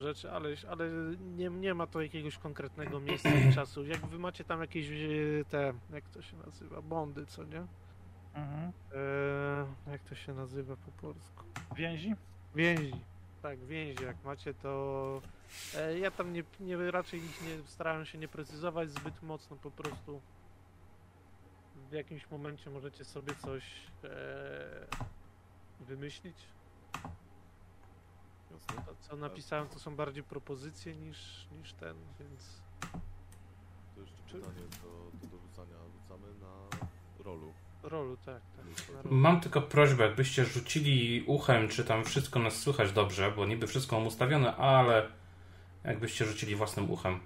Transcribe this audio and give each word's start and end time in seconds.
rzeczy, 0.00 0.30
ale, 0.30 0.48
ale 0.70 0.90
nie, 1.20 1.50
nie 1.50 1.74
ma 1.74 1.86
to 1.86 2.02
jakiegoś 2.02 2.38
konkretnego 2.38 3.00
miejsca 3.00 3.28
i 3.28 3.52
czasu. 3.54 3.84
Jak 3.84 4.06
wy 4.06 4.18
macie 4.18 4.44
tam 4.44 4.60
jakieś 4.60 4.86
e, 4.90 5.44
te, 5.48 5.72
jak 5.92 6.08
to 6.08 6.22
się 6.22 6.36
nazywa, 6.36 6.82
bondy, 6.82 7.26
co 7.26 7.44
nie? 7.44 7.66
Mhm. 8.34 8.72
Eee, 8.94 9.92
jak 9.92 10.02
to 10.02 10.14
się 10.14 10.34
nazywa 10.34 10.76
po 10.76 10.92
polsku? 10.92 11.44
Więzi? 11.76 12.14
Więzi. 12.54 13.00
Tak, 13.42 13.58
więzi 13.64 14.04
jak 14.04 14.24
macie, 14.24 14.54
to 14.54 15.22
e, 15.76 15.98
ja 15.98 16.10
tam 16.10 16.32
nie, 16.32 16.44
nie 16.60 16.90
raczej 16.90 17.20
ich 17.20 17.42
nie 17.42 17.66
starałem 17.66 18.06
się 18.06 18.18
nie 18.18 18.28
precyzować 18.28 18.90
zbyt 18.90 19.22
mocno, 19.22 19.56
po 19.56 19.70
prostu 19.70 20.20
w 21.90 21.92
jakimś 21.92 22.30
momencie 22.30 22.70
możecie 22.70 23.04
sobie 23.04 23.34
coś 23.34 23.64
e, 24.04 24.86
wymyślić. 25.80 26.36
Jasne. 28.50 28.82
To, 28.86 28.94
co 29.00 29.16
napisałem, 29.16 29.68
to 29.68 29.78
są 29.78 29.96
bardziej 29.96 30.24
propozycje 30.24 30.94
niż, 30.96 31.48
niż 31.52 31.72
ten, 31.72 31.96
więc 32.20 32.62
To 33.94 34.00
jeszcze 34.00 34.22
Czy- 34.26 34.38
pytanie 34.40 34.60
do, 34.82 35.10
do 35.18 35.26
dorzucania. 35.36 35.76
Rzucamy 35.92 36.26
na 36.40 36.68
rolu. 37.24 37.52
rolu, 37.82 38.16
tak, 38.16 38.42
tak. 38.56 38.94
rolu. 38.94 39.16
Mam 39.16 39.40
tylko 39.40 39.62
prośbę, 39.62 40.04
jakbyście 40.04 40.44
rzucili 40.44 41.24
uchem, 41.26 41.68
czy 41.68 41.84
tam 41.84 42.04
wszystko 42.04 42.38
nas 42.38 42.56
słychać 42.56 42.92
dobrze, 42.92 43.32
bo 43.32 43.46
niby 43.46 43.66
wszystko 43.66 43.96
mam 43.98 44.06
ustawione, 44.06 44.56
ale 44.56 45.08
jakbyście 45.84 46.24
rzucili 46.24 46.56
własnym 46.56 46.90
uchem. 46.90 47.20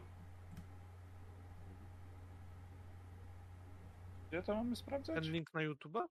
Gdzie 4.28 4.42
to 4.42 4.54
mamy 4.54 4.76
sprawdzać? 4.76 5.24
Ten 5.24 5.32
link 5.32 5.54
na 5.54 5.60
YouTube'a 5.60 6.04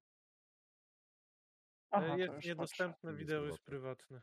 Aha, 1.91 2.05
e, 2.05 2.19
jest 2.19 2.33
już 2.33 2.45
niedostępne, 2.45 3.13
wideo 3.13 3.45
jest 3.45 3.59
prywatne. 3.59 4.21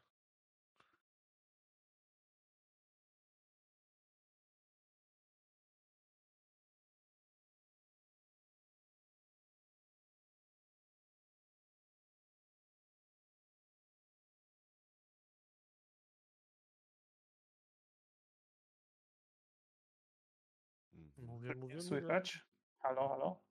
Mówię, 21.27 21.49
patrzę. 21.49 21.61
mówię, 21.61 21.75
Nie 21.75 21.83
mówię. 21.83 21.89
słychać? 21.89 22.41
Halo, 22.79 23.09
halo? 23.09 23.43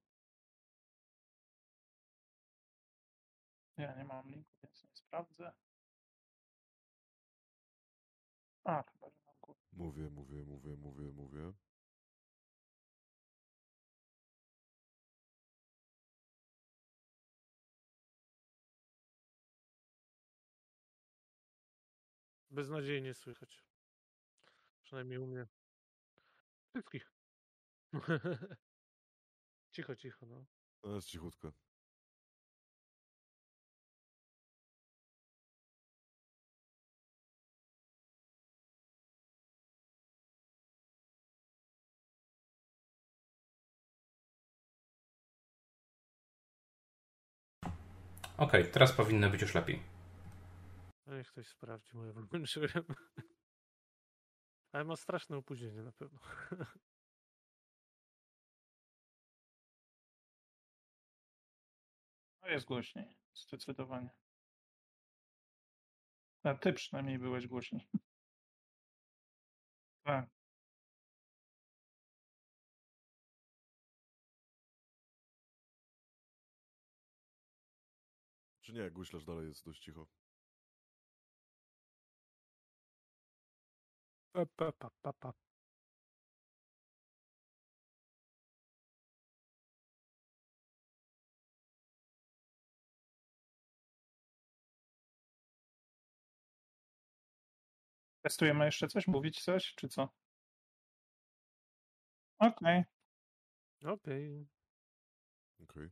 Ja 3.78 3.95
nie 3.95 4.04
mam 4.06 4.30
linku, 4.30 4.56
więc 4.64 4.84
nie 4.84 4.90
sprawdzę. 4.95 5.54
A, 8.64 8.84
chyba, 8.84 9.09
że 9.09 9.18
mam 9.28 9.36
górę. 9.42 9.59
Mówię, 9.72 10.09
mówię, 10.09 10.44
mówię, 10.46 10.76
mówię, 10.78 11.12
mówię. 11.12 11.53
Beznadziejnie 22.50 23.14
słychać. 23.14 23.64
Przynajmniej 24.81 25.20
u 25.20 25.28
mnie. 25.28 25.48
Wszystkich. 26.70 27.14
cicho, 29.71 29.95
cicho, 29.95 30.25
no. 30.25 30.45
No 30.83 30.95
jest 30.95 31.07
cichutko. 31.07 31.51
Okej, 48.38 48.72
teraz 48.72 48.91
powinno 48.91 49.29
być 49.29 49.41
już 49.41 49.55
lepiej. 49.55 49.84
No 51.07 51.17
Niech 51.17 51.28
ktoś 51.28 51.47
sprawdzi, 51.47 51.97
moje 51.97 52.13
wyłączyłem. 52.13 52.84
Ale 54.72 54.84
ma 54.84 54.95
straszne 54.95 55.38
opóźnienie 55.38 55.84
na 55.84 55.91
pewno. 55.91 56.19
No 62.45 62.51
jest 62.51 62.66
głośniej, 62.66 63.16
zdecydowanie. 63.33 64.09
A 66.44 66.53
ty 66.56 66.73
przynajmniej 66.73 67.19
byłeś 67.19 67.47
głośniej. 67.47 67.88
Tak. 70.03 70.29
Czy 78.61 78.73
nie, 78.73 78.91
guślarz 78.91 79.25
dalej 79.25 79.47
jest 79.47 79.66
dość 79.66 79.84
cicho. 79.84 80.07
Pa, 84.34 84.45
pa, 84.45 84.72
pa, 84.72 84.89
pa, 85.01 85.13
pa. 85.13 85.44
Testujemy 98.25 98.66
jeszcze 98.66 98.88
coś? 98.88 99.08
Mówić 99.08 99.41
coś, 99.41 99.74
czy 99.75 99.88
co? 99.88 100.09
Okej. 102.40 102.84
Okej. 103.86 104.47
Okej. 105.63 105.90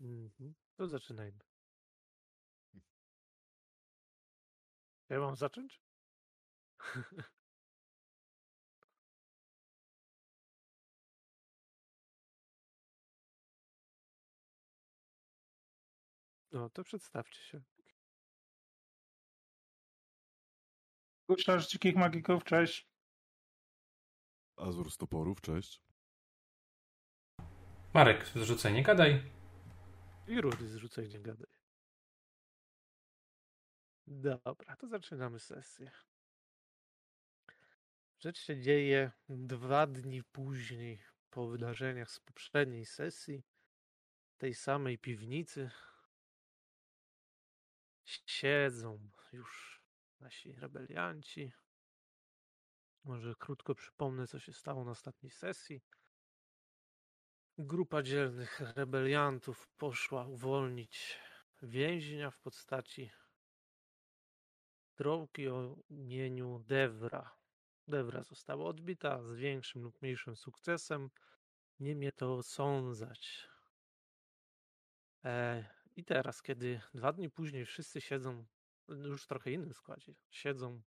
Mhm. 0.00 0.54
To 0.76 0.88
zaczynajmy. 0.88 1.47
Ja 5.08 5.18
mam 5.20 5.36
zacząć? 5.36 5.80
No, 16.52 16.70
to 16.70 16.84
przedstawcie 16.84 17.40
się. 17.42 17.62
Guślarz 21.28 21.68
dzikich 21.68 21.96
magików, 21.96 22.44
cześć. 22.44 22.88
Azur 24.56 24.90
z 24.90 24.96
toporów, 24.96 25.40
cześć. 25.40 25.82
Marek, 27.94 28.26
zrzucaj, 28.34 28.72
nie 28.72 28.82
gadaj. 28.82 29.22
I 30.28 30.40
rudy 30.40 30.68
zrzucaj, 30.68 31.08
nie 31.08 31.20
gadaj. 31.20 31.57
Dobra, 34.10 34.76
to 34.76 34.88
zaczynamy 34.88 35.40
sesję. 35.40 35.90
Rzecz 38.18 38.38
się 38.38 38.60
dzieje 38.60 39.10
dwa 39.28 39.86
dni 39.86 40.22
później 40.24 41.02
po 41.30 41.48
wydarzeniach 41.48 42.10
z 42.10 42.20
poprzedniej 42.20 42.86
sesji. 42.86 43.42
Tej 44.38 44.54
samej 44.54 44.98
piwnicy 44.98 45.70
siedzą 48.04 49.10
już 49.32 49.82
nasi 50.20 50.52
rebelianci. 50.52 51.52
Może 53.04 53.34
krótko 53.34 53.74
przypomnę, 53.74 54.26
co 54.26 54.38
się 54.38 54.52
stało 54.52 54.84
na 54.84 54.90
ostatniej 54.90 55.30
sesji. 55.30 55.82
Grupa 57.58 58.02
dzielnych 58.02 58.60
rebeliantów 58.60 59.68
poszła 59.68 60.26
uwolnić 60.26 61.20
więźnia 61.62 62.30
w 62.30 62.38
postaci 62.38 63.10
drołki 64.98 65.48
o 65.48 65.76
imieniu 65.90 66.64
Devra. 66.66 67.38
Devra 67.88 68.22
została 68.22 68.64
odbita 68.64 69.22
z 69.22 69.34
większym 69.34 69.82
lub 69.82 70.02
mniejszym 70.02 70.36
sukcesem. 70.36 71.10
Nie 71.80 71.94
mnie 71.94 72.12
to 72.12 72.34
osądzać. 72.34 73.48
E, 75.24 75.64
I 75.96 76.04
teraz, 76.04 76.42
kiedy 76.42 76.80
dwa 76.94 77.12
dni 77.12 77.30
później 77.30 77.66
wszyscy 77.66 78.00
siedzą, 78.00 78.46
już 78.88 79.24
w 79.24 79.26
trochę 79.26 79.52
innym 79.52 79.74
składzie, 79.74 80.14
siedzą 80.30 80.82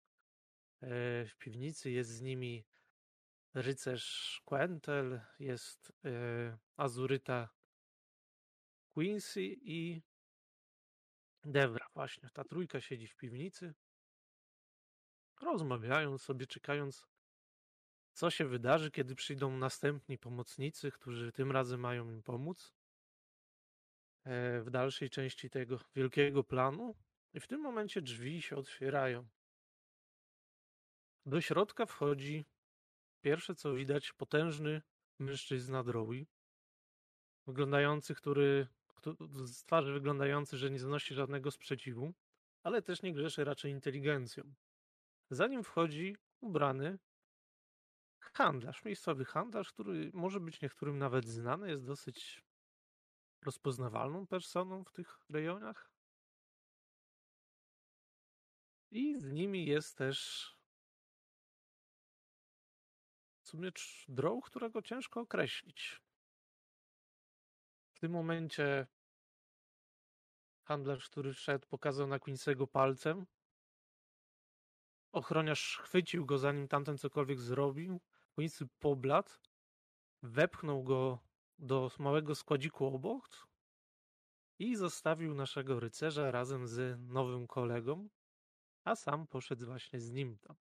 e, 0.82 1.26
w 1.26 1.36
piwnicy, 1.38 1.92
jest 1.92 2.10
z 2.10 2.22
nimi 2.22 2.66
rycerz 3.54 4.42
Quentel, 4.46 5.22
jest 5.40 5.94
e, 6.06 6.58
Azuryta 6.78 7.50
Quincy 8.94 9.42
i 9.62 10.02
Dewra, 11.46 11.88
właśnie. 11.94 12.30
Ta 12.34 12.44
trójka 12.44 12.82
siedzi 12.82 13.08
w 13.08 13.16
piwnicy. 13.16 13.74
Rozmawiają 15.42 16.18
sobie, 16.18 16.48
czekając, 16.48 17.08
co 18.14 18.30
się 18.30 18.46
wydarzy, 18.46 18.92
kiedy 18.92 19.16
przyjdą 19.16 19.58
następni 19.58 20.18
pomocnicy, 20.18 20.92
którzy 20.92 21.32
tym 21.32 21.52
razem 21.52 21.80
mają 21.80 22.12
im 22.12 22.24
pomóc 22.24 22.74
e, 24.24 24.62
w 24.62 24.70
dalszej 24.70 25.10
części 25.10 25.50
tego 25.50 25.80
wielkiego 25.96 26.44
planu. 26.44 26.96
I 27.34 27.40
w 27.40 27.48
tym 27.48 27.62
momencie 27.62 28.02
drzwi 28.02 28.42
się 28.42 28.56
otwierają. 28.56 29.28
Do 31.26 31.42
środka 31.42 31.86
wchodzi 31.86 32.46
pierwsze 33.22 33.56
co 33.56 33.74
widać 33.74 34.14
potężny 34.14 34.82
mężczyzna 35.20 35.84
Drowi, 35.84 36.28
wyglądający, 37.48 38.16
który 38.16 38.68
któ- 38.88 39.18
z 39.48 39.64
twarzy 39.64 39.94
wyglądający, 39.94 40.58
że 40.58 40.72
nie 40.72 40.80
znosi 40.80 41.14
żadnego 41.14 41.52
sprzeciwu, 41.52 42.14
ale 42.64 42.82
też 42.82 43.02
nie 43.02 43.14
grzeszy 43.14 43.44
raczej 43.44 43.72
inteligencją. 43.72 44.54
Za 45.32 45.48
nim 45.48 45.64
wchodzi 45.64 46.16
ubrany 46.42 47.00
handlarz, 48.20 48.86
miejscowy 48.86 49.26
handlarz, 49.26 49.72
który 49.74 50.12
może 50.14 50.40
być 50.40 50.62
niektórym 50.62 50.98
nawet 50.98 51.28
znany, 51.28 51.70
jest 51.70 51.86
dosyć 51.86 52.44
rozpoznawalną 53.42 54.28
personą 54.28 54.84
w 54.84 54.92
tych 54.92 55.20
rejonach. 55.30 55.92
I 58.92 59.20
z 59.20 59.32
nimi 59.32 59.66
jest 59.66 59.98
też 59.98 60.50
w 63.42 63.48
sumie 63.48 63.72
którego 64.44 64.82
ciężko 64.82 65.22
określić. 65.22 66.02
W 67.94 68.00
tym 68.00 68.12
momencie 68.12 68.88
handlarz, 70.64 71.10
który 71.10 71.34
wszedł, 71.34 71.68
pokazał 71.68 72.08
na 72.08 72.18
Quincy'ego 72.18 72.68
palcem. 72.68 73.26
Ochroniarz 75.12 75.78
chwycił 75.78 76.26
go, 76.26 76.38
zanim 76.38 76.68
tamten 76.68 76.98
cokolwiek 76.98 77.40
zrobił. 77.40 78.00
Quincy 78.36 78.68
pobladł, 78.80 79.32
wepchnął 80.24 80.84
go 80.84 81.20
do 81.60 81.92
małego 82.00 82.36
składziku 82.36 82.86
obok 82.86 83.48
i 84.60 84.76
zostawił 84.76 85.34
naszego 85.34 85.80
rycerza 85.80 86.32
razem 86.32 86.68
z 86.68 87.00
nowym 87.00 87.48
kolegą, 87.48 88.10
a 88.84 88.96
sam 88.96 89.28
poszedł 89.28 89.66
właśnie 89.66 90.00
z 90.00 90.12
nim 90.12 90.38
tam. 90.38 90.56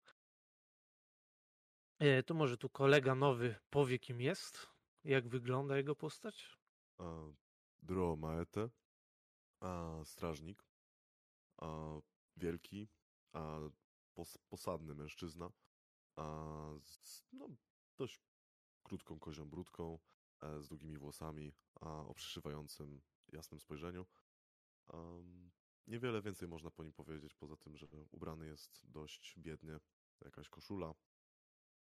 E, 1.99 2.23
to 2.23 2.35
może 2.35 2.57
tu 2.57 2.69
kolega 2.69 3.15
nowy 3.15 3.57
powie, 3.71 3.99
kim 3.99 4.21
jest, 4.21 4.67
jak 5.05 5.29
wygląda 5.29 5.77
jego 5.77 5.95
postać? 5.95 6.59
A, 6.99 7.05
Dro 7.83 8.17
Maete, 8.17 8.69
a 9.61 10.01
strażnik, 10.05 10.65
a 11.57 11.67
wielki, 12.37 12.89
a 13.33 13.59
pos, 14.17 14.39
posadny 14.49 14.95
mężczyzna, 14.95 15.51
a 16.17 16.25
z 16.83 17.25
no, 17.33 17.49
dość 17.99 18.21
krótką 18.83 19.19
kozią 19.19 19.49
brudką, 19.49 19.99
e, 20.43 20.63
z 20.63 20.69
długimi 20.69 20.99
włosami, 20.99 21.53
a 21.81 22.07
o 22.07 22.15
przyszywającym 22.15 23.01
jasnym 23.33 23.61
spojrzeniu. 23.61 24.07
Am, 24.87 25.51
niewiele 25.87 26.23
więcej 26.23 26.49
można 26.49 26.71
po 26.71 26.85
nim 26.85 26.93
powiedzieć, 26.93 27.35
poza 27.35 27.57
tym, 27.57 27.77
że 27.77 27.87
ubrany 28.11 28.47
jest 28.47 28.81
dość 28.91 29.35
biednie, 29.39 29.79
jakaś 30.21 30.49
koszula, 30.49 30.95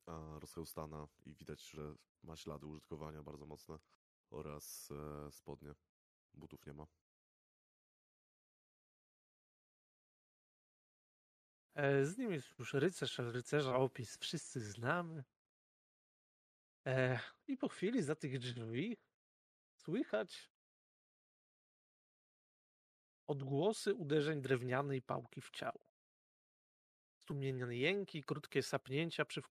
a 0.07 0.39
rozchełstana 0.39 1.09
i 1.25 1.35
widać, 1.35 1.71
że 1.71 1.95
ma 2.23 2.37
ślady 2.37 2.67
użytkowania 2.67 3.23
bardzo 3.23 3.47
mocne 3.47 3.79
oraz 4.31 4.91
e, 4.91 5.33
spodnie. 5.33 5.75
Butów 6.35 6.67
nie 6.67 6.73
ma. 6.73 6.87
Z 12.03 12.19
nim 12.19 12.33
jest 12.33 12.59
już 12.59 12.75
rycerz, 12.75 13.19
rycerza 13.19 13.77
opis 13.77 14.19
wszyscy 14.19 14.61
znamy. 14.61 15.25
E, 16.87 17.21
I 17.47 17.57
po 17.57 17.69
chwili 17.69 18.03
za 18.03 18.15
tych 18.15 18.39
drzwi 18.39 18.97
słychać 19.75 20.51
odgłosy 23.27 23.95
uderzeń 23.95 24.43
drewnianej 24.43 25.03
pałki 25.03 25.41
w 25.41 25.51
ciało. 25.51 25.81
Stumienne 27.23 27.77
jęki, 27.77 28.25
krótkie 28.25 28.63
sapnięcia 28.63 29.25
przy, 29.25 29.43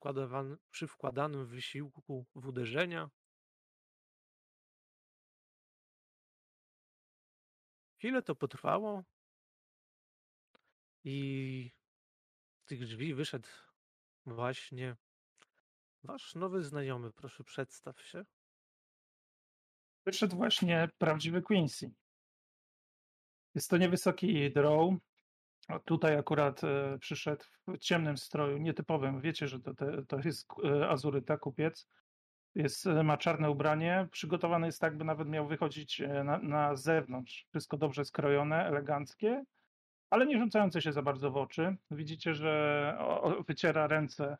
przy 0.71 0.88
wkładanym 0.88 1.45
wysiłku 1.45 2.25
w 2.36 2.48
uderzenia. 2.48 3.10
Chwilę 7.98 8.21
to 8.21 8.36
potrwało 8.36 9.04
i 11.04 11.71
tych 12.65 12.85
drzwi 12.85 13.13
wyszedł 13.13 13.47
właśnie 14.25 14.95
wasz 16.03 16.35
nowy 16.35 16.63
znajomy. 16.63 17.12
Proszę, 17.12 17.44
przedstaw 17.44 18.01
się. 18.01 18.25
Wyszedł 20.06 20.35
właśnie 20.35 20.89
prawdziwy 20.97 21.41
Quincy. 21.41 21.91
Jest 23.56 23.69
to 23.69 23.77
niewysoki 23.77 24.51
drow. 24.51 24.94
A 25.67 25.79
tutaj 25.79 26.17
akurat 26.17 26.63
e, 26.63 26.97
przyszedł 27.00 27.44
w 27.67 27.77
ciemnym 27.77 28.17
stroju, 28.17 28.57
nietypowym. 28.57 29.21
Wiecie, 29.21 29.47
że 29.47 29.59
to, 29.59 29.73
te, 29.73 30.06
to 30.07 30.18
jest 30.19 30.47
e, 30.63 30.89
azuryta, 30.89 31.38
kupiec. 31.38 31.88
Jest, 32.56 32.88
e, 32.88 33.03
ma 33.03 33.18
czarne 33.18 33.50
ubranie. 33.50 34.07
Przygotowany 34.11 34.65
jest 34.65 34.81
tak, 34.81 34.97
by 34.97 35.06
nawet 35.06 35.27
miał 35.27 35.47
wychodzić 35.47 36.01
e, 36.01 36.23
na, 36.23 36.38
na 36.38 36.75
zewnątrz. 36.75 37.47
Wszystko 37.50 37.77
dobrze 37.77 38.06
skrojone, 38.06 38.65
eleganckie, 38.65 39.44
ale 40.10 40.25
nie 40.25 40.40
rzucające 40.40 40.81
się 40.81 40.94
za 40.94 41.02
bardzo 41.02 41.31
w 41.31 41.38
oczy. 41.38 41.75
Widzicie, 41.92 42.34
że 42.34 42.98
wyciera 43.48 43.88
ręce 43.88 44.38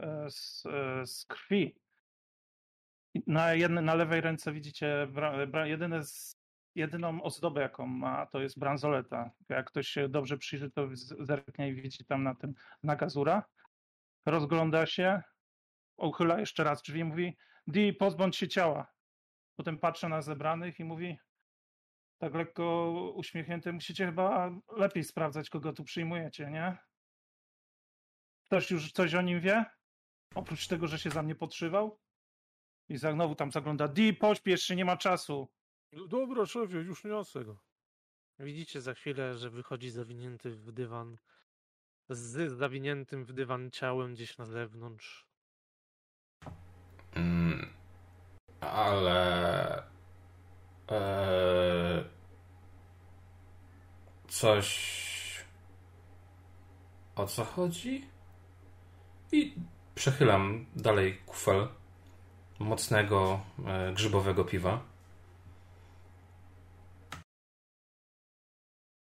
e, 0.00 0.30
z, 0.30 0.66
e, 0.66 1.06
z 1.06 1.24
krwi. 1.24 1.76
Na, 3.26 3.54
jedne, 3.54 3.82
na 3.82 3.94
lewej 3.94 4.20
ręce 4.20 4.52
widzicie 4.52 5.06
bra, 5.10 5.46
bra, 5.46 5.66
jedyne 5.66 6.04
z, 6.04 6.36
jedyną 6.74 7.22
ozdobę, 7.22 7.60
jaką 7.60 7.86
ma, 7.86 8.26
to 8.26 8.40
jest 8.40 8.58
bransoleta. 8.58 9.30
Jak 9.48 9.66
ktoś 9.66 9.88
się 9.88 10.08
dobrze 10.08 10.38
przyjrzy, 10.38 10.70
to 10.70 10.88
zerknie 11.20 11.68
i 11.68 11.74
widzi 11.74 12.04
tam 12.04 12.22
na 12.22 12.34
tym 12.34 12.54
znak 12.82 13.02
Azura. 13.02 13.44
Rozgląda 14.26 14.86
się, 14.86 15.22
uchyla 15.96 16.40
jeszcze 16.40 16.64
raz 16.64 16.82
drzwi 16.82 17.00
i 17.00 17.04
mówi 17.04 17.36
Di, 17.66 17.92
pozbądź 17.92 18.36
się 18.36 18.48
ciała. 18.48 18.92
Potem 19.56 19.78
patrzy 19.78 20.08
na 20.08 20.22
zebranych 20.22 20.80
i 20.80 20.84
mówi 20.84 21.18
tak 22.18 22.34
lekko 22.34 22.90
uśmiechnięty, 23.14 23.72
musicie 23.72 24.06
chyba 24.06 24.50
lepiej 24.76 25.04
sprawdzać, 25.04 25.50
kogo 25.50 25.72
tu 25.72 25.84
przyjmujecie, 25.84 26.50
nie? 26.50 26.76
Ktoś 28.44 28.70
już 28.70 28.92
coś 28.92 29.14
o 29.14 29.22
nim 29.22 29.40
wie? 29.40 29.64
Oprócz 30.34 30.66
tego, 30.66 30.86
że 30.86 30.98
się 30.98 31.10
za 31.10 31.22
mnie 31.22 31.34
podszywał? 31.34 32.00
I 32.88 32.96
znowu 32.96 33.34
tam 33.34 33.52
zagląda. 33.52 33.88
Di, 33.88 34.14
pośpiesz 34.14 34.62
się, 34.62 34.76
nie 34.76 34.84
ma 34.84 34.96
czasu. 34.96 35.48
Dobra, 36.08 36.46
szefie, 36.46 36.76
już 36.76 37.04
niosę 37.04 37.44
go. 37.44 37.58
Widzicie 38.38 38.80
za 38.80 38.94
chwilę, 38.94 39.38
że 39.38 39.50
wychodzi 39.50 39.90
zawinięty 39.90 40.50
w 40.50 40.72
dywan, 40.72 41.16
z 42.08 42.52
zawiniętym 42.52 43.24
w 43.24 43.32
dywan 43.32 43.70
ciałem 43.70 44.14
gdzieś 44.14 44.38
na 44.38 44.46
zewnątrz. 44.46 45.26
Mm, 47.14 47.74
ale. 48.60 49.95
E, 50.90 52.04
coś. 54.28 54.96
O 57.16 57.26
co 57.26 57.44
chodzi? 57.44 58.08
I 59.32 59.54
przechylam 59.94 60.66
dalej 60.76 61.18
kufel 61.26 61.68
mocnego 62.58 63.40
e, 63.66 63.92
grzybowego 63.92 64.44
piwa. 64.44 64.96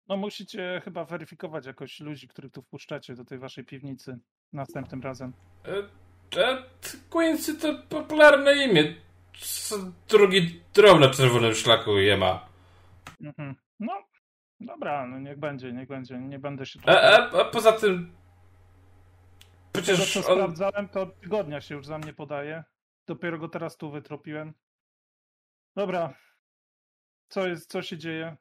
No 0.08 0.18
musicie 0.18 0.82
chyba 0.84 1.06
weryfikować 1.06 1.66
jakoś 1.66 2.00
ludzi, 2.00 2.28
których 2.28 2.52
tu 2.52 2.62
wpuszczacie 2.62 3.16
do 3.16 3.26
tej 3.26 3.40
waszej 3.40 3.66
piwnicy 3.66 4.20
następnym 4.54 5.02
razem. 5.02 5.34
E, 5.66 6.42
e, 6.42 6.64
Quincy 7.10 7.60
to 7.60 7.84
popularne 7.90 8.66
imię. 8.66 8.96
Drugi 10.10 10.62
drom 10.74 11.00
na 11.00 11.10
czerwonym 11.10 11.56
szlaku 11.56 11.98
je 11.98 12.18
ma. 12.18 12.50
Mhm. 13.22 13.56
No, 13.80 13.94
dobra, 14.60 15.08
no 15.08 15.20
niech 15.20 15.40
będzie, 15.40 15.74
niech 15.74 15.88
będzie. 15.88 16.18
Nie 16.18 16.40
będę 16.40 16.66
się 16.66 16.80
tu... 16.80 16.90
A, 16.90 16.94
a, 16.94 17.42
a 17.42 17.46
poza 17.46 17.72
tym. 17.72 18.16
Przecież 19.74 20.14
co 20.14 20.20
on. 20.20 20.26
sprawdzałem, 20.26 20.90
to 20.90 21.02
od 21.02 21.20
tygodnia 21.20 21.62
się 21.62 21.76
już 21.76 21.86
za 21.86 21.98
mnie 21.98 22.14
podaje. 22.14 22.64
Dopiero 23.08 23.38
go 23.38 23.50
teraz 23.50 23.78
tu 23.78 23.92
wytropiłem. 23.92 24.54
Dobra. 25.76 26.14
Co 27.30 27.48
jest, 27.48 27.72
co 27.72 27.82
się 27.82 27.98
dzieje? 27.98 28.38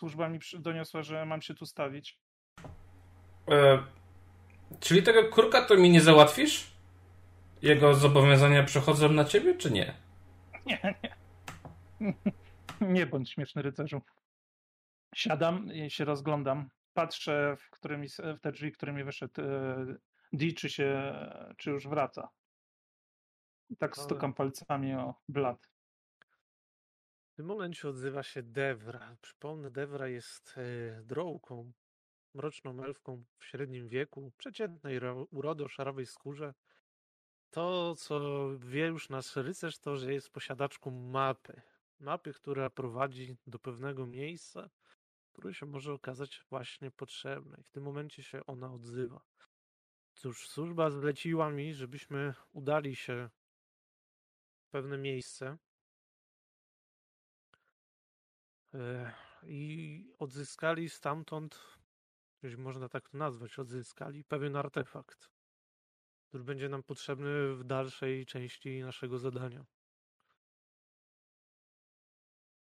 Służba 0.00 0.28
mi 0.28 0.38
doniosła, 0.58 1.02
że 1.02 1.26
mam 1.26 1.42
się 1.42 1.54
tu 1.54 1.66
stawić. 1.66 2.18
E, 3.50 3.82
czyli 4.80 5.02
tego 5.02 5.28
kurka 5.28 5.62
to 5.62 5.76
mi 5.76 5.90
nie 5.90 6.00
załatwisz? 6.00 6.72
Jego 7.62 7.94
zobowiązania 7.94 8.62
przechodzą 8.62 9.08
na 9.08 9.24
ciebie, 9.24 9.54
czy 9.54 9.70
nie? 9.70 9.94
Nie, 10.66 10.94
nie. 11.02 12.14
Nie 12.94 13.06
bądź 13.06 13.30
śmieszny 13.30 13.62
rycerzu. 13.62 14.02
Siadam 15.14 15.72
i 15.72 15.90
się 15.90 16.04
rozglądam. 16.04 16.68
Patrzę, 16.94 17.56
w, 17.58 17.70
którymi, 17.70 18.08
w 18.08 18.40
te 18.40 18.52
drzwi, 18.52 18.72
którymi 18.72 19.04
wyszedł 19.04 19.40
e, 19.42 19.86
D, 20.32 20.52
czy 20.52 20.70
się, 20.70 21.14
czy 21.56 21.70
już 21.70 21.88
wraca. 21.88 22.28
I 23.70 23.76
tak 23.76 23.98
Ale- 23.98 24.04
stukam 24.04 24.34
palcami 24.34 24.94
o 24.94 25.14
blat. 25.28 25.70
W 27.32 27.36
tym 27.36 27.46
momencie 27.46 27.88
odzywa 27.88 28.22
się 28.22 28.42
Devra. 28.42 29.16
Przypomnę, 29.20 29.70
Devra 29.70 30.08
jest 30.08 30.54
e, 30.58 31.02
drołką, 31.02 31.72
mroczną 32.34 32.84
elfką 32.84 33.24
w 33.38 33.44
średnim 33.44 33.88
wieku, 33.88 34.32
przeciętnej 34.36 34.98
ro- 34.98 35.26
urody 35.30 35.64
o 35.64 35.68
szarowej 35.68 36.06
skórze. 36.06 36.54
To, 37.52 37.94
co 37.94 38.48
wie 38.58 38.86
już 38.86 39.08
nasz 39.08 39.36
rycerz, 39.36 39.78
to, 39.78 39.96
że 39.96 40.12
jest 40.12 40.30
posiadaczką 40.30 40.90
mapy. 40.90 41.62
Mapy, 42.00 42.32
która 42.32 42.70
prowadzi 42.70 43.36
do 43.46 43.58
pewnego 43.58 44.06
miejsca, 44.06 44.70
które 45.32 45.54
się 45.54 45.66
może 45.66 45.92
okazać 45.92 46.44
właśnie 46.50 46.90
potrzebne. 46.90 47.56
I 47.60 47.64
w 47.64 47.70
tym 47.70 47.82
momencie 47.82 48.22
się 48.22 48.46
ona 48.46 48.72
odzywa. 48.72 49.20
Cóż, 50.14 50.48
służba 50.48 50.90
zleciła 50.90 51.50
mi, 51.50 51.74
żebyśmy 51.74 52.34
udali 52.52 52.96
się 52.96 53.30
w 54.60 54.70
pewne 54.70 54.98
miejsce, 54.98 55.58
E, 58.74 59.12
i 59.42 60.14
odzyskali 60.18 60.88
stamtąd, 60.88 61.60
jeśli 62.42 62.58
można 62.58 62.88
tak 62.88 63.08
to 63.08 63.18
nazwać, 63.18 63.58
odzyskali 63.58 64.24
pewien 64.24 64.56
artefakt, 64.56 65.31
który 66.32 66.44
będzie 66.44 66.68
nam 66.68 66.82
potrzebny 66.82 67.54
w 67.54 67.64
dalszej 67.64 68.26
części 68.26 68.80
naszego 68.80 69.18
zadania. 69.18 69.64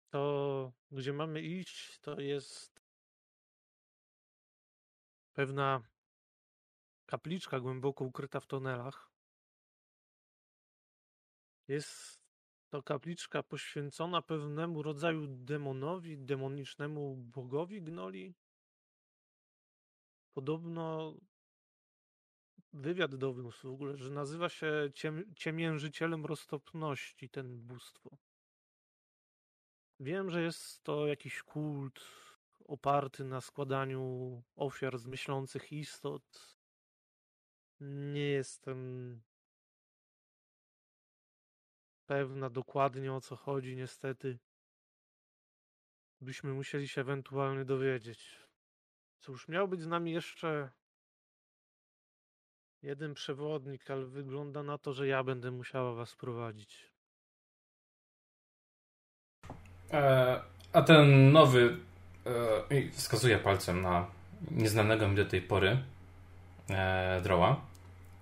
To, 0.10 0.74
gdzie 0.92 1.14
mamy 1.14 1.42
iść, 1.42 2.00
to 2.00 2.20
jest 2.20 2.82
pewna 5.34 5.82
kapliczka 7.06 7.60
głęboko 7.60 8.06
ukryta 8.06 8.40
w 8.40 8.48
tunelach. 8.48 9.12
Jest 11.68 12.22
to 12.70 12.84
kapliczka 12.84 13.44
poświęcona 13.44 14.22
pewnemu 14.22 14.84
rodzaju 14.84 15.28
demonowi, 15.28 16.18
demonicznemu 16.18 17.16
bogowi 17.16 17.82
gnoli. 17.82 18.36
Podobno 20.34 21.16
wywiad 22.74 23.16
doniósł 23.16 23.68
w 23.68 23.74
ogóle, 23.74 23.98
że 23.98 24.10
nazywa 24.10 24.50
się 24.50 24.90
ciem, 24.94 25.34
ciemiężycielem 25.36 26.26
roztopności 26.26 27.30
ten 27.30 27.62
bóstwo. 27.62 28.18
Wiem, 30.00 30.30
że 30.30 30.42
jest 30.42 30.84
to 30.84 31.08
jakiś 31.08 31.44
kult 31.44 32.02
oparty 32.66 33.24
na 33.24 33.42
składaniu 33.42 34.44
ofiar 34.56 34.98
z 34.98 35.06
myślących 35.06 35.72
istot. 35.72 36.58
Nie 37.80 38.30
jestem 38.30 39.22
pewna 42.06 42.50
dokładnie 42.50 43.14
o 43.14 43.22
co 43.22 43.36
chodzi, 43.36 43.76
niestety. 43.76 44.40
Byśmy 46.22 46.54
musieli 46.54 46.88
się 46.88 47.02
ewentualnie 47.02 47.66
dowiedzieć. 47.66 48.48
Cóż, 49.20 49.48
miał 49.48 49.68
być 49.68 49.82
z 49.82 49.88
nami 49.88 50.12
jeszcze 50.12 50.72
jeden 52.84 53.14
przewodnik, 53.14 53.92
ale 53.92 54.06
wygląda 54.06 54.64
na 54.64 54.78
to, 54.78 54.94
że 54.94 55.08
ja 55.08 55.24
będę 55.24 55.52
musiała 55.52 55.94
was 55.94 56.16
prowadzić. 56.16 56.92
E, 59.92 60.42
a 60.74 60.82
ten 60.82 61.32
nowy 61.32 61.78
e, 62.72 62.92
wskazuje 62.92 63.40
palcem 63.40 63.82
na 63.82 64.08
nieznanego 64.52 65.08
mi 65.08 65.16
do 65.16 65.26
tej 65.26 65.42
pory 65.42 65.78
e, 66.70 67.22
droła. 67.22 67.62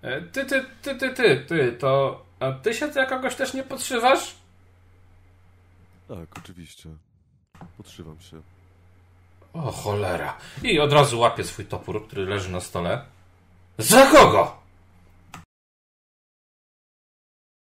E, 0.02 0.22
ty, 0.22 0.46
ty, 0.46 0.66
ty, 0.82 0.96
ty, 0.96 1.14
ty, 1.14 1.46
ty, 1.48 1.74
to 1.74 2.22
a 2.42 2.52
ty 2.52 2.74
się 2.74 2.94
za 2.94 3.06
kogoś 3.06 3.36
też 3.36 3.54
nie 3.54 3.64
podszywasz? 3.64 4.36
Tak, 6.08 6.38
oczywiście. 6.38 6.90
Podszywam 7.78 8.20
się. 8.20 8.42
O 9.54 9.72
cholera. 9.72 10.38
I 10.64 10.80
od 10.80 10.94
razu 10.94 11.20
łapie 11.20 11.44
swój 11.44 11.66
topór, 11.66 12.08
który 12.08 12.26
leży 12.26 12.52
na 12.52 12.60
stole. 12.60 13.06
Za 13.82 14.12
kogo? 14.12 14.62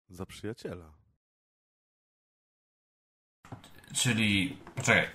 Za 0.10 0.26
przyjaciela. 0.26 0.94
Czyli, 3.94 4.58
poczekaj, 4.76 5.10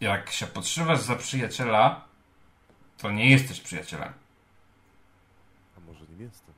jak 0.00 0.30
się 0.30 0.46
podszywasz 0.46 1.00
za 1.00 1.16
przyjaciela, 1.16 2.08
to 2.96 3.10
nie 3.10 3.30
jesteś 3.30 3.60
przyjacielem. 3.60 4.12
A 5.76 5.80
może 5.80 6.06
nim 6.06 6.20
jestem? 6.20 6.54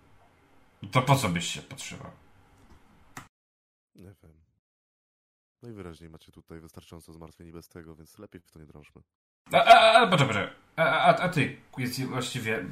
To 0.93 1.03
po 1.03 1.17
co 1.17 1.29
byś 1.29 1.47
się 1.47 1.63
podszywał? 1.63 2.11
Nie 3.95 4.15
wiem. 4.23 4.33
Najwyraźniej 5.63 6.11
macie 6.11 6.33
tutaj 6.33 6.61
wystarczająco 6.61 7.13
zmartwień 7.13 7.53
bez 7.53 7.69
tego, 7.69 7.97
więc 7.97 8.19
lepiej 8.19 8.41
w 8.41 8.51
to 8.51 8.59
nie 8.59 8.67
drążmy. 8.67 9.03
A, 9.53 9.65
a, 9.65 10.03
a 10.03 10.07
poczekaj, 10.07 10.35
poczekaj. 10.35 10.57
A, 10.77 10.83
a, 10.83 11.17
a 11.17 11.29
ty, 11.29 11.61
Quincy, 11.73 12.07
właściwie... 12.07 12.65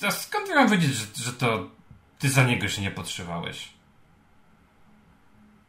To 0.00 0.12
skąd 0.12 0.48
mam 0.48 0.68
wiedzieć, 0.68 0.90
że, 0.90 1.06
że 1.14 1.32
to 1.32 1.70
ty 2.18 2.28
za 2.30 2.44
niego 2.44 2.68
się 2.68 2.82
nie 2.82 2.90
podszywałeś? 2.90 3.72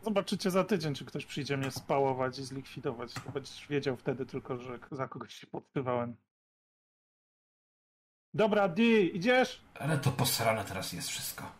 Zobaczycie 0.04 0.52
za 0.52 0.64
tydzień, 0.64 0.96
czy 0.96 1.06
ktoś 1.06 1.26
przyjdzie 1.26 1.58
mnie 1.58 1.72
spałować 1.72 2.40
i 2.40 2.44
zlikwidować. 2.44 3.14
To 3.14 3.32
będziesz 3.32 3.68
wiedział 3.68 3.98
wtedy 3.98 4.26
tylko, 4.26 4.58
że 4.58 4.80
za 4.92 5.08
kogoś 5.08 5.34
się 5.34 5.48
podpywałem. 5.48 6.16
Dobra, 8.34 8.68
D, 8.70 8.84
idziesz? 9.02 9.62
Ale 9.74 9.98
to 9.98 10.12
posrane 10.12 10.64
teraz 10.66 10.94
jest 10.94 11.10
wszystko. 11.10 11.52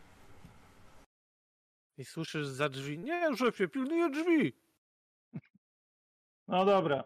I 1.98 2.06
słyszysz 2.06 2.48
za 2.48 2.70
drzwi, 2.70 3.00
nie, 3.00 3.36
szefie, 3.38 3.68
pilnuję 3.68 4.10
drzwi. 4.10 4.54
No 6.48 6.66
dobra. 6.66 7.04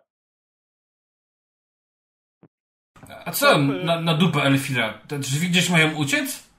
A- 3.25 3.31
co 3.31 3.57
na, 3.57 4.01
na 4.01 4.13
dupę 4.13 4.41
Elfira? 4.43 4.93
Te 5.07 5.19
drzwi 5.19 5.49
gdzieś 5.49 5.69
mają 5.69 5.95
uciec? 5.95 6.49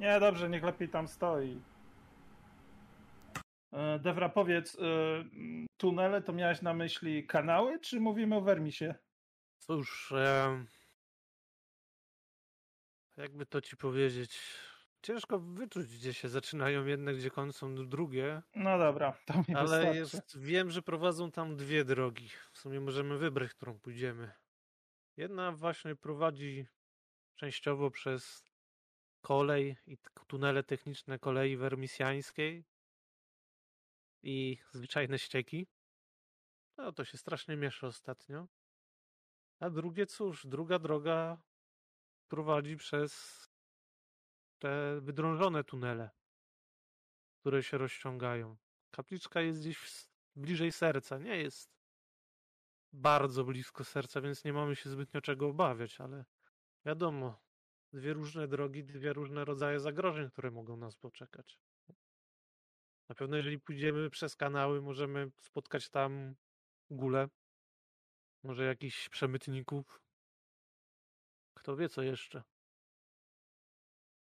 Nie, 0.00 0.20
dobrze, 0.20 0.48
niech 0.48 0.62
lepiej 0.62 0.88
tam 0.88 1.08
stoi. 1.08 1.60
E, 3.72 3.98
Devra, 3.98 4.28
powiedz, 4.28 4.74
e, 4.74 4.78
tunele 5.76 6.22
to 6.22 6.32
miałeś 6.32 6.62
na 6.62 6.74
myśli 6.74 7.26
kanały, 7.26 7.80
czy 7.80 8.00
mówimy 8.00 8.36
o 8.36 8.40
Wermisie? 8.40 8.94
Cóż, 9.58 10.12
em, 10.12 10.66
jakby 13.16 13.46
to 13.46 13.60
ci 13.60 13.76
powiedzieć, 13.76 14.40
ciężko 15.02 15.38
wyczuć, 15.38 15.86
gdzie 15.86 16.14
się 16.14 16.28
zaczynają 16.28 16.84
jedne, 16.86 17.14
gdzie 17.14 17.30
kończą 17.30 17.74
drugie, 17.74 18.42
No 18.54 18.78
dobra, 18.78 19.12
to 19.26 19.34
mi 19.48 19.54
ale 19.56 19.96
jest, 19.96 20.38
wiem, 20.38 20.70
że 20.70 20.82
prowadzą 20.82 21.30
tam 21.30 21.56
dwie 21.56 21.84
drogi. 21.84 22.28
W 22.52 22.58
sumie 22.58 22.80
możemy 22.80 23.18
wybrać, 23.18 23.50
którą 23.54 23.78
pójdziemy. 23.78 24.32
Jedna 25.16 25.52
właśnie 25.52 25.96
prowadzi 25.96 26.66
częściowo 27.34 27.90
przez 27.90 28.44
kolej 29.20 29.76
i 29.86 29.98
tunele 30.26 30.62
techniczne 30.62 31.18
kolei 31.18 31.56
wermisjańskiej 31.56 32.64
i 34.22 34.58
zwyczajne 34.72 35.18
ścieki. 35.18 35.66
No 36.76 36.92
to 36.92 37.04
się 37.04 37.18
strasznie 37.18 37.56
miesza 37.56 37.86
ostatnio. 37.86 38.48
A 39.60 39.70
drugie 39.70 40.06
cóż, 40.06 40.46
druga 40.46 40.78
droga 40.78 41.42
prowadzi 42.28 42.76
przez 42.76 43.42
te 44.58 45.00
wydrążone 45.00 45.64
tunele, 45.64 46.10
które 47.40 47.62
się 47.62 47.78
rozciągają. 47.78 48.56
Kapliczka 48.90 49.40
jest 49.40 49.60
gdzieś 49.60 50.08
bliżej 50.36 50.72
serca, 50.72 51.18
nie 51.18 51.36
jest 51.36 51.75
bardzo 52.96 53.44
blisko 53.44 53.84
serca, 53.84 54.20
więc 54.20 54.44
nie 54.44 54.52
mamy 54.52 54.76
się 54.76 54.90
zbytnio 54.90 55.20
czego 55.20 55.48
obawiać, 55.48 56.00
ale 56.00 56.24
wiadomo, 56.84 57.40
dwie 57.92 58.12
różne 58.12 58.48
drogi, 58.48 58.84
dwie 58.84 59.12
różne 59.12 59.44
rodzaje 59.44 59.80
zagrożeń, 59.80 60.30
które 60.30 60.50
mogą 60.50 60.76
nas 60.76 60.96
poczekać. 60.96 61.58
Na 63.08 63.14
pewno 63.14 63.36
jeżeli 63.36 63.60
pójdziemy 63.60 64.10
przez 64.10 64.36
kanały, 64.36 64.82
możemy 64.82 65.30
spotkać 65.40 65.90
tam 65.90 66.34
gule, 66.90 67.28
może 68.42 68.64
jakichś 68.64 69.08
przemytników. 69.08 70.00
Kto 71.54 71.76
wie 71.76 71.88
co 71.88 72.02
jeszcze. 72.02 72.42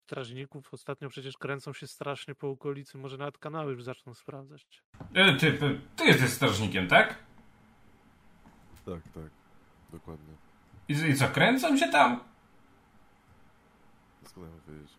Strażników 0.05 0.75
ostatnio 0.75 1.09
przecież 1.09 1.39
kręcą 1.39 1.73
się 1.73 1.87
strasznie 1.87 2.35
po 2.35 2.49
okolicy, 2.49 2.99
może 2.99 3.17
nawet 3.17 3.39
kanały 3.39 3.73
już 3.73 3.85
zaczną 3.85 4.15
sprawdzać. 4.15 4.83
E, 5.15 5.37
ty, 5.37 5.53
ty, 5.53 5.81
ty 5.97 6.05
jesteś 6.05 6.31
strażnikiem, 6.31 6.89
tak? 6.89 7.28
Tak, 8.89 9.13
tak. 9.13 9.31
Dokładnie. 9.93 10.35
I, 10.89 10.93
I 10.93 11.15
co, 11.15 11.29
kręcą 11.29 11.77
się 11.77 11.89
tam? 11.89 12.21
Skąd 14.25 14.47
mam 14.47 14.77
wiedzieć? 14.77 14.93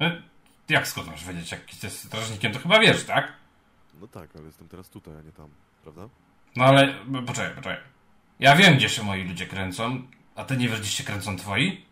E, 0.00 0.22
jak 0.68 0.88
skąd 0.88 1.06
masz 1.08 1.24
wiedzieć, 1.24 1.52
jak 1.52 1.68
jesteś 1.68 1.92
strażnikiem, 1.92 2.52
to 2.52 2.58
chyba 2.58 2.78
wiesz, 2.78 3.04
tak? 3.04 3.32
No 4.00 4.08
tak, 4.08 4.36
ale 4.36 4.46
jestem 4.46 4.68
teraz 4.68 4.88
tutaj, 4.88 5.16
a 5.16 5.22
nie 5.22 5.32
tam, 5.32 5.50
prawda? 5.82 6.08
No 6.56 6.64
ale, 6.64 6.94
poczekaj, 7.26 7.54
poczekaj. 7.54 7.84
Ja 8.38 8.56
wiem, 8.56 8.76
gdzie 8.76 8.88
się 8.88 9.02
moi 9.02 9.24
ludzie 9.24 9.46
kręcą, 9.46 10.02
a 10.36 10.44
ty 10.44 10.56
nie 10.56 10.68
wiesz, 10.68 10.80
gdzie 10.80 10.90
się 10.90 11.04
kręcą 11.04 11.36
twoi? 11.36 11.86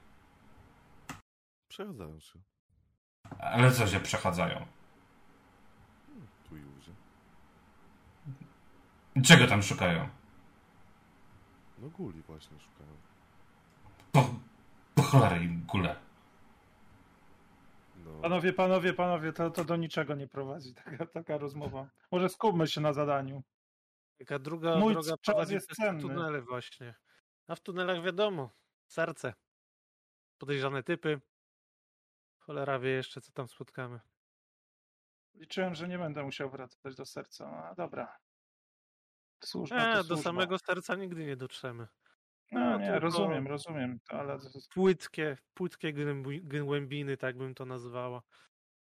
Przechadzają 1.68 2.20
się. 2.20 2.38
Ale 3.38 3.72
co 3.72 3.86
się 3.86 4.00
przechadzają? 4.00 4.66
Tu 6.48 6.56
i 6.56 6.64
ówdzie. 6.64 6.92
Czego 9.22 9.46
tam 9.46 9.62
szukają? 9.62 10.17
No 11.80 11.90
guli 11.90 12.22
właśnie 12.22 12.58
szukają. 12.58 12.96
Po, 14.12 14.34
po 14.94 15.02
cholerę 15.02 15.44
im 15.44 15.64
gule. 15.66 15.96
No, 17.96 18.20
Panowie, 18.20 18.52
panowie, 18.52 18.92
panowie, 18.94 19.32
to, 19.32 19.50
to 19.50 19.64
do 19.64 19.76
niczego 19.76 20.14
nie 20.14 20.28
prowadzi 20.28 20.74
taka, 20.74 21.06
taka 21.06 21.38
rozmowa. 21.38 21.88
Może 22.12 22.28
skupmy 22.28 22.66
się 22.66 22.80
na 22.80 22.92
zadaniu. 22.92 23.42
Taka 24.18 24.38
druga 24.38 24.76
Mój 24.76 24.92
droga 24.92 25.16
czas 25.20 25.50
jest 25.50 25.74
cenny. 25.76 26.00
tunele 26.02 26.42
właśnie. 26.42 26.94
A 27.46 27.54
w 27.54 27.60
tunelach 27.60 28.02
wiadomo, 28.02 28.50
serce. 28.86 29.34
Podejrzane 30.38 30.82
typy. 30.82 31.20
Cholera 32.38 32.78
wie 32.78 32.90
jeszcze, 32.90 33.20
co 33.20 33.32
tam 33.32 33.48
spotkamy. 33.48 34.00
Liczyłem, 35.34 35.74
że 35.74 35.88
nie 35.88 35.98
będę 35.98 36.22
musiał 36.22 36.50
wracać 36.50 36.94
do 36.96 37.06
serca. 37.06 37.50
No, 37.68 37.74
dobra. 37.74 38.18
Służba 39.44 39.76
Nie, 39.88 39.94
do 39.96 40.04
służba. 40.04 40.22
samego 40.22 40.58
serca 40.58 40.94
nigdy 40.94 41.24
nie 41.26 41.36
dotrzemy. 41.36 41.86
No, 42.52 42.60
no, 42.60 42.78
nie, 42.78 42.98
rozumiem, 42.98 43.46
rozumiem. 43.46 44.00
Ale 44.08 44.38
Płytkie, 44.74 45.36
płytkie 45.54 45.94
głębi- 45.94 46.64
głębiny, 46.64 47.16
tak 47.16 47.36
bym 47.38 47.54
to 47.54 47.64
nazwała. 47.64 48.22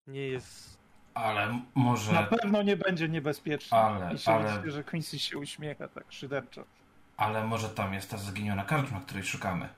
Nie 0.06 0.28
jest... 0.28 0.80
Ale 1.14 1.60
może... 1.74 2.12
na 2.12 2.22
pewno 2.22 2.62
nie 2.62 2.76
będzie 2.76 3.08
niebezpieczne. 3.08 3.78
Ale- 3.78 4.14
I 4.14 4.18
się 4.18 4.32
ale- 4.32 4.70
że 4.70 4.84
Quincy 4.84 5.18
się 5.18 5.38
uśmiecha 5.38 5.88
tak 5.88 6.12
szyderczo. 6.12 6.64
Ale 7.16 7.44
może 7.46 7.68
tam 7.68 7.94
jest 7.94 8.10
ta 8.10 8.18
zaginiona 8.18 8.64
karczma, 8.64 9.00
której 9.00 9.24
szukamy. 9.24 9.68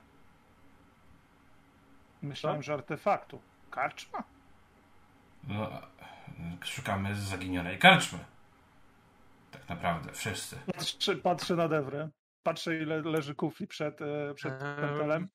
Myślałem, 2.21 2.59
Tak? 2.59 2.63
że 2.65 2.73
artefaktu. 2.73 3.41
Karczma? 3.71 4.23
No, 5.47 5.69
szukamy 6.63 7.15
zaginionej 7.15 7.79
karczmy. 7.79 8.19
Tak 9.63 9.69
naprawdę, 9.69 10.11
wszyscy. 10.13 10.55
Patrzę, 10.65 11.15
patrzę 11.15 11.55
na 11.55 11.67
Dewrę. 11.67 12.09
Patrzę, 12.43 12.77
ile 12.77 13.01
leży 13.01 13.35
kufli 13.35 13.67
przed, 13.67 14.01
e, 14.01 14.33
przed 14.33 14.53
Eee, 14.53 14.59
pentelem. 14.59 15.29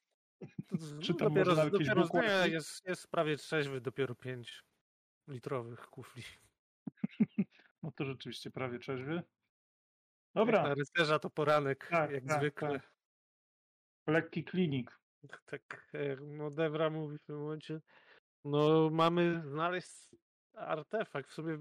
Czy 1.03 1.15
tam 1.15 1.29
dopiero, 1.29 1.51
można 1.51 1.65
jakieś 1.65 1.87
dopiero 1.89 2.23
nie, 2.23 2.49
jest, 2.49 2.89
jest 2.89 3.11
prawie 3.11 3.37
trzeźwy, 3.37 3.81
dopiero 3.81 4.15
5 4.15 4.63
litrowych 5.29 5.81
kufli. 5.81 6.23
No 7.83 7.93
to 7.93 8.05
rzeczywiście 8.05 8.51
prawie 8.51 8.79
trzeźwy. 8.79 9.15
Jak 9.15 9.25
Dobra, 10.35 10.63
na 10.63 10.75
rycerza 10.75 11.19
to 11.19 11.31
poranek, 11.31 11.89
Tak, 11.91 12.11
jak 12.11 12.25
tak, 12.25 12.39
zwykle. 12.39 12.73
tak. 12.81 12.93
lekki 14.07 14.45
klinik. 14.45 14.99
Tak, 15.47 15.89
jak 15.93 16.21
no 16.21 16.51
Devra 16.51 16.91
mówi 16.91 17.19
w 17.19 17.23
tym 17.23 17.39
momencie. 17.41 17.81
No 18.45 18.91
mamy 18.91 19.43
znaleźć 19.47 20.09
artefakt. 20.59 21.31
W 21.31 21.35
sobie 21.35 21.59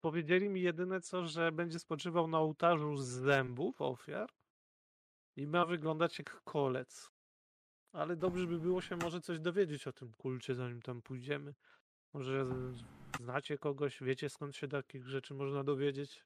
powiedzieli 0.00 0.48
mi 0.48 0.62
jedyne 0.62 1.00
co, 1.00 1.26
że 1.26 1.52
będzie 1.52 1.78
spoczywał 1.78 2.28
na 2.28 2.38
ołtarzu 2.38 2.96
z 2.96 3.06
zębów 3.06 3.80
ofiar 3.80 4.30
i 5.36 5.46
ma 5.46 5.66
wyglądać 5.66 6.18
jak 6.18 6.40
kolec. 6.44 7.10
Ale 7.92 8.16
dobrze 8.16 8.46
by 8.46 8.58
było 8.58 8.80
się 8.80 8.96
może 8.96 9.20
coś 9.20 9.40
dowiedzieć 9.40 9.86
o 9.86 9.92
tym 9.92 10.12
kulcie, 10.12 10.54
zanim 10.54 10.82
tam 10.82 11.02
pójdziemy. 11.02 11.54
Może 12.12 12.46
znacie 13.20 13.58
kogoś, 13.58 13.98
wiecie 14.00 14.28
skąd 14.28 14.56
się 14.56 14.68
takich 14.68 15.08
rzeczy 15.08 15.34
można 15.34 15.64
dowiedzieć? 15.64 16.24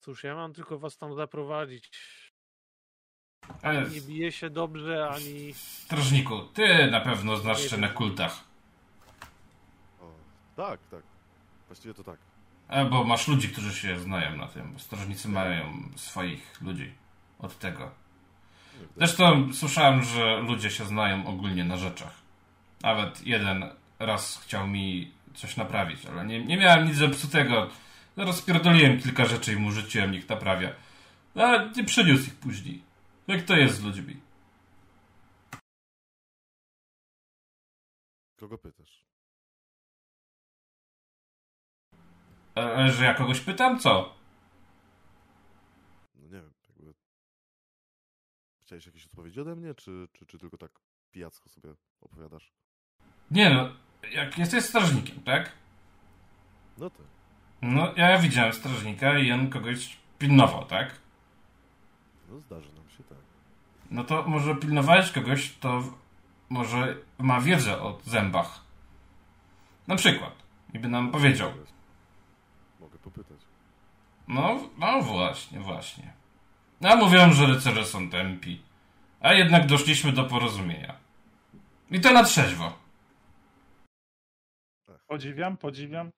Cóż, 0.00 0.24
ja 0.24 0.34
mam 0.34 0.52
tylko 0.52 0.78
was 0.78 0.96
tam 0.96 1.14
zaprowadzić. 1.14 1.90
Nie 3.94 4.00
bije 4.00 4.32
się 4.32 4.50
dobrze, 4.50 5.08
ani 5.08 5.54
strażniku, 5.54 6.42
ty 6.42 6.90
na 6.90 7.00
pewno 7.00 7.36
znasz 7.36 7.70
się 7.70 7.76
na 7.76 7.88
kultach. 7.88 8.53
Tak, 10.56 10.80
tak. 10.90 11.02
Właściwie 11.66 11.94
to 11.94 12.04
tak. 12.04 12.18
Albo 12.68 13.04
masz 13.04 13.28
ludzi, 13.28 13.48
którzy 13.48 13.74
się 13.74 14.00
znają 14.00 14.36
na 14.36 14.46
tym. 14.46 14.72
bo 14.72 14.78
Strażnicy 14.78 15.28
mają 15.28 15.88
swoich 15.96 16.60
ludzi 16.60 16.94
od 17.38 17.58
tego. 17.58 17.90
Zresztą 18.96 19.52
słyszałem, 19.52 20.02
że 20.02 20.40
ludzie 20.40 20.70
się 20.70 20.84
znają 20.84 21.26
ogólnie 21.26 21.64
na 21.64 21.76
rzeczach. 21.76 22.12
Nawet 22.82 23.26
jeden 23.26 23.64
raz 23.98 24.40
chciał 24.42 24.66
mi 24.68 25.12
coś 25.34 25.56
naprawić, 25.56 26.06
ale 26.06 26.26
nie, 26.26 26.44
nie 26.44 26.56
miałem 26.56 26.86
nic 26.86 26.96
zepsutego. 26.96 27.70
Rozpierdoliłem 28.16 29.00
kilka 29.00 29.24
rzeczy 29.24 29.52
i 29.52 29.56
mu 29.56 29.70
rzuciłem, 29.70 30.12
niech 30.12 30.28
naprawia. 30.28 30.70
Ale 31.34 31.70
nie 31.76 31.84
przyniósł 31.84 32.26
ich 32.26 32.34
później. 32.34 32.82
Jak 33.26 33.42
to 33.42 33.56
jest 33.56 33.76
z 33.76 33.82
ludźmi? 33.84 34.20
Kogo 38.36 38.58
pytasz? 38.58 39.04
E, 42.56 42.92
że 42.92 43.04
ja 43.04 43.14
kogoś 43.14 43.40
pytam, 43.40 43.78
co? 43.78 44.14
No 46.14 46.22
nie 46.22 46.28
wiem, 46.28 46.52
jakby... 46.68 46.94
Chciałeś 48.60 48.86
jakieś 48.86 49.06
odpowiedzi 49.06 49.40
ode 49.40 49.56
mnie, 49.56 49.74
czy, 49.74 50.08
czy, 50.12 50.26
czy 50.26 50.38
tylko 50.38 50.58
tak 50.58 50.70
pijacko 51.10 51.48
sobie 51.48 51.74
opowiadasz? 52.00 52.52
Nie 53.30 53.50
no, 53.50 53.68
jak 54.12 54.38
jesteś 54.38 54.64
strażnikiem, 54.64 55.22
tak? 55.22 55.52
No 56.78 56.90
to. 56.90 57.02
No, 57.62 57.92
ja 57.96 58.18
widziałem 58.18 58.52
strażnika 58.52 59.18
i 59.18 59.32
on 59.32 59.50
kogoś 59.50 59.96
pilnował, 60.18 60.64
tak? 60.64 60.98
No 62.28 62.40
zdarzy 62.40 62.72
nam 62.72 62.88
się 62.90 63.02
tak. 63.04 63.18
No 63.90 64.04
to 64.04 64.22
może 64.22 64.56
pilnowałeś 64.56 65.10
kogoś, 65.10 65.52
to 65.52 65.82
może 66.48 66.96
ma 67.18 67.40
wiedzę 67.40 67.82
o 67.82 67.98
zębach. 68.04 68.60
Na 69.86 69.96
przykład. 69.96 70.32
I 70.74 70.78
by 70.78 70.88
nam 70.88 71.10
powiedział. 71.10 71.52
No, 74.28 74.70
no 74.78 75.02
właśnie, 75.02 75.60
właśnie. 75.60 76.12
A 76.82 76.96
mówią, 76.96 77.32
że 77.32 77.46
rycerze 77.46 77.84
są 77.84 78.10
tępi. 78.10 78.62
A 79.20 79.32
jednak 79.32 79.66
doszliśmy 79.66 80.12
do 80.12 80.24
porozumienia. 80.24 80.96
I 81.90 82.00
to 82.00 82.12
na 82.12 82.24
trzeźwo. 82.24 82.78
Podziwiam, 85.06 85.56
podziwiam. 85.56 86.10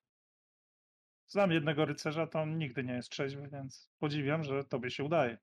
Znam 1.29 1.51
jednego 1.53 1.85
rycerza, 1.85 2.27
to 2.27 2.41
on 2.41 2.59
nigdy 2.59 2.85
nie 2.85 2.93
jest 2.93 3.11
trzeźwy, 3.11 3.49
więc 3.53 3.91
podziwiam, 3.99 4.45
że 4.45 4.65
tobie 4.65 4.91
się 4.91 5.05
udaje. 5.05 5.39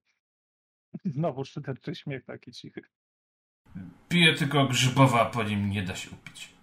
Znowu 1.05 1.45
szyderczy 1.45 1.95
śmiech 1.95 2.25
taki 2.25 2.51
cichy. 2.51 2.81
Piję 4.09 4.33
tylko 4.33 4.65
grzybowa, 4.65 5.21
a 5.21 5.25
po 5.25 5.43
nim 5.43 5.69
nie 5.69 5.83
da 5.83 5.95
się 5.95 6.11
upić. 6.11 6.53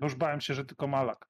Już 0.00 0.14
bałem 0.14 0.40
się, 0.40 0.54
że 0.54 0.64
tylko 0.64 0.86
malak. 0.86 1.28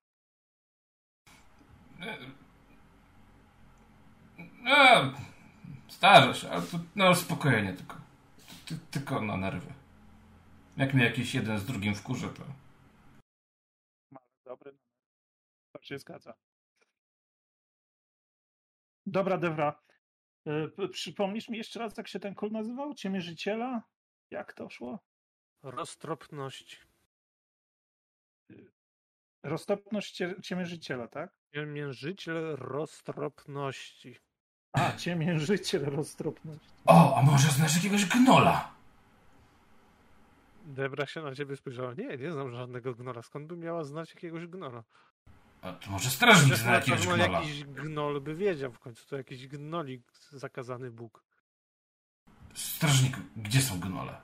No, 4.62 5.12
starzę 5.88 6.35
się, 6.35 6.51
ale 6.51 6.62
to 6.62 6.79
no 6.96 7.14
spokojnie 7.14 7.72
tylko. 7.72 7.96
Ty, 8.66 8.79
tylko 8.90 9.20
na 9.22 9.37
nerwy. 9.37 9.72
Jak 10.77 10.94
mnie 10.94 11.05
jakiś 11.05 11.35
jeden 11.35 11.59
z 11.59 11.64
drugim 11.66 11.94
wkurzy, 11.94 12.29
to... 12.29 12.42
Dobry. 14.44 14.77
To 15.72 15.83
się 15.83 15.98
zgadza. 15.98 16.35
Dobra, 19.07 19.38
Devra. 19.38 19.83
E, 20.46 20.68
p- 20.68 20.88
Przypomnisz 20.88 21.48
mi 21.48 21.59
jeszcze 21.59 21.79
raz, 21.81 21.96
jak 21.96 22.09
się 22.09 22.20
ten 22.20 22.35
kul 22.35 22.51
nazywał? 22.51 22.94
Ciemierzyciela? 22.94 23.83
Jak 24.31 24.53
to 24.53 24.70
szło? 24.70 24.98
roztropność. 25.62 26.87
Roztopność 29.42 30.14
cie- 30.16 30.40
ciemierzyciela, 30.42 31.09
tak? 31.09 31.37
Mierzyciel 31.66 32.57
roztropności. 32.57 34.16
A, 34.73 34.93
ciemierzyciel 34.97 35.85
roztropność. 35.85 36.61
O, 36.87 37.17
a 37.19 37.23
może 37.23 37.49
znasz 37.49 37.77
jakiegoś 37.77 38.07
gnola? 38.07 38.73
Debra 40.65 41.07
się 41.07 41.23
na 41.23 41.35
ciebie 41.35 41.57
spojrzała. 41.57 41.95
Nie, 41.95 42.17
nie 42.17 42.33
znam 42.33 42.51
żadnego 42.51 42.95
gnora. 42.95 43.23
Skąd 43.23 43.47
by 43.47 43.57
miała 43.57 43.85
znać 43.85 44.15
jakiegoś 44.15 44.47
gnora? 44.47 44.83
A 45.63 45.73
to 45.73 45.91
może 45.91 46.11
strażnik 46.11 46.55
zna 46.57 46.71
na 46.71 46.77
jakiegoś 46.77 47.07
gnola. 47.07 47.41
jakiś 47.41 47.65
gnol 47.65 48.21
by 48.21 48.35
wiedział 48.35 48.73
w 48.73 48.79
końcu. 48.79 49.07
To 49.07 49.17
jakiś 49.17 49.49
gnolik, 49.49 50.03
zakazany 50.31 50.91
Bóg. 50.91 51.23
Strażniku, 52.55 53.21
gdzie 53.37 53.63
są 53.63 53.81
gnole? 53.81 54.21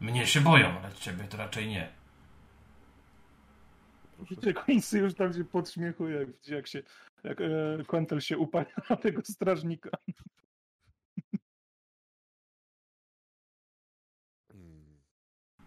Mnie 0.00 0.26
się 0.26 0.40
boją, 0.40 0.78
ale 0.78 0.92
ciebie 0.92 1.24
to 1.24 1.36
raczej 1.36 1.68
nie. 1.68 2.03
Quincy 4.64 4.98
już 4.98 5.14
tam 5.14 5.32
się 5.32 5.44
podśmiechuje, 5.44 6.16
jak 6.16 6.32
widzi, 6.32 6.52
jak 6.52 6.66
się, 6.66 6.82
jak 7.24 7.40
e, 7.40 7.84
Quentel 7.86 8.20
się 8.20 8.38
upala 8.38 8.66
na 8.90 8.96
tego 8.96 9.22
strażnika. 9.24 9.90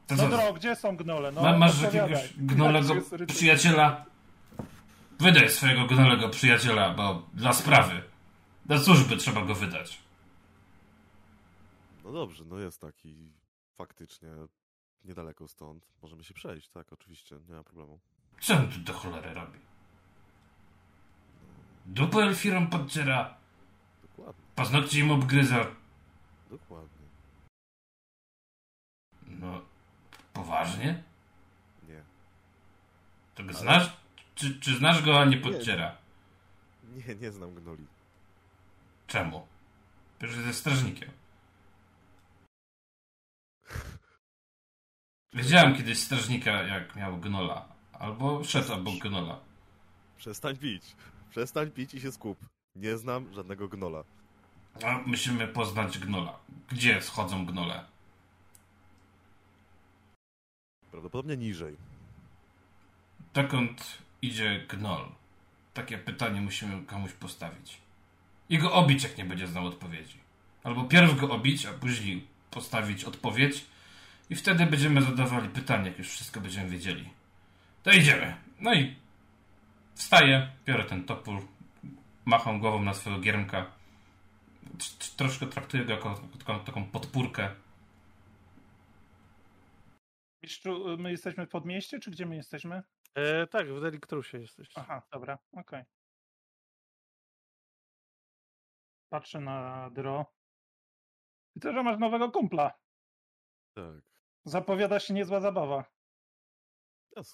To 0.07 0.15
No 0.15 0.29
dro, 0.29 0.53
gdzie 0.53 0.75
są 0.75 0.97
gnole? 0.97 1.31
No, 1.31 1.41
ma, 1.41 1.57
masz 1.57 1.81
jakiegoś 1.81 2.33
gnolego 2.37 2.93
przyjaciela? 3.27 4.05
Wydaj 5.19 5.49
swojego 5.49 5.85
gnolego 5.85 6.29
przyjaciela, 6.29 6.93
bo 6.93 7.27
dla 7.33 7.53
sprawy. 7.53 8.01
Dla 8.65 8.79
służby 8.79 9.17
trzeba 9.17 9.45
go 9.45 9.55
wydać. 9.55 10.01
No 12.03 12.11
dobrze, 12.11 12.45
no 12.45 12.59
jest 12.59 12.81
taki 12.81 13.31
faktycznie 13.75 14.29
niedaleko 15.05 15.47
stąd. 15.47 15.87
Możemy 16.01 16.23
się 16.23 16.33
przejść, 16.33 16.69
tak, 16.69 16.93
oczywiście, 16.93 17.39
nie 17.49 17.55
ma 17.55 17.63
problemu. 17.63 17.99
Co 18.39 18.53
on 18.55 18.67
tu 18.71 18.79
do 18.79 18.93
cholery 18.93 19.33
robi? 19.33 19.59
Dupę 21.85 22.17
elfirom 22.17 22.67
podciera, 22.69 23.35
Dokładnie, 24.01 24.43
paznokcie 24.55 24.99
im 24.99 25.11
obgryza. 25.11 25.65
dokładnie. 26.49 27.07
No, 29.27 29.61
poważnie? 30.33 31.03
Nie. 31.87 32.01
To 33.35 33.43
go 33.43 33.53
znasz? 33.53 33.97
Czy, 34.35 34.59
czy 34.59 34.77
znasz 34.77 35.01
go, 35.05 35.19
a 35.19 35.25
nie 35.25 35.37
podciera? 35.37 35.95
Nie, 36.83 37.15
nie 37.15 37.31
znam 37.31 37.55
gnoli. 37.55 37.85
Czemu? 39.07 39.47
Przecież 40.19 40.37
jest 40.45 40.59
strażnikiem. 40.59 41.09
Widziałem 45.33 45.75
kiedyś 45.75 45.99
strażnika, 45.99 46.51
jak 46.51 46.95
miał 46.95 47.17
gnola. 47.17 47.76
Albo 47.99 48.41
obok 48.73 48.97
gnola. 48.99 49.39
Przestań 50.17 50.57
pić. 50.57 50.83
Przestań 51.29 51.71
pić 51.71 51.93
i 51.93 52.01
się 52.01 52.11
skup. 52.11 52.37
Nie 52.75 52.97
znam 52.97 53.33
żadnego 53.33 53.67
gnola. 53.67 54.03
A 54.83 55.01
musimy 55.05 55.47
poznać 55.47 55.99
gnola. 55.99 56.39
Gdzie 56.69 57.01
schodzą 57.01 57.45
gnole? 57.45 57.85
Prawdopodobnie 60.91 61.37
niżej. 61.37 61.77
Dokąd 63.33 63.97
idzie 64.21 64.65
gnol? 64.69 65.05
Takie 65.73 65.97
pytanie 65.97 66.41
musimy 66.41 66.85
komuś 66.85 67.11
postawić. 67.11 67.77
I 68.49 68.57
go 68.57 68.73
obić, 68.73 69.03
jak 69.03 69.17
nie 69.17 69.25
będzie 69.25 69.47
znał 69.47 69.65
odpowiedzi. 69.65 70.17
Albo 70.63 70.83
pierw 70.83 71.19
go 71.19 71.29
obić, 71.29 71.65
a 71.65 71.73
później 71.73 72.27
postawić 72.51 73.03
odpowiedź 73.03 73.65
i 74.29 74.35
wtedy 74.35 74.65
będziemy 74.65 75.01
zadawali 75.01 75.49
pytania, 75.49 75.85
jak 75.85 75.97
już 75.97 76.09
wszystko 76.09 76.41
będziemy 76.41 76.69
wiedzieli. 76.69 77.16
To 77.87 77.93
idziemy. 77.93 78.35
No 78.59 78.73
i 78.73 78.95
wstaję, 79.95 80.51
biorę 80.65 80.83
ten 80.83 81.05
topór, 81.05 81.47
macham 82.25 82.59
głową 82.59 82.83
na 82.83 82.93
swojego 82.93 83.21
giermka. 83.21 83.71
Troszkę 85.17 85.47
traktuję 85.47 85.85
go 85.85 85.93
jako 85.93 86.21
taką, 86.39 86.59
taką 86.59 86.85
podpórkę. 86.85 87.55
Mistrzu, 90.43 90.97
my 90.97 91.11
jesteśmy 91.11 91.45
w 91.45 91.49
podmieście, 91.49 91.99
czy 91.99 92.11
gdzie 92.11 92.25
my 92.25 92.35
jesteśmy? 92.35 92.83
E, 93.15 93.47
tak, 93.47 93.73
w 93.73 93.81
Deliktrusie 93.81 94.37
jesteś. 94.37 94.69
Aha, 94.75 95.01
dobra, 95.11 95.37
okej. 95.51 95.83
Patrzę 99.09 99.39
na 99.39 99.89
Dro. 99.89 100.25
Widzę, 101.55 101.73
że 101.73 101.83
masz 101.83 101.99
nowego 101.99 102.31
kumpla. 102.31 102.71
Tak. 103.73 104.03
Zapowiada 104.45 104.99
się 104.99 105.13
niezła 105.13 105.39
zabawa. 105.41 105.96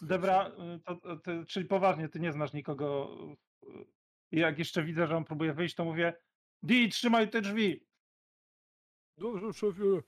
Debra, 0.01 0.47
y, 0.47 0.79
to, 0.79 1.17
ty, 1.17 1.45
czyli 1.45 1.65
poważnie, 1.65 2.09
ty 2.09 2.19
nie 2.19 2.31
znasz 2.31 2.53
nikogo. 2.53 3.17
y, 3.63 3.85
I 4.31 4.39
jak 4.39 4.59
jeszcze 4.59 4.83
widzę, 4.83 5.07
że 5.07 5.17
on 5.17 5.25
próbuje 5.25 5.53
wyjść, 5.53 5.75
to 5.75 5.85
mówię 5.85 6.13
Di, 6.63 6.89
trzymaj 6.89 7.29
te 7.29 7.41
drzwi. 7.41 7.85
Dobrze, 9.17 9.53
szefie. 9.53 10.01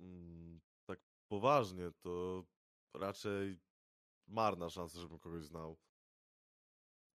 Mm, 0.00 0.60
tak 0.86 0.98
poważnie, 1.28 1.90
to 2.02 2.44
raczej 2.94 3.58
marna 4.28 4.70
szansa, 4.70 5.00
żebym 5.00 5.18
kogoś 5.18 5.44
znał. 5.44 5.76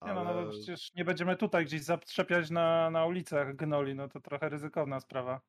Nie 0.01 0.13
no, 0.13 0.23
no 0.23 0.29
Ale 0.29 0.49
przecież 0.49 0.93
nie 0.93 1.05
będziemy 1.05 1.37
tutaj 1.37 1.65
gdzieś 1.65 1.83
zatrzepiać 1.83 2.49
na, 2.49 2.89
na 2.89 3.05
ulicach 3.05 3.55
gnoli, 3.55 3.95
no 3.95 4.07
to 4.07 4.19
trochę 4.19 4.49
ryzykowna 4.49 4.99
sprawa. 4.99 5.41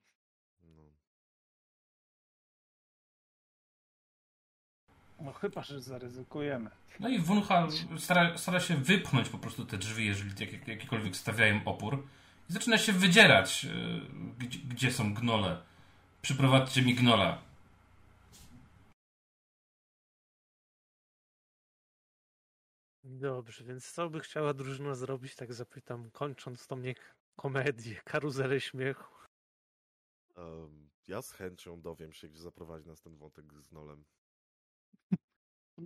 No 5.20 5.32
chyba, 5.32 5.62
że 5.62 5.80
zaryzykujemy. 5.80 6.70
No 7.00 7.08
i 7.08 7.18
Wuncha 7.18 7.68
stara, 7.98 8.38
stara 8.38 8.60
się 8.60 8.76
wypchnąć 8.76 9.28
po 9.28 9.38
prostu 9.38 9.64
te 9.66 9.78
drzwi, 9.78 10.06
jeżeli 10.06 10.30
jak, 10.40 10.68
jakiekolwiek 10.68 11.16
stawiają 11.16 11.60
opór. 11.64 12.06
I 12.50 12.52
zaczyna 12.52 12.78
się 12.78 12.92
wydzierać, 12.92 13.64
yy, 13.64 13.70
gdzie, 14.38 14.58
gdzie 14.58 14.92
są 14.92 15.14
gnole. 15.14 15.62
Przyprowadźcie 16.22 16.82
mi 16.82 16.94
gnola. 16.94 17.38
Dobrze, 23.04 23.64
więc 23.64 23.92
co 23.92 24.10
by 24.10 24.20
chciała 24.20 24.54
drużyna 24.54 24.94
zrobić, 24.94 25.34
tak 25.34 25.54
zapytam, 25.54 26.10
kończąc 26.10 26.66
tą 26.66 26.76
nie 26.76 26.94
komedię, 27.36 28.00
karuzelę 28.04 28.60
śmiechu. 28.60 29.14
em, 30.36 30.90
ja 31.08 31.22
z 31.22 31.32
chęcią 31.32 31.80
dowiem 31.80 32.12
się, 32.12 32.28
gdzie 32.28 32.40
zaprowadzi 32.40 32.88
nas 32.88 33.00
ten 33.00 33.16
wątek 33.16 33.44
z 33.54 33.72
Nolem. 33.72 34.04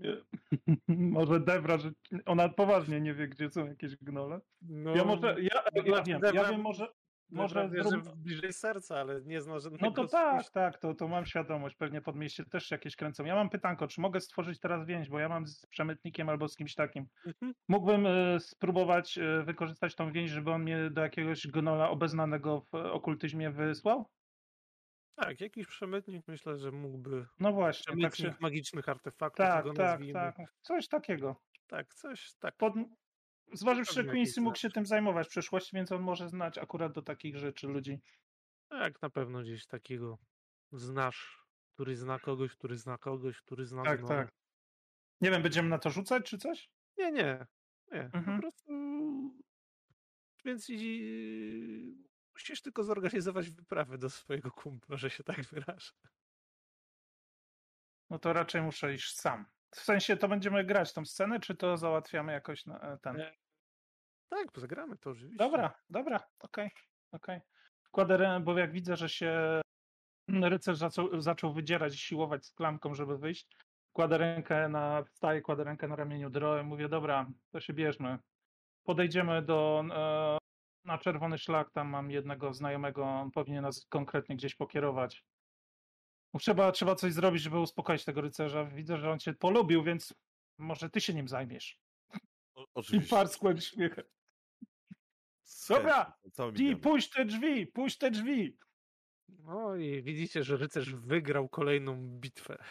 Może 0.89 1.41
Debra, 1.41 1.79
że 1.79 1.91
ona 2.27 2.49
poważnie 2.49 3.01
nie 3.01 3.15
wie, 3.15 3.29
gdzie 3.29 3.51
są 3.51 3.67
jakieś 3.67 3.97
gnole. 3.97 4.41
No, 4.63 4.97
Ja 4.97 5.05
może, 5.05 5.37
ja, 5.41 5.63
ja 5.75 5.83
Debra- 5.83 6.07
wiem, 6.07 6.21
Debra- 6.21 6.35
ja 6.35 6.45
wiem 6.51 6.61
może, 6.61 6.89
może 7.31 7.71
że 7.75 7.85
zrób... 7.91 8.17
bliżej 8.17 8.53
serca, 8.53 9.01
ale 9.01 9.23
nie 9.23 9.41
zna 9.41 9.59
żadnego 9.59 9.87
No 9.87 9.93
to 9.93 10.07
tak, 10.09 10.51
tak, 10.51 10.79
to, 10.79 10.95
to 10.95 11.09
mam 11.09 11.27
świadomość, 11.27 11.77
pewnie 11.77 12.01
pod 12.01 12.17
mieście 12.17 12.45
też 12.45 12.71
jakieś 12.71 12.97
kręcą. 12.97 13.25
Ja 13.25 13.35
mam 13.35 13.51
pytanko, 13.51 13.89
czy 13.89 14.01
mogę 14.01 14.21
stworzyć 14.21 14.61
teraz 14.61 14.87
więź, 14.87 15.09
bo 15.09 15.19
ja 15.19 15.29
mam 15.29 15.47
z 15.47 15.67
przemytnikiem 15.67 16.29
albo 16.29 16.49
z 16.49 16.57
kimś 16.57 16.75
takim. 16.75 17.07
Mhm. 17.27 17.55
Mógłbym 17.69 18.07
e, 18.07 18.41
spróbować 18.41 19.19
e, 19.19 19.43
wykorzystać 19.43 19.95
tą 19.95 20.13
więź, 20.13 20.31
żeby 20.31 20.51
on 20.51 20.63
mnie 20.63 20.91
do 20.91 21.01
jakiegoś 21.01 21.47
gnola 21.47 21.91
obeznanego 21.91 22.61
w 22.61 22.75
okultyzmie 22.75 23.51
wysłał? 23.51 24.07
Tak, 25.14 25.40
jakiś 25.40 25.66
przemytnik 25.66 26.29
myślę, 26.29 26.59
że 26.59 26.72
mógłby. 26.72 27.27
No 27.40 27.53
właśnie, 27.53 27.85
tak 28.03 28.12
Przemytnik 28.12 28.37
się... 28.37 28.42
magicznych 28.42 28.88
artefaktów, 28.88 29.46
Tak, 29.46 29.64
tak, 29.64 29.77
nazwijmy. 29.79 30.12
tak. 30.12 30.37
Coś 30.62 30.88
takiego. 30.88 31.37
Tak, 31.66 31.94
coś 31.94 32.35
tak. 32.35 32.57
Pod... 32.57 32.74
Zważywszy, 33.53 33.94
że 33.94 34.05
Quincy 34.05 34.40
mógł 34.40 34.57
się 34.57 34.70
tym 34.70 34.87
zajmować 34.87 35.27
w 35.27 35.31
przeszłości, 35.31 35.77
więc 35.77 35.92
on 35.92 36.03
może 36.03 36.29
znać 36.29 36.59
akurat 36.59 36.92
do 36.92 37.03
takich 37.03 37.37
rzeczy 37.38 37.66
ludzi. 37.66 37.98
Tak, 38.68 39.03
na 39.03 39.11
pewno 39.11 39.42
gdzieś 39.42 39.66
takiego 39.66 40.18
znasz, 40.72 41.44
który 41.74 41.96
zna 41.96 42.18
kogoś, 42.18 42.53
który 42.57 42.77
zna 42.77 42.98
kogoś, 42.98 43.40
który 43.40 43.66
zna 43.66 43.83
Tak, 43.83 44.09
tak. 44.09 44.29
Nie 45.20 45.31
wiem, 45.31 45.42
będziemy 45.42 45.68
na 45.68 45.79
to 45.79 45.90
rzucać 45.90 46.31
czy 46.31 46.38
coś? 46.38 46.68
Nie, 46.98 47.12
nie, 47.12 47.46
nie. 47.92 48.09
Po 48.12 48.18
Mhm. 48.18 48.40
prostu. 48.40 48.64
Więc 50.44 50.70
i... 50.70 52.05
musisz 52.35 52.62
tylko 52.62 52.85
zorganizować 52.85 53.51
wyprawę 53.51 53.99
do 53.99 54.11
swojego 54.11 54.51
kumpla, 54.51 54.97
że 54.97 55.11
się 55.11 55.25
tak 55.25 55.42
wyrażę. 55.42 55.92
No 58.11 58.18
to 58.18 58.33
raczej 58.33 58.62
muszę 58.62 58.94
iść 58.94 59.16
sam. 59.16 59.47
W 59.70 59.81
sensie 59.81 60.16
to 60.16 60.29
będziemy 60.29 60.64
grać 60.64 60.92
tą 60.92 61.05
scenę, 61.05 61.40
czy 61.40 61.55
to 61.55 61.77
załatwiamy 61.77 62.33
jakoś 62.33 62.66
na 62.66 62.81
e, 62.81 62.99
ten. 62.99 63.16
Nie. 63.16 63.37
Tak, 64.29 64.49
zagramy 64.57 64.97
to 64.99 65.11
oczywiście. 65.11 65.37
Dobra, 65.37 65.75
dobra, 65.90 66.20
okej, 66.38 66.70
okej. 67.12 67.40
Kładę 67.90 68.16
rę, 68.16 68.40
bo 68.44 68.59
jak 68.59 68.73
widzę, 68.73 68.97
że 68.97 69.09
się 69.09 69.61
rycerz 70.29 70.79
zaczął, 70.79 71.20
zaczął 71.20 71.53
wydzierać 71.53 71.94
i 71.94 71.99
siłować 71.99 72.47
z 72.47 72.53
klamką, 72.53 72.94
żeby 72.94 73.18
wyjść, 73.18 73.49
kładę 73.92 74.18
rękę 74.18 74.68
na, 74.68 75.05
wstaję, 75.05 75.42
kładę 75.42 75.64
rękę 75.64 75.88
na 75.88 75.97
ramieniu 75.97 76.31
Dro 76.31 76.61
i 76.61 76.64
mówię, 76.64 76.88
dobra, 76.88 77.27
to 77.51 77.61
się 77.61 77.73
bierzmy. 77.73 78.18
Podejdziemy 78.85 79.42
do, 79.42 79.85
e, 79.90 80.44
na 80.85 80.99
czerwony 80.99 81.38
szlak, 81.38 81.70
tam 81.70 81.88
mam 81.88 82.11
jednego 82.11 82.55
znajomego, 82.55 83.05
on 83.05 83.31
powinien 83.31 83.62
nas 83.62 83.87
konkretnie 83.88 84.37
gdzieś 84.37 84.55
pokierować. 84.55 85.25
Trzeba, 86.38 86.73
trzeba 86.73 86.94
coś 86.94 87.12
zrobić, 87.12 87.42
żeby 87.42 87.59
uspokoić 87.59 88.05
tego 88.05 88.20
rycerza. 88.20 88.64
Widzę, 88.64 88.99
że 88.99 89.11
on 89.11 89.18
cię 89.18 89.35
polubił, 89.35 89.83
więc 89.83 90.14
może 90.59 90.90
ty 90.90 91.01
się 91.01 91.14
nim 91.14 91.29
zajmiesz. 91.29 91.79
O, 92.55 92.62
I 92.62 92.66
oczywiście. 92.75 93.11
parskłem 93.11 93.61
śmiechem. 93.61 94.05
Dobra, 95.68 96.18
Di, 96.53 96.77
puść 96.77 97.11
te 97.11 97.25
drzwi, 97.25 97.66
puść 97.66 97.99
te 97.99 98.11
drzwi. 98.11 98.59
No 99.29 99.77
i 99.77 100.03
widzicie, 100.03 100.42
że 100.42 100.57
rycerz 100.57 100.94
wygrał 100.94 101.49
kolejną 101.49 101.97
bitwę. 101.97 102.64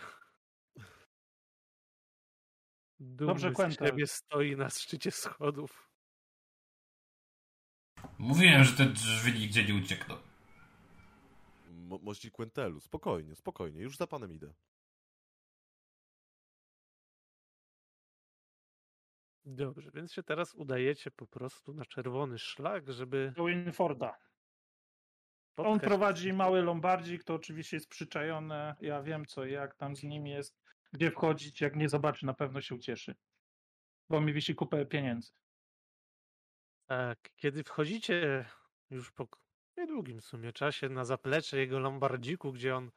Dumny 3.00 3.34
Dobrze, 3.34 3.54
z 3.72 3.80
siebie 3.80 4.08
stoi 4.08 4.56
na 4.56 4.70
szczycie 4.70 5.12
schodów. 5.12 5.93
Mówiłem, 8.20 8.64
że 8.64 8.78
te 8.78 8.86
drzwi 8.86 9.40
nigdzie 9.40 9.64
nie 9.66 9.76
uciekną. 9.76 10.16
Mo- 11.70 11.98
Mości 11.98 12.32
Quentelu, 12.32 12.80
spokojnie, 12.80 13.36
spokojnie, 13.36 13.82
już 13.82 13.98
za 13.98 14.08
panem 14.08 14.34
idę. 14.34 14.54
Dobrze, 19.46 19.92
więc 19.94 20.14
się 20.14 20.24
teraz 20.24 20.56
udajecie 20.56 21.12
po 21.12 21.28
prostu 21.28 21.74
na 21.74 21.86
czerwony 21.86 22.40
szlak, 22.40 22.92
żeby 22.92 23.34
Do 23.36 23.46
Winforda. 23.46 24.18
On 25.58 25.80
prowadzi 25.80 26.34
mały 26.34 26.62
lombardzik, 26.62 27.24
to 27.24 27.34
oczywiście 27.34 27.78
jest 27.78 27.88
przyczajone. 27.90 28.76
Ja 28.82 29.02
wiem 29.04 29.26
co 29.26 29.46
jak 29.46 29.76
tam 29.76 29.96
z 29.96 30.04
nim 30.04 30.28
jest, 30.28 30.56
gdzie 30.94 31.12
wchodzić. 31.12 31.62
Jak 31.62 31.76
nie 31.76 31.90
zobaczy, 31.90 32.26
na 32.26 32.34
pewno 32.34 32.62
się 32.62 32.76
ucieszy. 32.76 33.16
bo 34.10 34.22
mi 34.22 34.34
wisi 34.34 34.56
kupę 34.56 34.86
pieniędzy. 34.86 35.32
Tak, 36.88 37.30
kiedy 37.36 37.64
wchodzicie 37.64 38.46
już 38.90 39.12
po 39.12 39.28
niedługim 39.78 40.22
w 40.22 40.26
sumie 40.26 40.54
czasie 40.54 40.90
na 40.90 41.06
zaplecze 41.06 41.58
jego 41.58 41.80
lombardziku, 41.80 42.54
gdzie 42.54 42.76
on 42.76 42.92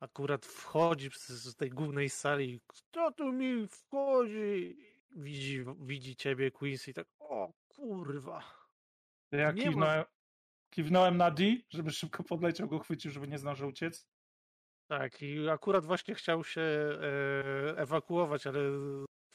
akurat 0.00 0.46
wchodzi 0.46 1.10
z, 1.14 1.56
tej 1.56 1.70
głównej 1.70 2.08
sali, 2.10 2.60
kto 2.66 3.12
tu 3.12 3.32
mi 3.32 3.68
wchodzi? 3.68 4.76
Widzi, 5.16 5.64
widzi 5.80 6.16
ciebie 6.16 6.50
Quincy 6.50 6.90
i 6.90 6.94
tak, 6.94 7.06
o 7.18 7.52
kurwa. 7.68 8.42
Ja 9.32 9.52
Nie 9.52 9.64
ma- 9.64 9.70
kiwnąłem, 9.70 10.04
kiwnąłem 10.70 11.16
na 11.16 11.30
D, 11.30 11.44
żeby 11.70 11.90
szybko 11.90 12.24
podleciał, 12.24 12.68
go 12.68 12.78
chwycił, 12.78 13.10
żeby 13.10 13.28
nie 13.28 13.38
zdążył 13.38 13.68
uciec. 13.68 14.08
Tak, 14.88 15.22
i 15.22 15.48
akurat 15.48 15.86
właśnie 15.86 16.14
chciał 16.14 16.44
się 16.44 16.60
e, 16.60 17.78
ewakuować, 17.78 18.46
ale 18.46 18.60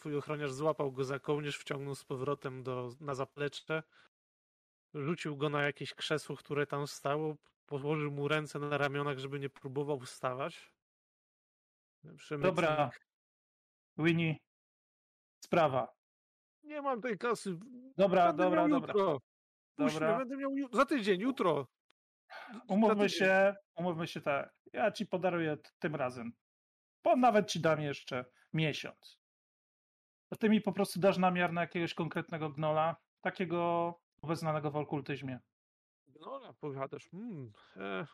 twój 0.07 0.17
ochroniarz 0.17 0.51
złapał 0.53 0.91
go 0.91 1.03
za 1.03 1.19
kołnierz, 1.19 1.57
wciągnął 1.57 1.95
z 1.95 2.05
powrotem 2.05 2.63
do, 2.63 2.89
na 2.99 3.15
zaplecze, 3.15 3.83
rzucił 4.93 5.37
go 5.37 5.49
na 5.49 5.63
jakieś 5.63 5.93
krzesło, 5.93 6.35
które 6.35 6.67
tam 6.67 6.87
stało, 6.87 7.35
położył 7.65 8.11
mu 8.11 8.27
ręce 8.27 8.59
na 8.59 8.77
ramionach, 8.77 9.17
żeby 9.17 9.39
nie 9.39 9.49
próbował 9.49 9.99
wstawać. 9.99 10.71
Przemycnik- 12.03 12.41
Dobra. 12.41 12.89
Winnie, 13.97 14.37
sprawa. 15.43 15.93
Nie 16.63 16.81
mam 16.81 17.01
tej 17.01 17.17
kasy. 17.17 17.57
Dobra, 17.97 18.27
będę 18.27 18.43
dobra, 18.43 18.67
dobra. 18.67 18.93
Jutro. 18.93 19.21
Dobra. 19.77 20.09
mnie, 20.09 20.17
będę 20.17 20.37
miał 20.37 20.51
za 20.73 20.85
tydzień, 20.85 21.21
jutro. 21.21 21.67
Umówmy 22.67 23.03
tydzień. 23.03 23.19
się, 23.19 23.55
umówmy 23.75 24.07
się 24.07 24.21
tak. 24.21 24.53
Ja 24.73 24.91
ci 24.91 25.05
podaruję 25.05 25.57
tym 25.79 25.95
razem. 25.95 26.31
Bo 27.03 27.15
nawet 27.15 27.51
ci 27.51 27.59
dam 27.59 27.81
jeszcze 27.81 28.25
miesiąc. 28.53 29.26
To 30.29 30.35
ty 30.35 30.49
mi 30.49 30.61
po 30.61 30.71
prostu 30.71 30.99
dasz 30.99 31.17
namiar 31.17 31.53
na 31.53 31.61
jakiegoś 31.61 31.93
konkretnego 31.93 32.49
gnola, 32.49 32.95
takiego 33.21 33.93
obeznanego 34.21 34.71
w 34.71 34.75
okultyzmie. 34.75 35.39
No, 36.19 36.53
powiadasz. 36.59 37.09
Mm, 37.13 37.51
e, 37.77 38.07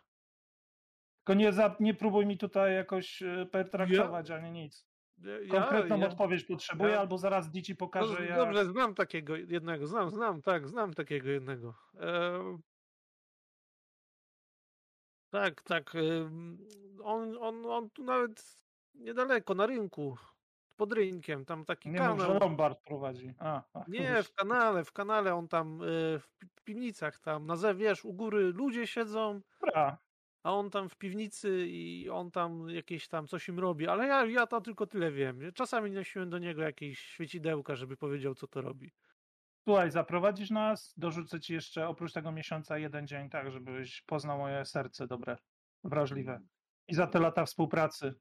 Tylko 1.18 1.34
nie, 1.40 1.54
za, 1.54 1.76
nie 1.80 1.94
próbuj 1.94 2.26
mi 2.26 2.38
tutaj 2.38 2.74
jakoś 2.76 3.22
e, 3.22 3.46
pertraktować 3.52 4.32
ani 4.32 4.52
nic. 4.52 4.88
ja- 5.18 5.50
Konkretną 5.52 5.98
ja- 6.00 6.08
odpowiedź 6.08 6.44
potrzebuję, 6.44 6.92
ja- 6.92 7.00
albo 7.00 7.18
zaraz 7.18 7.50
dzieci 7.50 7.72
No, 7.74 7.78
pokażę. 7.78 8.26
jak... 8.26 8.36
Dobrze, 8.38 8.66
znam 8.66 8.96
takiego 8.96 9.36
jednego, 9.36 9.88
znam, 9.88 10.10
znam, 10.10 10.42
tak, 10.42 10.68
znam 10.68 10.94
takiego 10.94 11.30
jednego. 11.30 11.76
E, 12.00 12.40
tak, 15.30 15.62
tak. 15.64 15.94
On, 17.04 17.38
on, 17.40 17.66
on 17.66 17.90
tu 17.90 18.04
nawet 18.04 18.58
niedaleko, 18.96 19.54
na 19.56 19.66
rynku, 19.66 20.18
pod 20.76 20.94
rynkiem, 20.94 21.46
tam 21.46 21.66
taki 21.66 21.90
Nie 21.90 21.98
kanał. 21.98 22.40
Lombard 22.40 22.84
prowadzi. 22.84 23.34
A, 23.40 23.64
a, 23.74 23.86
Nie, 23.88 24.24
w 24.24 24.34
kanale, 24.34 24.84
w 24.84 24.92
kanale 24.92 25.36
on 25.36 25.48
tam, 25.48 25.82
e, 25.82 25.86
w 26.20 26.30
pi- 26.40 26.48
piwnicach 26.64 27.20
tam, 27.20 27.46
na 27.46 27.56
zewnątrz, 27.56 27.84
wiesz, 27.84 28.06
u 28.06 28.14
góry 28.14 28.44
ludzie 28.44 28.88
siedzą, 28.88 29.42
Dobra, 29.62 29.98
a 30.44 30.54
on 30.54 30.70
tam 30.70 30.90
w 30.90 30.98
piwnicy 30.98 31.68
i 31.68 32.10
on 32.10 32.32
tam 32.32 32.70
jakieś 32.70 33.08
tam 33.08 33.28
coś 33.28 33.48
im 33.50 33.60
robi, 33.60 33.88
ale 33.88 34.08
ja, 34.08 34.26
ja 34.26 34.48
to 34.48 34.62
tylko 34.62 34.88
tyle 34.88 35.12
wiem. 35.12 35.40
Czasami 35.56 35.92
nosiłem 35.92 36.30
do 36.30 36.38
niego 36.38 36.62
jakieś 36.62 37.00
świecidełka, 37.00 37.76
żeby 37.76 37.98
powiedział, 37.98 38.36
co 38.36 38.48
to 38.48 38.62
robi. 38.62 38.92
Słuchaj, 39.68 39.92
zaprowadzisz 39.92 40.50
nas, 40.50 40.94
dorzucę 40.98 41.40
ci 41.40 41.54
jeszcze 41.54 41.88
oprócz 41.88 42.14
tego 42.14 42.32
miesiąca 42.32 42.78
jeden 42.78 43.08
dzień, 43.08 43.30
tak, 43.30 43.52
żebyś 43.52 44.02
poznał 44.02 44.38
moje 44.38 44.66
serce 44.66 45.08
dobre, 45.08 45.38
wrażliwe. 45.84 46.42
I 46.88 46.96
za 46.96 47.08
te 47.08 47.20
lata 47.20 47.46
współpracy. 47.46 48.14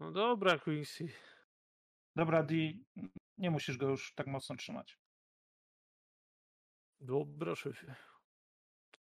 No 0.00 0.12
dobra, 0.12 0.58
Quincy. 0.58 1.08
Dobra, 2.16 2.42
Di, 2.42 2.84
nie 3.38 3.50
musisz 3.50 3.76
go 3.76 3.88
już 3.88 4.14
tak 4.14 4.26
mocno 4.26 4.56
trzymać. 4.56 4.98
Dobra, 7.00 7.54
szefie. 7.54 7.94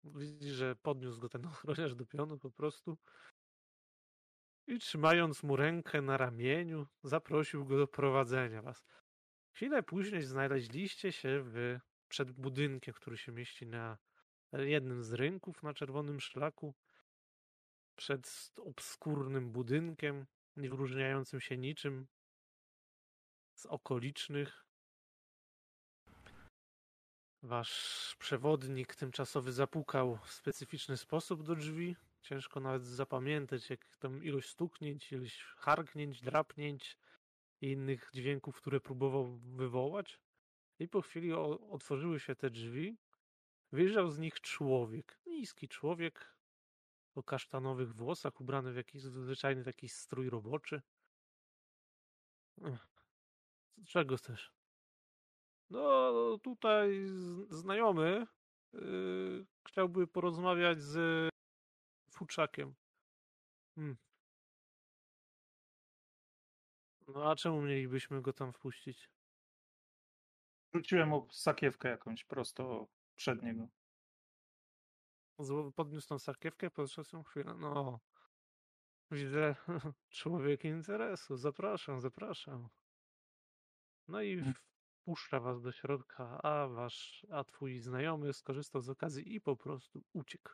Widzisz, 0.04 0.54
że 0.54 0.76
podniósł 0.76 1.20
go 1.20 1.30
ten 1.30 1.46
ochroniarz 1.54 1.96
do 1.96 2.06
pionu 2.06 2.38
po 2.38 2.52
prostu. 2.52 2.98
I 4.68 4.80
trzymając 4.80 5.44
mu 5.44 5.56
rękę 5.56 6.02
na 6.02 6.18
ramieniu, 6.18 6.88
zaprosił 7.04 7.66
go 7.66 7.78
do 7.78 7.88
prowadzenia 7.88 8.62
was. 8.62 8.86
Chwilę 9.52 9.84
później 9.84 10.22
znaleźliście 10.22 11.12
się 11.12 11.44
w, 11.44 11.80
przed 12.08 12.32
budynkiem, 12.32 12.94
który 12.94 13.18
się 13.18 13.32
mieści 13.32 13.68
na 13.68 13.98
jednym 14.54 15.04
z 15.04 15.14
rynków 15.14 15.64
na 15.64 15.74
czerwonym 15.74 16.20
szlaku. 16.20 16.76
Przed 17.96 18.52
obskurnym 18.58 19.52
budynkiem, 19.52 20.26
nie 20.60 20.70
wyróżniającym 20.70 21.42
się 21.42 21.58
niczym 21.58 22.08
z 23.56 23.66
okolicznych. 23.66 24.66
Wasz 27.44 28.16
przewodnik 28.20 28.96
tymczasowy 28.96 29.52
zapukał 29.52 30.18
w 30.18 30.34
specyficzny 30.34 30.98
sposób 30.98 31.44
do 31.44 31.56
drzwi. 31.56 31.96
Ciężko 32.22 32.60
nawet 32.60 32.86
zapamiętać, 32.86 33.70
jak 33.70 33.98
tam 33.98 34.24
ilość 34.24 34.50
stuknięć, 34.50 35.12
ilość 35.12 35.44
harknięć, 35.44 36.22
drapnięć 36.22 36.98
i 37.62 37.72
innych 37.72 38.10
dźwięków, 38.14 38.58
które 38.58 38.80
próbował 38.80 39.38
wywołać. 39.38 40.20
I 40.80 40.88
po 40.88 41.02
chwili 41.02 41.34
otworzyły 41.34 42.20
się 42.20 42.36
te 42.36 42.50
drzwi. 42.50 42.98
Wyjrzał 43.72 44.12
z 44.12 44.20
nich 44.20 44.42
człowiek. 44.42 45.20
Niski 45.26 45.68
człowiek 45.68 46.39
o 47.20 47.24
kasztanowych 47.24 47.94
włosach, 47.94 48.42
ubrany 48.42 48.74
w 48.74 48.76
jakiś 48.76 49.02
zwyczajny 49.02 49.64
taki 49.64 49.90
strój 49.90 50.30
roboczy. 50.30 50.82
Czego 53.86 54.18
chcesz? 54.18 54.52
No, 55.70 56.38
tutaj 56.44 57.06
znajomy 57.50 58.28
yy, 58.74 59.46
chciałby 59.68 60.08
porozmawiać 60.08 60.82
z 60.82 61.30
Futrzakiem. 62.12 62.76
Hmm. 63.76 63.98
No 67.08 67.32
a 67.32 67.36
czemu 67.36 67.62
mielibyśmy 67.62 68.22
go 68.22 68.34
tam 68.34 68.54
wpuścić? 68.54 69.10
Rzuciłem 70.74 71.10
mu 71.10 71.28
sakiewkę 71.32 71.90
jakąś 71.90 72.24
prosto 72.24 72.88
przed 73.16 73.44
niego. 73.44 73.68
Podniósł 75.76 76.08
tą 76.08 76.20
sakiewkę, 76.20 76.72
podszedł 76.72 77.10
ją 77.14 77.24
chwilę. 77.24 77.54
No, 77.54 78.00
widzę 79.12 79.56
człowiek 80.10 80.66
interesu. 80.66 81.38
Zapraszam, 81.38 82.02
zapraszam. 82.02 82.70
No 84.08 84.22
i 84.22 84.34
Mm. 84.34 84.54
wpuszcza 85.02 85.40
was 85.40 85.62
do 85.62 85.72
środka, 85.72 86.42
a 86.42 86.68
wasz, 86.68 87.26
a 87.32 87.44
twój 87.44 87.80
znajomy 87.80 88.34
skorzystał 88.34 88.82
z 88.82 88.90
okazji 88.90 89.36
i 89.36 89.42
po 89.42 89.56
prostu 89.56 90.04
uciekł. 90.14 90.50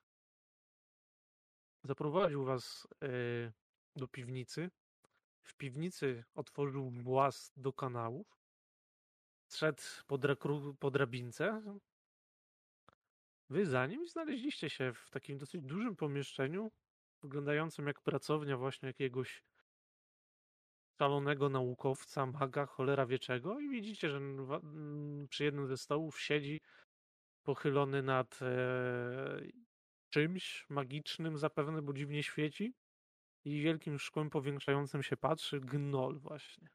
Zaprowadził 1.83 2.45
was 2.45 2.87
e, 3.01 3.07
do 3.95 4.07
piwnicy. 4.07 4.71
W 5.41 5.53
piwnicy 5.55 6.23
otworzył 6.33 6.91
włas 6.91 7.51
do 7.57 7.73
kanałów. 7.73 8.27
Zszedł 9.47 9.81
po, 10.07 10.17
drakru- 10.17 10.75
po 10.79 10.91
drabince. 10.91 11.63
Wy 13.49 13.65
za 13.65 13.85
nim 13.87 14.07
znaleźliście 14.07 14.69
się 14.69 14.93
w 14.93 15.09
takim 15.09 15.37
dosyć 15.37 15.61
dużym 15.61 15.95
pomieszczeniu, 15.95 16.71
wyglądającym 17.23 17.87
jak 17.87 18.01
pracownia 18.01 18.57
właśnie 18.57 18.87
jakiegoś 18.87 19.43
szalonego 20.99 21.49
naukowca, 21.49 22.25
maga, 22.25 22.65
cholera 22.65 23.05
wieczego 23.05 23.59
i 23.59 23.69
widzicie, 23.69 24.09
że 24.09 24.21
przy 25.29 25.43
jednym 25.43 25.67
ze 25.67 25.77
stołów 25.77 26.21
siedzi 26.21 26.61
pochylony 27.43 28.03
nad 28.03 28.39
e, 28.41 29.41
czymś 30.09 30.65
magicznym 30.69 31.37
zapewne, 31.37 31.81
bo 31.81 31.93
dziwnie 31.93 32.23
świeci 32.23 32.73
i 33.45 33.61
wielkim 33.61 33.99
szkłem 33.99 34.29
powiększającym 34.29 35.03
się 35.03 35.17
patrzy 35.17 35.59
gnol 35.59 36.19
właśnie. 36.19 36.69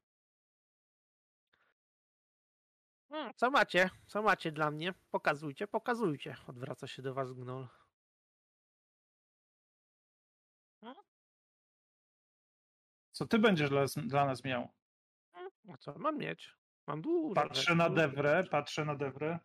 Mm, 3.10 3.32
Co 3.36 3.50
macie? 3.50 3.90
Co 4.06 4.22
macie 4.22 4.52
dla 4.52 4.70
mnie? 4.70 4.94
Pokazujcie, 5.10 5.66
pokazujcie. 5.66 6.36
Odwraca 6.46 6.86
się 6.86 7.02
do 7.02 7.14
was 7.14 7.32
gnol. 7.32 7.68
Co 13.12 13.26
ty 13.26 13.38
będziesz 13.38 13.70
dla, 13.70 13.84
dla 13.96 14.26
nas 14.26 14.44
miał? 14.44 14.68
A 15.68 15.76
co 15.76 15.98
mam 15.98 16.18
mieć? 16.18 16.56
Mam 16.86 17.02
dużo. 17.02 17.34
Patrzę 17.34 17.74
na 17.74 17.88
rzeczy. 17.88 17.94
patrzę 18.50 18.84
na. 18.84 18.94
Debra 18.96 19.40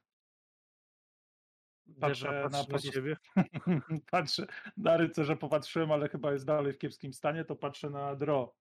patrzę 2.43 2.49
na 2.49 2.63
na 2.73 2.79
ciebie. 2.79 3.17
patrzę 4.11 4.47
na 4.77 4.97
rycerza 4.97 5.35
popatrzyłem, 5.35 5.91
ale 5.91 6.09
chyba 6.09 6.31
jest 6.31 6.45
dalej 6.45 6.73
w 6.73 6.77
kiepskim 6.77 7.13
stanie, 7.13 7.45
to 7.45 7.55
patrzę 7.55 7.89
na 7.89 8.15
Dro. 8.15 8.55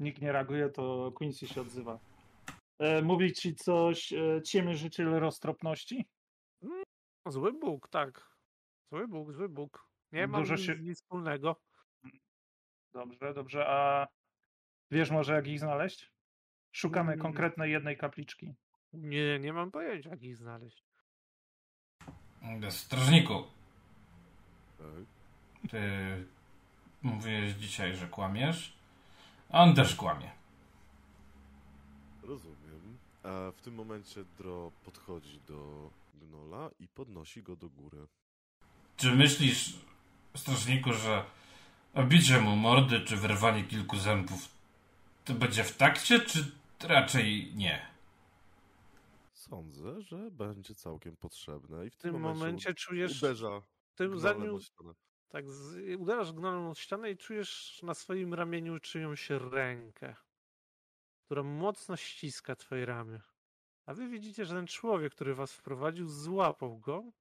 Nikt 0.00 0.22
nie 0.22 0.32
reaguje, 0.32 0.68
to 0.68 1.12
Quincy 1.14 1.48
się 1.48 1.60
odzywa. 1.60 1.98
E, 2.78 3.02
mówi 3.02 3.32
ci 3.32 3.54
coś 3.54 4.12
e, 4.12 4.42
ciemny 4.42 4.76
życiel 4.76 5.10
roztropności? 5.10 6.06
Zły 7.26 7.52
Bóg, 7.52 7.88
tak. 7.88 8.30
Zły 8.92 9.08
Bóg, 9.08 9.32
zły 9.32 9.48
Bóg. 9.48 9.86
Nie 10.12 10.26
mam 10.26 10.40
Dużo 10.42 10.54
nic, 10.54 10.64
się- 10.64 10.76
nic 10.78 10.98
wspólnego. 10.98 11.56
Dobrze, 12.94 13.34
dobrze. 13.34 13.66
A 13.68 14.06
Wiesz 14.92 15.10
może 15.10 15.34
jak 15.34 15.46
ich 15.46 15.60
znaleźć? 15.60 16.12
Szukamy 16.72 17.12
Mm. 17.12 17.22
konkretnej 17.22 17.72
jednej 17.72 17.96
kapliczki. 17.96 18.54
Nie, 18.92 19.38
nie 19.38 19.52
mam 19.52 19.70
pojęcia, 19.70 20.10
jak 20.10 20.22
ich 20.22 20.36
znaleźć. 20.36 20.84
Strażniku, 22.70 23.44
Tak. 24.78 24.86
ty 25.70 25.80
mówiłeś 27.02 27.52
dzisiaj, 27.52 27.96
że 27.96 28.06
kłamiesz, 28.08 28.78
on 29.52 29.74
też 29.74 29.96
kłamie. 29.96 30.30
Rozumiem. 32.22 32.98
A 33.22 33.52
w 33.56 33.60
tym 33.60 33.74
momencie 33.74 34.24
Dro 34.38 34.72
podchodzi 34.84 35.40
do 35.48 35.90
Gnola 36.14 36.70
i 36.80 36.88
podnosi 36.88 37.42
go 37.42 37.56
do 37.56 37.68
góry. 37.68 38.06
Czy 38.96 39.12
myślisz, 39.12 39.76
strażniku, 40.36 40.92
że 40.92 41.24
obicie 41.94 42.40
mu 42.40 42.56
mordy 42.56 43.00
czy 43.00 43.16
wyrwanie 43.16 43.64
kilku 43.64 43.96
zębów 43.96 44.48
to 45.24 45.34
będzie 45.34 45.64
w 45.64 45.76
takcie, 45.76 46.20
czy 46.20 46.52
raczej 46.88 47.52
nie? 47.54 47.86
Sądzę, 49.32 50.02
że 50.02 50.30
będzie 50.30 50.74
całkiem 50.74 51.16
potrzebne 51.16 51.86
i 51.86 51.90
w 51.90 51.94
W 51.94 51.96
tym, 51.96 52.12
tym 52.12 52.22
momencie 52.22 52.74
czujesz, 52.74 53.22
uderza 53.22 53.62
ty 53.94 54.18
zanim. 54.18 54.58
Tak 55.30 55.50
z, 55.50 56.00
uderzasz 56.00 56.32
gnonem 56.32 56.66
od 56.66 56.78
ścianę 56.78 57.10
i 57.10 57.16
czujesz 57.16 57.80
na 57.82 57.94
swoim 57.94 58.34
ramieniu 58.34 58.80
czyjąś 58.80 59.30
rękę, 59.30 60.16
która 61.24 61.42
mocno 61.42 61.96
ściska 61.96 62.56
twoje 62.56 62.86
ramię. 62.86 63.20
A 63.86 63.94
wy 63.94 64.08
widzicie, 64.08 64.44
że 64.44 64.54
ten 64.54 64.66
człowiek, 64.66 65.14
który 65.14 65.34
was 65.34 65.52
wprowadził, 65.52 66.08
złapał 66.08 66.78
go. 66.78 67.12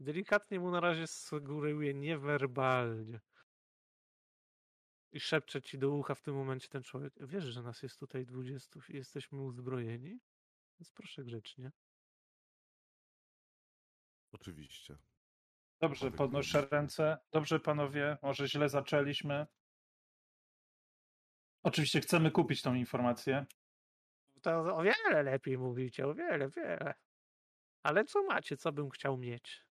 Delikatnie 0.00 0.60
mu 0.60 0.70
na 0.70 0.80
razie 0.80 1.06
sugeruje 1.06 1.94
niewerbalnie. 1.94 3.20
I 5.12 5.20
szepcze 5.20 5.62
ci 5.62 5.78
do 5.78 5.90
ucha 5.90 6.14
w 6.14 6.22
tym 6.22 6.34
momencie 6.34 6.68
ten 6.68 6.82
człowiek. 6.82 7.12
Wiesz, 7.20 7.44
że 7.44 7.62
nas 7.62 7.82
jest 7.82 7.98
tutaj 7.98 8.26
dwudziestu 8.26 8.80
i 8.88 8.96
jesteśmy 8.96 9.42
uzbrojeni? 9.42 10.20
Więc 10.80 10.92
proszę 10.92 11.24
grzecznie. 11.24 11.72
Oczywiście. 14.32 14.98
Dobrze, 15.80 16.10
podnoszę 16.10 16.68
ręce. 16.70 17.18
Dobrze, 17.32 17.60
panowie, 17.60 18.16
może 18.22 18.48
źle 18.48 18.68
zaczęliśmy. 18.68 19.46
Oczywiście 21.62 22.00
chcemy 22.00 22.30
kupić 22.30 22.62
tą 22.62 22.74
informację. 22.74 23.46
To 24.42 24.76
o 24.76 24.82
wiele 24.82 25.22
lepiej 25.22 25.58
mówicie, 25.58 26.06
o 26.06 26.14
wiele, 26.14 26.48
wiele. 26.50 26.94
Ale 27.82 28.04
co 28.04 28.22
macie, 28.22 28.56
co 28.56 28.72
bym 28.72 28.90
chciał 28.90 29.16
mieć? 29.18 29.64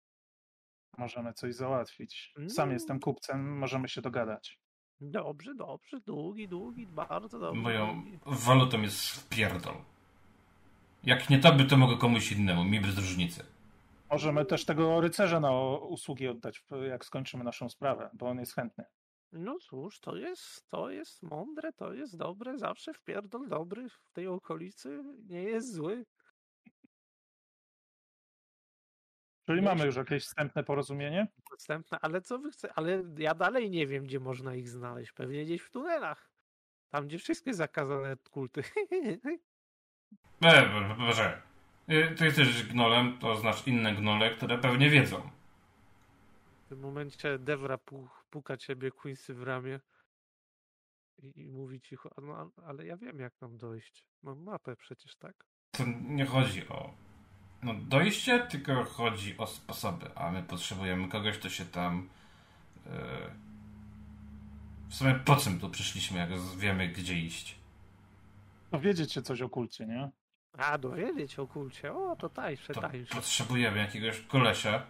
Możemy 0.99 1.33
coś 1.33 1.55
załatwić. 1.55 2.33
Sam 2.49 2.62
Mm. 2.64 2.73
jestem 2.75 3.01
kupcem, 3.01 3.59
możemy 3.59 3.88
się 3.88 4.01
dogadać. 4.01 4.59
Dobrze, 5.01 5.55
dobrze, 5.55 6.01
długi, 6.01 6.49
długi, 6.49 6.87
bardzo 6.87 7.38
dobrze. 7.38 7.61
Moją 7.62 8.05
walutą 8.27 8.83
jest 8.83 9.07
wpierdol. 9.07 9.75
Jak 11.05 11.31
nie 11.31 11.38
tobie, 11.38 11.64
to 11.64 11.77
mogę 11.77 11.97
komuś 11.97 12.33
innemu, 12.33 12.64
mi 12.64 12.81
bez 12.81 12.97
różnicy. 12.99 13.45
Możemy 14.11 14.45
też 14.45 14.64
tego 14.64 15.01
rycerza 15.01 15.40
na 15.40 15.53
usługi 15.77 16.29
oddać, 16.29 16.64
jak 16.88 17.05
skończymy 17.05 17.45
naszą 17.45 17.69
sprawę, 17.69 18.11
bo 18.14 18.29
on 18.29 18.38
jest 18.38 18.55
chętny. 18.55 18.85
No 19.33 19.59
cóż, 19.59 20.01
to 20.01 20.16
jest, 20.16 20.69
to 20.69 20.90
jest 20.90 21.23
mądre, 21.23 21.73
to 21.73 21.92
jest 21.92 22.16
dobre, 22.16 22.59
zawsze 22.59 22.95
wpierdol 22.95 23.49
dobry 23.49 23.88
w 23.88 24.11
tej 24.12 24.27
okolicy 24.27 25.03
nie 25.29 25.42
jest 25.42 25.73
zły. 25.73 26.05
Czyli 29.47 29.61
Wiesz- 29.61 29.64
mamy 29.69 29.87
już 29.87 29.97
jakieś 29.97 30.25
wstępne 30.25 30.64
porozumienie? 30.64 31.29
Następne, 31.51 31.99
ale 32.01 32.21
co 32.21 32.38
wy 32.38 32.51
chcecie? 32.51 32.75
Ale 32.75 33.03
ja 33.19 33.35
dalej 33.35 33.71
nie 33.71 33.87
wiem, 33.87 34.05
gdzie 34.05 34.21
można 34.21 34.55
ich 34.55 34.69
znaleźć. 34.69 35.12
Pewnie 35.12 35.45
gdzieś 35.45 35.62
w 35.62 35.71
tunelach. 35.71 36.31
Tam, 36.90 37.07
gdzie 37.07 37.19
wszystkie 37.19 37.55
zakazane 37.55 38.16
kulty. 38.31 38.62
E, 40.45 40.95
Boże, 40.99 41.42
Y, 41.42 41.56
ty 42.16 42.25
jesteś 42.25 42.62
gnolem, 42.62 43.18
to 43.18 43.37
znasz 43.37 43.66
inne 43.66 43.94
gnole, 43.94 44.31
które 44.31 44.59
pewnie 44.59 44.90
wiedzą. 44.90 45.31
W 46.64 46.68
tym 46.68 46.81
momencie 46.81 47.38
Devra 47.38 47.77
pu- 47.77 48.09
puka 48.31 48.57
ciebie 48.57 48.90
Quincy 48.90 49.35
w 49.35 49.42
ramię 49.42 49.81
i, 51.22 51.40
i 51.40 51.49
mówi 51.49 51.81
cicho, 51.81 52.11
"A 52.16 52.20
no, 52.20 52.51
ale 52.66 52.87
ja 52.87 52.96
wiem 52.96 53.18
jak 53.20 53.35
tam 53.37 53.57
dojść. 53.59 54.05
Mam 54.22 54.42
mapę 54.42 54.77
przecież, 54.77 55.16
tak? 55.16 55.44
To 55.70 55.85
nie 56.09 56.27
chodzi 56.27 56.68
o 56.68 56.94
no, 57.62 57.75
dojście, 57.75 58.46
tylko 58.51 58.85
chodzi 58.85 59.38
o 59.38 59.46
sposoby, 59.46 60.14
a 60.14 60.31
my 60.31 60.42
potrzebujemy 60.42 61.09
kogoś, 61.09 61.38
kto 61.38 61.49
się 61.49 61.64
tam... 61.64 62.09
e, 62.87 63.31
W 64.88 64.94
sumie 64.94 65.14
po 65.14 65.37
czym 65.37 65.61
tu 65.61 65.70
przyszliśmy, 65.70 66.18
jak 66.18 66.31
wiemy, 66.59 66.88
gdzie 66.88 67.14
iść? 67.18 67.59
Dowiedzieć 68.70 69.12
się 69.12 69.22
coś 69.22 69.40
o 69.42 69.49
kulcie, 69.49 69.87
nie? 69.87 70.11
A, 70.59 70.79
dowiedzieć 70.79 71.38
o 71.38 71.47
kulcie. 71.47 71.92
O, 71.95 72.16
to 72.16 72.29
tańsze, 72.29 72.75
To 72.75 72.81
tańsze. 72.81 73.14
potrzebujemy 73.14 73.79
jakiegoś 73.79 74.21
kolesia, 74.21 74.83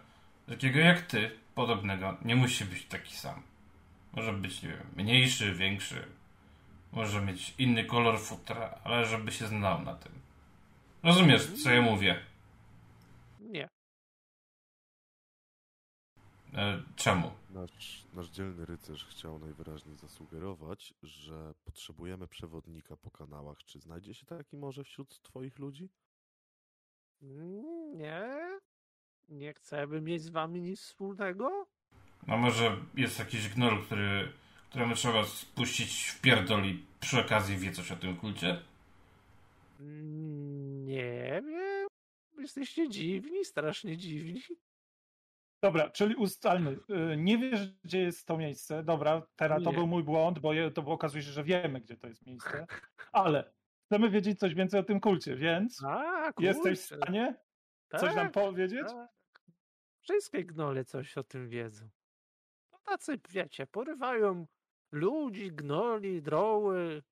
takiego 0.49 0.79
jak 0.79 1.01
ty, 1.01 1.31
podobnego. 1.55 2.17
Nie 2.21 2.35
musi 2.35 2.65
być 2.65 2.85
taki 2.85 3.15
sam. 3.15 3.41
Może 4.13 4.33
być, 4.33 4.61
nie 4.63 4.69
wiem, 4.69 4.87
mniejszy, 4.95 5.53
większy. 5.55 6.05
Może 6.91 7.21
mieć 7.21 7.53
inny 7.57 7.85
kolor 7.85 8.19
futra, 8.19 8.77
ale 8.83 9.05
żeby 9.05 9.31
się 9.31 9.47
znał 9.47 9.81
na 9.81 9.95
tym. 9.95 10.11
Rozumiesz, 11.03 11.47
co 11.63 11.69
ja 11.71 11.81
mówię? 11.81 12.19
Czemu? 16.95 17.31
Nasz, 17.49 18.03
nasz 18.13 18.27
dzielny 18.29 18.65
rycerz 18.65 19.05
chciał 19.05 19.39
najwyraźniej 19.39 19.95
zasugerować, 19.97 20.93
że 21.03 21.53
potrzebujemy 21.65 22.27
przewodnika 22.27 22.97
po 22.97 23.11
kanałach. 23.11 23.57
Czy 23.65 23.79
znajdzie 23.79 24.13
się 24.13 24.25
taki 24.25 24.57
może 24.57 24.83
wśród 24.83 25.21
twoich 25.21 25.59
ludzi? 25.59 25.89
Mm, 27.21 27.97
Nie. 27.97 28.27
Nie 29.29 29.53
chcemy 29.53 30.01
mieć 30.01 30.23
z 30.23 30.29
wami 30.29 30.61
nic 30.61 30.81
wspólnego? 30.81 31.67
A 32.27 32.37
może 32.37 32.77
jest 32.95 33.19
jakiś 33.19 33.49
gnol, 33.49 33.83
który, 33.85 34.31
któremu 34.69 34.95
trzeba 34.95 35.25
spuścić 35.25 36.07
w 36.07 36.21
pierdol 36.21 36.65
i 36.65 36.85
przy 36.99 37.19
okazji 37.19 37.57
wie 37.57 37.71
coś 37.71 37.91
o 37.91 37.95
tym 37.95 38.17
kulcie? 38.17 38.61
Mm, 39.79 40.85
Nie 40.85 41.41
wiem. 41.47 41.87
Jesteście 42.37 42.89
dziwni, 42.89 43.45
strasznie 43.45 43.97
dziwni. 43.97 44.41
Dobra, 45.61 45.89
czyli 45.89 46.15
ustalmy. 46.15 46.71
y, 47.13 47.17
Nie 47.17 47.37
wiesz, 47.37 47.71
gdzie 47.83 47.99
jest 47.99 48.27
to 48.27 48.37
miejsce. 48.37 48.83
Dobra, 48.83 49.21
teraz 49.35 49.63
to 49.63 49.71
był 49.71 49.87
mój 49.87 50.03
błąd, 50.03 50.39
bo 50.39 50.53
je- 50.53 50.71
to 50.71 50.81
okazuje 50.85 51.23
się, 51.23 51.31
że 51.31 51.43
wiemy, 51.43 51.81
gdzie 51.81 51.97
to 51.97 52.07
jest 52.07 52.25
miejsce. 52.25 52.67
Ale 53.11 53.53
chcemy 53.85 54.09
wiedzieć 54.09 54.39
coś 54.39 54.53
więcej 54.53 54.79
o 54.79 54.83
tym 54.83 54.99
kulcie, 54.99 55.35
więc 55.35 55.83
A, 55.83 56.31
jesteś 56.39 56.79
w 56.79 56.85
stanie 56.85 57.35
coś 57.91 58.15
nam 58.15 58.31
tak, 58.31 58.33
powiedzieć? 58.33 58.87
tak. 58.87 59.09
Wszystkie 60.01 60.45
gnole 60.45 60.85
coś 60.85 61.17
o 61.17 61.23
tym 61.23 61.49
wiedzą. 61.49 61.89
No 62.71 62.79
tacy, 62.85 63.19
wiecie, 63.29 63.67
porywają 63.67 64.47
ludzi, 64.91 65.51
gnoli, 65.51 66.21
droły 66.21 67.03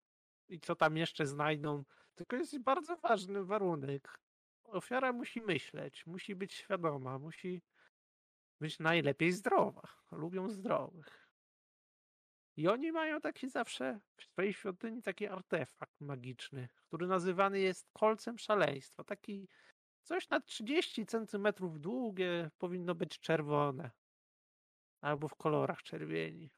i 0.49 0.59
co 0.59 0.75
tam 0.75 0.97
jeszcze 0.97 1.25
znajdą. 1.25 1.83
Tylko 2.15 2.35
jest 2.35 2.59
bardzo 2.59 2.95
ważny 2.97 3.43
warunek. 3.45 4.19
Ofiara 4.63 5.13
musi 5.13 5.41
myśleć, 5.41 6.05
musi 6.05 6.35
być 6.35 6.53
świadoma, 6.53 7.19
musi 7.19 7.61
być 8.61 8.79
najlepiej 8.79 9.31
zdrowa. 9.31 9.81
Lubią 10.11 10.49
zdrowych. 10.49 11.29
I 12.57 12.67
oni 12.67 12.91
mają 12.91 13.21
taki 13.21 13.49
zawsze 13.49 13.99
w 14.17 14.23
swojej 14.23 14.53
świątyni 14.53 15.01
taki 15.01 15.27
artefakt 15.27 16.01
magiczny, 16.01 16.69
który 16.87 17.07
nazywany 17.07 17.59
jest 17.59 17.87
kolcem 17.93 18.37
szaleństwa. 18.37 19.03
Taki 19.03 19.47
coś 20.03 20.29
na 20.29 20.39
30 20.39 21.05
centymetrów 21.05 21.79
długie 21.79 22.51
powinno 22.57 22.95
być 22.95 23.19
czerwone. 23.19 23.91
Albo 25.01 25.27
w 25.27 25.35
kolorach 25.35 25.83
czerwieni. 25.83 26.51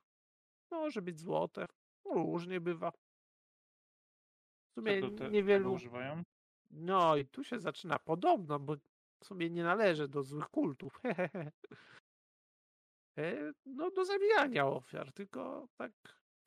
Może 0.72 1.02
być 1.02 1.20
złote. 1.20 1.66
No, 2.06 2.14
Różnie 2.14 2.62
bywa. 2.62 2.92
W 2.92 4.74
sumie 4.74 5.02
niewielu. 5.32 5.74
używają? 5.74 6.24
No 6.72 7.16
i 7.16 7.26
tu 7.26 7.44
się 7.44 7.60
zaczyna 7.60 8.00
podobno, 8.00 8.60
bo 8.60 8.76
w 9.20 9.26
sumie 9.26 9.50
nie 9.50 9.64
należy 9.64 10.08
do 10.08 10.24
złych 10.24 10.50
kultów. 10.50 11.02
E, 13.18 13.54
no 13.66 13.92
do 13.92 14.06
zabijania 14.06 14.68
ofiar, 14.68 15.14
tylko 15.14 15.68
tak 15.78 15.92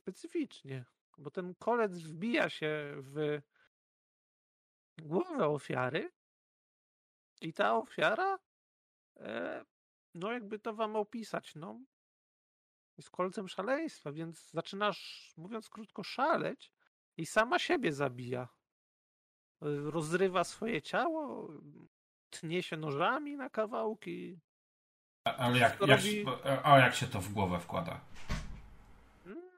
specyficznie. 0.01 0.85
Bo 1.19 1.31
ten 1.31 1.55
kolec 1.55 1.93
wbija 1.93 2.51
się 2.51 2.95
w 2.97 3.41
głowę 4.99 5.47
ofiary 5.47 6.13
i 7.41 7.53
ta 7.53 7.77
ofiara, 7.77 8.39
e, 9.17 9.65
no 10.15 10.33
jakby 10.33 10.59
to 10.59 10.75
wam 10.75 10.97
opisać, 10.97 11.55
no 11.55 11.81
jest 12.97 13.11
kolcem 13.11 13.49
szaleństwa, 13.49 14.13
więc 14.13 14.51
zaczynasz, 14.51 15.33
mówiąc 15.37 15.69
krótko, 15.69 16.03
szaleć 16.03 16.73
i 17.17 17.27
sama 17.27 17.59
siebie 17.59 17.93
zabija. 17.93 18.49
Rozrywa 19.85 20.45
swoje 20.45 20.83
ciało, 20.83 21.49
tnie 22.31 22.63
się 22.63 22.77
nożami 22.77 23.37
na 23.37 23.51
kawałki. 23.51 24.39
A, 25.25 25.37
ale 25.37 25.59
jak, 25.59 25.81
jak, 25.81 26.01
robi- 26.01 26.25
a 26.65 26.79
jak 26.79 26.95
się 26.95 27.07
to 27.07 27.21
w 27.21 27.33
głowę 27.33 27.61
wkłada? 27.61 28.01
Mm, 29.27 29.51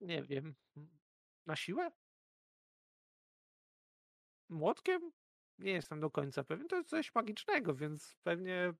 Nie 0.00 0.22
wiem. 0.22 0.54
Na 1.46 1.56
siłę? 1.56 1.90
Młotkiem? 4.48 5.12
Nie 5.58 5.72
jestem 5.72 6.00
do 6.00 6.10
końca 6.10 6.44
pewien. 6.44 6.68
To 6.68 6.76
jest 6.76 6.88
coś 6.88 7.14
magicznego, 7.14 7.74
więc 7.74 8.16
pewnie. 8.22 8.72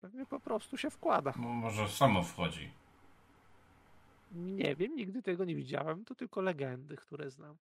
Pewnie 0.00 0.26
po 0.26 0.40
prostu 0.40 0.76
się 0.76 0.90
wkłada. 0.90 1.32
Mo- 1.36 1.48
Może 1.48 1.88
samo 1.88 2.22
wchodzi. 2.22 2.70
Nie 4.32 4.76
wiem, 4.76 4.96
nigdy 4.96 5.22
tego 5.22 5.44
nie 5.44 5.54
widziałem. 5.54 6.04
To 6.04 6.14
tylko 6.14 6.40
legendy, 6.40 6.96
które 6.96 7.30
znam. 7.30 7.56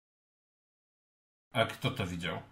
A 1.52 1.64
kto 1.66 1.90
to 1.90 2.06
widział? 2.06 2.42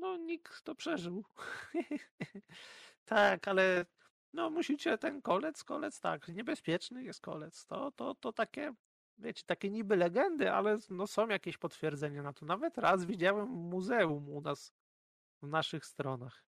No, 0.00 0.16
nikt 0.16 0.48
kto 0.48 0.74
przeżył. 0.74 1.24
tak, 3.04 3.48
ale 3.48 3.86
no 4.32 4.50
musicie 4.50 4.98
ten 4.98 5.22
kolec, 5.22 5.64
kolec 5.64 6.00
tak, 6.00 6.28
niebezpieczny 6.28 7.04
jest 7.04 7.20
kolec. 7.20 7.66
To, 7.66 7.92
to, 7.92 8.14
to 8.14 8.32
takie, 8.32 8.74
wiecie, 9.18 9.42
takie 9.46 9.70
niby 9.70 9.96
legendy, 9.96 10.52
ale 10.52 10.78
no 10.90 11.06
są 11.06 11.28
jakieś 11.28 11.58
potwierdzenia 11.58 12.22
na 12.22 12.32
to. 12.32 12.46
Nawet 12.46 12.78
raz 12.78 13.04
widziałem 13.04 13.46
w 13.46 13.50
muzeum 13.50 14.28
u 14.28 14.40
nas, 14.40 14.72
w 15.42 15.48
naszych 15.48 15.86
stronach. 15.86 16.44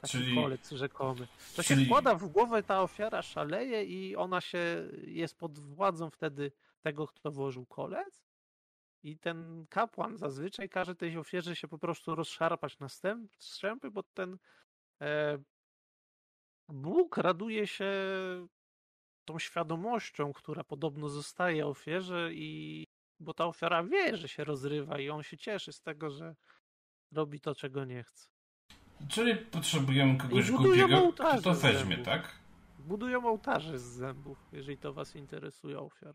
Taki 0.00 0.18
Czyli- 0.18 0.34
kolec 0.34 0.70
rzekomy. 0.70 1.26
To 1.56 1.62
czyli- 1.62 1.80
się 1.80 1.86
wkłada 1.86 2.14
w 2.14 2.28
głowę, 2.28 2.62
ta 2.62 2.82
ofiara 2.82 3.22
szaleje 3.22 3.84
i 3.84 4.16
ona 4.16 4.40
się 4.40 4.88
jest 5.06 5.38
pod 5.38 5.58
władzą 5.58 6.10
wtedy 6.10 6.52
tego, 6.82 7.06
kto 7.06 7.30
włożył 7.30 7.66
kolec. 7.66 8.22
I 9.02 9.18
ten 9.18 9.66
kapłan 9.70 10.16
zazwyczaj 10.16 10.68
każe 10.68 10.94
tej 10.94 11.18
ofierze 11.18 11.56
się 11.56 11.68
po 11.68 11.78
prostu 11.78 12.14
rozszarpać 12.14 12.78
na 12.78 12.88
strzępy, 13.38 13.90
bo 13.90 14.02
ten 14.02 14.38
e, 15.00 15.38
Bóg 16.68 17.16
raduje 17.16 17.66
się 17.66 17.92
tą 19.24 19.38
świadomością, 19.38 20.32
która 20.32 20.64
podobno 20.64 21.08
zostaje 21.08 21.66
ofierze 21.66 22.34
i 22.34 22.84
bo 23.20 23.34
ta 23.34 23.46
ofiara 23.46 23.84
wie, 23.84 24.16
że 24.16 24.28
się 24.28 24.44
rozrywa 24.44 24.98
i 24.98 25.10
on 25.10 25.22
się 25.22 25.36
cieszy 25.36 25.72
z 25.72 25.80
tego, 25.80 26.10
że 26.10 26.34
robi 27.12 27.40
to, 27.40 27.54
czego 27.54 27.84
nie 27.84 28.02
chce. 28.02 28.28
Czyli 29.08 29.36
potrzebujemy 29.36 30.18
kogoś 30.18 30.50
głupiego, 30.50 31.12
kto 31.12 31.42
to 31.42 31.54
weźmie, 31.54 31.98
tak? 31.98 32.38
Budują 32.78 33.26
ołtarze 33.26 33.78
z 33.78 33.82
zębów, 33.82 34.38
jeżeli 34.52 34.78
to 34.78 34.92
was 34.92 35.16
interesuje 35.16 35.78
ofiar. 35.78 36.14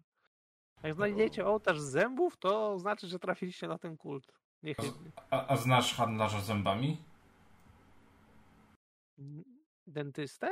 Jak 0.83 0.93
znajdziecie 0.95 1.45
ołtarz 1.45 1.79
zębów, 1.79 2.37
to 2.37 2.79
znaczy, 2.79 3.07
że 3.07 3.19
trafiliście 3.19 3.67
na 3.67 3.77
ten 3.77 3.97
kult. 3.97 4.31
Niechybnie. 4.63 5.11
A, 5.31 5.47
a 5.47 5.57
znasz 5.57 5.95
handlarza 5.95 6.41
zębami? 6.41 6.97
Dentystę? 9.87 10.49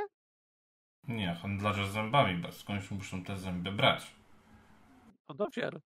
Nie, 1.07 1.35
handlarze 1.35 1.91
zębami, 1.91 2.41
bo 2.41 2.51
skądś 2.51 2.91
muszą 2.91 3.23
te 3.23 3.37
zęby 3.37 3.71
brać. 3.71 4.15
Od 5.27 5.41
ofiar. 5.41 5.81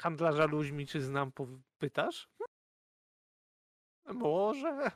Handlarza 0.00 0.44
ludźmi, 0.44 0.86
czy 0.86 1.00
znam, 1.02 1.32
pytasz? 1.78 2.28
Może. 4.04 4.90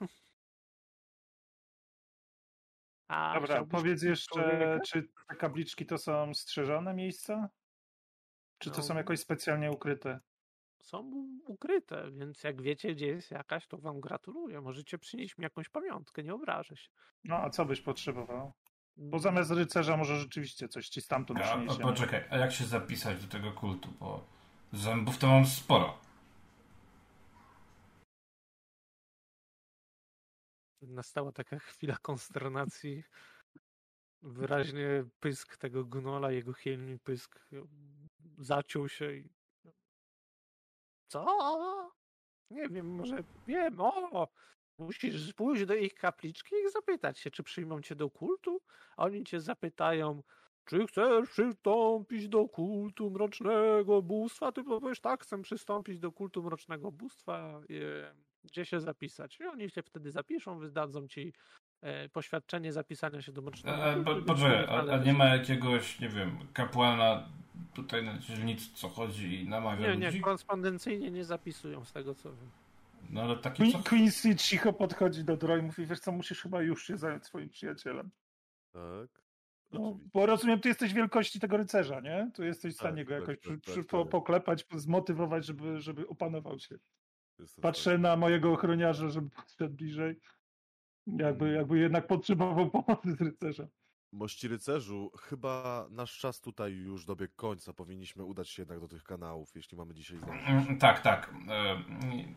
A, 3.09 3.35
Dobra, 3.35 3.65
powiedz 3.65 4.03
jeszcze, 4.03 4.41
człowieka? 4.43 4.79
czy 4.87 5.09
te 5.29 5.37
kapliczki 5.37 5.87
to 5.87 5.99
są 5.99 6.35
strzeżone 6.35 6.95
miejsca? 6.95 7.49
Czy 8.59 8.71
to 8.71 8.83
są 8.83 8.95
No. 8.95 9.01
jakoś 9.01 9.21
specjalnie 9.21 9.71
ukryte? 9.71 10.21
Są 10.83 11.11
ukryte, 11.47 12.11
więc 12.11 12.43
jak 12.45 12.63
wiecie, 12.63 12.95
gdzie 12.95 13.07
jest 13.07 13.31
jakaś, 13.31 13.67
to 13.67 13.79
wam 13.79 14.01
gratuluję. 14.01 14.61
Możecie 14.61 14.99
przynieść 14.99 15.39
mi 15.39 15.43
jakąś 15.43 15.69
pamiątkę, 15.69 16.23
nie 16.23 16.35
obrażę 16.35 16.77
się. 16.77 16.89
No, 17.25 17.37
a 17.37 17.51
co 17.51 17.65
byś 17.65 17.81
potrzebował? 17.81 18.53
Bo 18.97 19.19
zamiast 19.19 19.51
rycerza 19.51 19.97
może 19.97 20.17
rzeczywiście 20.17 20.69
coś 20.69 20.89
ci 20.89 21.01
stamtąd 21.01 21.41
A, 21.41 21.43
a 21.43 21.57
przyniesie. 21.57 21.83
poczekaj, 21.83 22.25
a 22.31 22.37
jak 22.39 22.53
się 22.53 22.65
zapisać 22.65 23.23
do 23.25 23.29
tego 23.29 23.53
kultu? 23.53 23.89
Bo 24.01 24.27
zębów 24.73 25.19
to 25.19 25.27
mam 25.27 25.47
sporo. 25.47 25.99
Nastała 30.89 31.33
taka 31.33 31.59
chwila 31.69 31.97
konsternacji. 32.03 33.05
Wyraźnie 34.23 35.05
pysk 35.21 35.57
tego 35.57 35.85
gnola, 35.85 36.33
jego 36.33 36.53
chwiejny 36.53 36.99
pysk 36.99 37.49
zaciął 38.39 38.89
się 38.89 39.13
i... 39.13 39.29
Co? 41.09 41.25
Nie 42.51 42.69
wiem, 42.69 42.87
może 42.87 43.25
wiem, 43.47 43.81
o! 43.81 44.29
Musisz 44.79 45.33
pójść 45.33 45.65
do 45.65 45.75
ich 45.75 45.95
kapliczki 45.95 46.55
i 46.67 46.71
zapytać 46.71 47.19
się, 47.19 47.31
czy 47.31 47.43
przyjmą 47.43 47.83
cię 47.83 47.95
do 47.95 48.11
kultu, 48.11 48.61
a 48.97 49.05
oni 49.05 49.25
cię 49.25 49.41
zapytają, 49.41 50.23
czy 50.65 50.87
chcesz 50.87 51.31
przystąpić 51.31 52.29
do 52.29 52.49
kultu 52.49 53.11
mrocznego 53.11 54.03
bóstwa? 54.03 54.53
Ty 54.53 54.65
powiesz, 54.65 55.01
tak, 55.01 55.23
chcę 55.23 55.43
przystąpić 55.43 55.99
do 55.99 56.13
kultu 56.13 56.43
mrocznego 56.43 56.93
bóstwa. 56.93 57.61
E, 57.71 58.34
Gdzie 58.45 58.65
się 58.65 58.81
zapisać? 58.81 59.41
I 59.41 59.45
oni 59.45 59.71
się 59.71 59.83
wtedy 59.83 60.11
zapiszą, 60.11 60.59
wydadzą 60.59 61.09
ci 61.09 61.33
e, 61.83 62.09
poświadczenie 62.09 62.73
zapisania 62.73 63.23
się 63.23 63.33
do 63.33 63.41
E, 63.41 63.45
kultu. 63.45 64.05
po- 64.05 64.19
i 64.19 64.23
Poczekaj, 64.23 64.65
a, 64.69 64.93
a 64.93 64.99
nie 64.99 65.13
ma 65.13 65.27
jakiegoś, 65.27 66.01
nie 66.01 66.09
wiem, 66.09 66.39
kapłana 66.53 67.29
tutaj 67.75 68.05
na 68.05 68.19
dzielnicy, 68.19 68.75
co 68.75 68.89
chodzi 68.89 69.43
i 69.43 69.49
namawia 69.49 69.81
Nie, 69.81 69.95
ludzi? 70.07 70.17
nie, 70.17 70.21
korespondencyjnie 70.23 71.11
nie 71.11 71.25
zapisują 71.25 71.85
z 71.85 71.93
tego 71.93 72.15
co 72.15 72.31
wiem. 72.33 72.51
No 73.11 73.23
ale 73.23 73.37
taki 73.37 73.73
co... 73.73 73.79
Queen, 73.79 73.85
Quincy 73.85 74.37
cicho 74.37 74.73
podchodzi 74.73 75.25
do 75.25 75.37
Dro 75.37 75.57
i 75.57 75.63
mówi, 75.63 75.87
wiesz 75.87 76.01
co, 76.01 76.13
musisz 76.13 76.41
chyba 76.43 76.63
już 76.63 76.87
się 76.87 76.97
zająć 76.97 77.25
swoim 77.25 77.49
przyjacielem. 77.49 78.11
Tak. 78.73 79.25
No, 79.73 79.99
bo 80.13 80.27
rozumiem, 80.27 80.61
ty 80.61 80.69
jesteś 80.69 80.93
wielkości 80.93 81.41
tego 81.41 81.57
rycerza, 81.57 82.01
nie? 82.01 82.31
Tu 82.35 82.45
jesteś 82.45 82.75
w 82.75 82.79
Tak, 82.79 82.87
stanie 82.89 83.05
go 83.05 83.11
tak, 83.11 83.21
jakoś 83.21 83.35
tak, 83.37 83.41
przy, 83.41 83.51
tak, 83.53 83.61
przy, 83.61 83.85
po, 83.85 84.03
tak. 84.03 84.11
poklepać, 84.13 84.65
zmotywować, 84.75 85.47
żeby, 85.47 85.81
żeby 85.81 86.09
opanował 86.09 86.59
się. 86.59 86.75
Patrzę 87.63 87.99
na 87.99 88.17
mojego 88.17 88.53
ochroniarza, 88.53 89.09
żeby 89.09 89.31
podszedł 89.31 89.75
bliżej. 89.75 90.21
Jakby, 91.07 91.53
jakby 91.53 91.79
jednak 91.79 92.07
potrzebował 92.07 92.71
pomocy 92.71 93.13
z 93.13 93.21
rycerza. 93.21 93.67
Mości 94.13 94.49
rycerzu, 94.49 95.11
chyba 95.21 95.87
nasz 95.91 96.19
czas 96.19 96.41
tutaj 96.41 96.73
już 96.73 97.05
dobiegł 97.05 97.33
końca. 97.37 97.73
Powinniśmy 97.73 98.25
udać 98.25 98.51
się 98.51 98.63
jednak 98.63 98.81
do 98.81 98.89
tych 98.89 99.03
kanałów, 99.05 99.51
jeśli 99.55 99.77
mamy 99.79 99.95
dzisiaj 99.95 100.19
zdążyć. 100.19 100.47
Mm, 100.49 100.79
Tak, 100.79 101.01
tak. 101.01 101.35
E, 101.49 101.83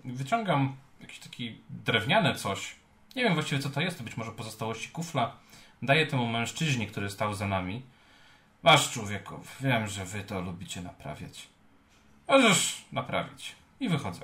Wyciągam 0.06 0.76
jakieś 1.02 1.20
taki 1.20 1.62
drewniane 1.70 2.36
coś. 2.36 2.76
Nie 3.16 3.24
wiem 3.24 3.34
właściwie 3.34 3.62
co 3.62 3.70
to 3.70 3.82
jest, 3.82 3.98
to 3.98 4.04
być 4.04 4.18
może 4.18 4.32
pozostałości 4.32 4.90
kufla. 4.90 5.38
Daję 5.82 6.08
temu 6.08 6.28
mężczyźnie, 6.28 6.88
który 6.88 7.10
stał 7.10 7.34
za 7.34 7.48
nami. 7.48 7.82
Masz 8.64 8.92
człowieku, 8.94 9.40
wiem, 9.62 9.88
że 9.88 10.06
wy 10.06 10.24
to 10.24 10.42
lubicie 10.42 10.82
naprawiać. 10.82 11.50
Możesz 12.28 12.86
naprawić. 12.92 13.56
I 13.80 13.90
wychodzę. 13.90 14.22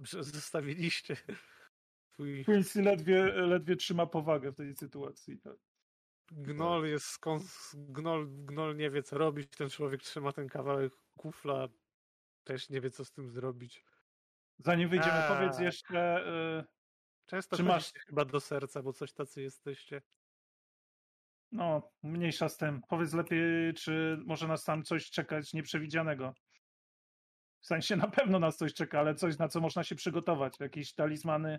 Że 0.00 0.24
Zostawiliście 0.24 1.16
twój 2.12 2.44
Quincy 2.44 2.82
ledwie, 2.82 3.24
ledwie 3.24 3.76
trzyma 3.76 4.06
powagę 4.06 4.52
w 4.52 4.56
tej 4.56 4.74
sytuacji. 4.74 5.38
Tak. 5.38 5.56
gnol 6.30 6.86
jest 6.86 7.06
skąd 7.06 7.42
gnol, 7.74 8.28
gnol 8.30 8.76
nie 8.76 8.90
wie 8.90 9.02
co 9.02 9.18
robić, 9.18 9.50
ten 9.56 9.70
człowiek 9.70 10.02
trzyma 10.02 10.32
ten 10.32 10.48
kawałek 10.48 10.92
kufla, 11.16 11.68
też 12.44 12.70
nie 12.70 12.80
wie 12.80 12.90
co 12.90 13.04
z 13.04 13.12
tym 13.12 13.30
zrobić. 13.30 13.84
Zanim 14.58 14.88
wyjdziemy, 14.88 15.12
A. 15.12 15.34
powiedz 15.34 15.58
jeszcze, 15.58 16.26
y, 16.60 16.80
Często 17.30 17.56
Czy 17.56 17.62
masz 17.62 17.92
chyba 17.92 18.24
do 18.24 18.40
serca, 18.40 18.82
bo 18.82 18.92
coś 18.92 19.12
tacy 19.12 19.42
jesteście. 19.42 20.02
no, 21.52 21.92
mniejsza 22.02 22.48
z 22.48 22.56
tym. 22.56 22.80
Powiedz 22.88 23.12
lepiej, 23.12 23.74
czy 23.74 24.18
może 24.26 24.48
nas 24.48 24.64
tam 24.64 24.82
coś 24.82 25.10
czekać 25.10 25.52
nieprzewidzianego. 25.52 26.34
W 27.60 27.66
sensie 27.66 27.96
na 27.96 28.08
pewno 28.08 28.38
nas 28.38 28.56
coś 28.56 28.74
czeka, 28.74 29.00
ale 29.00 29.14
coś, 29.14 29.38
na 29.38 29.48
co 29.48 29.60
można 29.60 29.84
się 29.84 29.94
przygotować. 29.94 30.60
Jakieś 30.60 30.94
talizmany, 30.94 31.58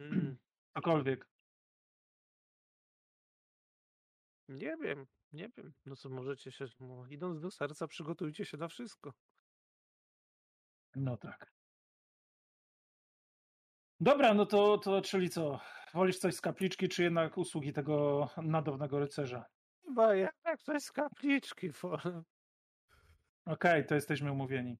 Mm, 0.00 0.36
cokolwiek. 0.76 1.28
nie 4.48 4.76
wiem, 4.82 5.06
nie 5.32 5.48
wiem. 5.56 5.72
No 5.86 5.96
co 5.96 6.10
możecie 6.10 6.52
się, 6.52 6.64
no, 6.80 7.06
idąc 7.10 7.40
do 7.40 7.50
serca, 7.50 7.86
przygotujcie 7.86 8.44
się 8.44 8.56
na 8.56 8.68
wszystko. 8.68 9.12
No 10.96 11.16
tak. 11.16 11.52
Dobra, 14.00 14.34
no 14.34 14.46
to, 14.46 14.78
to 14.78 15.02
czyli 15.02 15.30
co? 15.30 15.60
Wolisz 15.94 16.18
coś 16.18 16.34
z 16.34 16.40
kapliczki, 16.40 16.88
czy 16.88 17.02
jednak 17.02 17.38
usługi 17.38 17.72
tego 17.72 18.28
nadawnego 18.36 18.98
rycerza? 18.98 19.44
Chyba 19.84 20.14
jak 20.14 20.34
coś 20.62 20.82
z 20.82 20.92
kapliczki. 20.92 21.70
wolę. 21.82 22.22
Okej, 23.46 23.86
to 23.86 23.94
jesteśmy 23.94 24.32
umówieni. 24.32 24.78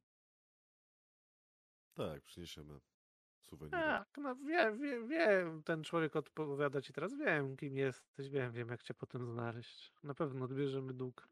Tak, 1.95 2.23
przyniesiemy 2.23 2.81
suweniry. 3.41 3.79
Tak, 3.79 4.09
no 4.17 4.37
wiem, 4.37 4.79
wiem, 4.79 5.09
wiem. 5.09 5.63
Ten 5.63 5.85
człowiek 5.85 6.17
odpowiada 6.17 6.83
ci 6.83 6.93
teraz. 6.93 7.15
Wiem, 7.19 7.57
kim 7.57 7.77
jesteś, 7.77 8.29
wiem, 8.31 8.53
wiem, 8.53 8.69
jak 8.69 8.83
cię 8.83 8.95
potem 8.95 9.27
znaleźć. 9.27 9.93
Na 10.03 10.15
pewno 10.15 10.45
odbierzemy 10.45 10.95
dług. 10.95 11.29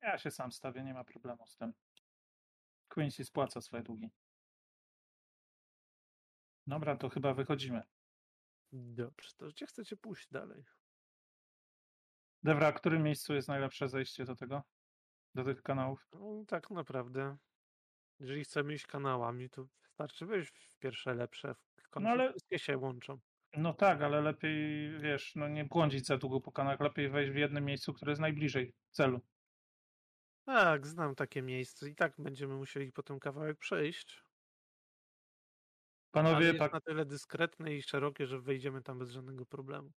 Ja 0.00 0.18
się 0.18 0.30
sam 0.30 0.52
stawię, 0.52 0.82
nie 0.82 0.94
ma 0.94 1.04
problemu 1.04 1.46
z 1.46 1.56
tym. 1.56 1.72
Quincy 2.88 3.24
spłaca 3.24 3.60
swoje 3.60 3.82
długi. 3.82 4.10
Dobra, 6.66 6.96
to 6.96 7.08
chyba 7.08 7.34
wychodzimy. 7.34 7.82
Dobrze, 8.72 9.30
to 9.36 9.46
gdzie 9.46 9.66
chcecie 9.66 9.96
pójść 9.96 10.28
dalej? 10.30 10.64
Dewra, 12.42 12.72
w 12.72 12.74
którym 12.74 13.02
miejscu 13.02 13.34
jest 13.34 13.48
najlepsze 13.48 13.88
zejście 13.88 14.24
do 14.24 14.36
tego? 14.36 14.62
Do 15.34 15.44
tych 15.44 15.62
kanałów? 15.62 16.08
No, 16.12 16.44
tak 16.48 16.70
naprawdę, 16.70 17.36
jeżeli 18.20 18.44
chcemy 18.44 18.74
iść 18.74 18.86
kanałami, 18.86 19.50
to 19.50 19.64
wystarczy 19.82 20.26
wejść 20.26 20.52
w 20.58 20.78
pierwsze 20.78 21.14
lepsze. 21.14 21.54
W 21.82 21.90
końcu 21.90 22.04
No 22.04 22.10
ale- 22.10 22.30
wszystkie 22.30 22.58
się 22.58 22.78
łączą. 22.78 23.18
No 23.56 23.74
tak, 23.74 24.02
ale 24.02 24.20
lepiej, 24.20 24.90
wiesz, 25.00 25.34
no 25.36 25.48
nie 25.48 25.64
błądzić 25.64 26.06
za 26.06 26.18
długo 26.18 26.40
po 26.40 26.52
kanałach, 26.52 26.80
lepiej 26.80 27.08
wejść 27.08 27.32
w 27.32 27.36
jednym 27.36 27.64
miejscu, 27.64 27.92
które 27.94 28.12
jest 28.12 28.20
najbliżej 28.20 28.74
celu. 28.90 29.20
Tak, 30.46 30.86
znam 30.86 31.14
takie 31.14 31.42
miejsce 31.42 31.90
i 31.90 31.94
tak 31.94 32.14
będziemy 32.18 32.54
musieli 32.54 32.92
potem 32.92 33.18
kawałek 33.20 33.58
przejść. 33.58 34.24
Ale 36.12 36.24
Panowie, 36.24 36.46
jest 36.46 36.58
tak, 36.58 36.72
na 36.72 36.80
tyle 36.80 37.04
dyskretne 37.04 37.74
i 37.74 37.82
szerokie, 37.82 38.26
że 38.26 38.40
wejdziemy 38.40 38.82
tam 38.82 38.98
bez 38.98 39.10
żadnego 39.10 39.46
problemu. 39.46 39.92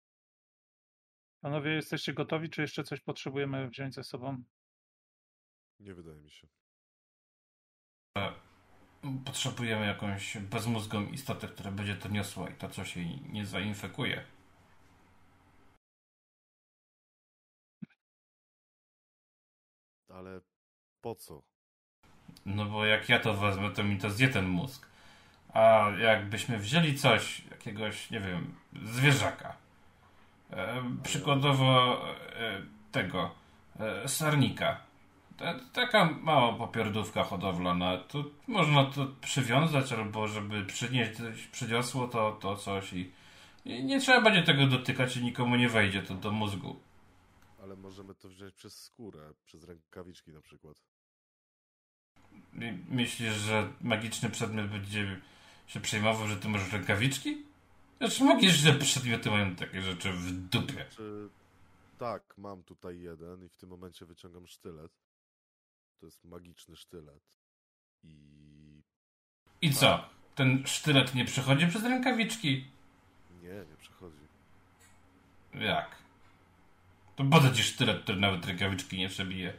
panowie, 1.41 1.71
jesteście 1.71 2.13
gotowi, 2.13 2.51
czy 2.51 2.63
jeszcze 2.63 2.85
coś 2.85 3.01
potrzebujemy 3.01 3.69
wziąć 3.69 3.95
ze 3.95 4.05
sobą? 4.05 4.43
Nie 5.81 5.95
wydaje 5.95 6.21
mi 6.21 6.31
się. 6.31 6.49
Potrzebujemy 9.25 9.87
jakąś 9.87 10.39
bezmózgą 10.39 11.07
istotę, 11.07 11.49
która 11.49 11.71
będzie 11.71 11.97
to 11.97 12.09
niosła 12.09 12.51
i 12.51 12.55
to 12.55 12.69
coś 12.69 12.97
jej 12.97 13.21
nie 13.29 13.47
zainfekuje. 13.47 14.25
Ale 20.09 20.41
po 21.01 21.15
co? 21.15 21.43
No 22.47 22.65
bo 22.65 22.87
jak 22.87 23.09
ja 23.09 23.21
to 23.21 23.35
wezmę, 23.35 23.71
to 23.71 23.85
mi 23.85 23.99
to 23.99 24.11
zje 24.11 24.29
ten 24.29 24.49
mózg. 24.49 24.87
A 25.53 25.91
jakbyśmy 25.99 26.59
wzięli 26.59 26.95
coś, 26.95 27.45
jakiegoś, 27.51 28.11
nie 28.11 28.21
wiem, 28.21 28.55
zwierzaka. 28.85 29.57
E, 30.51 30.83
przykładowo 31.03 32.01
e, 32.09 32.63
tego, 32.93 33.35
e, 33.81 34.09
sarnika. 34.09 34.86
Ta, 35.37 35.61
taka 35.73 36.05
mała 36.05 36.53
popierdówka 36.53 37.25
hodowlana. 37.25 37.99
To 37.99 38.25
można 38.47 38.85
to 38.85 39.07
przywiązać 39.21 39.93
albo 39.93 40.29
żeby 40.29 40.65
przynieść 40.65 41.17
coś, 41.17 41.47
przyniosło 41.47 42.09
to, 42.09 42.33
to 42.33 42.57
coś 42.57 42.93
i, 42.93 43.13
i 43.65 43.85
nie 43.85 44.01
trzeba 44.01 44.21
będzie 44.21 44.43
tego 44.43 44.67
dotykać 44.67 45.17
i 45.17 45.25
nikomu 45.25 45.57
nie 45.57 45.69
wejdzie 45.69 46.03
to 46.03 46.15
do 46.15 46.33
mózgu. 46.33 46.81
Ale 47.63 47.77
możemy 47.77 48.15
to 48.15 48.29
wziąć 48.29 48.55
przez 48.55 48.83
skórę, 48.83 49.33
przez 49.45 49.65
rękawiczki 49.65 50.33
na 50.33 50.41
przykład. 50.41 50.77
Myślisz, 52.89 53.33
że 53.33 53.73
magiczny 53.81 54.31
przedmiot 54.31 54.67
będzie 54.67 55.21
się 55.67 55.81
przejmował, 55.81 56.29
że 56.29 56.37
ty 56.37 56.49
masz 56.49 56.73
rękawiczki? 56.73 57.45
Znaczy 57.99 58.25
magiczne 58.25 58.73
przedmioty 58.73 59.31
mają 59.31 59.57
takie 59.57 59.83
rzeczy 59.83 60.13
w 60.13 60.33
dupie. 60.33 60.87
Czy... 60.91 61.29
Tak, 61.99 62.35
mam 62.39 62.63
tutaj 62.63 63.01
jeden 63.01 63.45
i 63.45 63.49
w 63.49 63.57
tym 63.57 63.69
momencie 63.69 64.07
wyciągam 64.07 64.47
sztylet. 64.47 64.93
To 66.01 66.07
jest 66.07 66.25
magiczny 66.25 66.77
sztylet. 66.77 67.23
I 68.03 68.83
I 69.63 69.73
co? 69.75 70.09
Ten 70.35 70.67
sztylet 70.67 71.15
nie 71.15 71.25
przechodzi 71.25 71.67
przez 71.67 71.83
rękawiczki? 71.83 72.65
nie, 73.43 73.65
nie 73.71 73.77
przechodzi. 73.77 74.27
Jak? 75.55 75.97
To 77.17 77.25
po 77.25 77.41
co 77.41 77.51
ci 77.51 77.63
sztylet, 77.63 78.03
który 78.03 78.21
nawet 78.21 78.47
rękawiczki 78.47 78.99
nie 78.99 79.09
przebije? 79.09 79.53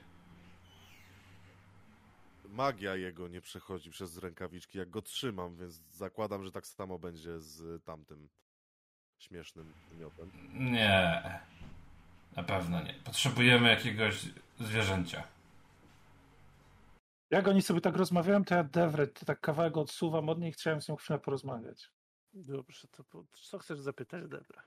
Magia 2.49 2.95
jego 2.95 3.27
nie 3.27 3.41
przechodzi 3.41 3.89
przez 3.89 4.17
rękawiczki, 4.17 4.77
jak 4.77 4.89
go 4.89 5.01
trzymam, 5.01 5.57
więc 5.57 5.81
zakładam, 5.91 6.43
że 6.43 6.51
tak 6.51 6.67
samo 6.67 6.99
będzie 6.99 7.39
z 7.39 7.83
tamtym 7.83 8.29
śmiesznym 9.19 9.73
miotem. 9.99 10.31
Nie. 10.53 11.21
Na 12.35 12.43
pewno 12.43 12.83
nie. 12.83 12.93
Potrzebujemy 12.93 13.69
jakiegoś 13.69 14.25
zwierzęcia. 14.59 15.23
Jak 17.29 17.47
oni 17.47 17.61
sobie 17.61 17.81
tak 17.81 17.95
rozmawiają, 17.95 18.45
to 18.45 18.55
ja 18.55 18.63
Dewrę 18.63 19.07
tak 19.07 19.39
kawałek 19.39 19.77
odsuwam 19.77 20.29
od 20.29 20.39
nich, 20.39 20.55
chciałem 20.55 20.81
z 20.81 20.89
nią 20.89 20.95
chwilę 20.95 21.19
porozmawiać. 21.19 21.91
Dobrze, 22.33 22.87
to 22.87 23.03
po... 23.03 23.25
co 23.41 23.59
chcesz 23.59 23.79
zapytać, 23.79 24.23
Debra? 24.27 24.63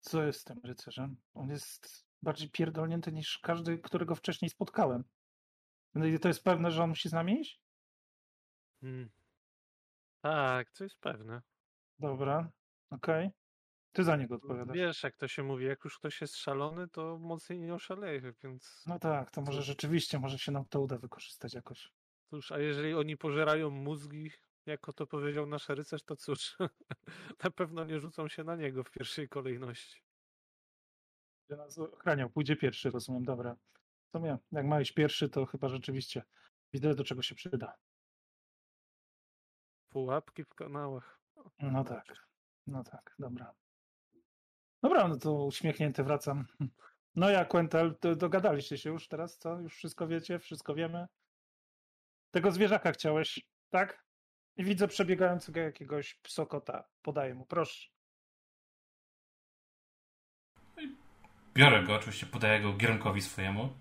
Co 0.00 0.22
jest 0.22 0.40
z 0.40 0.44
tym 0.44 0.60
rycerzem? 0.64 1.16
On 1.34 1.50
jest 1.50 2.06
bardziej 2.22 2.50
pierdolnięty 2.50 3.12
niż 3.12 3.38
każdy, 3.38 3.78
którego 3.78 4.14
wcześniej 4.14 4.50
spotkałem. 4.50 5.04
No 5.94 6.06
i 6.06 6.18
to 6.18 6.28
jest 6.28 6.44
pewne, 6.44 6.70
że 6.70 6.82
on 6.82 6.88
musi 6.88 7.08
z 7.08 7.12
nami 7.12 7.40
iść? 7.40 7.60
Hmm. 8.80 9.10
Tak, 10.20 10.70
to 10.70 10.84
jest 10.84 11.00
pewne. 11.00 11.42
Dobra, 11.98 12.50
okej. 12.90 13.30
Ty 13.92 14.04
za 14.04 14.16
niego 14.16 14.34
odpowiadasz. 14.34 14.76
Wiesz, 14.76 15.02
jak 15.02 15.16
to 15.16 15.28
się 15.28 15.42
mówi, 15.42 15.64
jak 15.64 15.84
już 15.84 15.98
ktoś 15.98 16.20
jest 16.20 16.36
szalony, 16.36 16.88
to 16.88 17.18
mocniej 17.18 17.60
nie 17.60 17.74
oszaleje, 17.74 18.32
więc 18.42 18.84
No 18.86 18.98
tak, 18.98 19.30
to 19.30 19.40
może 19.42 19.62
rzeczywiście, 19.62 20.18
może 20.18 20.38
się 20.38 20.52
nam 20.52 20.64
to 20.64 20.80
uda 20.80 20.98
wykorzystać 20.98 21.54
jakoś. 21.54 21.92
cóż, 22.30 22.52
a 22.52 22.58
jeżeli 22.58 22.94
oni 22.94 23.16
pożerają 23.16 23.70
mózgi, 23.70 24.30
jako 24.66 24.92
to 24.92 25.06
powiedział 25.06 25.46
nasz 25.46 25.68
rycerz, 25.68 26.02
to 26.02 26.16
cóż, 26.16 26.56
na 27.44 27.50
pewno 27.50 27.84
nie 27.84 28.00
rzucą 28.00 28.28
się 28.28 28.44
na 28.44 28.56
niego 28.56 28.84
w 28.84 28.90
pierwszej 28.90 29.28
kolejności. 29.28 30.02
Będzie 31.48 31.62
nas 31.62 31.78
ochraniał, 31.78 32.30
pójdzie 32.30 32.56
pierwszy, 32.56 32.90
rozumiem, 32.90 33.24
dobra. 33.24 33.56
W 34.08 34.10
sumie, 34.16 34.38
jak 34.52 34.66
ma 34.66 34.80
iść 34.80 34.92
pierwszy, 34.92 35.28
to 35.28 35.46
chyba 35.46 35.68
rzeczywiście 35.68 36.22
widzę, 36.72 36.94
do 36.94 37.04
czego 37.04 37.22
się 37.22 37.34
przyda. 37.34 37.76
Pułapki 39.88 40.44
w 40.44 40.54
kanałach. 40.54 41.20
No 41.60 41.84
tak, 41.84 42.28
no 42.66 42.84
tak, 42.84 43.14
dobra. 43.18 43.54
Dobra, 44.82 45.08
no 45.08 45.16
to 45.16 45.44
uśmiechnięty 45.44 46.04
wracam. 46.04 46.46
No 47.16 47.30
ja, 47.30 47.44
Quentel, 47.44 47.96
dogadaliście 48.16 48.78
się 48.78 48.90
już 48.90 49.08
teraz, 49.08 49.38
co? 49.38 49.60
Już 49.60 49.74
wszystko 49.74 50.06
wiecie, 50.06 50.38
wszystko 50.38 50.74
wiemy? 50.74 51.06
Tego 52.30 52.50
zwierzaka 52.50 52.92
chciałeś, 52.92 53.40
tak? 53.70 54.04
I 54.56 54.64
widzę 54.64 54.88
przebiegającego 54.88 55.60
jakiegoś 55.60 56.14
psokota. 56.14 56.84
Podaję 57.02 57.34
mu, 57.34 57.46
proszę. 57.46 57.88
Biorę 61.54 61.82
go, 61.82 61.94
oczywiście 61.94 62.26
podaję 62.26 62.60
go 62.60 62.72
Giermkowi 62.72 63.20
swojemu. 63.20 63.72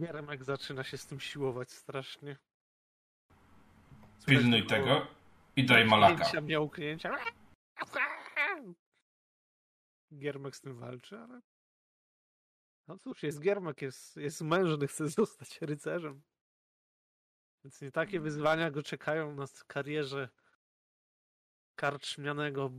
Giermek 0.00 0.44
zaczyna 0.44 0.84
się 0.84 0.98
z 0.98 1.06
tym 1.06 1.20
siłować 1.20 1.72
strasznie. 1.72 2.36
Słychać 4.18 4.42
Pilnuj 4.42 4.66
tego 4.66 5.06
i 5.56 5.66
daj 5.66 5.84
malaka. 5.84 6.14
Miałknięcia, 6.14 6.40
miałknięcia. 6.40 7.16
Giermek 10.18 10.56
z 10.56 10.60
tym 10.60 10.78
walczy, 10.78 11.18
ale... 11.18 11.40
No 12.88 12.98
cóż, 12.98 13.22
jest 13.22 13.40
Giermek, 13.40 13.82
jest, 13.82 14.16
jest 14.16 14.42
mężny, 14.42 14.86
chce 14.86 15.08
zostać 15.08 15.60
rycerzem. 15.62 16.22
Więc 17.64 17.80
nie 17.80 17.90
takie 17.90 18.20
wyzwania 18.20 18.70
go 18.70 18.82
czekają 18.82 19.34
na 19.34 19.44
karierze 19.66 20.28
karczmianego 21.74 22.70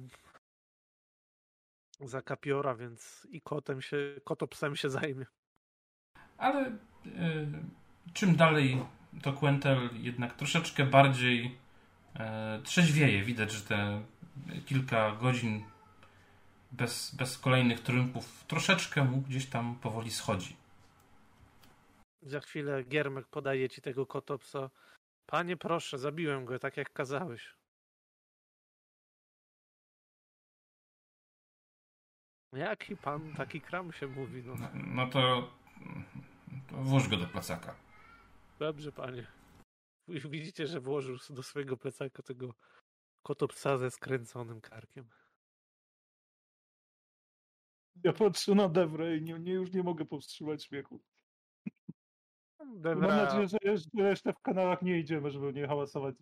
zakapiora, 1.99 2.75
więc 2.75 3.27
i 3.29 3.41
kotem 3.41 3.81
się, 3.81 3.97
kotopsem 4.23 4.75
się 4.75 4.89
zajmie. 4.89 5.25
Ale 6.37 6.67
y, 6.67 6.77
czym 8.13 8.35
dalej, 8.35 8.85
to 9.21 9.33
Quentel 9.33 9.89
jednak 9.93 10.33
troszeczkę 10.33 10.85
bardziej 10.85 11.45
y, 11.45 12.63
trzeźwieje. 12.63 13.23
Widać, 13.23 13.51
że 13.51 13.61
te 13.61 14.03
kilka 14.65 15.11
godzin 15.11 15.63
bez, 16.71 17.15
bez 17.15 17.37
kolejnych 17.37 17.79
triumfów 17.79 18.43
troszeczkę 18.47 19.03
mu 19.03 19.21
gdzieś 19.21 19.49
tam 19.49 19.75
powoli 19.75 20.11
schodzi. 20.11 20.55
Za 22.21 22.39
chwilę 22.39 22.83
Giermek 22.83 23.27
podaje 23.27 23.69
ci 23.69 23.81
tego 23.81 24.05
kotopsa. 24.05 24.69
Panie 25.25 25.57
proszę, 25.57 25.97
zabiłem 25.97 26.45
go 26.45 26.59
tak 26.59 26.77
jak 26.77 26.93
kazałeś. 26.93 27.55
Jaki 32.53 32.97
pan, 32.97 33.33
taki 33.33 33.61
kram 33.61 33.93
się 33.93 34.07
mówi, 34.07 34.43
no. 34.43 34.55
No, 34.55 34.69
no 34.73 35.07
to, 35.07 35.51
to 36.69 36.75
włóż 36.75 37.07
go 37.07 37.17
do 37.17 37.27
plecaka. 37.27 37.75
Dobrze, 38.59 38.91
panie. 38.91 39.27
Już 40.07 40.27
widzicie, 40.27 40.67
że 40.67 40.79
włożył 40.79 41.17
do 41.29 41.43
swojego 41.43 41.77
plecaka 41.77 42.23
tego 42.23 42.53
kotopsa 43.23 43.77
ze 43.77 43.91
skręconym 43.91 44.61
karkiem. 44.61 45.09
Ja 48.03 48.13
patrzę 48.13 48.55
na 48.55 48.69
Dewrę 48.69 49.17
i 49.17 49.21
nie, 49.21 49.39
nie, 49.39 49.53
już 49.53 49.71
nie 49.73 49.83
mogę 49.83 50.05
powstrzymać 50.05 50.63
śmiechu. 50.63 51.01
Mam 52.99 53.01
nadzieję, 53.25 53.47
że 53.47 53.57
jeszcze- 53.63 53.89
resztę 54.03 54.33
w 54.33 54.39
kanałach 54.39 54.81
nie 54.81 54.99
idziemy, 54.99 55.31
żeby 55.31 55.53
nie 55.53 55.67
hałasować 55.67 56.15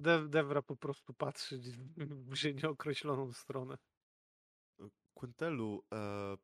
Dev, 0.00 0.28
Devra 0.28 0.62
po 0.62 0.76
prostu 0.76 1.14
patrzy 1.14 1.58
w 1.96 2.36
się 2.36 2.54
nieokreśloną 2.54 3.32
stronę. 3.32 3.76
Quintelu, 5.14 5.82
e, 5.94 6.36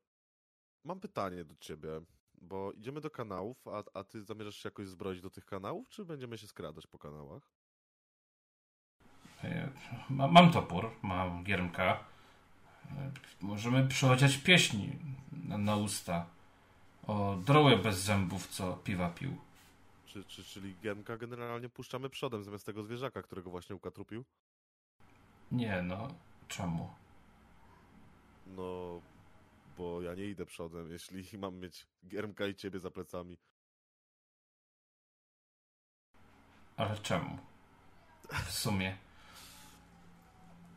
mam 0.84 1.00
pytanie 1.00 1.44
do 1.44 1.54
ciebie, 1.56 2.00
bo 2.34 2.72
idziemy 2.72 3.00
do 3.00 3.10
kanałów, 3.10 3.68
a, 3.68 3.82
a 3.94 4.04
ty 4.04 4.22
zamierzasz 4.24 4.56
się 4.56 4.66
jakoś 4.66 4.88
zbroić 4.88 5.20
do 5.20 5.30
tych 5.30 5.44
kanałów, 5.44 5.88
czy 5.88 6.04
będziemy 6.04 6.38
się 6.38 6.46
skradać 6.46 6.86
po 6.86 6.98
kanałach? 6.98 7.50
Ma- 10.10 10.28
Mam 10.28 10.52
topór, 10.52 10.90
mam 11.02 11.44
giermka. 11.44 12.04
E, 12.90 13.10
Możemy 13.40 13.88
przechodzić 13.88 14.38
pieśni 14.38 14.96
na, 15.32 15.58
na 15.58 15.76
usta 15.76 16.26
o 17.06 17.36
drołę 17.46 17.76
bez 17.76 17.98
zębów, 17.98 18.46
co 18.46 18.76
piwa 18.76 19.08
pił. 19.08 19.36
Czy, 20.06 20.24
czy, 20.24 20.44
czyli 20.44 20.74
Gemka 20.82 21.16
generalnie 21.16 21.68
puszczamy 21.68 22.10
przodem 22.10 22.44
zamiast 22.44 22.66
tego 22.66 22.82
zwierzaka, 22.82 23.22
którego 23.22 23.50
właśnie 23.50 23.76
ukatrupił? 23.76 24.24
Nie 25.52 25.82
no, 25.82 26.08
czemu? 26.48 26.94
No, 28.46 29.00
bo 29.78 30.02
ja 30.02 30.14
nie 30.14 30.24
idę 30.24 30.46
przodem, 30.46 30.90
jeśli 30.90 31.38
mam 31.38 31.56
mieć 31.56 31.86
Giermka 32.08 32.46
i 32.46 32.54
ciebie 32.54 32.78
za 32.78 32.90
plecami. 32.90 33.38
Ale 36.76 36.98
czemu? 36.98 37.38
W 38.46 38.50
sumie. 38.50 38.96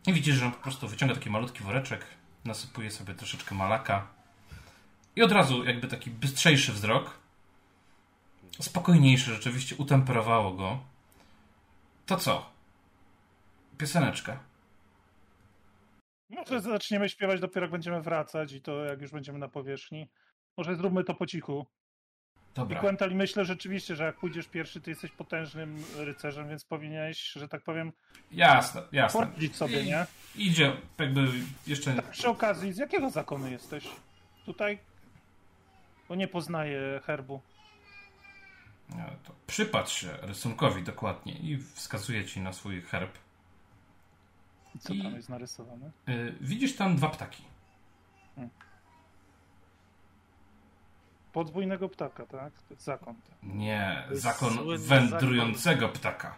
I 0.08 0.14
widzisz, 0.14 0.36
że 0.36 0.46
on 0.46 0.52
po 0.52 0.64
prostu 0.64 0.88
wyciąga 0.88 1.16
taki 1.16 1.30
malutki 1.30 1.64
woreczek, 1.64 2.06
nasypuje 2.46 2.92
sobie 2.92 3.14
troszeczkę 3.14 3.56
malaka 3.56 4.08
i 5.16 5.24
od 5.24 5.32
razu 5.32 5.64
jakby 5.64 5.88
taki 5.88 6.10
bystrzejszy 6.10 6.72
wzrok, 6.72 7.20
spokojniejszy 8.60 9.34
rzeczywiście, 9.34 9.76
utemperowało 9.76 10.54
go. 10.54 10.80
To 12.06 12.18
co? 12.18 12.50
Pioseneczka. 13.78 14.40
Może 16.30 16.62
zaczniemy 16.62 17.10
śpiewać 17.10 17.40
dopiero 17.40 17.64
jak 17.64 17.72
będziemy 17.72 18.02
wracać 18.02 18.54
i 18.54 18.62
to 18.62 18.86
jak 18.86 19.02
już 19.02 19.12
będziemy 19.12 19.40
na 19.40 19.48
powierzchni. 19.48 20.10
Może 20.58 20.76
zróbmy 20.76 21.04
to 21.04 21.14
po 21.14 21.26
cichu. 21.26 21.66
I 22.52 22.54
Dobra. 22.56 22.80
Quental, 22.80 23.12
myślę 23.16 23.46
rzeczywiście, 23.46 23.96
że 23.96 24.04
jak 24.04 24.16
pójdziesz 24.18 24.48
pierwszy, 24.48 24.82
ty 24.82 24.90
jesteś 24.92 25.12
potężnym 25.12 25.84
rycerzem, 25.98 26.50
więc 26.50 26.66
powinieneś, 26.66 27.32
że 27.32 27.48
tak 27.48 27.62
powiem, 27.64 27.92
Jasne, 28.32 28.82
jasne. 28.92 29.28
sobie, 29.54 29.86
nie? 29.86 30.06
Idzie, 30.36 30.78
jakby 31.00 31.28
jeszcze 31.68 31.96
Tak 31.96 32.10
przy 32.12 32.28
okazji, 32.30 32.74
z 32.74 32.78
jakiego 32.78 33.10
zakonu 33.10 33.48
jesteś? 33.52 33.88
Tutaj? 34.46 34.80
Bo 36.10 36.16
nie 36.16 36.28
poznaję 36.28 37.02
herbu. 37.06 37.42
E, 38.92 39.16
To 39.24 39.34
przypatrz 39.48 40.02
się 40.02 40.10
rysunkowi 40.22 40.84
dokładnie 40.84 41.34
i 41.34 41.58
wskazuje 41.58 42.26
ci 42.26 42.42
na 42.42 42.54
swój 42.54 42.82
herb. 42.82 43.18
Co 44.80 44.94
I- 44.94 45.04
tam 45.04 45.16
jest 45.16 45.30
narysowane? 45.30 45.92
Y, 46.10 46.36
Widzisz 46.42 46.76
tam 46.76 46.96
dwa 46.96 47.10
ptaki. 47.10 47.44
Podwójnego 51.34 51.90
ptaka, 51.90 52.26
tak? 52.26 52.54
To 52.54 52.74
jest 52.74 52.84
zakon. 52.84 53.16
Nie, 53.44 54.08
zakon 54.12 54.54
słynny 54.54 54.78
wędrującego 54.78 55.90
ptaka. 55.90 56.38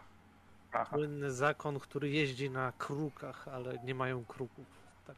Aha. 0.71 0.95
Słynny 0.95 1.31
zakon, 1.31 1.79
który 1.79 2.09
jeździ 2.09 2.49
na 2.49 2.71
krukach, 2.71 3.47
ale 3.47 3.77
nie 3.83 3.95
mają 3.95 4.25
kruków. 4.25 4.65
Tak 5.07 5.17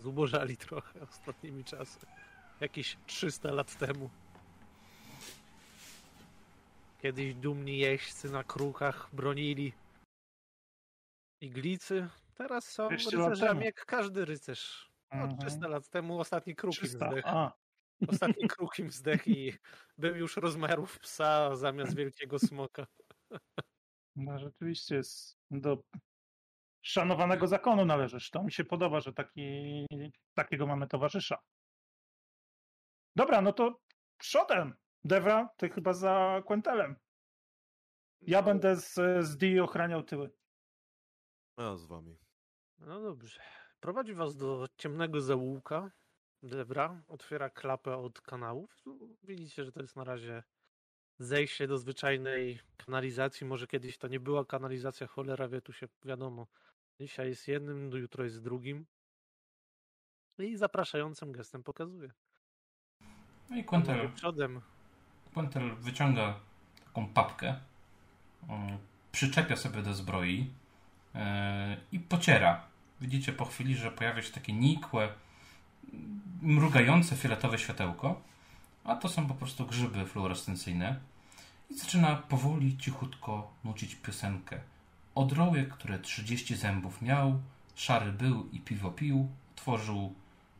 zubożali 0.00 0.56
trochę 0.56 1.00
ostatnimi 1.00 1.64
czasy. 1.64 1.98
Jakieś 2.60 2.96
300 3.06 3.50
lat 3.52 3.78
temu. 3.78 4.10
Kiedyś 7.02 7.34
dumni 7.34 7.78
jeźdźcy 7.78 8.30
na 8.30 8.44
krukach 8.44 9.08
bronili 9.12 9.72
iglicy. 11.40 12.08
Teraz 12.34 12.64
są 12.64 12.88
200 12.88 13.16
lat 13.16 13.28
rycerzami 13.30 13.64
jak 13.64 13.84
każdy 13.86 14.24
rycerz. 14.24 14.88
No, 15.12 15.22
Mhm. 15.22 15.38
300 15.40 15.68
lat 15.68 15.88
temu 15.88 16.20
ostatni 16.20 16.54
kruk 16.54 16.74
im 16.74 16.80
300. 16.88 17.10
zdechł. 17.10 17.28
A, 17.28 17.52
Ostatni 18.08 18.48
kruk 18.48 18.78
im 18.78 18.90
zdechł 18.90 19.30
i 19.30 19.58
był 19.98 20.16
już 20.16 20.36
rozmiarów 20.36 20.98
psa 20.98 21.56
zamiast 21.56 21.96
wielkiego 21.96 22.38
smoka. 22.38 22.86
no 24.16 24.38
rzeczywiście 24.38 24.94
jest 24.94 25.38
do 25.50 25.82
szanowanego 26.82 27.46
zakonu 27.46 27.84
należysz. 27.84 28.30
To 28.30 28.42
mi 28.42 28.52
się 28.52 28.64
podoba, 28.64 29.00
że 29.00 29.12
taki, 29.12 29.86
takiego 30.34 30.66
mamy 30.66 30.86
towarzysza. 30.86 31.38
Dobra, 33.16 33.42
no 33.42 33.52
to 33.52 33.80
przodem. 34.18 34.74
Devra, 35.04 35.48
ty 35.56 35.68
chyba 35.68 35.92
za 35.92 36.42
Quentelem. 36.46 36.96
Ja 38.20 38.42
będę 38.42 38.76
z, 38.76 38.94
z 39.26 39.36
Dee 39.36 39.60
ochraniał 39.60 40.02
tyły. 40.02 40.30
A 41.56 41.62
ja 41.62 41.76
z 41.76 41.86
wami. 41.86 42.18
No 42.78 43.00
dobrze. 43.00 43.40
Prowadzi 43.80 44.14
was 44.14 44.36
do 44.36 44.66
ciemnego 44.76 45.20
zaułka. 45.20 45.90
Debra 46.42 47.02
otwiera 47.08 47.50
klapę 47.50 47.96
od 47.96 48.20
kanałów. 48.20 48.80
Tu 48.82 49.16
Widzicie, 49.22 49.64
że 49.64 49.72
to 49.72 49.80
jest 49.80 49.96
na 49.96 50.04
razie 50.04 50.42
zejście 51.18 51.66
do 51.66 51.78
zwyczajnej 51.78 52.60
kanalizacji. 52.76 53.46
Może 53.46 53.66
kiedyś 53.66 53.98
to 53.98 54.08
nie 54.08 54.20
była 54.20 54.44
kanalizacja, 54.44 55.06
cholera 55.06 55.48
wie, 55.48 55.60
tu 55.60 55.72
się 55.72 55.88
wiadomo. 56.04 56.46
Dzisiaj 57.00 57.28
jest 57.28 57.48
jednym, 57.48 57.90
jutro 57.90 58.24
jest 58.24 58.42
drugim. 58.42 58.86
I 60.38 60.56
zapraszającym 60.56 61.32
gestem 61.32 61.62
pokazuje. 61.62 62.10
No 63.50 63.56
i 63.56 63.64
Quentel, 63.64 64.12
Przodem. 64.12 64.60
Quentel 65.34 65.76
wyciąga 65.76 66.40
taką 66.84 67.06
papkę, 67.06 67.60
przyczepia 69.12 69.56
sobie 69.56 69.82
do 69.82 69.94
zbroi 69.94 70.50
yy, 71.14 71.20
i 71.92 72.00
pociera. 72.00 72.64
Widzicie 73.00 73.32
po 73.32 73.44
chwili, 73.44 73.76
że 73.76 73.90
pojawia 73.90 74.22
się 74.22 74.32
takie 74.32 74.52
nikłe, 74.52 75.12
mrugające 76.42 77.16
fioletowe 77.16 77.58
światełko, 77.58 78.20
a 78.84 78.96
to 78.96 79.08
są 79.08 79.26
po 79.26 79.34
prostu 79.34 79.66
grzyby 79.66 80.06
fluorescencyjne. 80.06 81.00
I 81.70 81.78
zaczyna 81.78 82.16
powoli, 82.16 82.78
cichutko 82.78 83.52
nucić 83.64 83.94
piosenkę. 83.94 84.60
Odroły, 85.14 85.64
które 85.64 85.98
30 85.98 86.56
zębów 86.56 87.02
miał, 87.02 87.40
szary 87.74 88.12
był 88.12 88.48
i 88.52 88.60
piwo 88.60 88.90
pił, 88.90 89.28
tworzył 89.56 90.14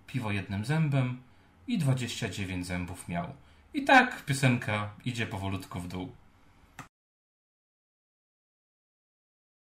piwo 0.07 0.33
jednym 0.33 0.65
zębem 0.65 1.23
i 1.67 1.79
29 1.79 2.67
zębów 2.67 3.09
miał. 3.09 3.35
I 3.75 3.85
tak 3.85 4.25
piosenka 4.25 4.95
idzie 5.05 5.27
powolutku 5.27 5.81
w 5.81 5.89
dół. 5.89 6.13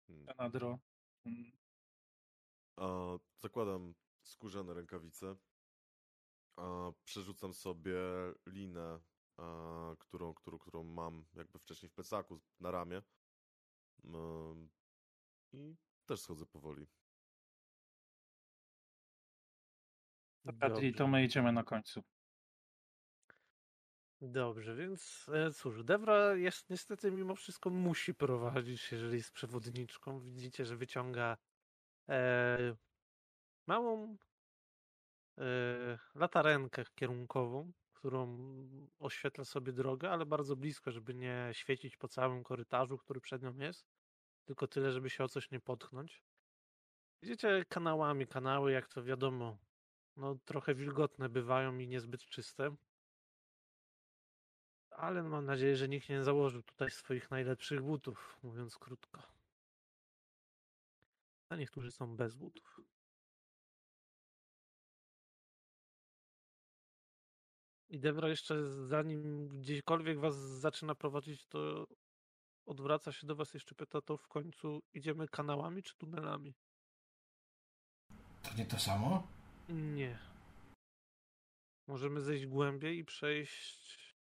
Hmm. 0.08 0.26
Nadro. 0.40 0.80
Mm. 1.26 1.52
A, 2.78 2.88
zakładam 3.44 3.94
skórzane 4.28 4.74
rękawice. 4.74 5.36
A, 6.56 6.92
przerzucam 7.04 7.54
sobie 7.54 7.98
linę, 8.46 9.00
a, 9.38 9.96
którą, 10.00 10.34
którą, 10.34 10.60
którą 10.60 10.84
mam 10.84 11.26
jakby 11.34 11.60
wcześniej 11.60 11.90
w 11.90 11.94
plecaku 11.94 12.40
na 12.60 12.72
ramię. 12.72 13.02
I 15.54 15.76
też 16.06 16.22
schodzę 16.22 16.46
powoli. 16.46 16.88
Patri, 20.60 20.94
to 20.94 21.08
my 21.08 21.24
idziemy 21.24 21.52
na 21.52 21.64
końcu. 21.64 22.04
Dobrze, 24.22 24.76
więc 24.76 25.30
e, 25.34 25.52
cóż, 25.52 25.84
Devra 25.84 26.36
jest 26.36 26.70
niestety 26.70 27.12
mimo 27.12 27.36
wszystko 27.36 27.70
musi 27.70 28.14
prowadzić, 28.14 28.92
jeżeli 28.92 29.14
jest 29.18 29.32
przewodniczką. 29.32 30.20
Widzicie, 30.20 30.66
że 30.66 30.76
wyciąga 30.76 31.38
e, 32.10 32.76
małą 33.68 34.18
e, 35.38 36.00
latarenkę 36.16 36.84
kierunkową, 36.96 37.72
którą 37.94 38.38
oświetla 39.00 39.46
sobie 39.46 39.74
drogę, 39.74 40.12
ale 40.12 40.26
bardzo 40.26 40.56
blisko, 40.56 40.92
żeby 40.92 41.14
nie 41.14 41.50
świecić 41.52 41.98
po 41.98 42.08
całym 42.08 42.44
korytarzu, 42.44 42.98
który 42.98 43.22
przed 43.22 43.44
nią 43.44 43.58
jest, 43.58 43.86
tylko 44.46 44.68
tyle, 44.68 44.92
żeby 44.92 45.10
się 45.10 45.24
o 45.24 45.28
coś 45.30 45.52
nie 45.52 45.60
potknąć. 45.60 46.24
Widzicie 47.22 47.66
kanałami, 47.70 48.28
kanały, 48.28 48.72
jak 48.72 48.88
to 48.88 49.04
wiadomo, 49.04 49.58
no 50.16 50.36
trochę 50.46 50.76
wilgotne 50.76 51.30
bywają 51.30 51.78
i 51.78 51.88
niezbyt 51.88 52.22
czyste. 52.22 52.76
Ale 54.92 55.24
mam 55.24 55.46
nadzieję, 55.46 55.76
że 55.76 55.88
nikt 55.90 56.10
nie 56.10 56.24
założył 56.24 56.64
tutaj 56.64 56.90
swoich 56.90 57.32
najlepszych 57.32 57.82
butów, 57.82 58.38
mówiąc 58.44 58.78
krótko. 58.78 59.24
A 61.50 61.56
niektórzy 61.56 61.92
są 61.92 62.16
bez 62.16 62.36
butów. 62.36 62.82
I 67.90 68.00
Debra 68.00 68.30
jeszcze 68.30 68.66
zanim 68.88 69.48
gdziekolwiek 69.48 70.20
was 70.20 70.36
zaczyna 70.36 70.96
prowadzić, 70.96 71.46
to 71.46 71.88
odwraca 72.66 73.12
się 73.12 73.28
do 73.28 73.36
was 73.36 73.54
jeszcze 73.54 73.76
pyta, 73.76 74.02
to 74.02 74.18
w 74.18 74.28
końcu 74.28 74.84
idziemy 74.94 75.28
kanałami 75.28 75.84
czy 75.84 75.96
tunelami? 75.96 76.56
To 78.44 78.54
nie 78.58 78.66
to 78.66 78.80
samo? 78.80 79.28
Nie. 79.70 80.20
Możemy 81.88 82.22
zejść 82.22 82.46
głębiej 82.46 82.98
i 82.98 83.06
przejść 83.06 84.16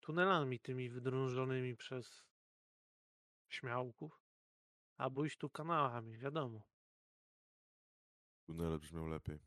tunelami 0.00 0.60
tymi 0.60 0.90
wydrążonymi 0.90 1.76
przez 1.76 2.24
śmiałków. 3.48 4.22
Albo 4.98 5.24
iść 5.24 5.36
tu 5.38 5.50
kanałami, 5.50 6.18
wiadomo. 6.18 6.62
Tunele 8.46 8.78
brzmią 8.78 9.06
lepiej. 9.06 9.38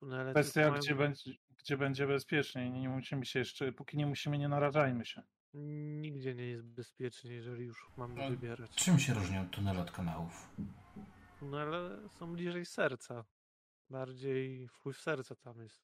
Tunele 0.00 0.30
Kwestia, 0.32 0.60
mają- 0.60 0.80
gdzie 0.80 0.94
będzie, 0.94 1.32
gdzie 1.62 1.76
będzie 1.76 2.06
bezpiecznie. 2.06 2.70
Nie, 2.70 2.80
nie 2.80 2.88
musimy 2.88 3.26
się 3.26 3.38
jeszcze, 3.38 3.72
póki 3.72 3.96
nie 3.96 4.06
musimy, 4.06 4.38
nie 4.38 4.48
narażajmy 4.48 5.04
się. 5.04 5.22
Nigdzie 5.54 6.34
nie 6.34 6.46
jest 6.46 6.66
bezpiecznie, 6.66 7.32
jeżeli 7.32 7.64
już 7.64 7.86
mamy 7.96 8.30
wybierać. 8.30 8.70
Czym 8.70 8.98
się 8.98 9.14
różnią 9.14 9.48
tunele 9.48 9.80
od 9.80 9.90
kanałów? 9.90 10.48
tunele 11.42 12.08
są 12.08 12.32
bliżej 12.32 12.66
serca. 12.66 13.24
Bardziej 13.90 14.68
wpływ 14.68 15.00
serca 15.00 15.34
tam 15.34 15.60
jest. 15.60 15.82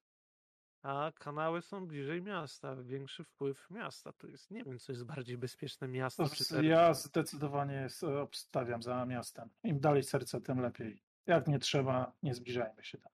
A 0.82 1.12
kanały 1.18 1.62
są 1.62 1.86
bliżej 1.86 2.22
miasta. 2.22 2.76
Większy 2.76 3.24
wpływ 3.24 3.70
miasta 3.70 4.12
tu 4.12 4.28
jest. 4.28 4.50
Nie 4.50 4.64
wiem, 4.64 4.78
co 4.78 4.92
jest 4.92 5.04
bardziej 5.04 5.38
bezpieczne 5.38 5.88
miasto 5.88 6.28
czy 6.28 6.44
serce. 6.44 6.64
Ja 6.64 6.94
zdecydowanie 6.94 7.88
obstawiam 8.22 8.82
za 8.82 9.06
miastem. 9.06 9.50
Im 9.62 9.80
dalej 9.80 10.02
serce, 10.02 10.40
tym 10.40 10.60
lepiej. 10.60 11.02
Jak 11.26 11.48
nie 11.48 11.58
trzeba, 11.58 12.12
nie 12.22 12.34
zbliżajmy 12.34 12.84
się 12.84 12.98
tam. 12.98 13.12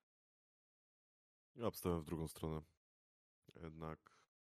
Ja 1.56 1.66
obstawiam 1.66 2.00
w 2.00 2.04
drugą 2.04 2.28
stronę. 2.28 2.60
Jednak 3.62 3.98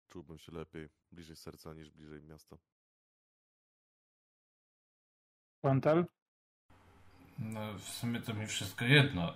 czułbym 0.09 0.38
się 0.38 0.53
lepiej 0.53 0.88
bliżej 1.12 1.36
serca 1.36 1.74
niż 1.74 1.90
bliżej 1.90 2.22
miasta. 2.22 2.57
Quentel? 5.64 6.05
No, 7.38 7.74
w 7.78 7.82
sumie 7.82 8.20
to 8.20 8.34
mi 8.34 8.47
wszystko 8.47 8.84
jedno. 8.84 9.34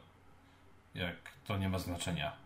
Jak 0.95 1.17
to 1.45 1.59
nie 1.59 1.69
ma 1.69 1.79
znaczenia. 1.79 2.37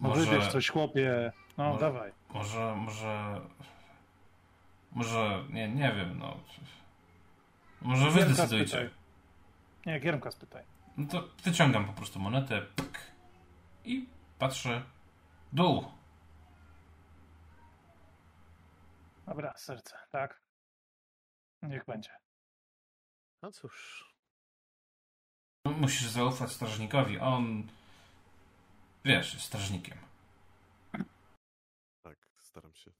No 0.00 0.10
wybierz 0.14 0.52
coś, 0.52 0.68
chłopie. 0.68 1.32
No, 1.56 1.64
może- 1.68 1.80
dawaj. 1.80 2.12
Może, 2.28 2.76
może. 2.76 3.40
Może. 4.92 5.44
Nie, 5.50 5.68
nie 5.68 5.92
wiem, 5.92 6.18
no. 6.18 6.40
Może 7.82 8.10
wy 8.10 8.18
Giermka 8.18 8.42
decydujcie. 8.42 8.66
spytaj. 8.68 8.90
Nie, 9.86 10.00
Giermka 10.00 10.30
spytaj. 10.30 10.64
No 10.96 11.06
to 11.06 11.28
wyciągam 11.44 11.86
po 11.86 11.92
prostu 11.92 12.18
monetę 12.18 12.62
pyk, 12.62 12.98
i 13.84 14.08
patrzę 14.38 14.82
dół. 15.52 15.84
Dobra, 19.26 19.56
serce, 19.56 19.98
tak. 20.10 20.40
Niech 21.62 21.84
będzie. 21.84 22.10
No 23.42 23.52
cóż, 23.52 24.04
Musisz 25.66 26.08
zaufać 26.08 26.52
strażnikowi. 26.52 27.18
On. 27.18 27.62
Wiesz, 29.04 29.34
jest 29.34 29.46
strażnikiem. 29.46 29.98
Tak, 32.02 32.28
staram 32.38 32.74
się. 32.74 32.90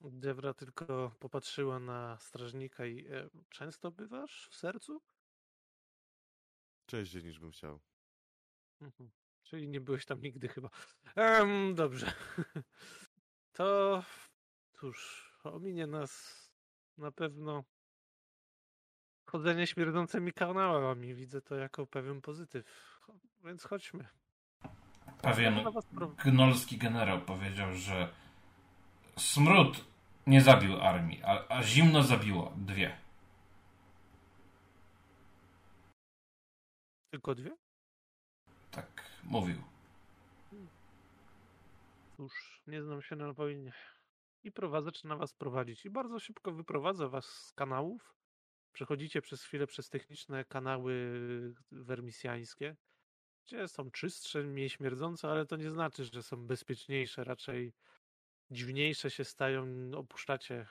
Devra 0.00 0.54
tylko 0.54 1.10
popatrzyła 1.18 1.78
na 1.78 2.18
strażnika 2.18 2.86
i 2.86 3.06
e, 3.06 3.28
często 3.48 3.90
bywasz 3.90 4.48
w 4.50 4.56
sercu? 4.56 5.02
Częściej 6.88 7.24
niż 7.24 7.38
bym 7.38 7.50
chciał. 7.50 7.80
Mhm. 8.80 9.10
Czyli 9.42 9.68
nie 9.68 9.80
byłeś 9.80 10.06
tam 10.06 10.20
nigdy 10.20 10.48
chyba. 10.48 10.68
Em, 11.16 11.74
dobrze. 11.74 12.12
To 13.52 14.02
cóż, 14.72 15.32
ominie 15.44 15.86
nas 15.86 16.42
na 16.98 17.12
pewno 17.12 17.64
chodzenie 19.26 19.66
śmierdzącymi 19.66 20.32
kanałami. 20.32 21.14
Widzę 21.14 21.42
to 21.42 21.54
jako 21.54 21.86
pewien 21.86 22.20
pozytyw. 22.20 22.98
Więc 23.44 23.64
chodźmy. 23.64 24.08
Pewien 25.22 25.54
gnolski 26.24 26.78
generał 26.78 27.20
powiedział, 27.20 27.74
że 27.74 28.08
smród 29.16 29.84
nie 30.26 30.40
zabił 30.40 30.80
armii, 30.80 31.22
a, 31.24 31.48
a 31.48 31.62
zimno 31.62 32.02
zabiło 32.02 32.52
dwie. 32.56 33.07
Tylko 37.18 37.34
dwie? 37.34 37.56
Tak 38.70 39.04
mówił. 39.24 39.62
Cóż, 42.16 42.62
nie 42.66 42.82
znam 42.82 43.02
się 43.02 43.16
na 43.16 43.32
wojnie. 43.32 43.72
I 44.44 44.52
prowadzę, 44.52 44.84
zaczyna 44.84 45.16
was 45.16 45.32
prowadzić. 45.32 45.84
I 45.84 45.90
bardzo 45.90 46.20
szybko 46.20 46.52
wyprowadza 46.52 47.08
was 47.08 47.26
z 47.26 47.52
kanałów. 47.52 48.14
Przechodzicie 48.72 49.22
przez 49.22 49.42
chwilę 49.42 49.66
przez 49.66 49.88
techniczne 49.88 50.44
kanały 50.44 50.94
wermisjańskie, 51.72 52.76
gdzie 53.46 53.68
są 53.68 53.90
czystsze, 53.90 54.42
mniej 54.42 54.68
śmierdzące, 54.68 55.28
ale 55.28 55.46
to 55.46 55.56
nie 55.56 55.70
znaczy, 55.70 56.04
że 56.04 56.22
są 56.22 56.46
bezpieczniejsze. 56.46 57.24
Raczej 57.24 57.72
dziwniejsze 58.50 59.10
się 59.10 59.24
stają. 59.24 59.66
Opuszczacie 59.96 60.66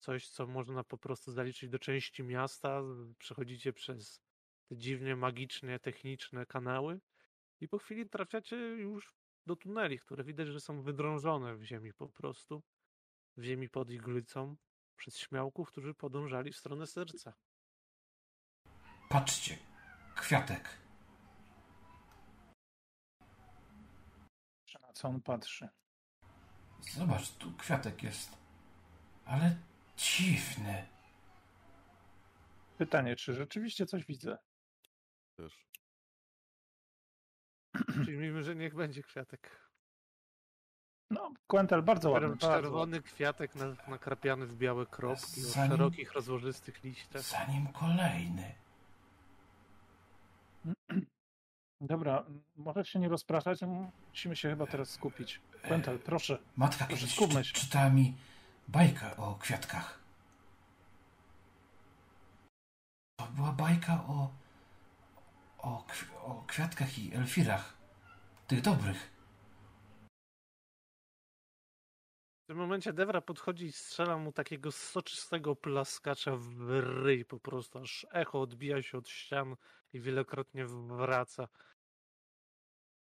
coś, 0.00 0.28
co 0.28 0.46
można 0.46 0.84
po 0.84 0.98
prostu 0.98 1.32
zaliczyć 1.32 1.70
do 1.70 1.78
części 1.78 2.22
miasta. 2.22 2.82
Przechodzicie 3.18 3.72
przez 3.72 4.25
te 4.68 4.76
dziwnie 4.76 5.16
magiczne, 5.16 5.78
techniczne 5.78 6.46
kanały. 6.46 7.00
I 7.60 7.68
po 7.68 7.78
chwili 7.78 8.08
trafiacie 8.08 8.56
już 8.56 9.14
do 9.46 9.56
tuneli, 9.56 9.98
które 9.98 10.24
widać, 10.24 10.48
że 10.48 10.60
są 10.60 10.82
wydrążone 10.82 11.56
w 11.56 11.62
ziemi 11.62 11.92
po 11.92 12.08
prostu. 12.08 12.62
W 13.36 13.42
ziemi 13.42 13.68
pod 13.68 13.90
iglicą 13.90 14.56
przez 14.96 15.18
śmiałków, 15.18 15.68
którzy 15.68 15.94
podążali 15.94 16.52
w 16.52 16.56
stronę 16.56 16.86
serca. 16.86 17.34
Patrzcie, 19.08 19.58
kwiatek. 20.16 20.78
Na 24.82 24.92
co 24.92 25.08
on 25.08 25.22
patrzy? 25.22 25.68
Zobacz, 26.80 27.30
tu 27.30 27.52
kwiatek 27.52 28.02
jest. 28.02 28.38
Ale 29.24 29.56
dziwny. 29.96 30.86
Pytanie, 32.78 33.16
czy 33.16 33.34
rzeczywiście 33.34 33.86
coś 33.86 34.06
widzę? 34.06 34.38
Też. 35.36 35.66
Mówimy, 37.96 38.42
że 38.42 38.56
niech 38.56 38.74
będzie 38.74 39.02
kwiatek. 39.02 39.66
No, 41.10 41.32
Quentel 41.46 41.82
bardzo 41.82 42.10
ładny. 42.10 42.36
Czerwony 42.36 43.02
kwiatek 43.02 43.54
na, 43.54 43.66
nakrapiany 43.88 44.46
w 44.46 44.56
białe 44.56 44.86
kropki 44.86 45.40
o 45.40 45.44
Zanim- 45.44 45.70
szerokich, 45.70 46.12
rozłożystych 46.12 46.84
liściach. 46.84 47.22
Za 47.22 47.44
nim 47.44 47.66
kolejny. 47.68 48.54
Dobra, 51.80 52.24
może 52.56 52.84
się 52.84 52.98
nie 52.98 53.08
rozpraszać, 53.08 53.62
m, 53.62 53.90
musimy 54.10 54.36
się 54.36 54.50
chyba 54.50 54.66
teraz 54.66 54.90
skupić. 54.90 55.40
Quentel, 55.62 55.98
proszę. 55.98 56.38
Matka 56.56 56.86
Proszę, 56.86 57.06
skupmy 57.06 57.44
się. 57.44 57.52
czytała 57.52 57.90
mi 57.90 58.16
bajkę 58.68 59.16
o 59.16 59.34
kwiatkach. 59.34 60.00
To 63.18 63.26
była 63.26 63.52
bajka 63.52 63.94
o, 63.94 64.30
o, 65.58 65.86
o 66.22 66.44
kwiatkach 66.46 66.98
i 66.98 67.14
elfirach. 67.14 67.76
Tych 68.46 68.60
dobrych. 68.60 69.16
W 72.44 72.46
tym 72.46 72.56
momencie 72.56 72.92
Devra 72.92 73.20
podchodzi 73.20 73.64
i 73.64 73.72
strzela 73.72 74.18
mu 74.18 74.32
takiego 74.32 74.72
soczystego 74.72 75.56
plaskacza 75.56 76.36
w 76.36 76.70
ryj 76.80 77.24
po 77.24 77.40
prostu, 77.40 77.78
aż 77.78 78.06
echo 78.10 78.40
odbija 78.40 78.82
się 78.82 78.98
od 78.98 79.08
ścian 79.08 79.56
i 79.92 80.00
wielokrotnie 80.00 80.66
wraca. 80.66 81.48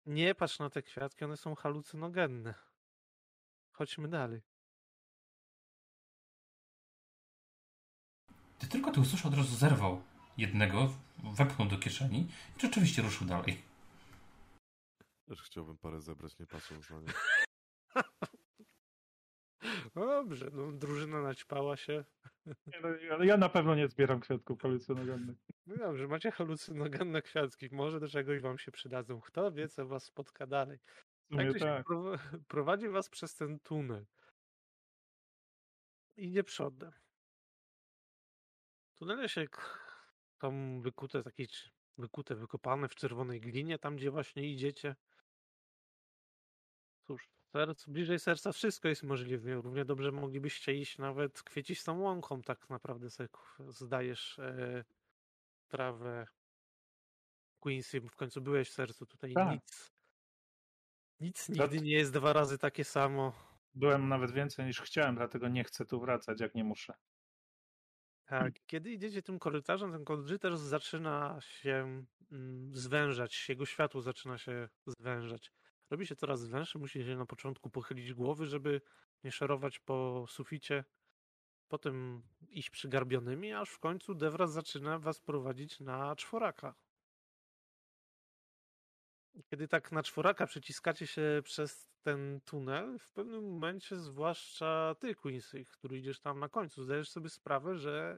Nie 0.06 0.36
patrz 0.36 0.60
na 0.60 0.70
te 0.70 0.82
kwiatki, 0.82 1.26
one 1.26 1.38
są 1.38 1.56
halucynogenne. 1.56 2.54
Chodźmy 3.72 4.08
dalej. 4.08 4.42
Gdy 8.60 8.68
tylko 8.68 8.92
to 8.92 9.02
usłyszał, 9.02 9.32
od 9.32 9.38
razu 9.38 9.56
zerwał 9.56 10.02
jednego, 10.38 10.94
wepchnął 11.24 11.68
do 11.68 11.78
kieszeni 11.78 12.20
i 12.58 12.62
rzeczywiście 12.62 13.02
ruszył 13.02 13.28
dalej. 13.28 13.62
Też 15.28 15.42
chciałbym 15.42 15.78
parę 15.78 16.02
zebrać, 16.02 16.40
nie 16.40 16.46
patrząc 16.46 16.90
na 16.90 17.00
nie. 17.00 17.14
Dobrze, 19.96 20.50
no, 20.54 20.72
drużyna 20.72 21.22
naćpała 21.22 21.78
się. 21.78 22.04
Nie, 22.46 22.80
no, 22.84 22.90
Ale 23.14 23.26
ja 23.26 23.38
na 23.38 23.50
pewno 23.50 23.76
nie 23.76 23.88
zbieram 23.88 24.20
kwiatków 24.20 24.62
halucynogennych. 24.62 25.38
No 25.68 25.76
dobrze, 25.78 26.08
macie 26.08 26.32
halucynogenne 26.32 27.22
kwiatki, 27.22 27.70
może 27.72 28.00
do 28.00 28.08
czegoś 28.08 28.42
wam 28.42 28.58
się 28.58 28.72
przydadzą. 28.72 29.22
Kto 29.22 29.52
wie, 29.52 29.68
co 29.68 29.88
was 29.88 30.04
spotka 30.04 30.48
dalej. 30.48 30.80
Tak, 31.38 31.60
tak. 31.60 31.88
prowa- 31.88 32.40
prowadzi 32.48 32.90
was 32.90 33.10
przez 33.10 33.36
ten 33.36 33.60
tunel. 33.60 34.06
Idzie 36.18 36.44
przodem. 36.44 36.92
Tunele 38.96 39.30
się 39.30 39.48
są 40.42 40.82
wykute, 40.82 41.24
takie 41.24 41.48
c- 41.48 41.70
wykute, 41.98 42.36
wykopane 42.36 42.88
w 42.90 42.96
czerwonej 42.96 43.42
glinie, 43.42 43.80
tam 43.80 43.96
gdzie 43.96 44.12
właśnie 44.12 44.52
idziecie. 44.54 44.96
Cóż, 47.08 47.30
serc, 47.52 47.86
bliżej 47.88 48.20
serca 48.20 48.52
wszystko 48.52 48.88
jest 48.88 49.04
możliwe. 49.04 49.54
Równie 49.54 49.86
dobrze 49.86 50.12
moglibyście 50.12 50.74
iść 50.74 50.98
nawet 50.98 51.44
kwiecistą 51.44 52.00
łąką, 52.00 52.42
tak 52.42 52.70
naprawdę 52.70 53.10
sobie 53.10 53.30
zdajesz 53.68 54.40
e, 54.40 54.84
sprawę. 55.68 56.28
Quincy, 57.60 58.02
w 58.02 58.16
końcu 58.16 58.42
byłeś 58.42 58.70
w 58.70 58.74
sercu, 58.74 59.06
tutaj 59.06 59.34
Tak. 59.34 59.52
nic. 59.54 59.92
Nic 61.20 61.50
nigdy 61.50 61.82
nie 61.82 61.92
jest 61.92 62.14
dwa 62.14 62.34
razy 62.34 62.58
takie 62.58 62.84
samo. 62.84 63.34
Byłem 63.76 64.08
nawet 64.10 64.32
więcej 64.32 64.66
niż 64.66 64.82
chciałem, 64.82 65.16
dlatego 65.16 65.48
nie 65.48 65.64
chcę 65.64 65.86
tu 65.86 66.00
wracać, 66.00 66.42
jak 66.42 66.56
nie 66.56 66.64
muszę. 66.64 66.94
Tak, 68.30 68.54
kiedy 68.68 68.92
idziecie 68.92 69.22
tym 69.22 69.40
korytarzem, 69.40 69.92
ten 69.92 70.06
korytarz 70.06 70.58
zaczyna 70.58 71.38
się 71.42 72.04
mm, 72.32 72.76
zwężać, 72.76 73.50
jego 73.50 73.66
światło 73.66 74.02
zaczyna 74.02 74.38
się 74.38 74.70
zwężać. 74.88 75.52
Robi 75.90 76.08
się 76.08 76.16
coraz 76.16 76.46
węższy, 76.46 76.80
musi 76.80 77.06
się 77.06 77.16
na 77.16 77.26
początku 77.26 77.70
pochylić 77.70 78.14
głowy, 78.14 78.46
żeby 78.46 78.82
nie 79.24 79.32
szerować 79.32 79.80
po 79.80 80.26
suficie. 80.28 80.84
potem 81.68 82.24
iść 82.50 82.70
przygarbionymi, 82.70 83.54
aż 83.54 83.70
w 83.70 83.80
końcu 83.80 84.16
Devras 84.16 84.52
zaczyna 84.52 85.00
was 85.00 85.20
prowadzić 85.22 85.80
na 85.80 86.16
czworaka. 86.16 86.76
Kiedy 89.46 89.68
tak 89.68 89.92
na 89.92 90.04
czworaka 90.04 90.48
przeciskacie 90.48 91.08
się 91.08 91.42
przez 91.44 91.90
ten 92.02 92.42
tunel, 92.42 93.00
w 93.00 93.12
pewnym 93.12 93.52
momencie, 93.52 93.96
zwłaszcza 93.96 94.96
ty, 95.00 95.16
Quincy, 95.16 95.66
który 95.66 95.98
idziesz 95.98 96.20
tam 96.20 96.40
na 96.40 96.50
końcu, 96.50 96.84
zdajesz 96.84 97.10
sobie 97.10 97.30
sprawę, 97.30 97.76
że 97.76 98.18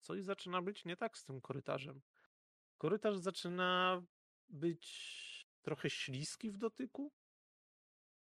coś 0.00 0.22
zaczyna 0.22 0.62
być 0.62 0.84
nie 0.84 0.96
tak 0.96 1.18
z 1.18 1.24
tym 1.24 1.40
korytarzem. 1.40 2.00
Korytarz 2.78 3.16
zaczyna 3.16 4.02
być 4.48 5.46
trochę 5.62 5.90
śliski 5.90 6.50
w 6.50 6.58
dotyku. 6.58 7.12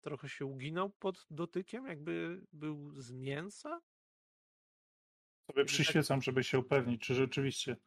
Trochę 0.02 0.30
się 0.30 0.46
uginał 0.46 0.90
pod 0.90 1.26
dotykiem, 1.30 1.86
jakby 1.86 2.42
był 2.54 3.02
z 3.02 3.12
mięsa. 3.12 3.82
Sobie 5.48 5.66
przyświecam, 5.66 6.22
żeby 6.22 6.44
się 6.44 6.60
upewnić, 6.60 7.02
czy 7.02 7.14
rzeczywiście. 7.14 7.78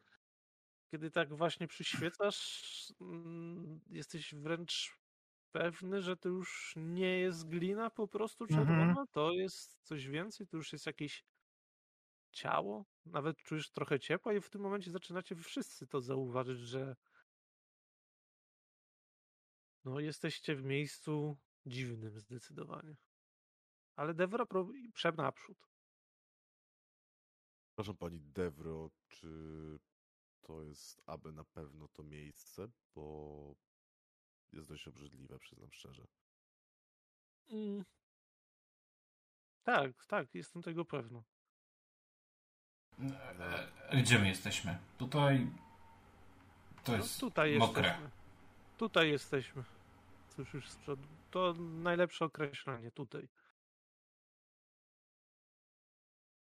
Kiedy 0.91 1.11
tak 1.11 1.33
właśnie 1.33 1.67
przyświecasz, 1.67 2.93
mm, 3.01 3.81
jesteś 3.89 4.33
wręcz 4.35 4.99
pewny, 5.51 6.01
że 6.01 6.17
to 6.17 6.29
już 6.29 6.73
nie 6.77 7.19
jest 7.19 7.47
glina 7.49 7.89
po 7.89 8.07
prostu 8.07 8.43
Mhm. 8.49 8.65
czerwona, 8.67 9.05
to 9.11 9.31
jest 9.31 9.79
coś 9.83 10.07
więcej, 10.07 10.47
to 10.47 10.57
już 10.57 10.73
jest 10.73 10.85
jakieś 10.85 11.23
ciało. 12.31 12.85
Nawet 13.05 13.37
czujesz 13.37 13.71
trochę 13.71 13.99
ciepła 13.99 14.33
i 14.33 14.41
w 14.41 14.49
tym 14.49 14.61
momencie 14.61 14.91
zaczynacie 14.91 15.35
wszyscy 15.35 15.87
to 15.87 16.01
zauważyć, 16.01 16.59
że 16.59 16.95
no 19.85 19.99
jesteście 19.99 20.55
w 20.55 20.63
miejscu 20.63 21.37
dziwnym 21.65 22.19
zdecydowanie. 22.19 22.95
Ale 23.95 24.13
Devra 24.13 24.45
pro- 24.45 24.67
przed 24.93 25.17
naprzód. 25.17 25.57
Przepraszam 27.69 27.97
pani 27.97 28.19
Devro, 28.21 28.89
czy 29.07 29.27
to 30.49 30.63
jest 30.63 31.01
aby 31.05 31.31
na 31.31 31.43
pewno 31.43 31.87
to 31.87 32.03
miejsce? 32.03 32.67
Bo 32.95 33.55
jest 34.51 34.67
dość 34.67 34.87
obrzydliwe, 34.87 35.39
przyznam 35.39 35.71
szczerze. 35.71 36.07
Mm. 37.49 37.85
Tak, 39.63 40.05
tak, 40.05 40.35
jestem 40.35 40.61
tego 40.61 40.85
pewny. 40.85 41.23
E, 43.89 44.01
Gdzie 44.01 44.19
my 44.19 44.27
jesteśmy? 44.27 44.77
Tutaj. 44.97 45.47
To 46.83 46.91
No, 46.91 46.97
jest 46.97 47.19
tutaj 47.19 47.57
mokre. 47.57 47.83
jesteśmy. 47.87 48.09
Tutaj 48.77 49.09
jesteśmy. 49.09 49.63
Cóż 50.35 50.53
już 50.53 50.69
z 50.69 50.75
przodu. 50.75 51.07
To 51.31 51.53
najlepsze 51.59 52.25
określenie 52.25 52.91
tutaj. 52.91 53.27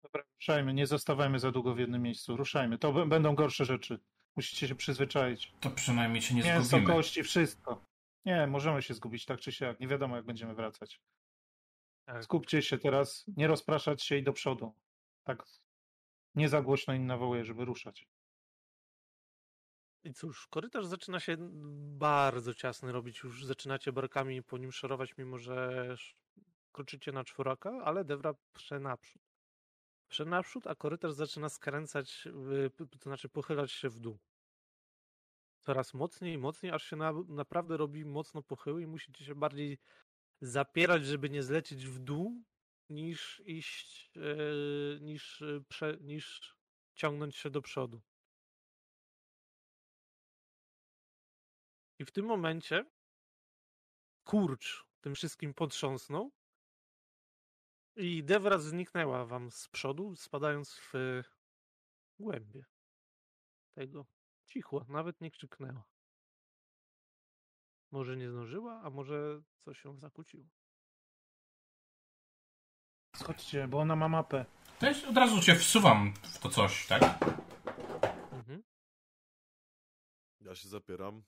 Dobra, 0.03 0.23
ruszajmy, 0.35 0.75
nie 0.75 0.87
zostawajmy 0.87 1.39
za 1.39 1.51
długo 1.53 1.75
w 1.75 1.79
jednym 1.79 2.03
miejscu. 2.03 2.37
Ruszajmy. 2.37 2.79
To 2.79 2.93
b- 2.93 3.07
będą 3.07 3.35
gorsze 3.35 3.65
rzeczy. 3.65 3.99
Musicie 4.37 4.69
się 4.69 4.75
przyzwyczaić. 4.75 5.53
To 5.61 5.71
przynajmniej 5.71 6.23
się 6.23 6.35
nie 6.35 6.43
Mięso, 6.43 6.69
zgubimy. 6.69 6.87
kości, 6.93 7.23
wszystko. 7.23 7.85
Nie, 8.25 8.47
możemy 8.47 8.83
się 8.83 8.95
zgubić 8.95 9.25
tak 9.25 9.41
czy 9.41 9.53
siak. 9.53 9.81
Nie 9.81 9.89
wiadomo, 9.89 10.17
jak 10.17 10.25
będziemy 10.25 10.55
wracać. 10.55 11.01
Tak. 12.05 12.25
Skupcie 12.25 12.63
się 12.63 12.79
teraz, 12.79 13.25
nie 13.37 13.47
rozpraszać 13.47 14.03
się 14.03 14.17
i 14.17 14.23
do 14.23 14.33
przodu. 14.33 14.73
Tak 15.25 15.43
nie 16.35 16.49
za 16.49 16.63
głośno 16.63 16.95
im 16.95 17.07
nawołuję, 17.07 17.45
żeby 17.45 17.65
ruszać. 17.65 18.09
I 20.05 20.13
cóż, 20.13 20.47
korytarz 20.47 20.87
zaczyna 20.87 21.21
się 21.21 21.37
bardzo 21.99 22.55
ciasny 22.55 22.93
robić. 22.93 23.23
Już 23.23 23.45
zaczynacie 23.45 23.93
barkami 23.93 24.43
po 24.43 24.59
nim 24.59 24.73
szorować, 24.73 25.17
mimo 25.19 25.39
że 25.39 25.97
kroczycie 26.73 27.13
na 27.13 27.25
czworaka, 27.25 27.71
ale 27.85 28.05
Devra 28.05 28.35
przenaprzód. 30.09 30.63
Przenaprzód, 30.63 30.67
a 30.67 30.75
korytarz 30.75 31.13
zaczyna 31.13 31.49
skręcać, 31.49 32.29
p- 32.77 32.87
to 32.87 32.99
znaczy 32.99 33.29
pochylać 33.29 33.73
się 33.73 33.89
w 33.89 34.01
dół. 34.01 34.19
Coraz 35.67 35.95
mocniej 35.95 36.35
i 36.35 36.39
mocniej, 36.39 36.73
aż 36.73 36.85
się 36.85 36.97
na, 36.97 37.13
naprawdę 37.29 37.77
robi 37.77 38.05
mocno 38.05 38.43
pochyły 38.43 38.83
i 38.83 38.87
musicie 38.87 39.25
się 39.25 39.35
bardziej 39.35 39.79
zapierać, 40.41 41.07
żeby 41.07 41.31
nie 41.31 41.43
zlecieć 41.43 41.87
w 41.87 41.99
dół, 41.99 42.43
niż 42.91 43.43
iść, 43.47 44.11
e, 44.17 45.01
niż, 45.01 45.43
e, 45.43 45.61
prze, 45.69 45.99
niż 46.01 46.55
ciągnąć 46.95 47.37
się 47.37 47.51
do 47.51 47.63
przodu. 47.63 48.01
I 51.99 52.05
w 52.05 52.11
tym 52.11 52.27
momencie 52.27 52.85
kurcz 54.25 54.85
tym 55.01 55.15
wszystkim 55.15 55.55
potrząsnął 55.55 56.38
i 57.99 58.25
Devra 58.25 58.59
zniknęła 58.59 59.25
wam 59.27 59.51
z 59.51 59.69
przodu, 59.69 60.17
spadając 60.17 60.81
w 60.93 61.23
głębie 62.19 62.65
tego. 63.75 64.07
Cichła, 64.47 64.85
nawet 64.89 65.21
nie 65.21 65.31
krzyknęła. 65.31 65.85
Może 67.91 68.17
nie 68.17 68.31
zdążyła, 68.31 68.81
a 68.85 68.91
może 68.91 69.43
coś 69.65 69.81
się 69.81 69.99
zakłóciło. 69.99 70.45
Chodźcie, 73.25 73.69
bo 73.69 73.79
ona 73.79 73.97
ma 73.97 74.09
mapę. 74.09 74.45
To 74.79 74.87
jest, 74.87 75.05
od 75.05 75.17
razu 75.17 75.43
się 75.43 75.55
wsuwam 75.55 76.15
w 76.15 76.39
to 76.39 76.49
coś, 76.49 76.87
tak? 76.87 77.03
Mhm. 78.33 78.63
Ja 80.41 80.55
się 80.55 80.69
zapieram. 80.69 81.23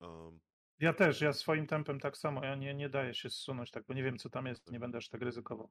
Um, 0.00 0.40
Ja 0.80 0.92
też, 0.92 1.20
ja 1.20 1.32
swoim 1.32 1.66
tempem 1.66 2.00
tak 2.00 2.16
samo. 2.16 2.44
Ja 2.44 2.54
nie, 2.54 2.74
nie 2.74 2.88
daję 2.88 3.14
się 3.14 3.30
zsunąć 3.30 3.70
tak, 3.70 3.84
bo 3.86 3.94
nie 3.94 4.02
wiem, 4.02 4.18
co 4.18 4.30
tam 4.30 4.46
jest. 4.46 4.70
Nie 4.70 4.80
będę 4.80 4.98
aż 4.98 5.08
tak 5.08 5.22
ryzykował. 5.22 5.70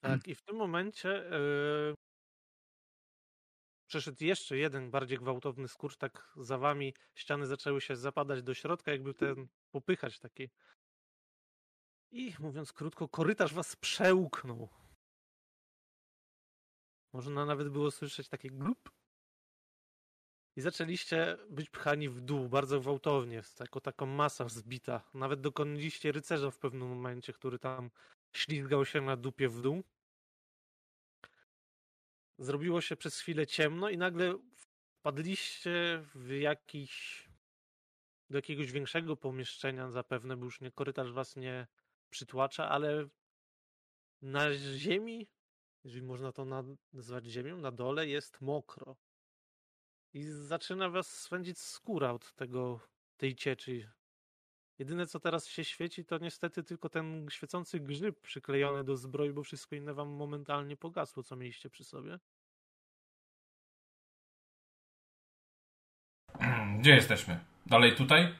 Tak, 0.00 0.28
i 0.28 0.34
w 0.34 0.42
tym 0.42 0.56
momencie 0.56 1.08
yy, 1.08 1.94
przeszedł 3.86 4.24
jeszcze 4.24 4.58
jeden 4.58 4.90
bardziej 4.90 5.18
gwałtowny 5.18 5.68
skurcz, 5.68 5.96
tak 5.96 6.32
za 6.36 6.58
wami 6.58 6.94
ściany 7.14 7.46
zaczęły 7.46 7.80
się 7.80 7.96
zapadać 7.96 8.42
do 8.42 8.54
środka, 8.54 8.90
jakby 8.90 9.14
ten 9.14 9.48
popychać 9.70 10.18
taki. 10.18 10.50
I 12.10 12.34
mówiąc 12.38 12.72
krótko, 12.72 13.08
korytarz 13.08 13.54
was 13.54 13.76
przełknął. 13.76 14.68
Można 17.12 17.44
nawet 17.46 17.68
było 17.68 17.90
słyszeć 17.90 18.28
takie 18.28 18.50
glup. 18.50 18.99
I 20.60 20.62
zaczęliście 20.62 21.36
być 21.50 21.70
pchani 21.70 22.08
w 22.08 22.20
dół 22.20 22.48
bardzo 22.48 22.80
gwałtownie, 22.80 23.42
jako 23.60 23.80
taką 23.80 24.06
masa 24.06 24.48
zbita. 24.48 25.10
Nawet 25.14 25.40
dokonaliście 25.40 26.12
rycerza 26.12 26.50
w 26.50 26.58
pewnym 26.58 26.88
momencie, 26.88 27.32
który 27.32 27.58
tam 27.58 27.90
ślizgał 28.32 28.84
się 28.84 29.00
na 29.00 29.16
dupie 29.16 29.48
w 29.48 29.62
dół. 29.62 29.82
Zrobiło 32.38 32.80
się 32.80 32.96
przez 32.96 33.20
chwilę 33.20 33.46
ciemno 33.46 33.90
i 33.90 33.98
nagle 33.98 34.38
wpadliście 35.00 36.04
w 36.14 36.30
jakiś 36.30 37.24
do 38.30 38.38
jakiegoś 38.38 38.72
większego 38.72 39.16
pomieszczenia 39.16 39.90
zapewne, 39.90 40.36
bo 40.36 40.44
już 40.44 40.60
nie 40.60 40.70
korytarz 40.70 41.12
was 41.12 41.36
nie 41.36 41.66
przytłacza, 42.10 42.68
ale 42.68 43.08
na 44.22 44.54
ziemi, 44.54 45.28
jeżeli 45.84 46.02
można 46.02 46.32
to 46.32 46.44
na- 46.44 46.76
nazwać 46.92 47.26
ziemią, 47.26 47.56
na 47.58 47.70
dole 47.70 48.06
jest 48.06 48.40
mokro. 48.40 48.96
I 50.14 50.22
zaczyna 50.22 50.90
was 50.90 51.20
swędzić 51.20 51.58
skóra 51.58 52.12
od 52.12 52.32
tego, 52.32 52.80
tej 53.16 53.34
cieczy. 53.34 53.90
Jedyne 54.78 55.06
co 55.06 55.20
teraz 55.20 55.46
się 55.46 55.64
świeci, 55.64 56.04
to 56.04 56.18
niestety 56.18 56.64
tylko 56.64 56.88
ten 56.88 57.26
świecący 57.30 57.80
grzyb 57.80 58.20
przyklejony 58.20 58.84
do 58.84 58.96
zbroi, 58.96 59.32
bo 59.32 59.42
wszystko 59.42 59.76
inne 59.76 59.94
wam 59.94 60.08
momentalnie 60.08 60.76
pogasło, 60.76 61.22
co 61.22 61.36
mieliście 61.36 61.70
przy 61.70 61.84
sobie. 61.84 62.18
Gdzie 66.78 66.94
jesteśmy? 66.94 67.44
Dalej 67.66 67.94
tutaj? 67.96 68.38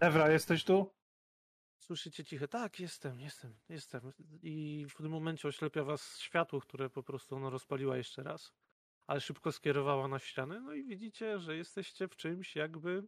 Ewra, 0.00 0.30
jesteś 0.30 0.64
tu? 0.64 0.90
Słyszycie 1.78 2.24
ciche, 2.24 2.48
tak, 2.48 2.80
jestem, 2.80 3.20
jestem, 3.20 3.54
jestem. 3.68 4.12
I 4.42 4.86
w 4.90 4.96
tym 4.96 5.10
momencie 5.10 5.48
oślepia 5.48 5.84
was 5.84 6.18
światło, 6.18 6.60
które 6.60 6.90
po 6.90 7.02
prostu 7.02 7.36
ona 7.36 7.50
rozpaliła 7.50 7.96
jeszcze 7.96 8.22
raz, 8.22 8.52
ale 9.06 9.20
szybko 9.20 9.52
skierowała 9.52 10.08
na 10.08 10.18
ścianę. 10.18 10.60
No 10.60 10.72
i 10.72 10.84
widzicie, 10.84 11.38
że 11.38 11.56
jesteście 11.56 12.08
w 12.08 12.16
czymś 12.16 12.56
jakby 12.56 13.02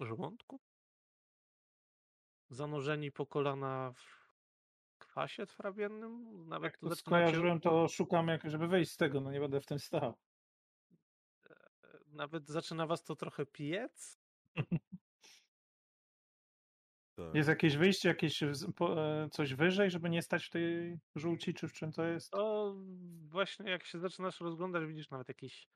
żołądku. 0.00 0.60
Zanurzeni 2.50 3.12
po 3.12 3.26
kolana 3.26 3.92
w 3.92 4.18
kwasie 4.98 5.46
trawiennym. 5.46 6.44
Nawet 6.48 6.72
Jak 6.72 6.80
to 6.80 6.96
skojarzyłem, 6.96 7.60
to 7.60 7.88
szukam, 7.88 8.28
jak, 8.28 8.50
żeby 8.50 8.68
wyjść 8.68 8.90
z 8.90 8.96
tego. 8.96 9.20
No 9.20 9.32
nie 9.32 9.40
będę 9.40 9.60
w 9.60 9.66
tym 9.66 9.78
stał. 9.78 10.14
Nawet 12.06 12.48
zaczyna 12.48 12.86
was 12.86 13.04
to 13.04 13.16
trochę 13.16 13.46
piec. 13.46 14.18
tak. 17.18 17.34
Jest 17.34 17.48
jakieś 17.48 17.76
wyjście, 17.76 18.08
jakieś 18.08 18.42
e, 18.42 18.52
coś 19.32 19.54
wyżej, 19.54 19.90
żeby 19.90 20.10
nie 20.10 20.22
stać 20.22 20.46
w 20.46 20.50
tej 20.50 20.98
żółci, 21.16 21.54
czy 21.54 21.68
w 21.68 21.72
czym 21.72 21.92
to 21.92 22.04
jest? 22.04 22.30
To 22.30 22.74
właśnie 23.28 23.70
jak 23.70 23.84
się 23.84 23.98
zaczynasz 23.98 24.40
rozglądać, 24.40 24.86
widzisz 24.86 25.10
nawet 25.10 25.28
jakieś 25.28 25.68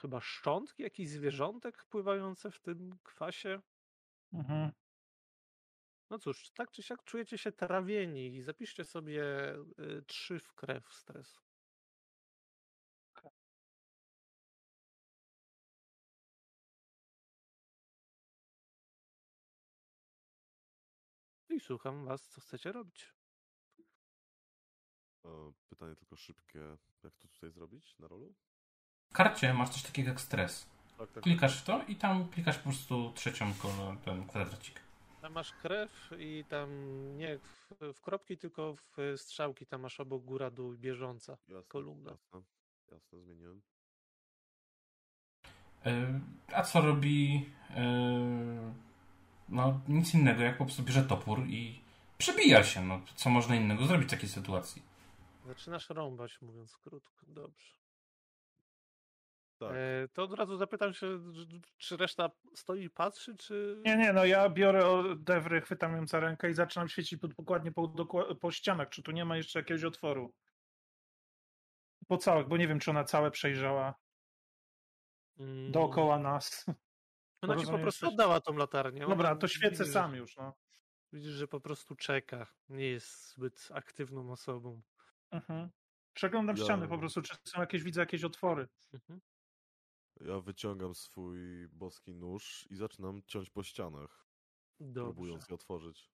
chyba 0.00 0.20
szczątki, 0.20 0.82
jakichś 0.82 1.10
zwierzątek 1.10 1.84
pływające 1.84 2.50
w 2.50 2.60
tym 2.60 2.98
kwasie. 3.02 3.60
Mhm. 4.32 4.70
No 6.10 6.18
cóż, 6.18 6.50
tak 6.50 6.70
czy 6.70 6.82
siak 6.82 7.04
czujecie 7.04 7.38
się 7.38 7.52
trawieni 7.52 8.36
i 8.36 8.42
zapiszcie 8.42 8.84
sobie 8.84 9.24
y, 9.78 10.02
trzy 10.06 10.38
w 10.38 10.52
krew 10.52 10.92
stresu. 10.92 11.40
I 21.56 21.60
słucham 21.60 22.04
was, 22.04 22.28
co 22.28 22.40
chcecie 22.40 22.72
robić. 22.72 23.12
E, 25.24 25.52
Pytanie 25.68 25.96
tylko 25.96 26.16
szybkie. 26.16 26.58
Jak 27.04 27.14
to 27.16 27.28
tutaj 27.28 27.50
zrobić 27.50 27.98
na 27.98 28.08
rolu? 28.08 28.34
W 29.10 29.12
karcie 29.12 29.54
masz 29.54 29.70
coś 29.70 29.82
takiego 29.82 30.08
jak 30.08 30.20
stres. 30.20 30.66
Tak, 30.98 31.12
tak. 31.12 31.22
Klikasz 31.22 31.60
w 31.62 31.64
to 31.64 31.82
i 31.88 31.96
tam 31.96 32.28
klikasz 32.28 32.56
po 32.58 32.62
prostu 32.62 33.12
trzecią 33.12 33.54
kolor, 33.54 33.98
ten 33.98 34.26
kwadracik. 34.28 34.80
Tam 35.20 35.32
masz 35.32 35.52
krew 35.52 36.10
i 36.18 36.44
tam 36.48 36.68
nie 37.16 37.38
w, 37.38 37.70
w 37.94 38.00
kropki, 38.00 38.38
tylko 38.38 38.74
w 38.76 38.96
strzałki. 39.16 39.66
Tam 39.66 39.80
masz 39.80 40.00
obok 40.00 40.24
góra, 40.24 40.50
dół 40.50 40.72
bieżąca. 40.72 41.32
Jasne, 41.48 41.62
kolumna. 41.68 42.10
Jasne, 42.10 42.42
jasne, 42.92 43.20
zmieniłem. 43.20 43.62
Yy, 45.84 46.20
A 46.52 46.62
co 46.62 46.80
robi? 46.80 47.50
No 49.48 49.80
nic 49.88 50.14
innego, 50.14 50.42
jak 50.42 50.58
po 50.58 50.64
prostu 50.64 50.82
bierze 50.82 51.02
topór 51.02 51.38
i 51.46 51.80
przebija 52.18 52.64
się. 52.64 52.82
No, 52.84 53.00
co 53.16 53.30
można 53.30 53.56
innego 53.56 53.86
zrobić 53.86 54.08
w 54.08 54.10
takiej 54.10 54.28
sytuacji? 54.28 54.82
Zaczynasz 55.46 55.90
rąbać, 55.90 56.42
mówiąc 56.42 56.76
krótko. 56.76 57.26
Dobrze. 57.28 57.74
Tak. 59.58 59.72
E, 59.72 60.08
to 60.12 60.22
od 60.22 60.32
razu 60.32 60.56
zapytam 60.56 60.94
się, 60.94 61.18
czy- 61.78 61.96
reszta 61.96 62.30
stoi 62.54 62.82
i 62.84 62.90
patrzy, 62.90 63.36
czy... 63.36 63.82
Nie, 63.84 63.96
nie, 63.96 64.12
no 64.12 64.24
ja 64.24 64.48
biorę 64.48 65.02
Dewry, 65.16 65.60
chwytam 65.60 65.96
ją 65.96 66.06
za 66.06 66.20
rękę 66.20 66.50
i 66.50 66.54
zaczynam 66.54 66.88
świecić 66.88 67.20
pod- 67.20 67.34
dokładnie 67.34 67.72
po, 67.72 67.82
dokła- 67.82 68.34
po 68.34 68.50
ścianach, 68.50 68.88
czy 68.88 69.02
tu 69.02 69.12
nie 69.12 69.24
ma 69.24 69.36
jeszcze 69.36 69.58
jakiegoś 69.58 69.84
otworu. 69.84 70.32
Po 72.08 72.16
całych, 72.18 72.48
bo 72.48 72.56
nie 72.56 72.68
wiem, 72.68 72.78
czy 72.78 72.90
ona 72.90 73.04
całe 73.04 73.30
przejrzała 73.30 73.94
Mm, 75.38 75.72
dookoła 75.72 76.18
nas. 76.18 76.66
Ona 77.44 77.56
ci 77.56 77.66
po 77.66 77.78
prostu 77.78 78.08
oddała 78.08 78.40
tą 78.40 78.56
latarnię. 78.56 79.00
Dobra, 79.06 79.36
to 79.36 79.48
świecę 79.48 79.84
sam 79.84 80.14
już, 80.14 80.36
no. 80.36 80.54
Widzisz, 81.12 81.32
że 81.32 81.48
po 81.48 81.60
prostu 81.60 81.94
czeka. 81.96 82.46
Nie 82.68 82.86
jest 82.86 83.34
zbyt 83.34 83.68
aktywną 83.74 84.32
osobą. 84.32 84.82
Mhm. 85.30 85.70
Przeglądam 86.12 86.56
Ja- 86.56 86.64
ściany 86.64 86.88
po 86.88 86.98
prostu, 86.98 87.22
czy 87.22 87.34
są 87.44 87.60
jakieś, 87.60 87.82
widzę 87.82 88.00
jakieś 88.00 88.24
otwory. 88.24 88.68
Mhm. 88.92 89.20
Ja 90.20 90.40
wyciągam 90.40 90.94
swój 90.94 91.68
boski 91.68 92.14
nóż 92.14 92.66
i 92.70 92.76
zaczynam 92.76 93.22
ciąć 93.26 93.50
po 93.50 93.62
ścianach, 93.62 94.26
Dobrze. 94.80 95.04
próbując 95.04 95.48
je 95.48 95.54
otworzyć. 95.54 96.10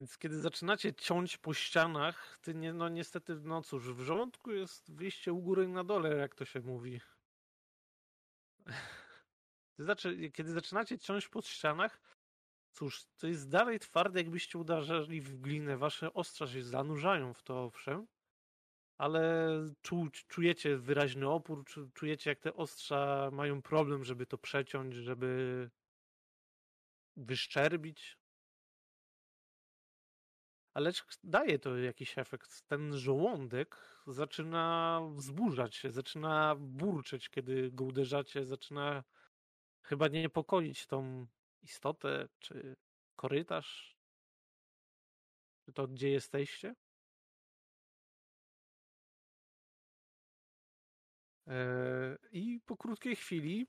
Więc 0.00 0.18
kiedy 0.18 0.40
zaczynacie 0.40 0.94
ciąć 0.94 1.38
po 1.38 1.54
ścianach, 1.54 2.38
ty 2.42 2.54
nie, 2.54 2.72
no 2.72 2.88
niestety, 2.88 3.34
no 3.34 3.62
cóż, 3.62 3.92
w 3.92 4.00
żołądku 4.00 4.52
jest 4.52 4.92
wyjście 4.94 5.32
u 5.32 5.42
góry 5.42 5.64
i 5.64 5.68
na 5.68 5.84
dole, 5.84 6.16
jak 6.16 6.34
to 6.34 6.44
się 6.44 6.60
mówi. 6.60 7.00
Ty 9.80 9.84
zaczy, 9.84 10.30
kiedy 10.30 10.52
zaczynacie 10.52 10.98
ciąć 10.98 11.28
po 11.28 11.42
ścianach, 11.42 12.00
cóż, 12.72 13.04
to 13.18 13.26
jest 13.26 13.48
dalej 13.48 13.78
twarde, 13.78 14.20
jakbyście 14.20 14.58
uderzali 14.58 15.20
w 15.20 15.40
glinę. 15.40 15.76
Wasze 15.76 16.12
ostrza 16.12 16.46
się 16.46 16.62
zanurzają 16.62 17.34
w 17.34 17.42
to, 17.42 17.64
owszem, 17.64 18.06
ale 18.98 19.48
czu, 19.82 20.08
czujecie 20.28 20.76
wyraźny 20.76 21.28
opór, 21.28 21.64
czu, 21.64 21.90
czujecie, 21.94 22.30
jak 22.30 22.40
te 22.40 22.54
ostrza 22.54 23.30
mają 23.32 23.62
problem, 23.62 24.04
żeby 24.04 24.26
to 24.26 24.38
przeciąć, 24.38 24.94
żeby 24.94 25.70
wyszczerbić. 27.16 28.18
Ale 30.74 30.92
daje 31.24 31.58
to 31.58 31.78
jakiś 31.78 32.18
efekt. 32.18 32.62
Ten 32.62 32.98
żołądek 32.98 33.76
zaczyna 34.06 35.00
wzburzać 35.14 35.76
się, 35.76 35.90
zaczyna 35.90 36.56
burczeć, 36.58 37.28
kiedy 37.28 37.70
go 37.72 37.84
uderzacie, 37.84 38.44
zaczyna 38.46 39.04
chyba 39.90 40.08
niepokoić 40.08 40.86
tą 40.86 41.26
istotę, 41.62 42.28
czy 42.38 42.76
korytarz, 43.16 43.96
czy 45.64 45.72
to 45.72 45.88
gdzie 45.88 46.10
jesteście. 46.10 46.74
Eee, 51.46 52.16
I 52.32 52.60
po 52.66 52.76
krótkiej 52.76 53.16
chwili 53.16 53.66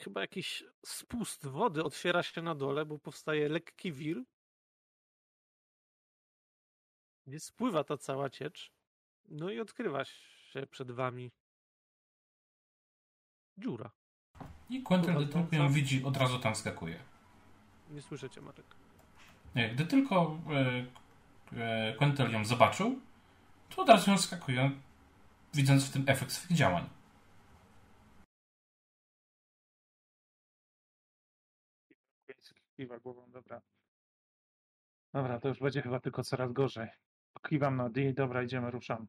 chyba 0.00 0.20
jakiś 0.20 0.64
spust 0.86 1.46
wody 1.46 1.84
otwiera 1.84 2.22
się 2.22 2.42
na 2.42 2.54
dole, 2.54 2.84
bo 2.86 2.98
powstaje 2.98 3.48
lekki 3.48 3.92
wir, 3.92 4.22
gdzie 7.26 7.40
spływa 7.40 7.84
ta 7.84 7.96
cała 7.96 8.30
ciecz. 8.30 8.72
No 9.24 9.50
i 9.50 9.60
odkrywa 9.60 10.04
się 10.04 10.66
przed 10.66 10.90
wami 10.90 11.32
dziura. 13.58 13.97
I 14.68 14.82
Quentin, 14.82 15.14
gdy 15.14 15.26
tylko 15.26 15.56
ją 15.56 15.72
widzi, 15.72 16.04
od 16.04 16.16
razu 16.16 16.38
tam 16.38 16.54
skakuje. 16.54 16.98
Nie 17.90 18.02
słyszycie, 18.02 18.40
Marek. 18.40 18.66
Nie, 19.54 19.68
Gdy 19.68 19.86
tylko 19.86 20.38
e, 20.50 20.84
e, 21.56 21.94
Quentin 21.94 22.30
ją 22.30 22.44
zobaczył, 22.44 23.00
to 23.68 23.82
od 23.82 23.88
razu 23.88 24.10
ją 24.10 24.18
skakuje, 24.18 24.70
widząc 25.54 25.84
w 25.88 25.92
tym 25.92 26.04
efekt 26.06 26.32
swoich 26.32 26.58
działań. 26.58 26.88
Kiwa 32.76 32.98
głową, 32.98 33.30
dobra. 33.30 33.60
Dobra, 35.12 35.40
to 35.40 35.48
już 35.48 35.58
będzie 35.58 35.82
chyba 35.82 36.00
tylko 36.00 36.24
coraz 36.24 36.52
gorzej. 36.52 36.88
Kiwam 37.48 37.76
na 37.76 37.88
D, 37.90 38.12
dobra, 38.12 38.42
idziemy, 38.42 38.70
ruszam. 38.70 39.06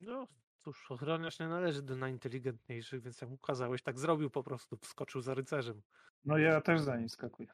No, 0.00 0.26
cóż, 0.64 0.90
ochroniarz 0.90 1.38
nie 1.38 1.48
należy 1.48 1.82
do 1.82 1.96
najinteligentniejszych, 1.96 3.02
więc 3.02 3.20
jak 3.20 3.30
mu 3.30 3.38
kazałeś, 3.38 3.82
tak 3.82 3.98
zrobił 3.98 4.30
po 4.30 4.42
prostu. 4.42 4.76
Wskoczył 4.76 5.20
za 5.20 5.34
rycerzem. 5.34 5.82
No 6.24 6.38
ja 6.38 6.60
też 6.60 6.80
za 6.80 6.96
nim 6.96 7.08
skakuję. 7.08 7.48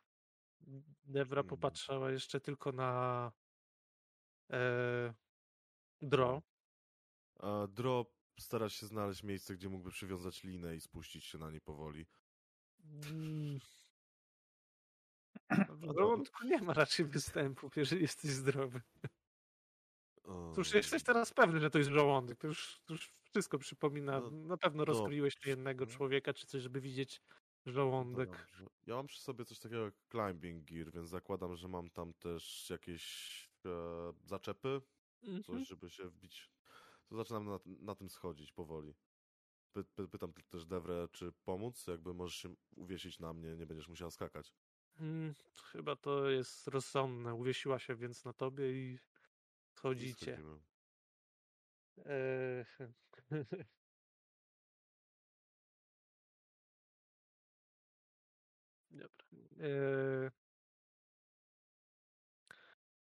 Devra 1.04 1.42
Hmm. 1.42 1.48
popatrzała 1.48 2.11
jeszcze 2.11 2.40
tylko 2.40 2.72
na 2.72 3.32
e, 4.52 5.14
Dro. 6.02 6.42
A 7.38 7.66
Dro 7.66 8.06
stara 8.40 8.68
się 8.68 8.86
znaleźć 8.86 9.22
miejsce, 9.22 9.54
gdzie 9.54 9.68
mógłby 9.68 9.90
przywiązać 9.90 10.44
linę 10.44 10.76
i 10.76 10.80
spuścić 10.80 11.24
się 11.24 11.38
na 11.38 11.50
niej 11.50 11.61
powoli. 11.61 12.06
Mm. 12.84 13.58
W 15.80 15.94
żołądku 15.98 16.46
nie 16.46 16.62
ma 16.62 16.72
raczej 16.72 17.06
występów, 17.06 17.76
jeżeli 17.76 18.02
jesteś 18.02 18.30
zdrowy. 18.30 18.80
Cóż, 20.55 20.74
jesteś 20.74 21.03
teraz 21.03 21.33
pewny, 21.35 21.61
że 21.61 21.70
to 21.70 21.78
jest 21.78 21.91
żołądek. 21.91 22.39
To 22.39 22.47
już, 22.47 22.81
to 22.87 22.95
już 22.95 23.11
wszystko 23.31 23.59
przypomina. 23.59 24.20
No, 24.20 24.31
Na 24.31 24.57
pewno 24.57 24.85
rozkroiłeś 24.85 25.35
dobrze. 25.35 25.51
jednego 25.51 25.87
człowieka 25.87 26.35
czy 26.35 26.47
coś, 26.47 26.62
żeby 26.62 26.81
widzieć 26.81 27.22
żołądek. 27.66 28.28
Dobrze. 28.31 28.66
Ja 28.87 28.95
mam 28.95 29.07
przy 29.07 29.20
sobie 29.20 29.45
coś 29.45 29.59
takiego 29.59 29.85
jak 29.85 29.95
climbing 30.11 30.64
gear, 30.64 30.91
więc 30.93 31.09
zakładam, 31.09 31.57
że 31.57 31.68
mam 31.68 31.91
tam 31.91 32.12
też 32.14 32.70
jakieś 32.70 33.05
e, 33.66 33.70
zaczepy, 34.24 34.81
Mhm. 35.22 35.43
coś, 35.43 35.68
żeby 35.68 35.91
się 35.91 36.09
wbić. 36.09 36.51
To 37.09 37.16
zaczynam 37.16 37.45
na, 37.45 37.59
na 37.66 37.95
tym 37.95 38.11
schodzić 38.11 38.53
powoli. 38.53 38.95
Py, 39.72 39.85
py, 39.85 40.09
pytam 40.09 40.33
też 40.49 40.66
Devre, 40.66 41.09
czy 41.12 41.33
pomóc? 41.45 41.87
Jakby 41.87 42.14
możesz 42.14 42.37
się 42.37 42.55
uwiesić 42.76 43.18
na 43.18 43.33
mnie, 43.33 43.57
nie 43.57 43.66
będziesz 43.66 43.89
musiała 43.89 44.11
skakać. 44.11 44.53
Mm, 45.01 45.35
chyba 45.62 45.97
to 45.97 46.31
jest 46.31 46.68
rozsądne. 46.68 47.35
Uwiesiła 47.35 47.78
się 47.78 47.95
więc 47.97 48.24
na 48.24 48.33
tobie 48.33 48.72
I 48.72 48.99
schodzicie. 49.77 50.39
Eee, 52.07 52.64
Dobra. 58.91 59.27
Eee, 59.61 60.31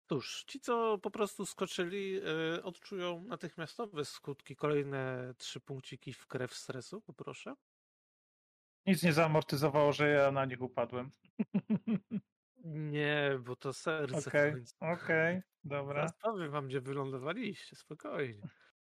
Cóż, 0.09 0.45
ci, 0.47 0.61
co 0.61 0.99
po 0.99 1.11
prostu 1.11 1.47
skoczyli, 1.47 2.21
e, 2.57 2.63
odczują 2.63 3.23
natychmiastowe 3.23 4.05
skutki. 4.05 4.57
Kolejne 4.57 5.35
trzy 5.39 5.61
punkciki 5.61 6.13
w 6.13 6.27
krew 6.27 6.55
stresu, 6.55 7.01
poproszę. 7.01 7.55
Nic 8.87 9.03
nie 9.03 9.13
zaamortyzowało, 9.13 9.93
że 9.93 10.09
ja 10.09 10.31
na 10.33 10.45
nich 10.45 10.61
upadłem. 10.63 11.11
Nie, 12.65 13.39
bo 13.45 13.57
to 13.57 13.73
serce 13.73 14.31
Okej, 14.31 14.53
końcu. 14.53 14.75
okej, 14.81 15.43
dobra. 15.65 16.07
Zaraz 16.07 16.13
powiem 16.23 16.51
wam, 16.51 16.69
gdzie 16.69 16.81
wylądowaliście, 16.81 17.77
spokojnie. 17.77 18.51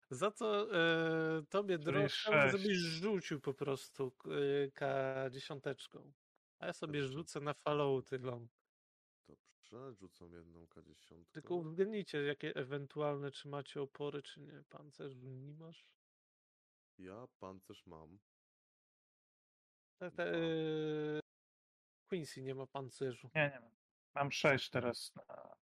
Za 0.09 0.31
to 0.31 0.67
e, 1.39 1.43
tobie, 1.49 1.79
Czyli 1.79 1.85
Dro, 1.85 2.07
chciałbym, 2.07 2.49
sześć. 2.49 2.51
żebyś 2.51 2.77
rzucił 2.77 3.41
po 3.41 3.53
prostu 3.53 4.15
e, 4.25 4.67
K10. 4.69 5.59
A 6.59 6.65
ja 6.65 6.73
sobie 6.73 7.01
Dobrze. 7.01 7.13
rzucę 7.13 7.39
na 7.39 7.53
fallouty. 7.53 8.19
Dobrze, 9.27 9.93
rzucam 9.93 10.33
jedną 10.33 10.65
K10. 10.65 11.25
Tylko 11.31 11.55
uwzględnijcie, 11.55 12.23
jakie 12.23 12.55
ewentualne, 12.55 13.31
czy 13.31 13.47
macie 13.47 13.81
opory, 13.81 14.21
czy 14.23 14.41
nie. 14.41 14.63
Pancerz 14.69 15.15
nie 15.15 15.53
masz? 15.53 15.85
Ja 16.97 17.27
pancerz 17.39 17.85
mam. 17.85 18.19
Te, 19.99 20.11
te, 20.11 20.25
Quincy 22.05 22.41
nie 22.41 22.55
ma 22.55 22.67
pancerzu. 22.67 23.29
Nie, 23.35 23.49
nie 23.53 23.59
mam. 23.59 23.71
Mam 24.15 24.31
6 24.31 24.69
teraz 24.69 25.15
na, 25.15 25.55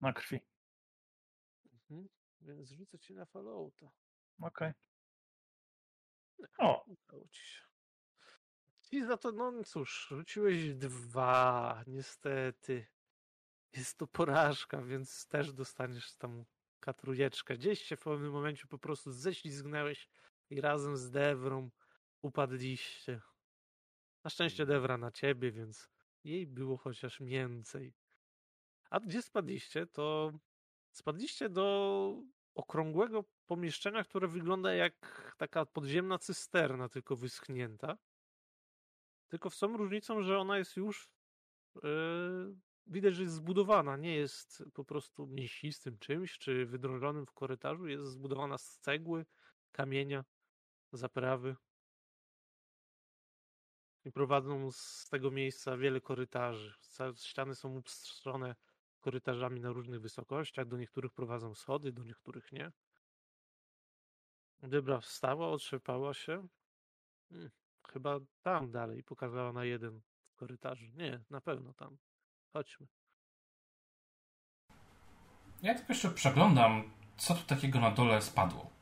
na 0.00 0.12
krwi. 0.12 0.40
Mhm. 1.72 2.08
Więc 2.40 2.70
rzucę 2.70 2.98
ci 2.98 3.14
na 3.14 3.26
Fallouta. 3.26 3.90
Okej. 4.42 4.72
O, 6.58 6.84
Udało 6.86 7.28
ci 7.28 7.44
się. 7.44 7.62
I 8.92 9.04
za 9.04 9.16
to, 9.16 9.32
no 9.32 9.64
cóż, 9.64 10.06
rzuciłeś 10.08 10.74
dwa, 10.74 11.82
niestety. 11.86 12.86
Jest 13.72 13.98
to 13.98 14.06
porażka, 14.06 14.82
więc 14.82 15.26
też 15.26 15.52
dostaniesz 15.52 16.14
tam 16.16 16.44
katrujeczkę. 16.80 17.56
Gdzieś 17.56 17.82
się 17.82 17.96
w 17.96 18.00
pewnym 18.00 18.32
momencie 18.32 18.66
po 18.66 18.78
prostu 18.78 19.12
ześlizgnęłeś 19.12 20.08
i 20.50 20.60
razem 20.60 20.96
z 20.96 21.10
Dewrą 21.10 21.70
upadliście. 22.22 23.20
Na 24.26 24.30
szczęście 24.30 24.66
Dewra 24.66 24.98
na 24.98 25.10
ciebie, 25.10 25.52
więc 25.52 25.88
jej 26.24 26.46
było 26.46 26.76
chociaż 26.76 27.22
więcej. 27.22 27.94
A 28.90 29.00
gdzie 29.00 29.22
spadliście, 29.22 29.86
to 29.86 30.32
spadliście 30.92 31.48
do 31.48 32.16
okrągłego 32.54 33.24
pomieszczenia, 33.46 34.04
które 34.04 34.28
wygląda 34.28 34.74
jak 34.74 35.34
taka 35.38 35.66
podziemna 35.66 36.18
cysterna, 36.18 36.88
tylko 36.88 37.16
wyschnięta. 37.16 37.98
Tylko 39.28 39.50
z 39.50 39.58
tą 39.58 39.76
różnicą, 39.76 40.22
że 40.22 40.38
ona 40.38 40.58
jest 40.58 40.76
już 40.76 41.08
yy, 41.74 42.56
widać, 42.86 43.14
że 43.14 43.22
jest 43.22 43.34
zbudowana. 43.34 43.96
Nie 43.96 44.16
jest 44.16 44.64
po 44.74 44.84
prostu 44.84 45.26
mięsistym 45.26 45.98
czymś, 45.98 46.38
czy 46.38 46.66
wydrążonym 46.66 47.26
w 47.26 47.32
korytarzu. 47.32 47.86
Jest 47.86 48.04
zbudowana 48.04 48.58
z 48.58 48.78
cegły, 48.78 49.26
kamienia, 49.72 50.24
zaprawy. 50.92 51.56
I 54.06 54.12
prowadzą 54.12 54.72
z 54.72 55.08
tego 55.10 55.30
miejsca 55.30 55.76
wiele 55.76 56.00
korytarzy. 56.00 56.74
Ściany 57.16 57.54
są 57.54 57.76
upstrzone 57.76 58.54
korytarzami 59.00 59.60
na 59.60 59.72
różnych 59.72 60.00
wysokościach. 60.00 60.68
Do 60.68 60.76
niektórych 60.76 61.12
prowadzą 61.12 61.54
schody, 61.54 61.92
do 61.92 62.04
niektórych 62.04 62.52
nie. 62.52 62.72
Debra 64.62 65.00
wstała, 65.00 65.48
otrzepała 65.48 66.14
się. 66.14 66.48
Hmm, 67.28 67.50
chyba 67.88 68.18
tam 68.42 68.70
dalej. 68.70 69.02
Pokazała 69.02 69.52
na 69.52 69.64
jeden 69.64 70.00
z 70.26 70.34
korytarzy. 70.34 70.92
Nie, 70.92 71.24
na 71.30 71.40
pewno 71.40 71.74
tam. 71.74 71.98
Chodźmy. 72.52 72.86
Ja 75.62 75.74
tylko 75.74 75.92
jeszcze 75.92 76.10
przeglądam, 76.10 76.90
co 77.16 77.34
tu 77.34 77.46
takiego 77.46 77.80
na 77.80 77.90
dole 77.90 78.22
spadło. 78.22 78.75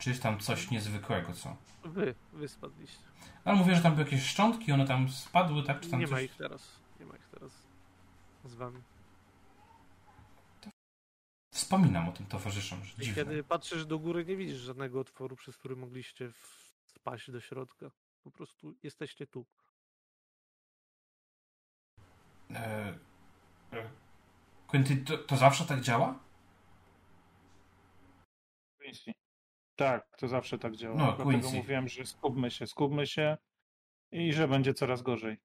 Czy 0.00 0.10
jest 0.10 0.22
tam 0.22 0.38
coś 0.40 0.70
niezwykłego, 0.70 1.32
co? 1.32 1.56
Wy, 1.84 2.14
wy 2.32 2.48
spadliście. 2.48 3.04
Ale 3.44 3.56
mówię, 3.56 3.76
że 3.76 3.82
tam 3.82 3.92
były 3.94 4.04
jakieś 4.04 4.26
szczątki, 4.26 4.72
one 4.72 4.86
tam 4.86 5.08
spadły, 5.08 5.62
tak? 5.62 5.80
Czy 5.80 5.90
tam 5.90 6.00
Nie 6.00 6.06
coś... 6.06 6.12
ma 6.12 6.20
ich 6.20 6.36
teraz. 6.36 6.80
Nie 7.00 7.06
ma 7.06 7.16
ich 7.16 7.28
teraz 7.28 7.52
z 8.44 8.54
wami. 8.54 8.82
Wspominam 11.54 12.08
o 12.08 12.12
tym 12.12 12.26
towarzyszom, 12.26 12.84
że 12.84 12.92
I 12.92 13.04
dziwne. 13.04 13.24
kiedy 13.24 13.44
patrzysz 13.44 13.86
do 13.86 13.98
góry, 13.98 14.24
nie 14.24 14.36
widzisz 14.36 14.58
żadnego 14.58 15.00
otworu, 15.00 15.36
przez 15.36 15.56
który 15.56 15.76
mogliście 15.76 16.32
spaść 16.86 17.30
do 17.30 17.40
środka. 17.40 17.90
Po 18.24 18.30
prostu 18.30 18.74
jesteście 18.82 19.26
tu. 19.26 19.46
E, 22.50 22.98
e, 23.72 23.90
Quinty, 24.66 24.96
to, 24.96 25.18
to 25.18 25.36
zawsze 25.36 25.64
tak 25.64 25.80
działa? 25.80 26.18
Quincy. 28.78 29.19
Tak, 29.80 30.16
to 30.16 30.28
zawsze 30.28 30.58
tak 30.58 30.76
działa. 30.76 30.96
No, 30.96 31.04
Dlatego 31.04 31.30
Quincy. 31.30 31.56
mówiłem, 31.56 31.88
że 31.88 32.06
skupmy 32.06 32.50
się, 32.50 32.66
skupmy 32.66 33.06
się 33.06 33.36
i 34.12 34.32
że 34.32 34.48
będzie 34.48 34.74
coraz 34.74 35.02
gorzej. 35.02 35.40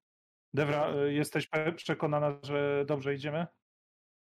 Devra, 0.54 0.96
y, 0.96 1.14
jesteś 1.14 1.50
przekonana, 1.76 2.40
że 2.44 2.84
dobrze 2.88 3.16
idziemy? 3.16 3.48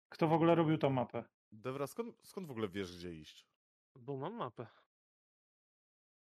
Kto 0.09 0.27
w 0.27 0.33
ogóle 0.33 0.55
robił 0.55 0.77
tą 0.77 0.89
mapę? 0.89 1.23
Devra, 1.51 1.87
skąd, 1.87 2.15
skąd 2.23 2.47
w 2.47 2.51
ogóle 2.51 2.67
wiesz, 2.69 2.97
gdzie 2.97 3.13
iść? 3.13 3.47
Bo 3.95 4.17
mam 4.17 4.33
mapę. 4.33 4.67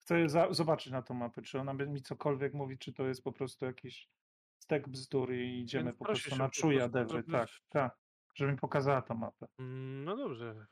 Chcę 0.01 0.29
za- 0.29 0.53
zobaczyć 0.53 0.91
na 0.93 1.01
tą 1.01 1.13
mapę, 1.13 1.41
czy 1.41 1.59
ona 1.59 1.73
mi 1.73 2.01
cokolwiek 2.01 2.53
mówi, 2.53 2.77
czy 2.77 2.93
to 2.93 3.07
jest 3.07 3.23
po 3.23 3.31
prostu 3.31 3.65
jakiś 3.65 4.09
stek 4.57 4.89
bzdur 4.89 5.33
i 5.33 5.59
idziemy 5.59 5.85
Więc 5.85 5.97
po 5.97 6.05
prostu 6.05 6.35
na 6.35 6.49
czuja 6.49 6.89
żeby- 7.09 7.31
Tak, 7.31 7.49
tak. 7.69 7.97
Żeby 8.35 8.51
mi 8.51 8.57
pokazała 8.57 9.01
tą 9.01 9.15
mapę. 9.15 9.47
Mm, 9.59 10.03
No 10.03 10.17
dobrze. 10.17 10.65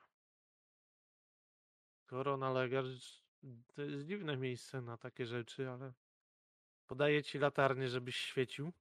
Skoro 2.09 2.37
nalegasz, 2.37 3.23
to 3.75 3.81
jest 3.81 4.05
dziwne 4.05 4.37
miejsce 4.37 4.81
na 4.81 4.97
takie 4.97 5.25
rzeczy, 5.25 5.69
ale 5.69 5.93
podaję 6.87 7.23
ci 7.23 7.39
latarnię, 7.39 7.89
żebyś 7.89 8.15
świecił 8.15 8.71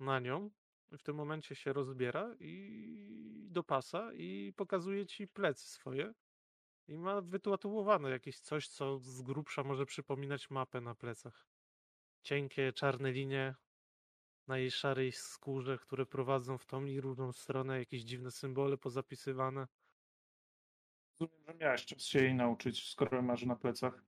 na 0.00 0.20
nią. 0.20 0.50
W 0.98 1.02
tym 1.02 1.16
momencie 1.16 1.54
się 1.54 1.72
rozbiera 1.72 2.34
i 2.40 3.48
do 3.50 3.62
pasa 3.62 4.12
i 4.12 4.52
pokazuje 4.56 5.06
ci 5.06 5.28
plecy 5.28 5.68
swoje. 5.68 6.14
I 6.88 6.98
ma 6.98 7.20
wytatuowane 7.20 8.10
jakieś 8.10 8.40
coś, 8.40 8.68
co 8.68 8.98
z 8.98 9.22
grubsza 9.22 9.64
może 9.64 9.86
przypominać 9.86 10.50
mapę 10.50 10.80
na 10.80 10.94
plecach. 10.94 11.46
Cienkie, 12.22 12.72
czarne 12.72 13.12
linie 13.12 13.54
na 14.46 14.58
jej 14.58 14.70
szarej 14.70 15.12
skórze, 15.12 15.78
które 15.78 16.06
prowadzą 16.06 16.58
w 16.58 16.66
tą 16.66 16.84
i 16.84 17.00
różną 17.00 17.32
stronę, 17.32 17.78
jakieś 17.78 18.02
dziwne 18.02 18.30
symbole 18.30 18.78
pozapisywane. 18.78 19.66
Rozumiem, 21.20 21.44
że 21.46 21.54
miałeś 21.54 21.86
czas 21.86 22.02
się 22.02 22.18
jej 22.18 22.34
nauczyć, 22.34 22.90
skoro 22.90 23.22
masz 23.22 23.44
na 23.44 23.56
plecach. 23.56 24.04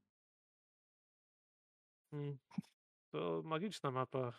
Mm. 2.13 2.39
To 3.11 3.43
magiczna 3.45 3.91
mapa. 3.91 4.33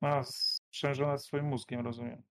A, 0.00 0.22
sprzężona 0.24 1.18
swoim 1.18 1.44
mózgiem, 1.44 1.80
rozumiem. 1.80 2.22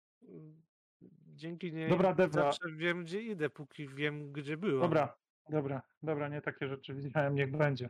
Dzięki 1.35 1.73
niej 1.73 1.89
Dobra, 1.89 2.13
Debra. 2.13 2.43
zawsze 2.43 2.71
wiem, 2.71 3.03
gdzie 3.03 3.21
idę, 3.21 3.49
póki 3.49 3.87
wiem, 3.87 4.31
gdzie 4.31 4.57
byłam. 4.57 4.81
Dobra, 4.81 5.17
dobra, 5.49 5.81
dobra, 6.03 6.27
nie 6.27 6.41
takie 6.41 6.67
rzeczy 6.67 6.93
widziałem, 6.93 7.35
niech 7.35 7.51
będzie. 7.51 7.89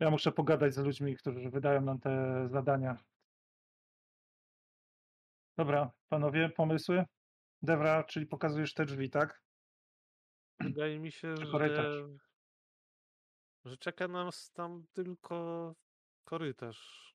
Ja 0.00 0.10
muszę 0.10 0.32
pogadać 0.32 0.74
z 0.74 0.78
ludźmi, 0.78 1.16
którzy 1.16 1.50
wydają 1.50 1.80
nam 1.80 2.00
te 2.00 2.44
zadania. 2.48 2.96
Dobra, 5.56 5.90
panowie, 6.08 6.48
pomysły? 6.48 7.04
Devra, 7.62 8.04
czyli 8.04 8.26
pokazujesz 8.26 8.74
te 8.74 8.84
drzwi, 8.84 9.10
tak? 9.10 9.42
Wydaje 10.60 10.98
mi 10.98 11.12
się, 11.12 11.36
że, 11.36 12.08
że 13.64 13.76
czeka 13.76 14.08
nas 14.08 14.52
tam 14.52 14.86
tylko 14.92 15.74
korytarz. 16.24 17.12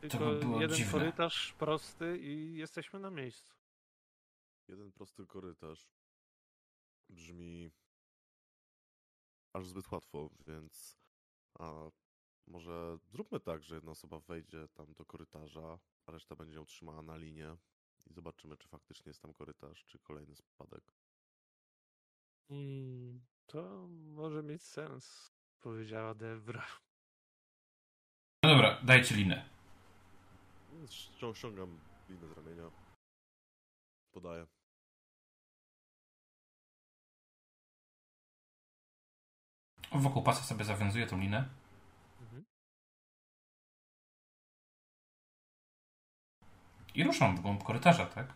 Tylko 0.00 0.18
by 0.18 0.38
było 0.38 0.60
jeden 0.60 0.76
dziwne. 0.76 0.92
korytarz 0.92 1.52
prosty 1.52 2.18
i 2.18 2.56
jesteśmy 2.56 3.00
na 3.00 3.10
miejscu. 3.10 3.54
Jeden 4.68 4.92
prosty 4.92 5.26
korytarz. 5.26 5.90
Brzmi 7.08 7.70
aż 9.52 9.66
zbyt 9.66 9.92
łatwo, 9.92 10.30
więc 10.46 10.98
a 11.58 11.90
może 12.46 12.98
zróbmy 13.04 13.40
tak, 13.40 13.62
że 13.62 13.74
jedna 13.74 13.90
osoba 13.90 14.20
wejdzie 14.20 14.68
tam 14.68 14.92
do 14.92 15.04
korytarza, 15.04 15.78
a 16.06 16.12
reszta 16.12 16.36
będzie 16.36 16.54
ją 16.54 16.64
trzymała 16.64 17.02
na 17.02 17.16
linie 17.16 17.56
i 18.06 18.12
zobaczymy, 18.12 18.56
czy 18.56 18.68
faktycznie 18.68 19.10
jest 19.10 19.22
tam 19.22 19.32
korytarz, 19.32 19.84
czy 19.84 19.98
kolejny 19.98 20.36
spadek. 20.36 20.84
Mm, 22.50 23.20
to 23.46 23.86
może 23.88 24.42
mieć 24.42 24.62
sens, 24.62 25.32
powiedziała 25.60 26.14
Debra. 26.14 26.66
No 28.42 28.50
dobra, 28.50 28.80
dajcie 28.82 29.14
linę. 29.14 29.48
Ściągam 31.34 31.80
linę 32.08 32.28
z 32.28 32.32
ramienia. 32.32 32.70
Podaję. 34.12 34.46
Wokół 39.92 40.22
pasa 40.22 40.42
sobie 40.42 40.64
zawiązuję 40.64 41.06
tą 41.06 41.20
linę. 41.20 41.59
I 46.94 47.04
ruszam 47.04 47.36
w 47.36 47.40
głąb 47.40 47.64
korytarza, 47.64 48.06
tak? 48.06 48.26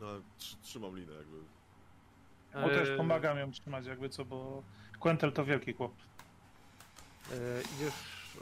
No, 0.00 0.06
tr- 0.06 0.56
trzymam 0.62 0.96
linę 0.96 1.12
jakby. 1.12 1.36
Bo 2.54 2.68
też 2.68 2.88
E, 2.88 2.96
pomagam 2.96 3.38
ją 3.38 3.50
trzymać 3.50 3.86
jakby 3.86 4.08
co, 4.08 4.24
bo 4.24 4.62
Quentel 5.00 5.32
to 5.32 5.44
wielki 5.44 5.72
chłop. 5.72 5.92
E, 7.32 7.34
idziesz, 7.76 7.94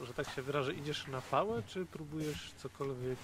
że 0.02 0.14
tak 0.14 0.28
się 0.28 0.42
wyrażę, 0.42 0.74
idziesz 0.74 1.06
na 1.06 1.20
pałę, 1.20 1.62
czy 1.66 1.86
próbujesz 1.86 2.52
cokolwiek 2.56 3.18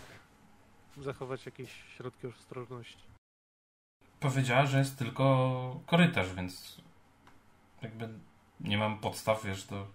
zachować 0.97 1.47
jakieś 1.47 1.71
środki 1.97 2.27
ostrożności? 2.27 3.03
Powiedziała, 4.21 4.67
że 4.67 4.79
jest 4.79 4.99
tylko 4.99 5.81
korytarz, 5.87 6.35
więc 6.35 6.81
jakby 7.83 8.09
nie 8.61 8.79
mam 8.79 8.99
podstaw, 8.99 9.45
wiesz, 9.45 9.65
do, 9.65 9.87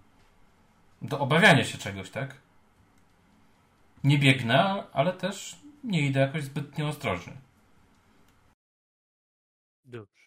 do 1.01 1.19
obawiania 1.19 1.65
się 1.65 1.77
czegoś, 1.77 2.09
tak? 2.09 2.35
Nie 4.03 4.17
biegnę, 4.19 4.83
ale 4.93 5.13
też 5.13 5.55
nie 5.83 6.07
idę 6.07 6.19
jakoś 6.19 6.43
zbyt 6.43 6.77
nieostrożnie. 6.77 7.41
Dobrze. 9.85 10.23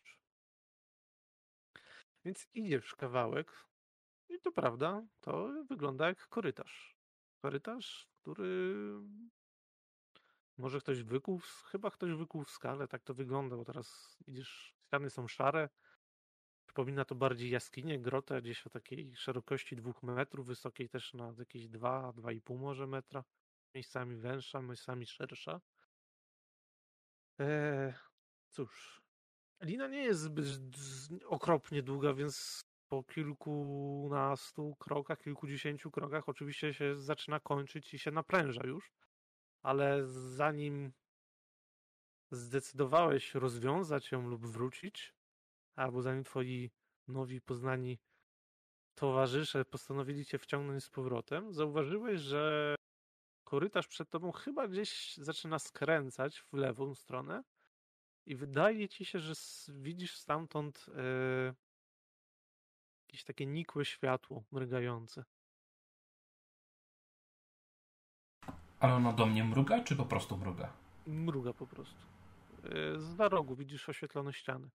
Więc 2.25 2.49
idziesz 2.55 2.95
kawałek 2.95 3.67
I 4.29 4.41
to 4.41 4.53
prawda, 4.53 5.03
to 5.21 5.65
wygląda 5.69 6.09
jak 6.09 6.29
korytarz. 6.29 6.97
Korytarz, 7.43 8.09
który 8.23 8.75
może 10.59 10.81
ktoś 10.81 11.03
wykuł, 11.03 11.41
chyba 11.71 11.91
ktoś 11.91 12.13
wykuł 12.13 12.45
w 12.45 12.51
skale, 12.51 12.89
tak 12.89 13.03
to 13.03 13.15
wygląda, 13.15 13.57
bo 13.57 13.65
teraz 13.65 14.17
widzisz, 14.27 14.75
ściany 14.87 15.11
są 15.11 15.29
szare. 15.29 15.69
Przypomina 16.67 17.05
to 17.05 17.15
bardziej 17.15 17.51
jaskinię, 17.51 17.99
grotę 17.99 18.43
gdzieś 18.43 18.67
o 18.67 18.71
takiej 18.71 19.17
szerokości 19.17 19.77
dwóch 19.77 20.03
metrów, 20.03 20.47
wysokiej 20.47 20.89
też 20.89 21.15
na 21.15 21.35
jakieś 21.39 21.69
dwa, 21.69 22.13
dwa 22.13 22.33
i 22.33 22.41
pół 22.41 22.59
może 22.59 22.87
metra. 22.87 23.25
Miejscami 23.77 24.17
węższa, 24.17 24.63
miejscami 24.63 25.07
szersza. 25.07 25.61
Eee, 27.39 27.95
cóż, 28.51 29.03
lina 29.63 29.89
nie 29.89 30.05
jest 30.05 30.21
zbyt 30.21 30.47
okropnie 31.25 31.83
długa, 31.83 32.15
więc 32.15 32.65
po 32.89 33.05
kilkunastu 33.05 34.77
krokach, 34.79 35.19
kilkudziesięciu 35.19 35.91
krokach 35.91 36.29
oczywiście 36.29 36.75
się 36.75 36.97
zaczyna 36.97 37.41
kończyć 37.41 37.95
i 37.95 37.99
się 37.99 38.11
napręża 38.11 38.67
już. 38.67 38.93
Ale 39.63 40.07
zanim 40.07 40.93
zdecydowałeś 42.31 43.35
rozwiązać 43.35 44.13
ją 44.13 44.29
lub 44.29 44.47
wrócić, 44.47 45.15
albo 45.75 46.03
zanim 46.03 46.25
twoi 46.25 46.71
nowi 47.09 47.41
poznani 47.41 47.99
towarzysze 48.95 49.65
postanowili 49.65 50.25
cię 50.25 50.39
wciągnąć 50.39 50.85
z 50.85 50.91
powrotem, 50.91 51.53
zauważyłeś, 51.53 52.21
że 52.21 52.76
korytarz 53.47 53.89
przed 53.89 54.11
tobą 54.11 54.33
chyba 54.33 54.69
gdzieś 54.69 55.17
zaczyna 55.17 55.59
skręcać 55.59 56.41
w 56.41 56.53
lewą 56.53 56.95
stronę 56.95 57.43
i 58.27 58.37
wydaje 58.37 58.89
ci 58.89 59.05
się, 59.05 59.19
że 59.21 59.33
widzisz 59.69 60.17
stamtąd 60.17 60.87
e, 60.89 61.55
jakieś 63.09 63.25
takie 63.25 63.47
nikłe 63.47 63.85
światło 63.85 64.45
mrygające. 64.53 65.25
Ale 68.81 68.95
ono 68.95 69.13
do 69.13 69.27
mnie 69.27 69.45
mruga, 69.45 69.85
czy 69.85 69.97
po 69.97 70.05
prostu 70.05 70.37
mruga? 70.37 70.73
Mruga 71.07 71.53
po 71.53 71.67
prostu. 71.67 72.01
E, 72.65 72.99
Z 72.99 73.03
za 73.17 73.29
rogu 73.29 73.57
widzisz 73.57 73.89
oświetlone 73.89 74.33
ściany, 74.33 74.71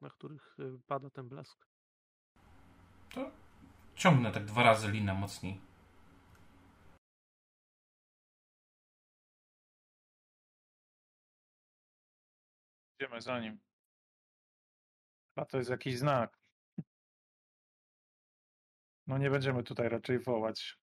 na 0.00 0.10
których 0.10 0.56
e, 0.58 0.78
pada 0.86 1.10
ten 1.10 1.28
blask. 1.28 1.66
To 3.14 3.30
ciągnę 3.96 4.32
tak 4.32 4.44
dwa 4.44 4.62
razy 4.62 4.90
linę 4.90 5.14
mocniej. 5.14 5.67
Idziemy 13.00 13.20
za 13.20 13.40
nim. 13.40 13.58
A 15.36 15.44
to 15.44 15.58
jest 15.58 15.70
jakiś 15.70 15.98
znak. 15.98 16.38
No 19.06 19.18
nie 19.18 19.30
będziemy 19.30 19.62
tutaj 19.62 19.88
raczej 19.88 20.18
wołać. 20.18 20.78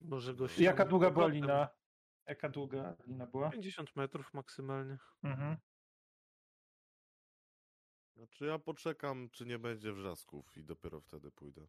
Może 0.00 0.34
go 0.34 0.44
Jaka 0.44 0.54
ściągnąć 0.54 0.90
długa 0.90 1.10
była 1.10 1.28
lina? 1.28 1.68
Jaka 2.26 2.48
długa 2.48 2.96
lina 3.06 3.26
była? 3.26 3.50
50 3.50 3.96
metrów 3.96 4.34
maksymalnie. 4.34 4.98
Mhm. 5.22 5.56
Znaczy 8.16 8.44
ja 8.44 8.58
poczekam, 8.58 9.30
czy 9.30 9.46
nie 9.46 9.58
będzie 9.58 9.92
wrzasków 9.92 10.56
i 10.56 10.64
dopiero 10.64 11.00
wtedy 11.00 11.30
pójdę. 11.30 11.66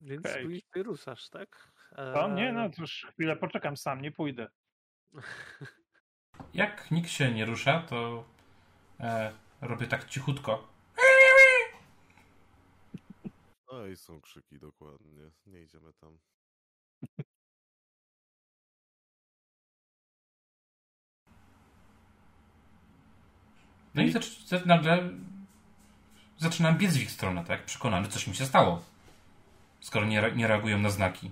Więc 0.00 0.26
okay. 0.26 0.60
ty 0.72 0.82
ruszasz, 0.82 1.28
tak? 1.28 1.72
To 1.94 2.28
nie, 2.28 2.52
no 2.52 2.68
to 2.70 2.82
już 2.82 3.06
chwilę 3.12 3.36
poczekam, 3.36 3.76
sam 3.76 4.00
nie 4.02 4.12
pójdę. 4.12 4.48
Jak 6.54 6.90
nikt 6.90 7.10
się 7.10 7.32
nie 7.32 7.44
rusza, 7.44 7.80
to 7.82 8.24
e, 9.00 9.32
robię 9.60 9.86
tak 9.86 10.04
cichutko. 10.08 10.68
No 13.72 13.86
i 13.86 13.96
są 13.96 14.20
krzyki 14.20 14.58
dokładnie. 14.58 15.30
Nie 15.46 15.62
idziemy 15.62 15.92
tam. 15.92 16.18
No 23.94 24.02
i 24.02 24.10
zacz, 24.12 24.44
za- 24.46 24.64
nagle 24.66 25.10
zaczynam 26.38 26.78
biec 26.78 26.96
w 26.96 27.02
ich 27.02 27.10
stronę, 27.10 27.44
tak? 27.44 27.64
Przekonany, 27.64 28.08
coś 28.08 28.26
mi 28.26 28.34
się 28.36 28.46
stało. 28.46 28.82
Skoro 29.80 30.06
nie, 30.06 30.32
nie 30.36 30.46
reagują 30.46 30.78
na 30.78 30.90
znaki. 30.90 31.30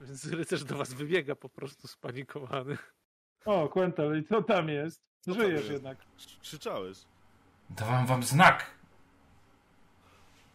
Więc 0.00 0.24
rycerz 0.24 0.64
do 0.64 0.76
was 0.76 0.92
wybiega 0.94 1.34
po 1.34 1.48
prostu 1.48 1.88
spanikowany. 1.88 2.78
O, 3.44 3.68
Quentel, 3.68 4.20
i 4.20 4.24
co 4.24 4.42
tam 4.42 4.68
jest? 4.68 5.02
Co 5.20 5.32
tam 5.32 5.40
Żyjesz 5.42 5.60
jest? 5.60 5.72
jednak. 5.72 5.98
Krz- 6.16 6.40
Krzyczałeś. 6.40 6.98
Dawałem 7.70 8.06
wam 8.06 8.22
znak. 8.22 8.70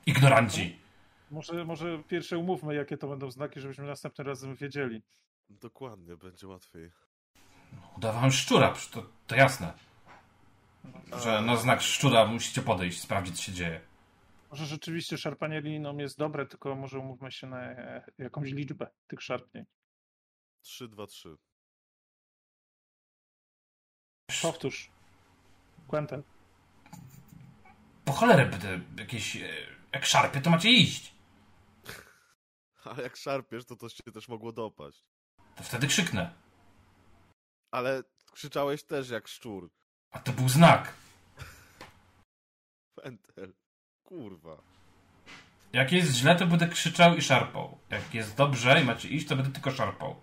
Ignoranci. 0.06 0.80
Może, 1.32 1.66
może 1.66 2.04
pierwsze 2.08 2.38
umówmy, 2.38 2.76
jakie 2.76 2.98
to 2.98 3.08
będą 3.08 3.32
znaki, 3.32 3.60
żebyśmy 3.60 3.86
następnym 3.86 4.28
razem 4.28 4.56
wiedzieli. 4.56 5.02
Dokładnie, 5.50 6.18
będzie 6.18 6.48
łatwiej. 6.48 6.92
Udawałem 7.98 8.32
szczura, 8.32 8.74
to, 8.92 9.06
to 9.28 9.36
jasne. 9.36 9.74
Że 11.24 11.38
A, 11.38 11.42
na 11.42 11.56
znak 11.56 11.82
szczura 11.82 12.26
musicie 12.26 12.62
podejść, 12.62 13.02
sprawdzić, 13.02 13.36
co 13.38 13.42
się 13.44 13.52
dzieje. 13.52 13.82
Może 14.54 14.66
rzeczywiście 14.66 15.18
szarpanie 15.18 15.62
liną 15.62 15.98
jest 15.98 16.18
dobre, 16.18 16.46
tylko 16.46 16.76
może 16.76 17.00
umówmy 17.00 17.32
się 17.32 17.48
na 17.48 17.62
e, 17.62 18.06
jakąś 18.18 18.52
liczbę 18.52 18.88
tych 19.08 19.22
szarpnięć. 19.22 19.68
3, 20.62 20.88
2, 20.88 21.08
3. 21.08 21.36
Powtórz. 24.42 24.92
Quentel. 25.88 26.24
Po 28.06 28.12
cholerę 28.12 28.46
będę 28.46 28.82
jakieś... 28.98 29.36
e, 29.36 29.50
Jak 29.94 30.06
szarpie, 30.06 30.42
to 30.42 30.50
macie 30.50 30.72
iść. 30.72 31.16
A 32.86 33.02
jak 33.02 33.18
szarpiesz, 33.18 33.66
to 33.66 33.76
to 33.76 33.90
się 33.90 34.04
też 34.14 34.28
mogło 34.28 34.52
dopaść. 34.52 35.04
To 35.56 35.64
wtedy 35.64 35.88
krzyknę. 35.88 36.34
Ale 37.72 38.04
krzyczałeś 38.32 38.84
też 38.84 39.10
jak 39.10 39.28
szczur. 39.28 39.72
A 40.12 40.20
to 40.20 40.32
był 40.32 40.50
znak. 40.50 40.94
Pentel. 43.04 43.63
Kurwa. 44.18 44.58
Jak 45.74 45.92
jest 45.92 46.12
źle, 46.12 46.36
to 46.36 46.48
będę 46.48 46.68
krzyczał 46.68 47.16
i 47.16 47.22
szarpał. 47.22 47.78
Jak 47.90 48.14
jest 48.14 48.36
dobrze 48.36 48.82
i 48.82 48.86
macie 48.86 49.10
iść, 49.10 49.28
to 49.28 49.36
będę 49.36 49.52
tylko 49.52 49.72
szarpał. 49.72 50.16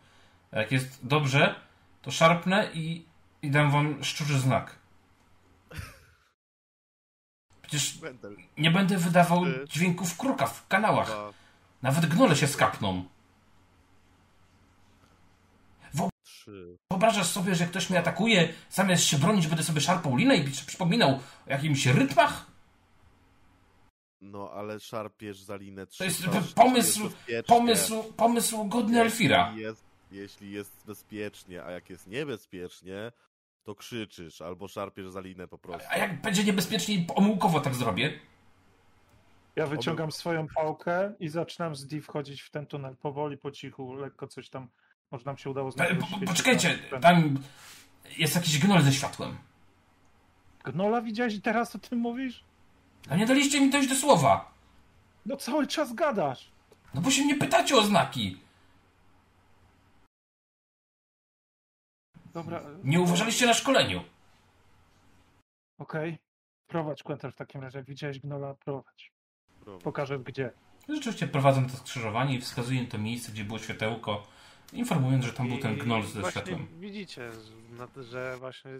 A 0.52 0.58
jak 0.58 0.72
jest 0.72 1.06
dobrze, 1.06 1.54
to 2.02 2.10
szarpnę 2.10 2.70
i, 2.74 3.04
i 3.42 3.50
dam 3.50 3.70
wam 3.70 4.04
szczurzy 4.04 4.38
znak. 4.38 4.78
Przecież 7.62 7.98
nie 8.58 8.70
będę 8.70 8.96
wydawał 8.98 9.42
dźwięków 9.68 10.16
kruka 10.16 10.46
w 10.46 10.68
kanałach. 10.68 11.06
2, 11.06 11.32
Nawet 11.82 12.06
gnole 12.06 12.36
się 12.36 12.46
skapną. 12.46 13.04
3. 16.22 16.76
Wyobrażasz 16.90 17.26
sobie, 17.26 17.54
że 17.54 17.66
ktoś 17.66 17.90
mnie 17.90 17.98
atakuje, 17.98 18.48
zamiast 18.70 19.04
się 19.04 19.18
bronić, 19.18 19.46
będę 19.46 19.62
sobie 19.64 19.80
szarpał 19.80 20.16
linę 20.16 20.36
i 20.36 20.50
przy- 20.50 20.66
przypominał 20.66 21.10
o 21.10 21.20
jakimś 21.50 21.86
rytmach? 21.86 22.49
No, 24.20 24.50
ale 24.52 24.80
szarpiesz 24.80 25.40
za 25.42 25.56
linę 25.56 25.86
3. 25.86 25.98
To 25.98 26.04
jest 26.04 26.54
pomysł- 26.54 27.10
Pomysł, 27.46 28.04
pomysł 28.16 28.64
godny 28.64 29.00
Elfira. 29.00 29.46
Jeśli 29.48 29.62
jest, 29.62 29.84
jeśli 30.12 30.50
jest 30.50 30.82
bezpiecznie, 30.86 31.64
a 31.64 31.70
jak 31.70 31.90
jest 31.90 32.06
niebezpiecznie, 32.06 33.12
to 33.64 33.74
krzyczysz 33.74 34.40
albo 34.42 34.68
szarpiesz 34.68 35.08
za 35.08 35.20
linę 35.20 35.48
po 35.48 35.58
prostu. 35.58 35.88
A 35.90 35.96
jak 35.96 36.20
będzie 36.22 36.44
niebezpiecznie 36.44 36.94
i 36.94 37.06
omyłkowo 37.14 37.60
tak 37.60 37.74
zrobię? 37.74 38.20
Ja 39.56 39.66
wyciągam 39.66 40.12
swoją 40.12 40.46
pałkę 40.54 41.12
i 41.20 41.28
zaczynam 41.28 41.76
z 41.76 41.86
D 41.86 42.00
wchodzić 42.00 42.42
w 42.42 42.50
ten 42.50 42.66
tunel. 42.66 42.96
Powoli, 42.96 43.38
po 43.38 43.50
cichu, 43.50 43.94
lekko 43.94 44.28
coś 44.28 44.48
tam. 44.48 44.68
Może 45.10 45.24
nam 45.24 45.38
się 45.38 45.50
udało 45.50 45.70
znaleźć. 45.70 46.00
po- 46.20 46.26
Poczekajcie, 46.26 46.78
tam- 46.90 47.00
tam 47.00 47.38
jest 48.18 48.34
jakiś 48.36 48.58
gnol 48.58 48.82
ze 48.82 48.92
światłem. 48.92 49.36
Gnola 50.64 51.02
widziałeś 51.02 51.34
i 51.34 51.40
teraz 51.42 51.76
o 51.76 51.78
tym 51.78 51.98
mówisz? 51.98 52.44
A 53.08 53.16
nie 53.16 53.26
daliście 53.26 53.60
mi 53.60 53.70
dojść 53.70 53.88
do 53.88 53.94
słowa. 53.94 54.52
No 55.26 55.36
cały 55.36 55.66
czas 55.66 55.94
gadasz. 55.94 56.50
No 56.94 57.00
bo 57.00 57.10
się 57.10 57.24
mnie 57.24 57.34
pytacie 57.34 57.76
o 57.76 57.82
znaki. 57.82 58.40
Dobra. 62.34 62.62
Nie 62.84 63.00
uważaliście 63.00 63.46
na 63.46 63.54
szkoleniu. 63.54 64.04
Okej. 65.78 66.18
Prowadź 66.66 67.02
Quentel 67.02 67.32
w 67.32 67.36
takim 67.36 67.60
razie. 67.60 67.78
Jak 67.78 67.86
widziałeś 67.86 68.20
gnola, 68.20 68.54
prowadź. 68.54 69.12
Pokażę 69.82 70.18
gdzie. 70.18 70.52
Rzeczywiście 70.88 71.28
prowadzę 71.28 71.62
to 71.62 71.76
skrzyżowanie 71.76 72.34
i 72.34 72.40
wskazuję 72.40 72.86
to 72.86 72.98
miejsce, 72.98 73.32
gdzie 73.32 73.44
było 73.44 73.58
światełko, 73.58 74.26
informując, 74.72 75.24
że 75.24 75.32
tam 75.32 75.48
był 75.48 75.58
ten 75.58 75.78
gnol 75.78 76.02
ze 76.02 76.20
właśnie 76.20 76.42
światłem. 76.42 76.80
Widzicie, 76.80 77.32
że- 77.32 77.56
na 77.70 77.86
to, 77.88 78.02
że 78.02 78.36
właśnie 78.38 78.70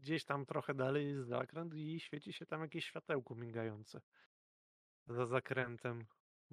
gdzieś 0.00 0.24
tam 0.24 0.46
trochę 0.46 0.74
dalej 0.74 1.08
jest 1.08 1.28
zakręt 1.28 1.74
i 1.74 2.00
świeci 2.00 2.32
się 2.32 2.46
tam 2.46 2.60
jakieś 2.60 2.84
światełko 2.84 3.34
migające. 3.34 4.00
Za 5.06 5.26
zakrętem 5.26 6.04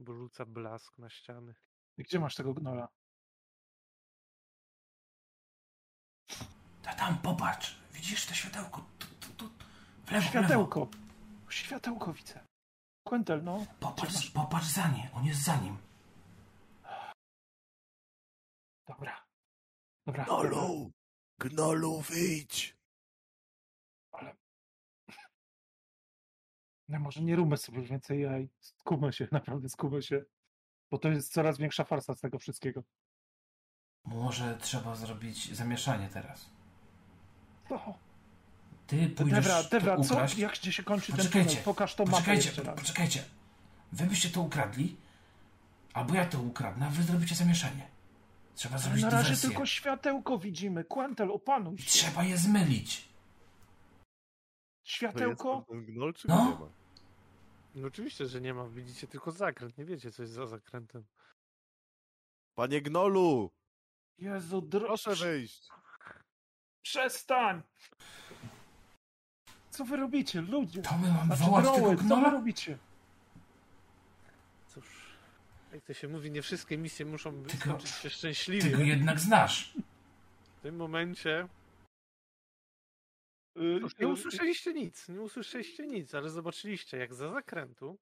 rzuca 0.07 0.45
blask 0.45 0.97
na 0.97 1.09
ściany. 1.09 1.53
I 1.97 2.03
gdzie 2.03 2.19
masz 2.19 2.35
tego 2.35 2.53
gnola? 2.53 2.87
A 6.85 6.93
tam, 6.93 7.17
popatrz, 7.17 7.79
widzisz 7.93 8.25
to 8.25 8.33
światełko? 8.33 8.85
Tu, 8.99 9.07
tu, 9.19 9.33
tu. 9.33 9.49
W 10.05 10.11
lewo, 10.11 10.29
w 10.29 10.33
lewo. 10.33 10.47
Światełko. 10.47 10.87
Światełko 11.49 12.13
widzę. 12.13 12.39
Quentel, 13.03 13.43
no. 13.43 13.65
Popatrz, 13.79 14.29
popatrz 14.31 14.67
za 14.67 14.87
nie, 14.87 15.09
on 15.13 15.25
jest 15.25 15.43
za 15.43 15.55
nim. 15.57 15.77
Dobra. 18.87 19.25
Dobra. 20.05 20.23
Gnolu! 20.25 20.91
Gnolu, 21.39 22.01
wyjdź! 22.01 22.77
No 26.87 26.99
może 26.99 27.21
nie 27.21 27.35
róbmy 27.35 27.57
sobie 27.57 27.81
więcej 27.81 28.21
jaj. 28.21 28.49
Skupmy 28.59 29.13
się, 29.13 29.27
naprawdę 29.31 29.69
skupmy 29.69 30.01
się. 30.03 30.23
Bo 30.91 30.97
to 30.97 31.09
jest 31.09 31.33
coraz 31.33 31.57
większa 31.57 31.83
farsa 31.83 32.15
z 32.15 32.19
tego 32.19 32.39
wszystkiego. 32.39 32.83
Może 34.05 34.57
trzeba 34.57 34.95
zrobić 34.95 35.55
zamieszanie 35.55 36.09
teraz. 36.09 36.49
No. 37.69 37.99
Ty 38.87 39.09
pójdziesz 39.09 39.45
Dobra, 39.45 39.63
dobra, 39.63 39.95
to 39.95 40.03
co? 40.03 40.13
ukraść. 40.13 40.37
Jak 40.37 40.51
gdzie 40.51 40.71
się 40.71 40.83
kończy 40.83 41.07
ten 41.07 41.17
Poczekajcie, 41.17 41.49
tunel? 41.49 41.63
Pokaż 41.63 41.95
to 41.95 42.03
mapę 42.03 42.15
Poczekajcie, 42.17 42.45
jeszcze 42.49 42.63
raz. 42.63 42.79
poczekajcie. 42.79 43.23
Wy 43.91 44.05
byście 44.05 44.29
to 44.29 44.41
ukradli, 44.41 44.97
albo 45.93 46.15
ja 46.15 46.25
to 46.25 46.41
ukradnę, 46.41 46.87
a 46.87 46.89
wy 46.89 47.03
zrobicie 47.03 47.35
zamieszanie. 47.35 47.87
Trzeba 48.55 48.75
Ale 48.75 48.83
zrobić 48.83 49.03
na 49.03 49.09
razie 49.09 49.23
dywersję. 49.23 49.49
tylko 49.49 49.65
światełko 49.65 50.37
widzimy. 50.37 50.83
Quentel, 50.83 51.31
opanuj 51.31 51.75
I 51.75 51.81
się. 51.81 51.89
trzeba 51.89 52.23
je 52.23 52.37
zmylić. 52.37 53.09
Światełko. 54.83 55.65
gnol, 55.69 56.13
czy 56.13 56.27
No. 56.27 56.35
go 56.37 56.43
nie 56.51 56.59
ma? 56.59 56.69
No 57.75 57.87
oczywiście, 57.87 58.25
że 58.25 58.41
nie 58.41 58.53
ma. 58.53 58.67
Widzicie 58.67 59.07
tylko 59.07 59.31
zakręt. 59.31 59.77
Nie 59.77 59.85
wiecie, 59.85 60.11
co 60.11 60.21
jest 60.23 60.33
za 60.33 60.47
zakrętem. 60.47 61.03
Panie 62.55 62.81
gnolu! 62.81 63.51
Jezu, 64.17 64.61
dro... 64.61 64.87
Proszę 64.87 65.15
wyjść! 65.15 65.69
Przestań! 66.81 67.61
Co 69.69 69.85
wy 69.85 69.97
robicie, 69.97 70.41
ludzie? 70.41 70.81
To 70.81 70.97
my 70.97 71.07
mamy 71.13 71.25
Znaczy, 71.25 71.43
wołać 71.43 71.65
tego 71.65 71.77
droły, 71.77 71.97
co 72.09 72.15
wy 72.15 72.29
robicie? 72.31 72.77
Jak 75.71 75.83
to 75.85 75.93
się 75.93 76.07
mówi, 76.07 76.31
nie 76.31 76.41
wszystkie 76.41 76.77
misje 76.77 77.05
muszą 77.05 77.43
Tylko- 77.43 77.57
skończyć 77.57 77.89
się 77.89 78.01
Ty 78.01 78.07
go 78.09 78.13
szczęśliwie. 78.15 78.85
jednak 78.85 79.19
znasz. 79.19 79.73
W 80.57 80.61
tym 80.61 80.75
momencie 80.75 81.47
Y, 83.57 83.79
Cóż, 83.81 83.97
nie 83.97 84.05
y, 84.05 84.09
usłyszeliście 84.09 84.73
nic, 84.73 85.09
nie 85.09 85.21
usłyszeliście 85.21 85.87
nic, 85.87 86.15
ale 86.15 86.29
zobaczyliście, 86.29 86.97
jak 86.97 87.13
za 87.13 87.29
zakrętu 87.31 87.99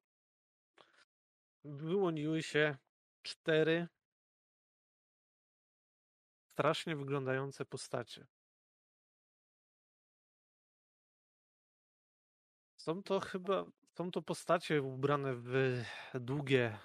wyłoniły 1.64 2.44
się 2.44 2.78
cztery 3.22 3.88
strasznie 6.54 6.96
wyglądające 6.96 7.66
postacie. 7.66 8.28
Są 12.78 13.04
to 13.04 13.20
chyba, 13.20 13.66
są 13.98 14.12
to 14.12 14.22
postacie 14.22 14.82
ubrane 14.82 15.36
w 15.36 15.84
długie, 16.14 16.78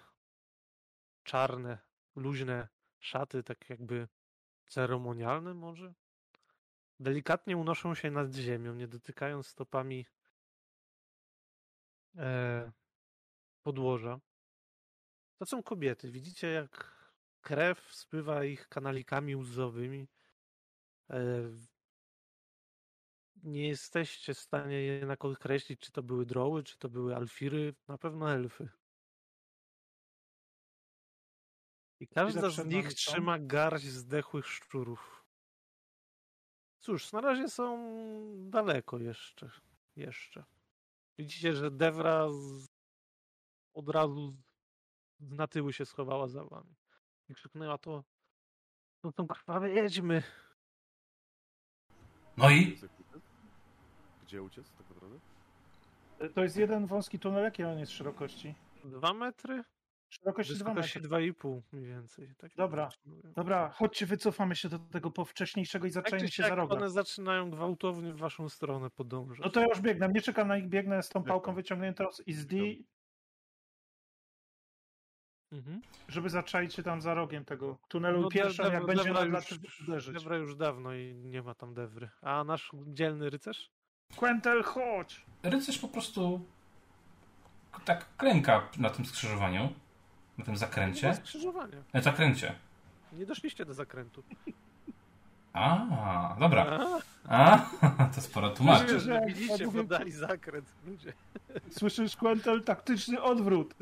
czarne, 1.24 1.78
luźne 2.16 2.68
szaty, 2.98 3.42
tak 3.42 3.70
jakby 3.70 4.08
ceremonialne 4.66 5.54
może? 5.54 5.94
Delikatnie 7.00 7.56
unoszą 7.56 7.94
się 7.94 8.10
nad 8.10 8.34
ziemią, 8.34 8.74
nie 8.74 8.88
dotykając 8.88 9.46
stopami 9.46 10.06
e, 12.16 12.72
podłoża. 13.62 14.20
To 15.38 15.46
są 15.46 15.62
kobiety. 15.62 16.10
Widzicie, 16.10 16.46
jak 16.48 16.94
krew 17.40 17.94
spływa 17.94 18.44
ich 18.44 18.68
kanalikami 18.68 19.36
łzowymi. 19.36 20.08
E, 21.10 21.50
nie 23.42 23.68
jesteście 23.68 24.34
w 24.34 24.38
stanie 24.38 24.82
jednak 24.82 25.24
określić, 25.24 25.80
czy 25.80 25.92
to 25.92 26.02
były 26.02 26.26
droły, 26.26 26.62
czy 26.62 26.78
to 26.78 26.88
były 26.88 27.16
alfiry. 27.16 27.74
Na 27.88 27.98
pewno 27.98 28.32
elfy. 28.32 28.68
I 32.04 32.08
każda 32.08 32.50
z 32.50 32.66
nich 32.66 32.88
są? 32.88 32.94
trzyma 32.94 33.38
garść 33.38 33.86
zdechłych 33.86 34.46
szczurów. 34.46 35.24
Cóż, 36.80 37.12
na 37.12 37.20
razie 37.20 37.48
są 37.48 37.94
daleko 38.50 38.98
jeszcze. 38.98 39.50
Jeszcze. 39.96 40.44
Widzicie, 41.18 41.52
że 41.52 41.70
Devra 41.70 42.28
z... 42.30 42.66
od 43.74 43.88
razu 43.88 44.36
z... 45.20 45.30
na 45.30 45.46
tyły 45.46 45.72
się 45.72 45.86
schowała 45.86 46.28
za 46.28 46.44
wami. 46.44 46.74
I 47.28 47.34
krzyknęła 47.34 47.78
to. 47.78 48.04
To 49.00 49.12
są 49.12 49.26
krwawe 49.26 49.70
jedźmy. 49.70 50.22
No 52.36 52.50
i? 52.50 52.78
Gdzie 54.22 54.42
uciec 54.42 54.70
tak 54.70 54.88
naprawdę? 54.88 55.18
To 56.34 56.42
jest 56.42 56.56
jeden 56.56 56.86
wąski 56.86 57.18
tunel, 57.18 57.44
jakiej 57.44 57.66
on 57.66 57.78
jest 57.78 57.92
szerokości? 57.92 58.54
Dwa 58.84 59.12
metry? 59.14 59.64
Szerokości 60.20 60.54
2 60.54 60.64
Wysokości 60.64 60.98
metry. 60.98 61.08
dwa 61.08 61.20
i 61.20 61.32
pół 61.32 61.62
mniej 61.72 61.86
więcej. 61.86 62.34
Tak 62.38 62.50
Dobra. 62.56 62.88
Dobra, 63.36 63.70
chodźcie, 63.70 64.06
wycofamy 64.06 64.56
się 64.56 64.68
do 64.68 64.78
tego 64.78 65.10
powcześniejszego 65.10 65.86
i 65.86 65.90
Tak 65.92 65.94
zaczęjmy 66.04 66.28
czy 66.28 66.34
się 66.34 66.42
za 66.42 66.54
rogiem. 66.54 66.78
one 66.78 66.90
zaczynają 66.90 67.50
gwałtownie 67.50 68.12
w 68.12 68.16
waszą 68.18 68.48
stronę 68.48 68.90
podążać. 68.90 69.44
No 69.44 69.50
to 69.50 69.60
ja 69.60 69.66
już 69.66 69.80
biegnę, 69.80 70.08
nie 70.08 70.20
czekam 70.22 70.48
na 70.48 70.56
nich, 70.56 70.68
biegnę 70.68 71.02
z 71.02 71.08
tą 71.08 71.22
pałką 71.24 71.54
wyciągniętą 71.54 72.04
z 72.28 72.46
D, 72.46 72.56
Mhm. 75.52 75.80
żeby 76.08 76.30
zaczaić 76.30 76.74
się 76.74 76.82
tam 76.82 77.00
za 77.00 77.14
rogiem 77.14 77.44
tego 77.44 77.78
tunelu 77.88 78.20
No, 78.20 78.26
i 78.28 78.30
pierwszą, 78.30 78.62
jak 78.72 78.86
będzie 78.86 79.12
na 79.12 79.20
uderzyć. 79.88 80.14
Devra 80.14 80.36
już 80.36 80.56
dawno 80.56 80.94
i 80.94 81.14
nie 81.14 81.42
ma 81.42 81.54
tam 81.54 81.74
Devry. 81.74 82.08
A 82.22 82.44
nasz 82.44 82.70
dzielny 82.86 83.30
rycerz? 83.30 83.70
Quentel, 84.16 84.62
chodź! 84.62 85.26
Rycerz 85.42 85.78
po 85.78 85.88
prostu 85.88 86.40
tak 87.84 88.16
klęka 88.16 88.68
na 88.78 88.90
tym 88.90 89.04
skrzyżowaniu, 89.06 89.72
na 90.38 90.44
tym 90.44 90.56
zakręcie. 90.56 91.14
skrzyżowania. 91.14 91.76
Na 91.92 92.00
zakręcie. 92.00 92.54
Nie 93.12 93.26
doszliście 93.26 93.64
do 93.64 93.74
zakrętu. 93.74 94.22
A, 95.52 96.36
dobra. 96.40 96.78
A, 97.28 97.66
A, 97.80 98.04
to 98.14 98.20
sporo 98.20 98.50
tłumaczy. 98.50 98.84
Mówię, 98.84 99.00
że 99.00 99.20
widzicie, 99.26 99.68
podali 99.72 100.12
zakręt. 100.12 100.72
Ludzie. 100.86 101.12
Słyszysz, 101.70 102.16
Quentel, 102.16 102.62
taktyczny 102.62 103.22
odwrót. 103.22 103.74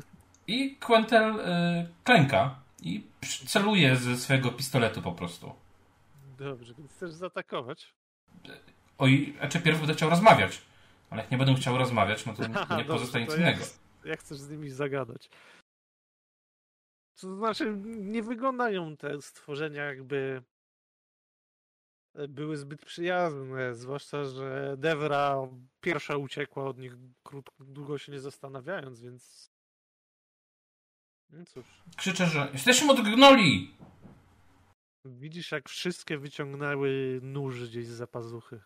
I 0.47 0.75
Quentel 0.75 1.39
y, 1.39 1.87
klęka 2.03 2.55
i 2.81 3.03
celuje 3.47 3.95
ze 3.95 4.17
swojego 4.17 4.51
pistoletu 4.51 5.01
po 5.01 5.11
prostu. 5.11 5.55
Dobrze, 6.37 6.73
więc 6.73 6.91
chcesz 6.91 7.11
zaatakować? 7.11 7.93
Oj, 8.97 9.35
a 9.41 9.47
czy 9.47 9.59
pierw 9.59 9.77
będę 9.77 9.93
chciał 9.93 10.09
rozmawiać. 10.09 10.61
Ale 11.09 11.21
jak 11.21 11.31
nie 11.31 11.37
będę 11.37 11.55
chciał 11.55 11.77
rozmawiać, 11.77 12.25
no 12.25 12.33
to 12.33 12.43
Aha, 12.55 12.77
nie 12.77 12.83
dobrze, 12.83 12.85
pozostaje 12.85 13.25
nic 13.25 13.35
innego. 13.37 13.59
Jak, 13.59 13.69
jak 14.05 14.19
chcesz 14.19 14.37
z 14.37 14.49
nimi 14.49 14.69
zagadać? 14.69 15.29
To 17.21 17.35
znaczy, 17.35 17.73
nie 17.85 18.23
wyglądają 18.23 18.97
te 18.97 19.21
stworzenia 19.21 19.83
jakby 19.83 20.43
e, 22.15 22.27
były 22.27 22.57
zbyt 22.57 22.85
przyjazne, 22.85 23.75
zwłaszcza, 23.75 24.25
że 24.25 24.75
Devra 24.77 25.37
pierwsza 25.81 26.17
uciekła 26.17 26.65
od 26.65 26.77
nich 26.77 26.93
krótko, 27.23 27.63
długo 27.63 27.97
się 27.97 28.11
nie 28.11 28.19
zastanawiając, 28.19 29.01
więc... 29.01 29.51
No 31.29 31.45
cóż, 31.45 31.65
Krzyczę, 31.97 32.25
że 32.25 32.49
jesteśmy 32.53 32.91
od 32.91 33.01
gnoli! 33.01 33.73
widzisz 35.05 35.51
jak 35.51 35.69
wszystkie 35.69 36.17
wyciągnęły 36.17 37.19
nóż 37.23 37.69
gdzieś 37.69 37.87
z 37.87 38.09
pazuchy. 38.09 38.61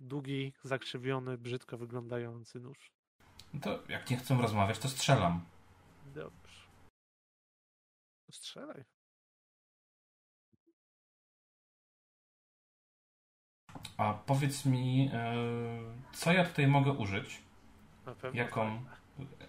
Długi, 0.00 0.52
zakrzywiony, 0.62 1.38
brzydko 1.38 1.78
wyglądający 1.78 2.60
nóż. 2.60 2.90
No 3.54 3.60
to 3.60 3.78
jak 3.88 4.10
nie 4.10 4.16
chcą 4.16 4.42
rozmawiać, 4.42 4.78
to 4.78 4.88
strzelam. 4.88 5.44
Dobrze. 6.14 6.45
Strzelaj. 8.36 8.84
A 13.96 14.14
powiedz 14.14 14.64
mi, 14.64 15.10
e, 15.12 15.34
co 16.12 16.32
ja 16.32 16.44
tutaj 16.44 16.66
mogę 16.66 16.92
użyć? 16.92 17.42
Na 18.06 18.14
pewno. 18.14 18.40
Jaką? 18.40 18.84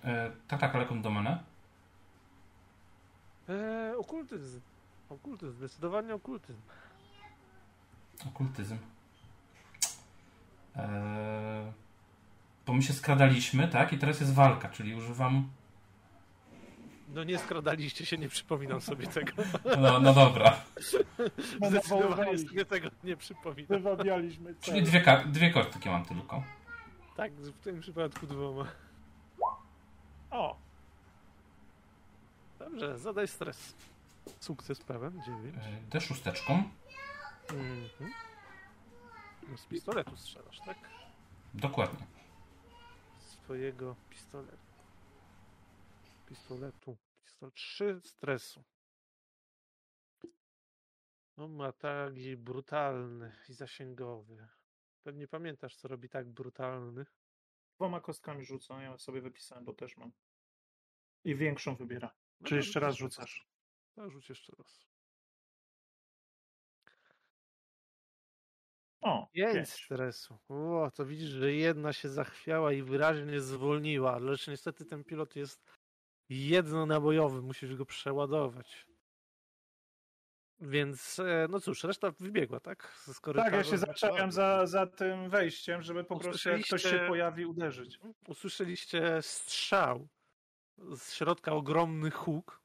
E, 0.04 0.32
tak, 0.48 0.60
tak, 0.60 0.76
ale 0.76 0.84
jaką 0.84 1.02
domenę? 1.02 1.44
Eee, 3.50 3.98
okultyzm. 3.98 4.62
Okultyzm, 5.10 5.58
zdecydowanie 5.58 6.16
okultyzm. 6.16 6.62
Okultyzm. 8.28 8.78
E, 10.76 11.74
bo 12.66 12.74
my 12.74 12.82
się 12.84 12.94
skradaliśmy, 12.94 13.68
tak? 13.68 13.94
I 13.94 13.98
teraz 13.98 14.20
jest 14.20 14.34
walka, 14.34 14.70
czyli 14.70 14.96
używam. 14.96 15.50
No 17.08 17.24
nie 17.24 17.38
skradaliście 17.38 18.06
się, 18.06 18.18
nie 18.18 18.30
przypominam 18.30 18.82
sobie 18.82 19.08
tego. 19.08 19.32
No, 19.82 20.00
no 20.00 20.14
dobra. 20.14 20.62
Zdecydowanie 21.68 22.38
sobie 22.38 22.66
tego 22.66 22.90
nie 23.04 23.18
przypominam. 23.18 23.68
Wywabialiśmy 23.70 24.56
Czyli 24.62 24.84
dwie, 24.84 25.24
dwie 25.26 25.52
kostki 25.52 25.90
mam 25.90 26.06
tylko. 26.06 26.44
Tak, 27.16 27.32
w 27.32 27.60
tym 27.60 27.82
przypadku 27.82 28.28
dwoma. 28.28 28.66
O, 30.32 30.58
Dobrze, 32.60 32.98
zadaj 32.98 33.28
stres. 33.28 33.76
Sukces 34.40 34.80
pełen, 34.80 35.22
9. 35.26 35.56
E, 35.56 35.60
D 35.90 36.02
szósteczką. 36.02 36.64
Mhm. 37.50 38.12
No 39.50 39.58
z 39.58 39.66
pistoletu 39.66 40.18
strzelasz, 40.18 40.60
tak? 40.66 40.78
Dokładnie. 41.54 42.06
twojego 43.44 43.96
pistoletu. 44.10 44.67
Pistoletu. 46.28 46.98
Pistol 47.24 47.52
3 47.52 48.02
stresu. 48.04 48.64
On 51.38 51.52
ma 51.52 51.72
taki 51.72 52.38
brutalny 52.38 53.32
i 53.50 53.54
zasięgowy. 53.54 54.48
Pewnie 55.04 55.28
pamiętasz, 55.28 55.76
co 55.76 55.88
robi 55.88 56.10
tak 56.10 56.30
brutalny. 56.30 57.06
Dwoma 57.76 58.02
kostkami 58.02 58.46
rzucą, 58.46 58.80
ja 58.80 58.98
sobie 58.98 59.22
wypisałem, 59.22 59.66
bo 59.66 59.74
też 59.74 59.98
mam. 59.98 60.12
I 61.24 61.36
większą 61.36 61.76
wybiera. 61.76 62.14
No 62.40 62.48
Czy 62.48 62.56
jeszcze 62.56 62.80
raz 62.80 62.96
rzucasz? 62.96 63.48
To 63.96 64.10
rzuć 64.10 64.30
jeszcze 64.30 64.54
raz. 64.58 64.88
O, 69.02 69.30
5 69.34 69.54
pięć. 69.54 69.70
stresu. 69.70 70.38
O, 70.50 70.92
to 70.94 71.06
widzisz, 71.06 71.30
że 71.30 71.54
jedna 71.54 71.94
się 71.94 72.10
zachwiała 72.10 72.74
i 72.74 72.84
wyraźnie 72.84 73.42
zwolniła, 73.42 74.18
lecz 74.20 74.48
niestety 74.48 74.86
ten 74.86 75.04
pilot 75.04 75.36
jest 75.36 75.77
jednonabojowy, 76.30 77.42
musisz 77.42 77.76
go 77.76 77.86
przeładować. 77.86 78.88
Więc, 80.60 81.20
e, 81.20 81.48
no 81.50 81.60
cóż, 81.60 81.84
reszta 81.84 82.12
wybiegła, 82.12 82.60
tak? 82.60 82.94
Z 82.98 83.06
Tak, 83.06 83.22
korytarza. 83.22 83.56
ja 83.58 83.64
się 83.64 83.78
zaczepiam 83.78 84.32
za, 84.32 84.68
za 84.68 84.88
tym 84.88 85.30
wejściem, 85.30 85.82
żeby 85.82 86.04
po 86.04 86.20
prostu 86.20 86.50
jak 86.50 86.62
ktoś 86.62 86.82
się 86.82 87.06
pojawi, 87.08 87.46
uderzyć. 87.46 88.00
Usłyszeliście 88.28 89.22
strzał. 89.22 90.08
Z 90.78 91.14
środka 91.14 91.52
ogromny 91.52 92.12
huk. 92.12 92.62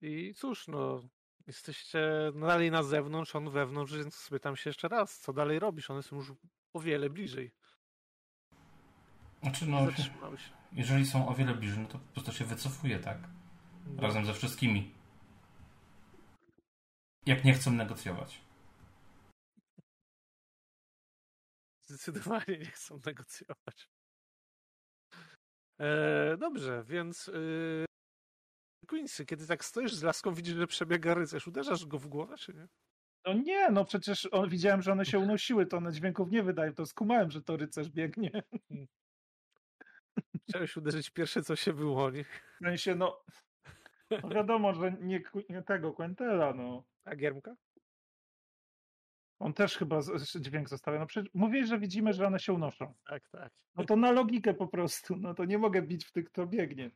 I 0.00 0.34
cóż, 0.34 0.68
no, 0.68 1.02
jesteście 1.46 2.32
dalej 2.34 2.70
na 2.70 2.82
zewnątrz, 2.82 3.36
on 3.36 3.50
wewnątrz, 3.50 3.92
więc 3.92 4.14
spytam 4.14 4.56
się 4.56 4.70
jeszcze 4.70 4.88
raz, 4.88 5.18
co 5.18 5.32
dalej 5.32 5.58
robisz? 5.58 5.90
One 5.90 6.02
są 6.02 6.16
już 6.16 6.32
o 6.72 6.80
wiele 6.80 7.10
bliżej. 7.10 7.52
Znaczy, 9.42 9.66
no, 9.66 9.86
Zatrzymały 9.86 10.38
się. 10.38 10.61
Jeżeli 10.74 11.06
są 11.06 11.28
o 11.28 11.34
wiele 11.34 11.54
bliżej, 11.54 11.78
no 11.78 11.88
to 11.88 11.98
po 11.98 12.12
prostu 12.12 12.32
się 12.32 12.44
wycofuje, 12.44 12.98
tak? 12.98 13.18
Razem 13.98 14.26
ze 14.26 14.34
wszystkimi. 14.34 14.94
Jak 17.26 17.44
nie 17.44 17.54
chcą 17.54 17.72
negocjować. 17.72 18.42
Zdecydowanie 21.82 22.58
nie 22.58 22.66
chcą 22.66 23.00
negocjować. 23.06 23.88
E, 25.80 26.36
dobrze, 26.36 26.84
więc 26.84 27.28
e, 27.28 27.84
Quincy, 28.88 29.26
kiedy 29.26 29.46
tak 29.46 29.64
stoisz 29.64 29.94
z 29.94 30.02
laską, 30.02 30.34
widzisz, 30.34 30.54
że 30.54 30.66
przebiega 30.66 31.14
rycerz. 31.14 31.46
Uderzasz 31.46 31.86
go 31.86 31.98
w 31.98 32.06
głowę, 32.06 32.36
czy 32.36 32.54
nie? 32.54 32.68
No 33.26 33.32
nie, 33.32 33.70
no 33.70 33.84
przecież 33.84 34.28
on, 34.32 34.48
widziałem, 34.48 34.82
że 34.82 34.92
one 34.92 35.04
się 35.04 35.18
unosiły, 35.28 35.66
to 35.66 35.76
one 35.76 35.92
dźwięków 35.92 36.30
nie 36.30 36.42
wydają, 36.42 36.74
to 36.74 36.86
skumałem, 36.86 37.30
że 37.30 37.42
to 37.42 37.56
rycerz 37.56 37.90
biegnie. 37.90 38.42
Chciałeś 40.48 40.76
uderzyć 40.76 41.10
pierwsze, 41.10 41.42
co 41.42 41.56
się 41.56 41.72
wyłoni. 41.72 42.24
W 42.24 42.64
sensie, 42.64 42.94
no, 42.94 43.24
no 44.22 44.28
wiadomo, 44.28 44.74
że 44.74 44.92
nie, 45.00 45.22
nie 45.48 45.62
tego 45.62 45.92
Quentela, 45.92 46.54
no. 46.54 46.84
A 47.04 47.16
Giermka? 47.16 47.54
On 49.38 49.54
też 49.54 49.76
chyba 49.76 50.00
dźwięk 50.40 50.68
zostawia. 50.68 50.98
No 50.98 51.06
przecież 51.06 51.30
mówię, 51.34 51.66
że 51.66 51.78
widzimy, 51.78 52.12
że 52.12 52.26
one 52.26 52.38
się 52.38 52.52
unoszą. 52.52 52.94
Tak, 53.06 53.28
tak. 53.28 53.52
No 53.74 53.84
to 53.84 53.96
na 53.96 54.12
logikę 54.12 54.54
po 54.54 54.68
prostu, 54.68 55.16
no 55.16 55.34
to 55.34 55.44
nie 55.44 55.58
mogę 55.58 55.82
bić 55.82 56.04
w 56.04 56.12
tych, 56.12 56.24
kto 56.24 56.46
biegnie. 56.46 56.90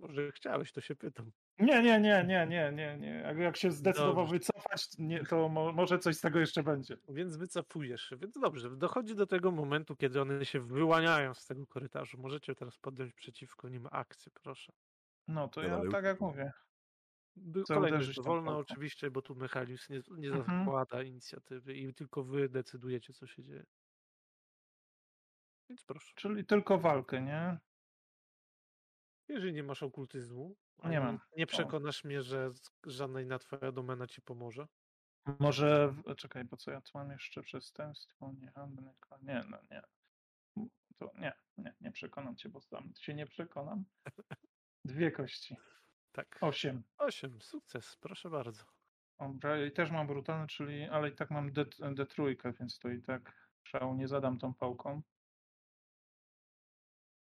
Może 0.00 0.32
chciałeś, 0.32 0.72
to 0.72 0.80
się 0.80 0.96
pytam. 0.96 1.32
Nie, 1.58 1.82
nie, 1.82 2.00
nie, 2.00 2.24
nie, 2.24 2.46
nie, 2.46 2.72
nie, 2.72 2.98
nie. 2.98 3.08
Jak, 3.08 3.38
jak 3.38 3.56
się 3.56 3.70
zdecydował 3.72 4.14
Dobrze. 4.14 4.32
wycofać, 4.32 4.86
nie, 4.98 5.24
to 5.24 5.48
mo, 5.48 5.72
może 5.72 5.98
coś 5.98 6.16
z 6.16 6.20
tego 6.20 6.38
jeszcze 6.40 6.62
będzie. 6.62 6.96
Więc 7.08 7.36
wycofujesz 7.36 8.02
się. 8.02 8.16
Więc 8.16 8.38
dobrze, 8.38 8.76
dochodzi 8.76 9.14
do 9.14 9.26
tego 9.26 9.50
momentu, 9.50 9.96
kiedy 9.96 10.20
one 10.20 10.44
się 10.44 10.60
wyłaniają 10.60 11.34
z 11.34 11.46
tego 11.46 11.66
korytarzu. 11.66 12.18
Możecie 12.18 12.54
teraz 12.54 12.78
podjąć 12.78 13.12
przeciwko 13.14 13.68
nim 13.68 13.88
akcję, 13.92 14.32
proszę. 14.42 14.72
No 15.28 15.48
to 15.48 15.62
Ja 15.62 15.68
ja 15.68 15.90
tak 15.90 16.04
jak 16.04 16.20
mówię. 16.20 16.52
Kolejny 17.68 18.02
rzut 18.02 18.24
wolno 18.24 18.58
oczywiście, 18.58 19.10
bo 19.10 19.22
tu 19.22 19.34
mechanizm 19.34 19.92
nie, 19.92 20.00
nie 20.10 20.28
Mhm. 20.28 20.64
zakłada 20.64 21.02
inicjatywy 21.02 21.74
i 21.74 21.94
tylko 21.94 22.24
wy 22.24 22.48
decydujecie, 22.48 23.12
co 23.12 23.26
się 23.26 23.44
dzieje. 23.44 23.64
Więc 25.68 25.84
proszę. 25.84 26.12
Czyli 26.16 26.44
tylko 26.46 26.78
walkę, 26.78 27.22
nie? 27.22 27.58
Jeżeli 29.30 29.52
nie 29.52 29.62
masz 29.62 29.82
okultyzmu, 29.82 30.56
nie 30.84 31.00
mam. 31.00 31.20
Nie 31.36 31.46
przekonasz 31.46 32.04
mnie, 32.04 32.22
że 32.22 32.50
żadna 32.86 33.20
inna 33.20 33.38
twoja 33.38 33.72
domena 33.72 34.06
ci 34.06 34.22
pomoże? 34.22 34.66
Może, 35.38 35.94
e, 36.06 36.14
czekaj, 36.14 36.44
bo 36.44 36.56
co 36.56 36.70
ja 36.70 36.80
tu 36.80 36.90
mam 36.94 37.10
jeszcze? 37.10 37.42
Przestępstwo, 37.42 38.32
niehandel, 38.32 38.84
nie, 39.22 39.44
no 39.50 39.58
nie. 39.70 39.82
To 40.98 41.10
nie, 41.18 41.32
nie, 41.58 41.74
nie 41.80 41.92
przekonam 41.92 42.36
cię, 42.36 42.48
bo 42.48 42.60
sam 42.60 42.92
się 43.00 43.14
nie 43.14 43.26
przekonam. 43.26 43.84
Dwie 44.84 45.10
kości. 45.10 45.56
Tak. 46.12 46.38
Osiem. 46.40 46.82
Osiem, 46.98 47.40
sukces, 47.40 47.96
proszę 48.00 48.30
bardzo. 48.30 48.64
Dobra, 49.20 49.64
i 49.64 49.72
też 49.72 49.90
mam 49.90 50.06
brutalny, 50.06 50.46
czyli, 50.46 50.84
ale 50.84 51.08
i 51.08 51.14
tak 51.14 51.30
mam 51.30 51.52
D3, 51.52 52.36
więc 52.60 52.78
to 52.78 52.88
i 52.88 53.02
tak 53.02 53.50
szału 53.62 53.94
nie 53.94 54.08
zadam 54.08 54.38
tą 54.38 54.54
pałką. 54.54 55.02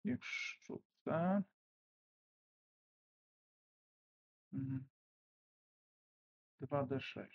Niech 0.05 0.25
szczucę. 0.25 1.43
Mhm. 4.59 4.85
2D6 6.61 7.27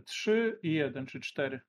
3 0.00 0.30
e, 0.32 0.66
i 0.66 0.74
1, 0.74 1.06
czy 1.06 1.20
4. 1.20 1.60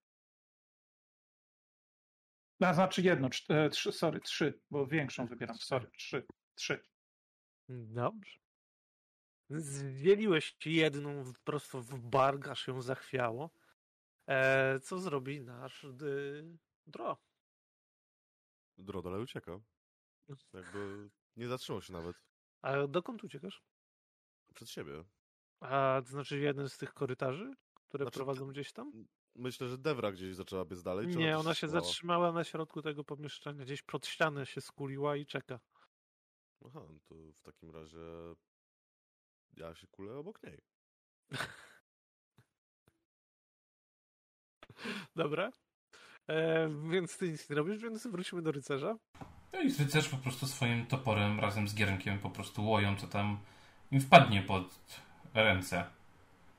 A, 2.60 2.74
znaczy 2.74 3.02
jedno, 3.02 3.30
3, 3.30 3.54
e, 3.54 3.72
sorry, 3.72 4.20
3, 4.20 4.60
bo 4.70 4.88
większą 4.88 5.26
wybieram, 5.26 5.58
sorry, 5.58 5.92
3, 5.98 6.26
3. 6.56 6.84
Dobrze. 7.70 8.40
Zwieliłeś 9.50 10.58
jedną 10.66 11.24
prosto 11.44 11.82
w 11.82 12.00
barg, 12.00 12.48
aż 12.48 12.68
ją 12.68 12.82
zachwiało. 12.82 13.50
E, 14.28 14.80
co 14.80 15.00
zrobi 15.00 15.42
nasz 15.42 15.86
dy... 15.94 16.44
Dro? 16.88 17.18
Dro 18.78 19.02
dalej 19.02 19.22
ucieka. 19.22 19.60
Jakby 20.54 21.10
nie 21.36 21.48
zatrzymał 21.48 21.82
się 21.82 21.94
nawet. 21.94 22.16
A 22.62 22.88
dokąd 22.88 23.24
uciekasz? 23.24 23.64
Przed 24.54 24.70
siebie. 24.70 25.04
A 25.60 26.02
to 26.06 26.10
znaczy 26.12 26.40
jeden 26.40 26.70
z 26.70 26.78
tych 26.78 26.94
korytarzy, 26.94 27.54
które 27.90 28.04
Znaczy, 28.06 28.16
prowadzą 28.18 28.48
gdzieś 28.48 28.74
tam? 28.74 29.06
Myślę, 29.36 29.70
że 29.70 29.78
Devra 29.78 30.12
gdzieś 30.12 30.36
zaczęła 30.36 30.66
biec 30.66 30.84
dalej. 30.84 31.08
Nie, 31.08 31.32
też 31.32 31.40
ona 31.40 31.54
się 31.54 31.68
schowała? 31.68 31.86
zatrzymała 31.86 32.32
na 32.32 32.44
środku 32.44 32.82
tego 32.82 33.04
pomieszczenia. 33.04 33.66
Gdzieś 33.66 33.82
pod 33.82 34.08
ścianę 34.08 34.46
się 34.46 34.62
skuliła 34.62 35.16
i 35.16 35.26
czeka. 35.26 35.60
Aha, 36.66 36.80
no 36.90 37.00
to 37.06 37.16
w 37.16 37.42
takim 37.42 37.72
razie 37.72 38.00
ja 39.58 39.76
się 39.76 39.88
kulę 39.88 40.18
obok 40.18 40.44
niej. 40.44 40.62
Dobra. 45.16 45.52
E, 46.28 46.70
więc 46.90 47.18
ty 47.18 47.32
nic 47.32 47.50
nie 47.50 47.56
robisz, 47.56 47.78
więc 47.82 48.08
wróćmy 48.08 48.42
do 48.42 48.52
rycerza. 48.52 48.98
No 49.54 49.62
i 49.62 49.74
rycerz 49.74 50.10
po 50.10 50.18
prostu 50.18 50.48
swoim 50.48 50.86
toporem 50.86 51.40
razem 51.40 51.68
z 51.68 51.76
giermkiem 51.76 52.20
po 52.20 52.30
prostu 52.30 52.66
łoją, 52.66 52.96
co 52.96 53.08
tam 53.08 53.38
im 53.92 54.02
wpadnie 54.02 54.42
pod 54.42 54.80
ręce. 55.34 55.84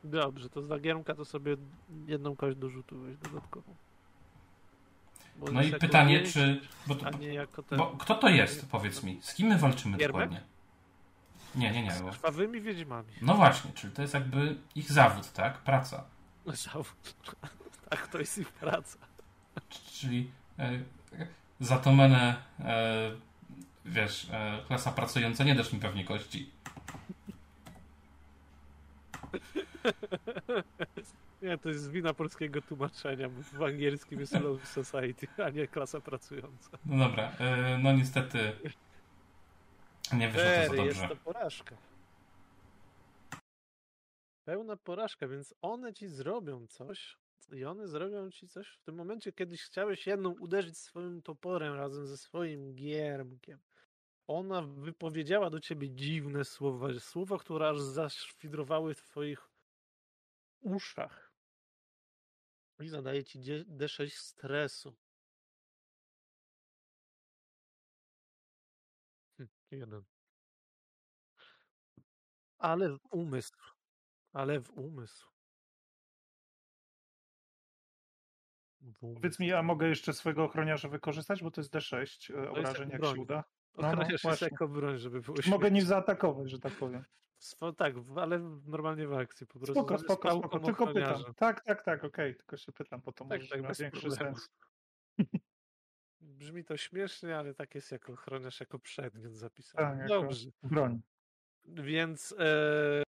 Dobrze, 0.05 0.49
to 0.49 0.63
za 0.63 0.79
giermka 0.79 1.15
to 1.15 1.25
sobie 1.25 1.57
jedną 2.07 2.37
kość 2.37 2.57
do 2.57 2.71
rzutu 2.71 2.99
weź 2.99 3.17
dodatkową. 3.17 3.75
Bo 5.37 5.53
No 5.53 5.63
i 5.63 5.73
pytanie, 5.73 6.23
czy... 6.23 6.61
Bo, 6.87 6.95
to, 6.95 7.07
A 7.07 7.11
nie 7.11 7.35
jako 7.35 7.63
ten... 7.63 7.79
bo 7.79 7.87
kto 7.87 8.15
to 8.15 8.29
jest, 8.29 8.71
powiedz 8.71 9.03
mi? 9.03 9.19
Z 9.23 9.35
kim 9.35 9.49
my 9.49 9.59
walczymy 9.59 9.99
Giermek? 9.99 10.29
dokładnie? 10.29 10.55
Nie, 11.55 11.71
nie, 11.71 11.83
nie. 11.83 11.93
Z 11.93 12.03
Bo... 12.03 12.11
krwawymi 12.11 12.61
wiedźmami. 12.61 13.13
No 13.23 13.35
właśnie, 13.35 13.73
czyli 13.73 13.93
to 13.93 14.03
jest 14.03 14.15
jakby 14.15 14.57
ich 14.75 14.93
zawód, 14.93 15.33
tak? 15.33 15.59
Praca. 15.59 16.05
Zawód. 16.73 17.15
tak, 17.91 18.09
to 18.09 18.19
jest 18.19 18.39
ich 18.39 18.53
praca. 18.53 18.99
Czyli 19.93 20.31
e, 20.59 20.79
za 21.61 21.79
tą 21.79 21.95
menę, 21.95 22.35
e, 22.61 23.11
wiesz, 23.85 24.27
e, 24.33 24.59
klasa 24.67 24.93
pracująca, 24.93 25.45
nie 25.45 25.55
dasz 25.55 25.73
mi 25.73 25.81
pewnie 25.81 26.05
kości. 26.05 26.51
Nie, 31.43 31.59
to 31.59 31.69
jest 31.69 31.91
wina 31.91 32.15
polskiego 32.15 32.63
tłumaczenia, 32.63 33.29
bo 33.29 33.43
w 33.43 33.63
angielskim 33.63 34.21
jest 34.21 34.33
Low 34.41 34.67
Society, 34.67 35.27
a 35.45 35.51
nie 35.51 35.69
klasa 35.69 36.01
pracująca. 36.01 36.71
No 36.87 37.09
dobra, 37.09 37.33
e, 37.39 37.79
no 37.79 37.93
niestety 37.93 38.53
nie 40.13 40.29
wyszło 40.29 40.51
to 40.51 40.77
za 40.77 40.83
Ery, 40.83 40.85
jest 40.85 41.01
dobrze. 41.01 41.17
to 41.17 41.17
porażka. 41.25 41.77
Pełna 44.45 44.77
porażka, 44.77 45.29
więc 45.29 45.55
one 45.63 45.95
ci 45.95 46.09
zrobią 46.09 46.67
coś 46.67 47.17
i 47.53 47.65
one 47.65 47.89
zrobią 47.89 48.31
ci 48.31 48.49
coś 48.49 48.69
w 48.69 48.83
tym 48.83 48.95
momencie, 48.95 49.33
kiedyś 49.33 49.63
chciałeś 49.63 50.07
jedną 50.07 50.31
uderzyć 50.31 50.79
swoim 50.79 51.23
toporem 51.23 51.75
razem 51.75 52.07
ze 52.07 52.17
swoim 52.17 52.75
giermkiem. 52.75 53.61
Ona 54.27 54.63
wypowiedziała 54.63 55.51
do 55.51 55.61
ciebie 55.61 55.91
dziwne 55.91 56.45
słowa, 56.45 56.89
słowa, 57.01 57.39
które 57.39 57.69
aż 57.69 57.81
zaszwidrowały 57.81 58.95
w 58.95 59.03
twoich 59.03 59.51
uszach. 60.61 61.35
I 62.81 62.89
zadaje 62.89 63.25
ci 63.25 63.41
dzie- 63.41 63.65
D6 63.65 64.11
stresu. 64.11 64.95
Hm, 69.39 69.49
jeden. 69.71 70.05
Ale 72.59 72.89
w 72.99 73.07
umysł. 73.11 73.57
Ale 74.33 74.61
w 74.61 74.71
umysł. 74.71 75.34
Powiedz 79.01 79.39
mi, 79.39 79.53
a 79.53 79.63
mogę 79.63 79.89
jeszcze 79.89 80.13
swojego 80.13 80.45
ochroniarza 80.45 80.89
wykorzystać, 80.89 81.43
bo 81.43 81.51
to 81.51 81.61
jest 81.61 81.75
D6 81.75 82.35
e, 82.45 82.51
obrażeń, 82.51 82.91
jak 82.91 83.01
broń. 83.01 83.15
się 83.15 83.21
uda. 83.21 83.35
No, 83.77 83.83
no, 83.83 83.89
Ochroniarz 83.89 84.13
jest 84.13 84.25
właśnie. 84.25 84.49
jako 84.51 84.69
broń, 84.69 84.99
żeby 84.99 85.21
było 85.21 85.37
mogę 85.47 85.71
nim 85.71 85.85
zaatakować, 85.85 86.51
że 86.51 86.59
tak 86.59 86.73
powiem. 86.73 87.05
Swo- 87.39 87.73
tak, 87.75 87.95
ale 88.17 88.39
normalnie 88.67 89.07
w 89.07 89.13
akcji 89.13 89.47
po 89.47 89.59
prostu. 89.59 89.75
Spoko, 89.75 89.99
spoko, 89.99 90.31
spoko. 90.39 90.61
Tylko 90.61 90.87
pytam. 90.87 91.35
Tak, 91.37 91.65
tak, 91.65 91.85
tak, 91.85 92.05
okej. 92.05 92.37
Tylko 92.37 92.57
się 92.57 92.73
pytam, 92.73 93.01
bo 93.05 93.13
to 93.13 93.25
Tak, 93.25 93.41
może 93.41 93.51
tak, 93.51 93.63
ma 93.63 93.73
większy 93.81 94.01
problemu. 94.09 94.37
sens. 94.37 94.51
Brzmi 96.21 96.65
to 96.65 96.77
śmiesznie, 96.77 97.39
ale 97.39 97.55
tak 97.55 97.75
jest 97.75 97.93
jako 97.93 98.13
ochroniarz, 98.13 98.61
jako 98.61 98.79
przedmiot 98.79 99.33
zapisany. 99.33 99.99
Tak, 99.99 100.09
Dobrze. 100.09 100.51
Broń. 100.63 101.01
Więc 101.65 102.35
e, 102.39 103.03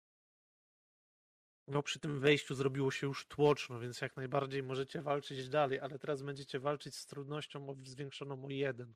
no 1.69 1.83
przy 1.83 2.01
tym 2.01 2.21
wejściu 2.21 2.55
zrobiło 2.55 2.91
się 2.91 3.07
już 3.07 3.27
tłoczno, 3.29 3.81
więc 3.81 4.01
jak 4.01 4.17
najbardziej 4.17 4.63
możecie 4.63 5.03
walczyć 5.03 5.49
dalej, 5.49 5.81
ale 5.81 5.99
teraz 5.99 6.23
będziecie 6.23 6.61
walczyć 6.61 6.97
z 6.97 7.07
trudnością 7.07 7.77
zwiększoną 7.85 8.45
o 8.45 8.51
jeden. 8.51 8.95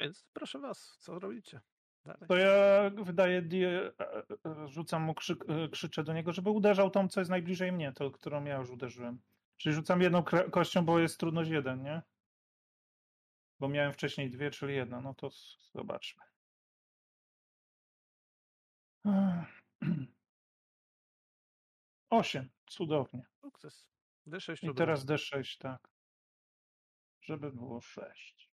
Więc 0.00 0.24
proszę 0.32 0.58
was, 0.58 0.96
co 1.00 1.18
robicie? 1.18 1.60
Dalej. 2.04 2.28
To 2.28 2.36
ja 2.36 2.90
wydaję, 2.90 3.42
die- 3.42 3.92
e, 4.00 4.68
rzucam 4.68 5.02
mu, 5.02 5.14
krzyk, 5.14 5.44
e, 5.48 5.68
krzyczę 5.68 6.04
do 6.04 6.12
niego, 6.12 6.32
żeby 6.32 6.50
uderzał 6.50 6.90
tą, 6.90 7.08
co 7.08 7.20
jest 7.20 7.30
najbliżej 7.30 7.72
mnie, 7.72 7.92
to, 7.92 8.10
którą 8.10 8.44
ja 8.44 8.56
już 8.58 8.70
uderzyłem. 8.70 9.20
Czyli 9.56 9.74
rzucam 9.74 10.02
jedną 10.02 10.22
kością, 10.50 10.84
bo 10.84 10.98
jest 10.98 11.20
trudność 11.20 11.50
jeden, 11.50 11.82
nie? 11.82 12.02
Bo 13.60 13.68
miałem 13.68 13.92
wcześniej 13.92 14.30
dwie, 14.30 14.50
czyli 14.50 14.74
jedna. 14.74 15.00
No 15.00 15.14
to 15.14 15.30
zobaczmy. 15.72 16.22
Osiem. 22.10 22.50
Cudownie. 22.66 23.26
Sukces. 23.40 23.86
D6 24.26 24.64
I 24.64 24.68
obrażeń. 24.68 24.74
teraz 24.74 25.06
D6, 25.06 25.58
tak. 25.58 25.88
Żeby 27.22 27.52
było 27.52 27.80
6. 27.80 28.50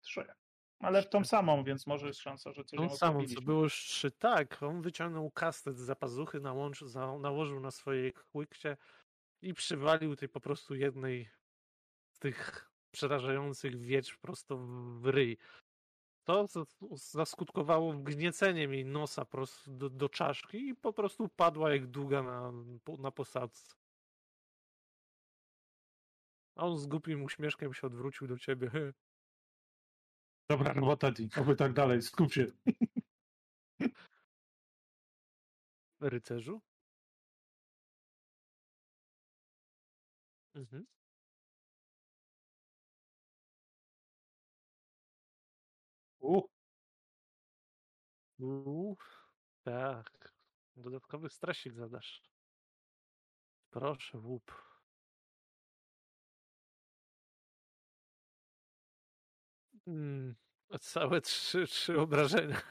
3. 0.00 0.24
Ale 0.78 1.02
w 1.02 1.08
tą 1.08 1.24
samą, 1.24 1.64
więc 1.64 1.86
może 1.86 2.06
jest 2.06 2.20
szansa, 2.20 2.52
że 2.52 2.64
coś 2.64 2.78
Tą 2.78 2.96
samą, 2.96 3.26
co 3.26 3.40
było 3.40 3.62
już 3.62 3.74
trzy. 3.74 4.10
Tak, 4.10 4.62
on 4.62 4.82
wyciągnął 4.82 5.30
kastet 5.30 5.78
z 5.78 5.80
zapazuchy, 5.80 6.40
nałącz, 6.40 6.84
nałożył 7.20 7.60
na 7.60 7.70
swojej 7.70 8.12
łykcie 8.34 8.76
i 9.42 9.54
przywalił 9.54 10.16
tej 10.16 10.28
po 10.28 10.40
prostu 10.40 10.74
jednej 10.74 11.30
z 12.10 12.18
tych 12.18 12.70
przerażających 12.90 13.80
wiecz 13.80 14.16
prosto 14.16 14.56
w 15.00 15.06
ryj. 15.06 15.38
To 16.24 16.46
zaskutkowało 16.92 17.92
wgnieceniem 17.92 18.74
jej 18.74 18.84
nosa 18.84 19.26
do, 19.66 19.90
do 19.90 20.08
czaszki 20.08 20.68
i 20.68 20.74
po 20.74 20.92
prostu 20.92 21.28
padła 21.28 21.72
jak 21.72 21.86
długa 21.86 22.22
na, 22.22 22.52
na 22.98 23.10
posadzce. 23.10 23.74
A 26.56 26.66
on 26.66 26.78
z 26.78 26.86
głupim 26.86 27.22
uśmieszkiem 27.22 27.74
się 27.74 27.86
odwrócił 27.86 28.26
do 28.26 28.38
ciebie. 28.38 28.70
Dobra 30.50 30.72
robota, 30.72 31.10
Di. 31.10 31.28
Oby 31.40 31.56
tak 31.56 31.72
dalej. 31.72 32.02
Skup 32.02 32.32
się. 32.32 32.46
Rycerzu? 36.00 36.60
Mhm. 40.54 40.86
U, 46.22 46.42
Uuu, 48.38 48.96
tak. 49.64 50.32
Dodatkowy 50.76 51.30
stresik 51.30 51.74
zadasz. 51.74 52.22
Proszę, 53.70 54.18
łup. 54.18 54.52
Mm, 59.86 60.34
całe 60.80 61.20
trzy, 61.20 61.66
trzy 61.66 62.00
obrażenia. 62.00 62.62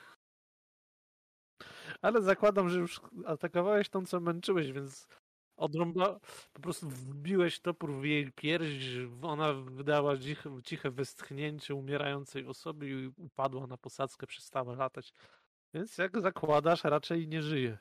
Ale 2.01 2.21
zakładam, 2.21 2.69
że 2.69 2.79
już 2.79 3.01
atakowałeś 3.25 3.89
tą, 3.89 4.05
co 4.05 4.19
męczyłeś, 4.19 4.71
więc 4.71 5.07
odrąba... 5.61 6.19
po 6.53 6.61
prostu 6.61 6.89
wbiłeś 6.89 7.59
topór 7.59 7.93
w 7.93 8.05
jej 8.05 8.31
pierś, 8.31 8.97
ona 9.21 9.53
wydała 9.53 10.17
ciche, 10.17 10.61
ciche 10.63 10.91
westchnięcie 10.91 11.75
umierającej 11.75 12.45
osoby 12.47 12.89
i 12.89 13.07
upadła 13.07 13.67
na 13.67 13.77
posadzkę, 13.77 14.27
przestała 14.27 14.75
latać. 14.75 15.13
Więc 15.73 15.97
jak 15.97 16.21
zakładasz, 16.21 16.83
raczej 16.83 17.27
nie 17.27 17.41
żyje. 17.41 17.77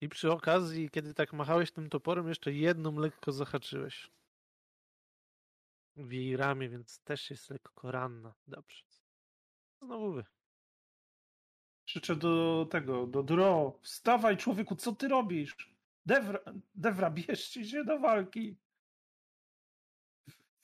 I 0.00 0.08
przy 0.08 0.32
okazji, 0.32 0.90
kiedy 0.90 1.14
tak 1.14 1.32
machałeś 1.32 1.72
tym 1.72 1.88
toporem, 1.88 2.28
jeszcze 2.28 2.52
jedną 2.52 2.98
lekko 2.98 3.32
zahaczyłeś. 3.32 4.10
W 5.96 6.12
jej 6.12 6.36
ramię, 6.36 6.68
więc 6.68 7.00
też 7.00 7.30
jest 7.30 7.50
lekko 7.50 7.90
ranna. 7.90 8.34
Dobrze. 8.46 8.82
Znowu 9.82 10.12
wy. 10.12 10.24
Krzyczę 11.92 12.16
do 12.16 12.66
tego, 12.70 13.06
do 13.06 13.22
Dro. 13.22 13.78
Wstawaj, 13.82 14.36
człowieku, 14.36 14.76
co 14.76 14.92
ty 14.92 15.08
robisz? 15.08 15.56
Devra, 16.06 16.38
Devra 16.74 17.10
bierzcie 17.10 17.64
się 17.64 17.84
do 17.84 17.98
walki. 17.98 18.56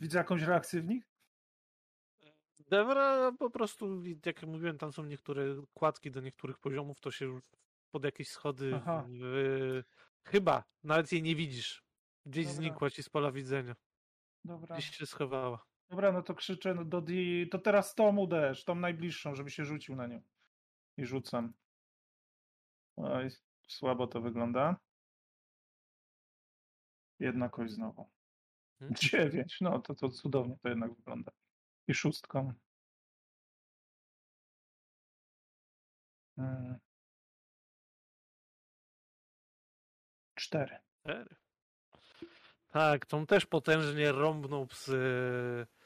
Widzę 0.00 0.18
jakąś 0.18 0.42
reakcję 0.42 0.80
w 0.80 0.86
nich? 0.86 1.05
Devra 2.59 3.32
po 3.38 3.50
prostu, 3.50 4.02
jak 4.26 4.42
mówiłem, 4.42 4.78
tam 4.78 4.92
są 4.92 5.05
niektóre 5.05 5.42
kładki 5.74 6.10
do 6.10 6.20
niektórych 6.20 6.59
poziomów, 6.59 7.00
to 7.00 7.10
się 7.10 7.40
pod 7.90 8.05
jakieś 8.05 8.28
schody 8.28 8.80
w... 9.09 9.82
chyba, 10.24 10.64
nawet 10.84 11.12
jej 11.12 11.22
nie 11.22 11.36
widzisz. 11.36 11.84
Gdzieś 12.26 12.46
Dobra. 12.46 12.60
znikła 12.60 12.90
ci 12.90 13.02
z 13.02 13.09
pola 13.09 13.32
widzenia. 13.32 13.76
Dobra. 14.44 14.76
Gdzieś 14.76 14.96
się 14.96 15.06
schowała. 15.06 15.64
Dobra, 15.90 16.12
no 16.12 16.22
to 16.22 16.34
krzyczę 16.34 16.84
do 16.84 17.00
Di. 17.00 17.48
To 17.50 17.59
teraz 17.59 17.94
tą 17.94 18.16
uderz, 18.16 18.64
tą 18.64 18.74
najbliższą, 18.74 19.34
żeby 19.34 19.50
się 19.50 19.64
rzucił 19.64 19.96
na 19.96 20.06
nią. 20.06 20.22
I 20.98 21.06
rzucam. 21.06 21.52
Oj, 22.96 23.30
słabo 23.68 24.06
to 24.06 24.20
wygląda. 24.20 24.76
Jedna 27.18 27.48
kość 27.48 27.72
znowu. 27.72 28.10
Hmm? 28.78 28.94
Dziewięć. 28.96 29.58
No 29.60 29.78
to, 29.78 29.94
to 29.94 30.08
cudownie 30.08 30.56
to 30.62 30.68
jednak 30.68 30.94
wygląda. 30.94 31.32
I 31.88 31.94
szóstką. 31.94 32.52
Mm. 36.38 36.78
Cztery. 40.34 40.78
Cztery. 41.00 41.36
Tak, 42.68 43.06
tą 43.06 43.26
też 43.26 43.46
potężnie 43.46 44.12
rąbnął 44.12 44.66
z 44.72 44.88
e, 44.88 45.77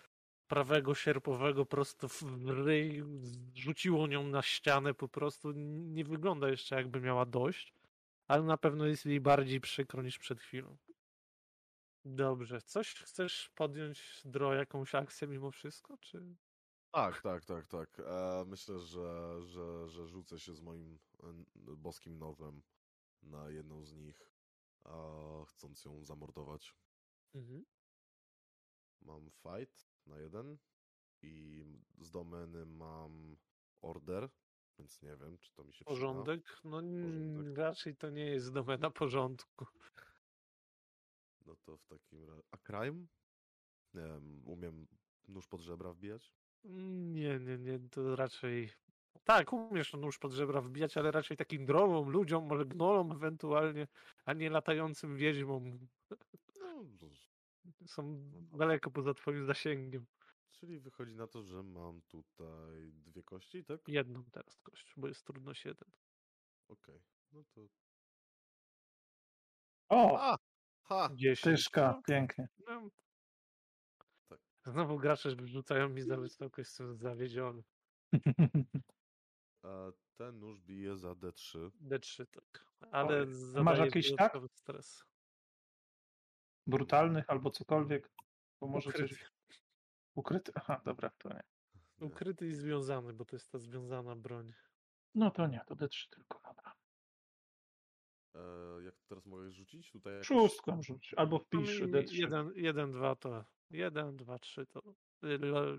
prawego 0.53 0.95
sierpowego 0.95 1.66
prosto 1.66 2.09
w 2.09 2.23
ryj, 2.49 3.05
rzuciło 3.55 4.07
nią 4.07 4.27
na 4.27 4.43
ścianę 4.43 4.95
po 4.95 5.09
prostu. 5.09 5.53
Nie 5.53 6.05
wygląda 6.05 6.49
jeszcze 6.49 6.77
jakby 6.77 7.01
miała 7.01 7.27
dość, 7.27 7.74
ale 8.29 8.43
na 8.43 8.57
pewno 8.57 8.87
jest 8.87 9.07
jej 9.07 9.20
bardziej 9.20 9.61
przykro 9.61 10.03
niż 10.03 10.19
przed 10.19 10.41
chwilą. 10.41 10.77
Dobrze, 12.05 12.62
coś 12.62 12.95
chcesz 12.95 13.51
podjąć, 13.55 14.23
Dro, 14.24 14.55
jakąś 14.55 14.95
akcję 14.95 15.29
mimo 15.29 15.51
wszystko, 15.51 15.97
czy... 15.99 16.37
Tak, 16.91 17.23
tak, 17.23 17.45
tak, 17.45 17.66
tak. 17.66 18.01
E, 18.01 18.45
myślę, 18.47 18.79
że, 18.79 19.41
że, 19.43 19.89
że 19.89 20.07
rzucę 20.07 20.41
się 20.41 20.55
z 20.55 20.61
moim 20.61 20.99
boskim 21.55 22.19
nożem 22.19 22.62
na 23.23 23.51
jedną 23.51 23.85
z 23.85 23.95
nich, 23.95 24.31
chcąc 25.47 25.85
ją 25.85 26.05
zamordować. 26.05 26.74
Mhm. 27.35 27.65
Mam 29.03 29.31
fight 29.31 29.91
na 30.07 30.19
jeden 30.19 30.59
i 31.23 31.65
z 31.99 32.11
domeny 32.11 32.66
mam 32.66 33.37
order, 33.81 34.29
więc 34.79 35.03
nie 35.03 35.16
wiem, 35.16 35.39
czy 35.39 35.53
to 35.53 35.65
mi 35.65 35.73
się 35.73 35.85
przyda. 35.85 35.91
Porządek? 35.91 36.61
No 36.65 36.79
n- 36.79 37.33
Porządek. 37.37 37.59
raczej 37.59 37.97
to 37.97 38.11
nie 38.11 38.27
jest 38.27 38.53
domena 38.53 38.91
porządku. 38.91 39.66
No 41.47 41.57
to 41.57 41.77
w 41.77 41.87
takim 41.87 42.24
razie... 42.24 42.43
A 42.51 42.57
crime? 42.57 43.07
Nie 43.95 44.03
wiem, 44.03 44.43
umiem 44.45 44.87
nóż 45.29 45.47
pod 45.47 45.61
żebra 45.61 45.93
wbijać? 45.93 46.35
Nie, 46.65 47.39
nie, 47.39 47.59
nie, 47.59 47.79
to 47.91 48.16
raczej. 48.16 48.70
Tak, 49.24 49.53
umiesz 49.53 49.93
nóż 49.93 50.19
pod 50.19 50.33
żebra 50.33 50.61
wbijać, 50.61 50.97
ale 50.97 51.11
raczej 51.11 51.37
takim 51.37 51.65
drogą, 51.66 52.11
ludziom, 52.11 52.47
może 52.47 52.65
gnolom 52.66 53.12
ewentualnie, 53.12 53.89
a 54.24 54.33
nie 54.33 54.51
latającym 54.51 55.16
wiedźmom. 55.16 55.89
No, 56.61 56.85
Są 57.86 58.30
daleko 58.59 58.90
poza 58.90 59.14
twoim 59.14 59.47
zasięgiem. 59.47 60.06
Czyli 60.51 60.80
wychodzi 60.80 61.16
na 61.16 61.26
to, 61.26 61.43
że 61.43 61.62
mam 61.62 62.02
tutaj 62.02 62.93
dwie 62.93 63.22
kości, 63.22 63.64
tak? 63.64 63.80
Jedną 63.89 64.24
teraz 64.24 64.60
kość, 64.60 64.93
bo 64.97 65.09
jest 65.09 65.24
trudność 65.26 65.64
jeden. 65.64 65.90
Okej. 66.68 67.02
No 67.32 67.44
to. 67.55 67.68
O, 69.89 70.18
A! 70.20 70.36
Ha! 70.82 71.09
10. 71.14 71.56
tyszka, 71.56 71.93
No, 71.93 72.02
pięknie. 72.02 72.48
no. 72.66 72.89
Tak. 74.28 74.40
Znowu 74.66 74.98
gracze 74.98 75.36
wrzucają 75.36 75.89
mi 75.89 76.02
za 76.02 76.16
wysoko, 76.16 76.60
jestem 76.60 76.97
zawiedziony. 76.97 77.62
A 79.62 79.93
ten 80.16 80.39
nóż 80.39 80.60
bije 80.60 80.97
za 80.97 81.12
D3. 81.12 81.70
D3 81.80 82.26
tak. 82.26 82.66
Ale 82.93 83.26
Masz 83.62 83.78
jakiś 83.78 84.14
tak? 84.16 84.32
stres. 84.52 85.05
Brutalnych 86.66 87.30
albo 87.30 87.51
cokolwiek. 87.51 88.10
Bo 88.60 88.66
może 88.66 88.90
Ukryty. 88.90 89.09
coś 89.14 89.30
ukryty. 90.14 90.52
Aha, 90.55 90.80
dobra, 90.84 91.10
to 91.18 91.28
nie. 91.28 91.43
Nie. 92.01 92.06
Ukryty 92.06 92.47
i 92.47 92.55
związany, 92.55 93.12
bo 93.12 93.24
to 93.24 93.36
jest 93.36 93.51
ta 93.52 93.59
związana 93.59 94.16
broń. 94.16 94.52
No 95.14 95.30
to 95.30 95.47
nie, 95.47 95.60
to 95.66 95.74
D3 95.76 96.09
tylko, 96.10 96.40
dobra. 96.44 96.74
E, 98.34 98.82
jak 98.84 98.94
teraz 99.09 99.26
mogę 99.26 99.51
rzucić? 99.52 99.90
Tutaj 99.90 100.12
jakoś- 100.12 100.26
Szóstką 100.28 100.82
rzuć, 100.82 101.14
albo 101.16 101.39
wpisz 101.39 101.80
Mamy 101.80 101.93
D3. 101.93 102.12
1, 102.14 102.52
1, 102.56 102.93
2 102.93 103.16
to 103.16 103.44
1, 103.70 104.16
2, 104.16 104.39
3 104.39 104.66
to 104.66 104.82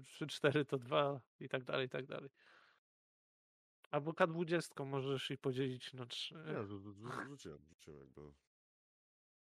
3, 0.05 0.27
4 0.27 0.65
to 0.65 0.77
2 0.77 1.22
i 1.39 1.49
tak 1.49 1.64
dalej, 1.64 1.85
i 1.85 1.89
tak 1.89 2.05
dalej. 2.05 2.30
Albo 3.91 4.11
K20 4.11 4.85
możesz 4.85 5.31
i 5.31 5.38
podzielić 5.38 5.93
na 5.93 6.05
3. 6.05 6.35
Nie, 6.35 6.64
rzu- 6.64 6.80
rzu- 6.80 7.23
rzuciłem, 7.27 7.60
rzuciłem 7.69 7.99
jakby. 7.99 8.22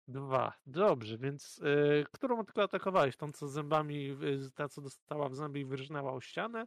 Dwa. 0.08 0.52
Dobrze, 0.66 1.18
więc 1.18 1.58
y, 1.58 2.04
którą 2.12 2.44
tylko 2.44 2.62
atakowałeś? 2.62 3.16
Tą, 3.16 3.32
co 3.32 3.48
zębami, 3.48 4.10
y, 4.10 4.50
ta, 4.54 4.68
co 4.68 4.80
dostała 4.80 5.28
w 5.28 5.34
zęby 5.34 5.60
i 5.60 5.64
wyrżnęła 5.64 6.12
o 6.12 6.20
ścianę? 6.20 6.66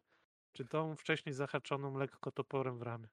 Czy 0.51 0.65
tą 0.65 0.95
wcześniej 0.95 1.33
zahaczoną 1.33 1.97
lekko 1.97 2.31
toporem 2.31 2.77
w 2.77 2.81
ramię? 2.81 3.07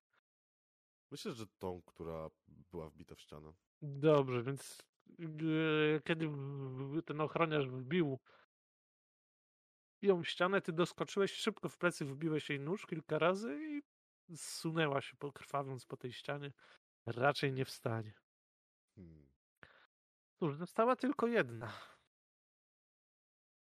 Myślę, 1.10 1.32
że 1.32 1.46
tą, 1.58 1.82
która 1.82 2.28
była 2.70 2.90
wbita 2.90 3.14
w 3.14 3.20
ścianę. 3.20 3.52
Dobrze, 3.82 4.42
więc 4.42 4.82
y, 5.20 6.00
kiedy 6.04 6.30
ten 7.06 7.20
ochroniarz 7.20 7.68
wbił 7.68 8.18
ją 10.02 10.22
w 10.22 10.28
ścianę, 10.28 10.60
ty 10.60 10.72
doskoczyłeś 10.72 11.32
szybko 11.32 11.68
w 11.68 11.78
plecy, 11.78 12.04
wbiłeś 12.04 12.50
jej 12.50 12.60
nóż 12.60 12.86
kilka 12.86 13.18
razy 13.18 13.58
i 13.68 13.82
zsunęła 14.36 15.00
się 15.00 15.16
pokrwawiąc 15.16 15.86
po 15.86 15.96
tej 15.96 16.12
ścianie. 16.12 16.52
Raczej 17.06 17.52
nie 17.52 17.64
wstanie. 17.64 18.14
Hmm. 18.94 19.23
Cóż, 20.38 20.56
została 20.56 20.96
tylko 20.96 21.26
jedna. 21.26 21.72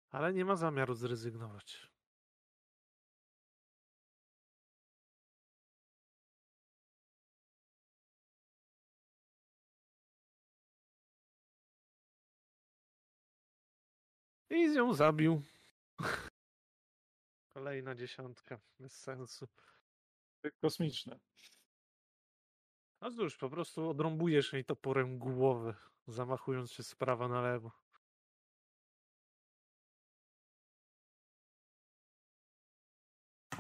Ale 0.09 0.34
nie 0.34 0.45
ma 0.45 0.55
zamiaru 0.55 0.93
zrezygnować. 0.93 1.88
I 14.49 14.69
z 14.69 14.75
ją 14.75 14.93
zabił. 14.93 15.41
Kolejna 17.53 17.95
dziesiątka. 17.95 18.59
Bez 18.79 19.01
sensu. 19.01 19.47
Kosmiczne. 20.61 21.19
A 22.99 23.09
cóż, 23.09 23.38
po 23.38 23.49
prostu 23.49 23.89
odrąbujesz 23.89 24.53
jej 24.53 24.65
toporem 24.65 25.19
głowę, 25.19 25.73
zamachując 26.07 26.71
się 26.71 26.84
z 26.84 26.95
prawa 26.95 27.27
na 27.27 27.41
lewo. 27.41 27.71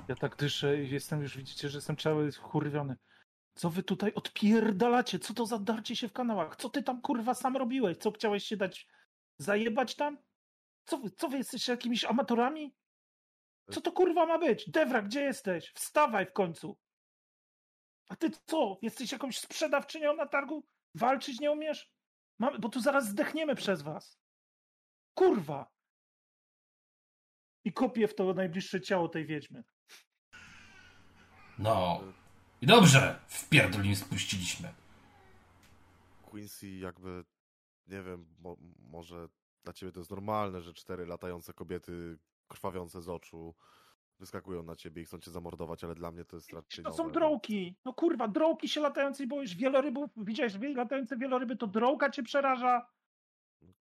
Ja 0.07 0.15
tak 0.15 0.35
dyszę 0.35 0.83
i 0.83 0.89
jestem 0.89 1.21
już, 1.21 1.37
widzicie, 1.37 1.69
że 1.69 1.77
jestem 1.77 1.97
cały 1.97 2.31
wkurwiony. 2.31 2.95
Co 3.53 3.69
wy 3.69 3.83
tutaj 3.83 4.13
odpierdalacie? 4.13 5.19
Co 5.19 5.33
to 5.33 5.45
za 5.45 5.59
darcie 5.59 5.95
się 5.95 6.07
w 6.07 6.13
kanałach? 6.13 6.55
Co 6.55 6.69
ty 6.69 6.83
tam 6.83 7.01
kurwa 7.01 7.33
sam 7.33 7.57
robiłeś? 7.57 7.97
Co 7.97 8.11
chciałeś 8.11 8.43
się 8.43 8.57
dać 8.57 8.87
zajebać 9.37 9.95
tam? 9.95 10.17
Co 10.85 10.97
wy, 10.97 11.11
co 11.11 11.29
wy 11.29 11.37
jesteście 11.37 11.71
jakimiś 11.71 12.05
amatorami? 12.05 12.75
Co 13.71 13.81
to 13.81 13.91
kurwa 13.91 14.25
ma 14.25 14.39
być? 14.39 14.69
Dewra, 14.69 15.01
gdzie 15.01 15.21
jesteś? 15.21 15.71
Wstawaj 15.75 16.25
w 16.25 16.33
końcu. 16.33 16.77
A 18.09 18.15
ty 18.15 18.29
co? 18.45 18.77
Jesteś 18.81 19.11
jakąś 19.11 19.39
sprzedawczynią 19.39 20.15
na 20.15 20.25
targu? 20.25 20.65
Walczyć 20.95 21.39
nie 21.39 21.51
umiesz? 21.51 21.96
Mamy, 22.39 22.59
bo 22.59 22.69
tu 22.69 22.81
zaraz 22.81 23.07
zdechniemy 23.07 23.55
przez 23.55 23.81
was. 23.81 24.19
Kurwa. 25.13 25.71
I 27.65 27.73
kopię 27.73 28.07
w 28.07 28.15
to 28.15 28.33
najbliższe 28.33 28.81
ciało 28.81 29.09
tej 29.09 29.25
wiedźmy. 29.25 29.63
No. 31.59 32.03
I 32.61 32.67
dobrze, 32.67 33.19
w 33.27 33.49
pierdol 33.49 33.85
im 33.85 33.95
spuściliśmy. 33.95 34.73
Quincy 36.25 36.69
jakby, 36.69 37.25
nie 37.87 38.03
wiem, 38.03 38.35
mo, 38.39 38.57
może 38.79 39.29
dla 39.63 39.73
ciebie 39.73 39.91
to 39.91 39.99
jest 39.99 40.11
normalne, 40.11 40.61
że 40.61 40.73
cztery 40.73 41.05
latające 41.05 41.53
kobiety 41.53 42.17
krwawiące 42.47 43.01
z 43.01 43.09
oczu 43.09 43.55
wyskakują 44.19 44.63
na 44.63 44.75
ciebie 44.75 45.01
i 45.01 45.05
chcą 45.05 45.19
cię 45.19 45.31
zamordować, 45.31 45.83
ale 45.83 45.95
dla 45.95 46.11
mnie 46.11 46.25
to 46.25 46.35
jest 46.35 46.53
raczej 46.53 46.85
To 46.85 46.93
są 46.93 47.11
drołki. 47.11 47.75
No 47.85 47.93
kurwa, 47.93 48.27
drołki 48.27 48.69
się 48.69 48.81
latające 48.81 49.23
i 49.23 49.27
boisz 49.27 49.55
wielorybów. 49.55 50.09
Widziałeś 50.17 50.53
latające 50.75 51.17
wieloryby, 51.17 51.55
to 51.55 51.67
drołka 51.67 52.09
cię 52.09 52.23
przeraża. 52.23 52.87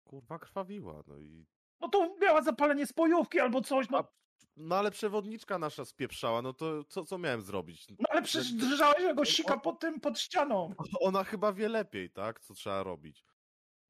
Kurwa 0.04 0.38
krwawiła, 0.38 1.02
no 1.06 1.18
i... 1.18 1.46
No 1.80 1.88
to 1.88 2.16
miała 2.20 2.42
zapalenie 2.42 2.86
spojówki 2.86 3.40
albo 3.40 3.60
coś. 3.60 3.90
No, 3.90 3.98
A- 3.98 4.08
No 4.56 4.76
ale 4.76 4.90
przewodniczka 4.90 5.58
nasza 5.58 5.84
spieprzała, 5.84 6.42
no 6.42 6.52
to 6.52 6.84
co, 6.84 7.04
co 7.04 7.18
miałem 7.18 7.42
zrobić? 7.42 7.88
no 7.88 8.08
ale 8.10 8.22
przecież 8.22 8.52
drżałeś 8.52 9.02
jak 9.02 9.26
sika 9.26 9.58
pod 9.58 9.80
tym, 9.80 10.00
pod 10.00 10.18
ścianą. 10.18 10.74
Ona 11.00 11.24
chyba 11.24 11.52
wie 11.52 11.68
lepiej, 11.68 12.10
tak? 12.10 12.40
Co 12.40 12.54
trzeba 12.54 12.82
robić. 12.82 13.24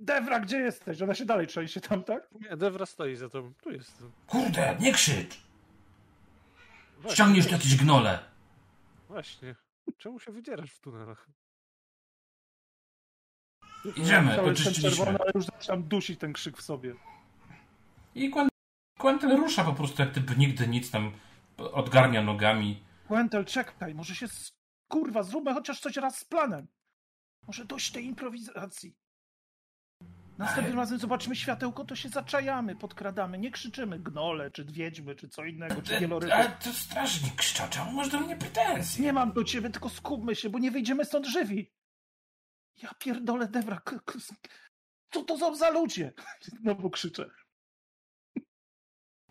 Dewra, 0.00 0.40
gdzie 0.40 0.58
jesteś? 0.58 1.02
Ona 1.02 1.14
się 1.14 1.24
dalej 1.24 1.46
trzęsie 1.46 1.80
tam, 1.80 2.04
tak? 2.04 2.28
Nie, 2.40 2.56
Devra 2.56 2.86
stoi 2.86 3.16
za 3.16 3.28
tobą. 3.28 3.52
Tu 3.62 3.70
jest. 3.70 4.02
Kurde, 4.26 4.76
nie 4.80 4.92
krzycz! 4.92 5.49
Właśnie, 7.00 7.14
Ściągniesz 7.14 7.46
tu 7.46 7.52
jakieś 7.52 7.76
gnole. 7.76 8.18
Właśnie. 9.08 9.56
Czemu 9.98 10.20
się 10.20 10.32
wydzierasz 10.32 10.70
w 10.72 10.80
tunelach? 10.80 11.30
Idziemy, 13.96 14.36
poczyściliśmy. 14.36 14.90
czerwony, 14.90 15.18
ale 15.18 15.30
już 15.34 15.44
zaczynam 15.44 15.82
dusić 15.82 16.20
ten 16.20 16.32
krzyk 16.32 16.56
w 16.56 16.62
sobie. 16.62 16.94
I 18.14 18.30
Quen- 18.30 18.48
Quentin 18.98 19.30
rusza 19.30 19.64
po 19.64 19.72
prostu 19.72 20.02
jak 20.02 20.10
gdyby 20.10 20.36
nigdy 20.36 20.68
nic 20.68 20.90
tam 20.90 21.12
odgarnia 21.58 22.22
nogami. 22.22 22.82
Quentel, 23.08 23.44
czekaj, 23.44 23.94
może 23.94 24.14
się... 24.14 24.26
Kurwa, 24.88 25.22
zróbmy 25.22 25.54
chociaż 25.54 25.80
coś 25.80 25.96
raz 25.96 26.18
z 26.18 26.24
planem. 26.24 26.68
Może 27.46 27.64
dość 27.64 27.92
tej 27.92 28.04
improwizacji. 28.04 28.96
Następnym 30.40 30.78
razem 30.78 30.98
zobaczymy 30.98 31.36
światełko, 31.36 31.84
to 31.84 31.96
się 31.96 32.08
zaczajamy, 32.08 32.76
podkradamy. 32.76 33.38
Nie 33.38 33.50
krzyczymy 33.50 33.98
gnole, 33.98 34.50
czy 34.50 34.64
wiedźmy, 34.64 35.14
czy 35.14 35.28
co 35.28 35.44
innego, 35.44 35.82
czy 35.82 36.00
wieloryby. 36.00 36.34
Ale 36.34 36.50
to 36.50 36.72
strażnik 36.72 37.34
krzyczał, 37.34 37.92
masz 37.92 38.08
do 38.08 38.20
mnie 38.20 38.36
pretensje. 38.36 39.04
Nie 39.04 39.12
mam 39.12 39.32
do 39.32 39.44
ciebie, 39.44 39.70
tylko 39.70 39.88
skupmy 39.88 40.36
się, 40.36 40.50
bo 40.50 40.58
nie 40.58 40.70
wyjdziemy 40.70 41.04
stąd 41.04 41.26
żywi. 41.26 41.72
Ja 42.82 42.90
pierdolę 42.98 43.48
Dewra. 43.48 43.82
Co 45.10 45.22
to 45.22 45.38
są 45.38 45.56
za 45.56 45.70
ludzie? 45.70 46.12
Znowu 46.62 46.90
krzyczę. 46.90 47.30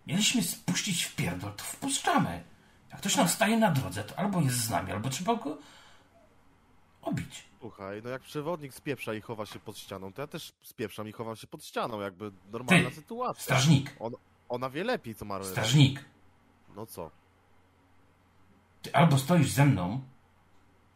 Mieliśmy 0.07 0.43
spuścić 0.43 1.03
w 1.03 1.15
pierdol, 1.15 1.53
to 1.53 1.63
wpuszczamy. 1.63 2.43
Jak 2.91 2.99
ktoś 2.99 3.15
nam 3.15 3.27
staje 3.27 3.57
na 3.57 3.71
drodze, 3.71 4.03
to 4.03 4.19
albo 4.19 4.41
jest 4.41 4.57
z 4.57 4.69
nami, 4.69 4.91
albo 4.91 5.09
trzeba 5.09 5.35
go 5.35 5.57
obić. 7.01 7.43
Słuchaj, 7.59 8.01
no 8.03 8.09
jak 8.09 8.21
przewodnik 8.21 8.73
spieprza 8.73 9.13
i 9.13 9.21
chowa 9.21 9.45
się 9.45 9.59
pod 9.59 9.77
ścianą, 9.77 10.13
to 10.13 10.21
ja 10.21 10.27
też 10.27 10.53
spieprzam 10.61 11.07
i 11.07 11.11
chowam 11.11 11.35
się 11.35 11.47
pod 11.47 11.65
ścianą, 11.65 12.01
jakby 12.01 12.31
normalna 12.51 12.89
Ty, 12.89 12.95
sytuacja. 12.95 13.43
Strażnik, 13.43 13.95
Ona 14.49 14.69
wie 14.69 14.83
lepiej, 14.83 15.15
co 15.15 15.25
ma 15.25 15.37
robić. 15.37 15.51
strażnik, 15.51 16.05
No 16.75 16.85
co? 16.85 17.11
ty 18.81 18.93
albo 18.95 19.17
stoisz 19.17 19.49
ze 19.51 19.65
mną, 19.65 20.01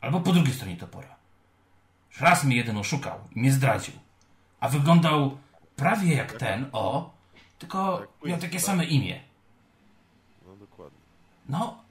albo 0.01 0.19
po 0.21 0.31
drugiej 0.33 0.53
stronie 0.53 0.77
topora. 0.77 1.15
Raz 2.19 2.43
mnie 2.43 2.55
jeden 2.55 2.77
oszukał 2.77 3.19
i 3.35 3.39
mnie 3.39 3.51
zdradził. 3.51 3.93
A 4.59 4.69
wyglądał 4.69 5.37
prawie 5.75 6.15
jak 6.15 6.33
ten, 6.33 6.69
o, 6.71 7.13
tylko 7.59 8.07
miał 8.25 8.39
takie 8.39 8.53
tak? 8.57 8.61
same 8.65 8.85
imię. 8.85 9.23
No 10.47 10.55
dokładnie. 10.55 10.99
No, 11.49 11.83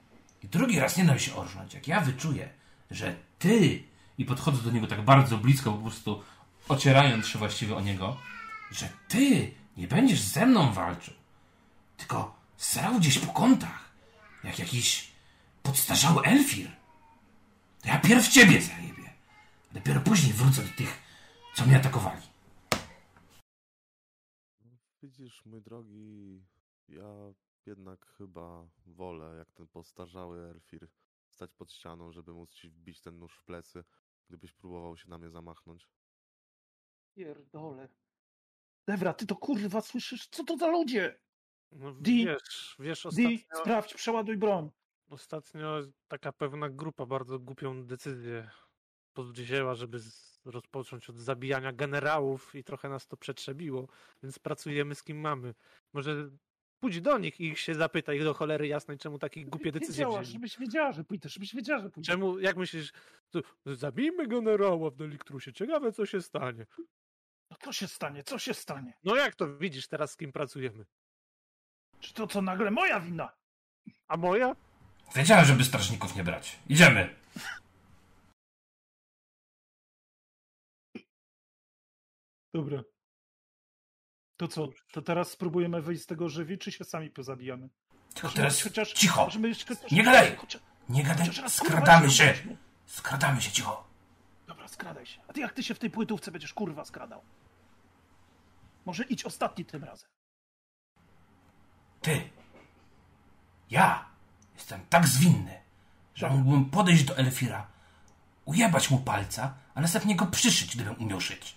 i 0.43 0.47
drugi 0.47 0.79
raz 0.79 0.97
nie 0.97 1.05
dam 1.05 1.19
się 1.19 1.35
orżnąć. 1.35 1.73
Jak 1.73 1.87
ja 1.87 2.01
wyczuję, 2.01 2.49
że 2.91 3.15
ty, 3.39 3.83
i 4.17 4.25
podchodzę 4.25 4.61
do 4.61 4.71
niego 4.71 4.87
tak 4.87 5.01
bardzo 5.05 5.37
blisko, 5.37 5.71
po 5.71 5.77
prostu 5.77 6.23
ocierając 6.69 7.27
się 7.27 7.39
właściwie 7.39 7.75
o 7.75 7.81
niego, 7.81 8.17
że 8.71 8.89
ty 9.07 9.51
nie 9.77 9.87
będziesz 9.87 10.21
ze 10.21 10.45
mną 10.45 10.73
walczył, 10.73 11.13
tylko 11.97 12.35
srał 12.57 12.99
gdzieś 12.99 13.19
po 13.19 13.33
kątach, 13.33 13.91
jak 14.43 14.59
jakiś 14.59 15.11
podstarzały 15.63 16.23
elfir, 16.23 16.71
to 17.81 17.87
ja 17.89 17.99
pierw 17.99 18.29
ciebie 18.29 18.61
zajebię. 18.61 19.09
a 19.71 19.73
Dopiero 19.73 20.01
później 20.01 20.33
wrócę 20.33 20.61
do 20.61 20.73
tych, 20.77 21.01
co 21.55 21.65
mnie 21.65 21.77
atakowali. 21.77 22.21
Widzisz, 25.01 25.45
mój 25.45 25.61
drogi, 25.61 26.41
ja 26.89 27.33
jednak 27.65 28.05
chyba 28.05 28.67
wolę, 28.85 29.35
jak 29.37 29.51
ten 29.51 29.67
postarzały 29.67 30.39
Elfir, 30.39 30.87
stać 31.29 31.53
pod 31.53 31.71
ścianą, 31.71 32.11
żeby 32.11 32.33
móc 32.33 32.53
ci 32.53 32.69
wbić 32.69 33.01
ten 33.01 33.19
nóż 33.19 33.33
w 33.33 33.43
plecy, 33.43 33.83
gdybyś 34.29 34.53
próbował 34.53 34.97
się 34.97 35.09
na 35.09 35.17
mnie 35.17 35.29
zamachnąć. 35.29 35.87
Pierdole. 37.15 37.89
Dewra, 38.87 39.13
ty 39.13 39.25
to 39.27 39.35
kurwa 39.35 39.81
słyszysz? 39.81 40.27
Co 40.27 40.43
to 40.43 40.57
za 40.57 40.67
ludzie? 40.67 41.19
No, 41.71 41.93
Di- 41.93 42.25
wiesz, 42.25 42.75
wiesz, 42.79 43.03
Di, 43.03 43.07
ostatnio, 43.07 43.61
sprawdź, 43.61 43.93
przeładuj 43.93 44.37
broń. 44.37 44.69
ostatnio 45.09 45.81
taka 46.07 46.31
pewna 46.31 46.69
grupa 46.69 47.05
bardzo 47.05 47.39
głupią 47.39 47.85
decyzję 47.85 48.49
podjęła, 49.13 49.75
żeby 49.75 49.99
z, 49.99 50.41
rozpocząć 50.45 51.09
od 51.09 51.17
zabijania 51.17 51.73
generałów 51.73 52.55
i 52.55 52.63
trochę 52.63 52.89
nas 52.89 53.07
to 53.07 53.17
przetrzebiło, 53.17 53.87
więc 54.23 54.39
pracujemy 54.39 54.95
z 54.95 55.03
kim 55.03 55.19
mamy. 55.19 55.53
Może 55.93 56.29
pójdź 56.83 57.01
do 57.01 57.17
nich 57.17 57.39
i 57.39 57.43
ich 57.47 57.59
się 57.59 57.75
zapytaj 57.75 58.19
do 58.19 58.33
cholery 58.33 58.67
jasnej, 58.67 58.97
czemu 58.97 59.19
takie 59.19 59.45
głupie 59.45 59.71
decyzje 59.71 60.05
Wiedziała, 60.05 60.21
wzięli. 60.21 60.33
żebyś 60.33 60.57
wiedziała, 60.59 60.91
że 60.91 61.03
pójdziesz, 61.03 61.33
żebyś 61.33 61.55
wiedziała, 61.55 61.81
że 61.81 61.89
pójdziesz. 61.89 62.13
Czemu, 62.13 62.39
jak 62.39 62.57
myślisz, 62.57 62.91
to 63.29 63.41
zabijmy 63.65 64.27
generała 64.27 64.89
w 64.89 64.95
Deliktrusie, 64.95 65.53
ciekawe 65.53 65.91
co 65.91 66.05
się 66.05 66.21
stanie. 66.21 66.65
No 67.51 67.57
co 67.61 67.73
się 67.73 67.87
stanie? 67.87 68.23
Co 68.23 68.39
się 68.39 68.53
stanie? 68.53 68.93
No 69.03 69.15
jak 69.15 69.35
to 69.35 69.57
widzisz 69.57 69.87
teraz 69.87 70.11
z 70.11 70.17
kim 70.17 70.31
pracujemy? 70.31 70.85
Czy 71.99 72.13
to 72.13 72.27
co 72.27 72.41
nagle 72.41 72.71
moja 72.71 72.99
wina? 72.99 73.31
A 74.07 74.17
moja? 74.17 74.55
Wiedziałem, 75.15 75.45
żeby 75.45 75.63
strażników 75.63 76.15
nie 76.15 76.23
brać. 76.23 76.59
Idziemy. 76.69 77.15
Dobra. 82.53 82.83
To 84.37 84.47
co? 84.47 84.67
To 84.91 85.01
teraz 85.01 85.31
spróbujemy 85.31 85.81
wyjść 85.81 86.03
z 86.03 86.05
tego 86.05 86.29
żywi, 86.29 86.57
czy 86.57 86.71
się 86.71 86.83
sami 86.83 87.09
pozabijamy? 87.09 87.69
Tylko 88.13 88.29
teraz 88.29 88.61
chociaż, 88.61 88.93
cicho. 88.93 89.25
Chociaż, 89.25 89.91
Nie 89.91 90.03
gadaj! 90.03 90.35
Chociaż, 90.35 90.61
Nie 90.89 91.03
gadaj. 91.03 91.29
raz 91.41 91.53
Skradamy 91.53 92.11
się. 92.11 92.33
Skradamy 92.85 93.41
się, 93.41 93.51
cicho. 93.51 93.87
Dobra, 94.47 94.67
skradaj 94.67 95.05
się. 95.05 95.21
A 95.27 95.33
ty 95.33 95.39
jak 95.39 95.53
ty 95.53 95.63
się 95.63 95.73
w 95.73 95.79
tej 95.79 95.89
płytówce 95.89 96.31
będziesz 96.31 96.53
kurwa 96.53 96.85
skradał? 96.85 97.21
Może 98.85 99.03
idź 99.03 99.23
ostatni 99.25 99.65
tym 99.65 99.83
razem. 99.83 100.09
Ty. 102.01 102.29
Ja 103.69 104.05
jestem 104.55 104.79
tak 104.89 105.07
zwinny, 105.07 105.61
że 106.15 106.29
mógłbym 106.29 106.65
podejść 106.65 107.03
do 107.03 107.17
Elfira, 107.17 107.67
ujebać 108.45 108.89
mu 108.91 108.97
palca, 108.99 109.53
a 109.75 109.81
następnie 109.81 110.15
go 110.15 110.25
przyszyć, 110.25 110.75
gdybym 110.75 110.95
umiał 111.01 111.21
szyć. 111.21 111.55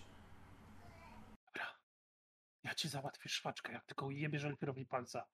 Ja 2.66 2.74
ci 2.74 2.88
załatwię 2.88 3.28
szwaczkę, 3.28 3.72
jak 3.72 3.84
tylko 3.84 4.10
jebiesz 4.10 4.44
Elfirowi 4.44 4.86
palca. 4.86 5.26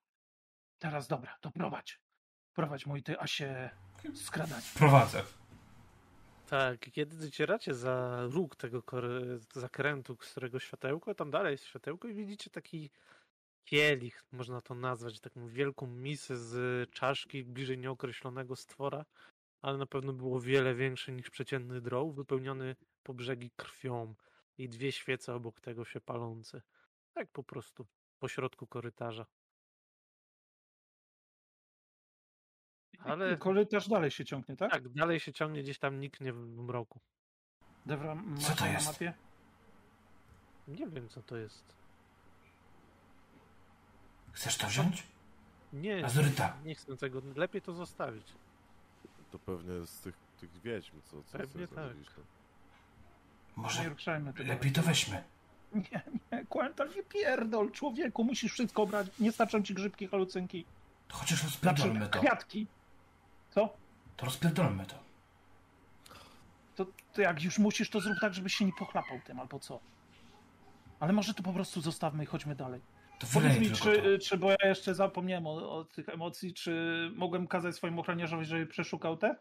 Teraz 0.79 1.07
dobra, 1.07 1.37
to 1.41 1.51
prowadź. 1.51 1.99
Prowadź 2.53 2.85
mój 2.85 3.03
ty, 3.03 3.19
a 3.19 3.27
się 3.27 3.69
skradać. 4.15 4.71
Prowadzę. 4.71 5.23
Tak, 6.49 6.79
kiedy 6.79 7.17
docieracie 7.17 7.73
za 7.73 8.25
róg 8.31 8.55
tego 8.55 8.83
zakrętu, 9.53 10.17
z 10.21 10.31
którego 10.31 10.59
światełko, 10.59 11.15
tam 11.15 11.31
dalej 11.31 11.51
jest 11.51 11.65
światełko 11.65 12.07
i 12.07 12.13
widzicie 12.13 12.49
taki 12.49 12.89
kielich, 13.65 14.23
można 14.31 14.61
to 14.61 14.75
nazwać, 14.75 15.19
taką 15.19 15.47
wielką 15.47 15.87
misę 15.87 16.37
z 16.37 16.89
czaszki 16.91 17.43
bliżej 17.43 17.77
nieokreślonego 17.77 18.55
stwora, 18.55 19.05
ale 19.61 19.77
na 19.77 19.85
pewno 19.85 20.13
było 20.13 20.41
wiele 20.41 20.75
większy 20.75 21.11
niż 21.11 21.29
przeciętny 21.29 21.81
droł, 21.81 22.11
wypełniony 22.11 22.75
po 23.03 23.13
brzegi 23.13 23.51
krwią 23.55 24.15
i 24.57 24.69
dwie 24.69 24.91
świece 24.91 25.35
obok 25.35 25.61
tego 25.61 25.85
się 25.85 26.01
palące. 26.01 26.61
Tak 27.13 27.31
po 27.31 27.43
prostu, 27.43 27.87
po 28.19 28.27
środku 28.27 28.67
korytarza. 28.67 29.25
Ale- 32.99 33.37
Korytarz 33.37 33.87
dalej 33.89 34.11
się 34.11 34.25
ciągnie, 34.25 34.55
tak? 34.57 34.71
Tak, 34.71 34.89
dalej 34.89 35.19
się 35.19 35.33
ciągnie, 35.33 35.63
gdzieś 35.63 35.79
tam 35.79 35.99
niknie 35.99 36.33
w 36.33 36.37
mroku. 36.47 36.99
Masz 37.85 38.43
Co 38.43 38.55
to 38.55 38.65
jest? 38.65 38.87
mapie? 38.87 39.13
Nie 40.67 40.87
wiem, 40.87 41.09
co 41.09 41.21
to 41.21 41.37
jest. 41.37 41.75
Chcesz 44.31 44.57
to 44.57 44.67
wziąć? 44.67 45.03
Nie, 45.73 46.05
Azuryta. 46.05 46.57
nie 46.63 46.75
chcę 46.75 46.97
tego. 46.97 47.21
Lepiej 47.35 47.61
to 47.61 47.73
zostawić. 47.73 48.33
To 49.31 49.39
pewnie 49.39 49.85
z 49.85 49.99
tych, 49.99 50.15
tych 50.39 50.61
wiedźm, 50.61 51.01
co, 51.01 51.23
co 51.23 51.37
Pewnie 51.37 51.67
tak. 51.67 51.75
zrobiliśmy. 51.75 52.23
Nie 53.57 53.63
Może 53.63 53.89
ruszajmy 53.89 54.33
tego. 54.33 54.49
lepiej 54.49 54.71
to 54.71 54.81
weźmy. 54.81 55.23
Nie, 55.73 56.01
nie, 56.31 56.45
Quental, 56.45 56.89
nie 56.95 57.03
pierdol, 57.03 57.71
człowieku, 57.71 58.23
musisz 58.23 58.53
wszystko 58.53 58.85
brać. 58.87 59.07
Nie 59.19 59.31
starczą 59.31 59.63
ci 59.63 59.73
grzybki, 59.73 60.07
halucynki. 60.07 60.65
To 61.07 61.15
chociaż 61.15 61.39
Znaczy, 61.39 61.51
rozpierdolmy 61.53 62.07
to. 62.09 62.19
kwiatki. 62.19 62.67
Co? 63.51 63.73
To 64.17 64.25
rozpierdolmy 64.25 64.85
to. 64.85 64.95
To, 66.75 66.85
to 67.13 67.21
jak 67.21 67.43
już 67.43 67.59
musisz, 67.59 67.89
to 67.89 67.99
zrób 68.01 68.17
tak, 68.21 68.33
żebyś 68.33 68.53
się 68.55 68.65
nie 68.65 68.73
pochlapał 68.79 69.19
tym, 69.25 69.39
albo 69.39 69.59
co. 69.59 69.79
Ale 70.99 71.13
może 71.13 71.33
to 71.33 71.43
po 71.43 71.53
prostu 71.53 71.81
zostawmy 71.81 72.23
i 72.23 72.25
chodźmy 72.25 72.55
dalej. 72.55 72.81
To 73.19 73.27
Powiedz 73.33 73.59
mi, 73.59 73.71
czy, 73.71 74.01
to. 74.01 74.25
czy, 74.25 74.37
bo 74.37 74.51
ja 74.51 74.57
jeszcze 74.69 74.95
zapomniałem 74.95 75.47
o, 75.47 75.77
o 75.77 75.83
tych 75.85 76.09
emocji, 76.09 76.53
czy 76.53 77.11
mogłem 77.15 77.47
kazać 77.47 77.75
swojemu 77.75 78.01
ochroniarzowi, 78.01 78.45
żeby 78.45 78.65
przeszukał 78.65 79.17
te? 79.17 79.35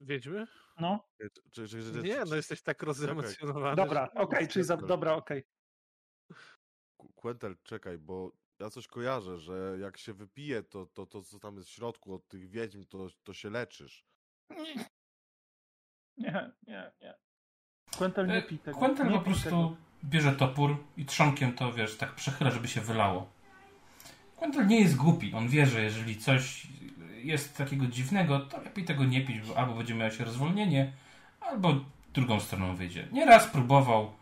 Wiedźmy? 0.00 0.46
No, 0.78 1.08
Czy, 1.20 1.30
czy, 1.52 1.68
czy, 1.68 1.92
czy, 1.92 2.02
Nie, 2.02 2.24
no 2.24 2.36
jesteś 2.36 2.62
tak 2.62 2.82
rozemocjonowany. 2.82 3.76
dobra, 3.76 4.08
że- 4.14 4.20
okej, 4.20 4.48
czyli 4.48 4.64
za, 4.64 4.76
dobra, 4.76 5.14
okej. 5.14 5.42
Qu- 6.96 7.12
Quentel, 7.14 7.56
czekaj, 7.62 7.98
bo 7.98 8.32
ja 8.58 8.70
coś 8.70 8.86
kojarzę, 8.86 9.38
że 9.38 9.76
jak 9.80 9.98
się 9.98 10.12
wypije, 10.14 10.62
to, 10.62 10.86
to, 10.86 11.06
to 11.06 11.22
co 11.22 11.38
tam 11.38 11.56
jest 11.56 11.68
w 11.68 11.72
środku 11.72 12.14
od 12.14 12.28
tych 12.28 12.50
wiedźm, 12.50 12.84
to, 12.86 13.08
to 13.24 13.32
się 13.34 13.50
leczysz. 13.50 14.04
Nie, 16.16 16.50
nie, 16.66 16.92
nie. 17.00 17.14
Quentel 17.98 18.26
nie 18.26 18.34
E, 18.34 18.42
pij 18.42 18.58
tego. 18.58 18.78
Quentin 18.78 19.08
nie 19.08 19.18
po 19.18 19.24
prostu 19.24 19.44
tego. 19.44 19.76
bierze 20.04 20.32
topór 20.32 20.76
i 20.96 21.06
trzonkiem 21.06 21.52
to, 21.54 21.72
wiesz, 21.72 21.96
tak 21.96 22.14
przechyla, 22.14 22.50
żeby 22.50 22.68
się 22.68 22.80
wylało. 22.80 23.32
Quentin 24.36 24.66
nie 24.66 24.80
jest 24.80 24.96
głupi. 24.96 25.32
On 25.34 25.48
wie, 25.48 25.66
że 25.66 25.82
jeżeli 25.82 26.16
coś 26.18 26.66
jest 27.24 27.56
takiego 27.56 27.86
dziwnego, 27.86 28.40
to 28.40 28.60
lepiej 28.62 28.84
tego 28.84 29.04
nie 29.04 29.20
pić, 29.26 29.40
bo 29.40 29.56
albo 29.56 29.74
będzie 29.74 29.94
miało 29.94 30.10
się 30.10 30.24
rozwolnienie, 30.24 30.92
albo 31.40 31.74
drugą 32.14 32.40
stroną 32.40 32.76
wyjdzie. 32.76 33.08
Nieraz 33.12 33.46
próbował, 33.46 34.12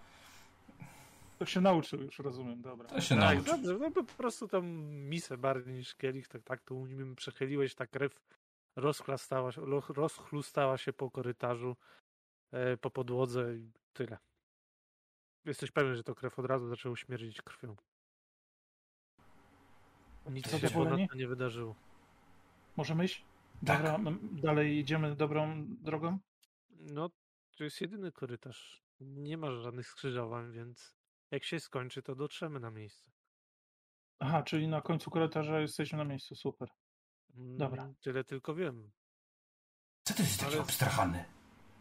To 1.38 1.46
się 1.46 1.60
nauczył 1.60 2.02
już, 2.02 2.18
rozumiem, 2.18 2.62
dobra. 2.62 2.88
to 2.88 3.00
się 3.00 3.16
Tak, 3.16 3.34
nauczy. 3.34 3.50
dobrze, 3.50 3.78
no 3.80 3.90
po 3.90 4.04
prostu 4.04 4.48
tą 4.48 4.62
misę 4.88 5.38
bardziej 5.38 5.74
niż 5.74 5.94
kielich, 5.94 6.28
tak, 6.28 6.42
tak 6.42 6.62
tu 6.62 6.86
nim 6.86 7.16
przechyliłeś, 7.16 7.74
ta 7.74 7.86
krew 7.86 8.20
rozchlastała 8.76 9.50
rozchlustała 9.88 10.78
się 10.78 10.92
po 10.92 11.10
korytarzu, 11.10 11.76
e, 12.52 12.76
po 12.76 12.90
podłodze 12.90 13.56
i 13.56 13.70
tyle. 13.92 14.18
Jesteś 15.44 15.70
pewien, 15.70 15.94
że 15.96 16.02
to 16.02 16.14
krew 16.14 16.38
od 16.38 16.46
razu 16.46 16.68
zaczęło 16.68 16.96
śmierdzić 16.96 17.42
krwią. 17.42 17.76
Nic 20.30 20.50
się 20.50 20.58
nie 21.14 21.26
wydarzyło. 21.28 21.74
Możemy 22.78 23.04
iść? 23.04 23.24
Tak. 23.66 23.76
Dobra, 23.82 23.94
m- 23.94 24.28
dalej 24.32 24.78
idziemy 24.78 25.16
dobrą 25.16 25.66
drogą? 25.68 26.18
No, 26.70 27.10
to 27.56 27.64
jest 27.64 27.80
jedyny 27.80 28.12
korytarz. 28.12 28.82
Nie 29.00 29.36
ma 29.38 29.50
żadnych 29.52 29.86
skrzyżowań, 29.88 30.52
więc 30.52 30.96
jak 31.30 31.44
się 31.44 31.60
skończy, 31.60 32.02
to 32.02 32.14
dotrzemy 32.14 32.60
na 32.60 32.70
miejsce. 32.70 33.10
Aha, 34.18 34.42
czyli 34.42 34.68
na 34.68 34.80
końcu 34.80 35.10
korytarza 35.10 35.60
jesteśmy 35.60 35.98
na 35.98 36.04
miejscu, 36.04 36.34
super. 36.34 36.68
Dobra. 37.34 37.82
Mm, 37.82 37.94
Tyle 38.00 38.24
tylko 38.24 38.54
wiem. 38.54 38.90
Co 40.04 40.14
ty 40.14 40.22
jesteś 40.22 40.38
taki 40.38 40.52
Ale- 40.52 40.62
obstrachany? 40.62 41.24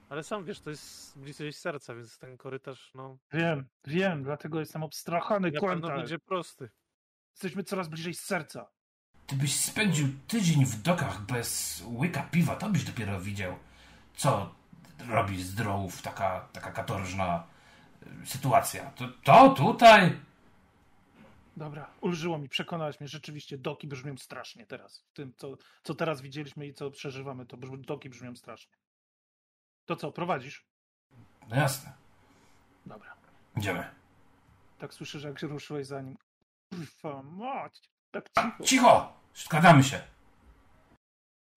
Ale 0.10 0.24
sam 0.24 0.46
wiesz, 0.46 0.60
to 0.60 0.70
jest 0.70 1.20
bliskość 1.20 1.58
serca, 1.58 1.96
więc 1.96 2.18
ten 2.18 2.38
korytarz, 2.38 2.92
no, 2.96 3.18
Wiem, 3.34 3.68
wiem, 3.88 4.24
dlatego 4.24 4.60
jestem 4.60 4.84
obstrachany, 4.84 5.52
na 5.52 5.62
pewno 5.62 5.88
będzie 5.88 6.20
prosty. 6.20 6.70
Jesteśmy 7.34 7.64
coraz 7.64 7.88
bliżej 7.88 8.14
serca. 8.14 8.72
Ty 9.28 9.36
byś 9.36 9.60
spędził 9.60 10.08
tydzień 10.28 10.66
w 10.66 10.82
dokach 10.82 11.22
bez 11.22 11.84
łyka 11.86 12.24
piwa, 12.24 12.56
to 12.56 12.70
byś 12.70 12.84
dopiero 12.84 13.22
widział, 13.22 13.56
co 14.16 14.56
robi 15.08 15.44
z 15.44 15.56
drołów 15.56 16.02
taka, 16.02 16.48
taka 16.54 16.72
katorżna 16.72 17.44
y, 18.24 18.26
sytuacja. 18.26 18.92
To, 18.92 19.08
to 19.24 19.50
tutaj... 19.50 20.20
Dobra, 21.58 21.90
ulżyło 22.02 22.38
mi, 22.38 22.50
przekonałeś 22.50 23.00
mnie, 23.00 23.08
rzeczywiście 23.08 23.58
doki 23.58 23.88
brzmią 23.88 24.18
strasznie 24.18 24.66
teraz. 24.66 25.00
W 25.00 25.14
tym, 25.14 25.34
co, 25.38 25.58
co 25.84 25.96
teraz 25.96 26.22
widzieliśmy 26.22 26.68
i 26.68 26.74
co 26.74 26.92
przeżywamy, 26.92 27.46
to 27.46 27.58
brzmi, 27.58 27.82
doki 27.82 28.10
brzmią 28.10 28.36
strasznie. 28.36 28.76
To 29.86 29.96
co, 29.96 30.12
prowadzisz? 30.12 30.66
No 31.50 31.56
jasne. 31.56 31.94
Dobra. 32.86 33.16
Idziemy. 33.58 33.90
Tak 34.80 34.94
słyszę, 34.94 35.20
że 35.20 35.28
jak 35.28 35.40
się 35.40 35.48
ruszyłeś 35.48 35.88
za 35.88 36.02
nim. 36.02 36.18
Kurwa 36.70 37.24
mać, 37.24 37.82
tak 38.12 38.30
cicho. 38.30 38.64
Cicho! 38.64 39.17
Skradamy 39.38 39.84
się. 39.84 40.02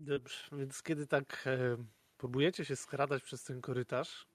Dobrze, 0.00 0.48
więc 0.52 0.82
kiedy 0.82 1.06
tak 1.06 1.44
e, 1.46 1.76
próbujecie 2.16 2.64
się 2.64 2.76
skradać 2.76 3.22
przez 3.22 3.44
ten 3.44 3.60
korytarz, 3.60 4.26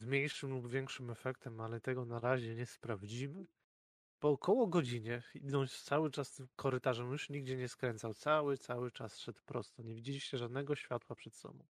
z 0.00 0.04
mniejszym 0.04 0.50
lub 0.50 0.70
większym 0.70 1.10
efektem, 1.10 1.60
ale 1.60 1.80
tego 1.80 2.04
na 2.04 2.20
razie 2.20 2.54
nie 2.54 2.66
sprawdzimy, 2.66 3.46
po 4.18 4.28
około 4.28 4.66
godzinie, 4.66 5.22
idąc 5.34 5.82
cały 5.82 6.10
czas 6.10 6.32
tym 6.32 6.48
korytarzem, 6.56 7.12
już 7.12 7.30
nigdzie 7.30 7.56
nie 7.56 7.68
skręcał, 7.68 8.14
cały, 8.14 8.58
cały 8.58 8.90
czas 8.90 9.18
szedł 9.18 9.40
prosto, 9.46 9.82
nie 9.82 9.94
widzieliście 9.94 10.38
żadnego 10.38 10.76
światła 10.76 11.16
przed 11.16 11.34
sobą. 11.34 11.66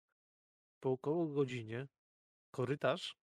Po 0.80 0.90
około 0.90 1.26
godzinie 1.26 1.88
korytarz 2.50 3.16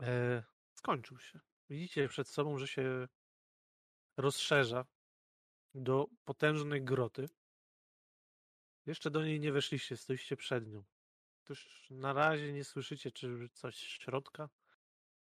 e, 0.00 0.42
skończył 0.74 1.18
się. 1.18 1.40
Widzicie 1.70 2.08
przed 2.08 2.28
sobą, 2.28 2.58
że 2.58 2.68
się 2.68 3.08
rozszerza 4.16 4.86
do 5.76 6.06
potężnej 6.24 6.82
groty. 6.82 7.28
Jeszcze 8.86 9.10
do 9.10 9.24
niej 9.24 9.40
nie 9.40 9.52
weszliście, 9.52 9.96
stoiście 9.96 10.36
przed 10.36 10.68
nią. 10.68 10.84
Też 11.44 11.86
na 11.90 12.12
razie 12.12 12.52
nie 12.52 12.64
słyszycie, 12.64 13.12
czy 13.12 13.48
coś 13.52 13.76
z 13.76 13.78
środka, 13.78 14.48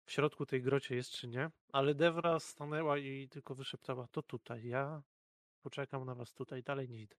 w 0.05 0.13
środku 0.13 0.47
tej 0.47 0.63
grocie 0.63 0.95
jest, 0.97 1.11
czy 1.11 1.29
nie, 1.29 1.51
ale 1.73 1.95
Devra 1.95 2.41
stanęła 2.41 2.99
i 2.99 3.29
tylko 3.29 3.55
wyszeptała, 3.55 4.09
to 4.09 4.23
tutaj, 4.23 4.67
ja 4.67 5.03
poczekam 5.61 6.05
na 6.05 6.15
was 6.15 6.33
tutaj, 6.33 6.63
dalej 6.63 6.89
nie 6.89 7.01
idę. 7.01 7.17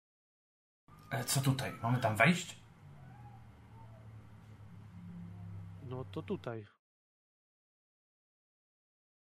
Ale 1.09 1.23
co 1.23 1.41
tutaj? 1.41 1.73
Mamy 1.73 1.99
tam 1.99 2.15
wejść? 2.15 2.59
No 5.83 6.05
to 6.05 6.21
tutaj. 6.21 6.67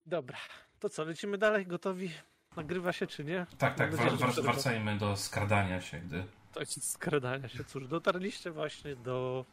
Dobra, 0.06 0.38
to 0.78 0.88
co, 0.88 1.04
lecimy 1.04 1.38
dalej, 1.38 1.66
gotowi? 1.66 2.10
Nagrywa 2.56 2.92
się, 2.92 3.06
czy 3.06 3.24
nie? 3.24 3.46
Tak, 3.58 3.74
tak, 3.74 3.96
Mam 3.96 4.06
nadzieję, 4.06 4.42
wracajmy 4.42 4.98
do 4.98 5.16
skradania 5.16 5.80
się, 5.80 6.00
gdy... 6.00 6.24
To 6.52 6.60
jest 6.60 6.90
skradania 6.90 7.48
się. 7.48 7.64
Cóż, 7.64 7.88
dotarliście 7.88 8.50
właśnie 8.50 8.96
do. 8.96 9.44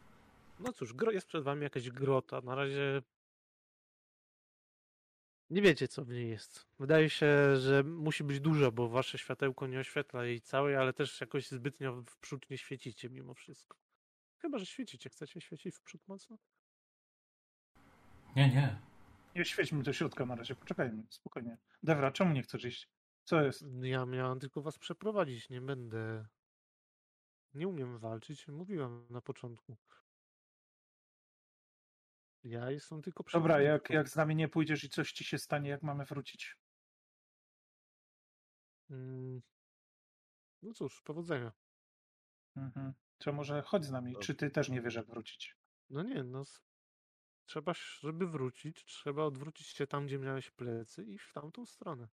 No 0.60 0.72
cóż, 0.72 0.92
gro 0.92 1.12
jest 1.12 1.26
przed 1.26 1.44
wami 1.44 1.62
jakaś 1.62 1.90
grota. 1.90 2.40
Na 2.40 2.54
razie. 2.54 3.02
Nie 5.50 5.62
wiecie, 5.62 5.88
co 5.88 6.04
w 6.04 6.08
niej 6.08 6.30
jest. 6.30 6.66
Wydaje 6.78 7.10
się, 7.10 7.56
że 7.56 7.82
musi 7.82 8.24
być 8.24 8.40
duża, 8.40 8.70
bo 8.70 8.88
wasze 8.88 9.18
światełko 9.18 9.66
nie 9.66 9.80
oświetla 9.80 10.24
jej 10.24 10.40
całej, 10.40 10.76
ale 10.76 10.92
też 10.92 11.20
jakoś 11.20 11.48
zbytnio 11.48 12.02
w 12.02 12.16
przód 12.16 12.50
nie 12.50 12.58
świecicie 12.58 13.10
mimo 13.10 13.34
wszystko. 13.34 13.76
Chyba, 14.38 14.58
że 14.58 14.66
świecicie. 14.66 15.10
Chcecie 15.10 15.40
świecić 15.40 15.76
w 15.76 15.82
przód 15.82 16.08
mocno? 16.08 16.38
Nie, 18.36 18.48
nie. 18.48 18.76
Nie 19.34 19.44
świećmy 19.44 19.82
do 19.82 19.92
środka 19.92 20.26
na 20.26 20.34
razie, 20.34 20.54
poczekajmy, 20.54 21.02
spokojnie. 21.10 21.56
Devra, 21.82 22.10
czemu 22.10 22.34
nie 22.34 22.42
chcesz 22.42 22.64
iść? 22.64 22.88
Co 23.24 23.42
jest? 23.42 23.64
Ja 23.82 24.06
miałem 24.06 24.40
tylko 24.40 24.62
was 24.62 24.78
przeprowadzić, 24.78 25.50
nie 25.50 25.60
będę. 25.60 26.26
Nie 27.54 27.68
umiem 27.68 27.98
walczyć, 27.98 28.48
mówiłem 28.48 29.06
na 29.10 29.20
początku. 29.20 29.76
Ja 32.44 32.70
jestem 32.70 33.02
tylko 33.02 33.24
Dobra, 33.32 33.60
jak, 33.60 33.90
jak 33.90 34.08
z 34.08 34.16
nami 34.16 34.36
nie 34.36 34.48
pójdziesz 34.48 34.84
i 34.84 34.88
coś 34.88 35.12
ci 35.12 35.24
się 35.24 35.38
stanie, 35.38 35.70
jak 35.70 35.82
mamy 35.82 36.04
wrócić? 36.04 36.56
Mm. 38.90 39.42
No 40.62 40.72
cóż, 40.72 41.02
powodzenia. 41.02 41.52
Mhm. 42.56 42.92
To 43.18 43.32
może 43.32 43.62
chodź 43.62 43.84
z 43.84 43.90
nami. 43.90 44.16
Czy 44.20 44.34
ty 44.34 44.50
też 44.50 44.68
nie 44.68 44.82
wiesz, 44.82 44.94
jak 44.94 45.06
wrócić? 45.06 45.56
No 45.90 46.02
nie, 46.02 46.24
no. 46.24 46.42
Trzeba, 47.46 47.72
żeby 48.00 48.26
wrócić, 48.26 48.84
trzeba 48.84 49.24
odwrócić 49.24 49.66
się 49.66 49.86
tam, 49.86 50.06
gdzie 50.06 50.18
miałeś 50.18 50.50
plecy 50.50 51.04
i 51.04 51.18
w 51.18 51.32
tamtą 51.32 51.66
stronę. 51.66 52.08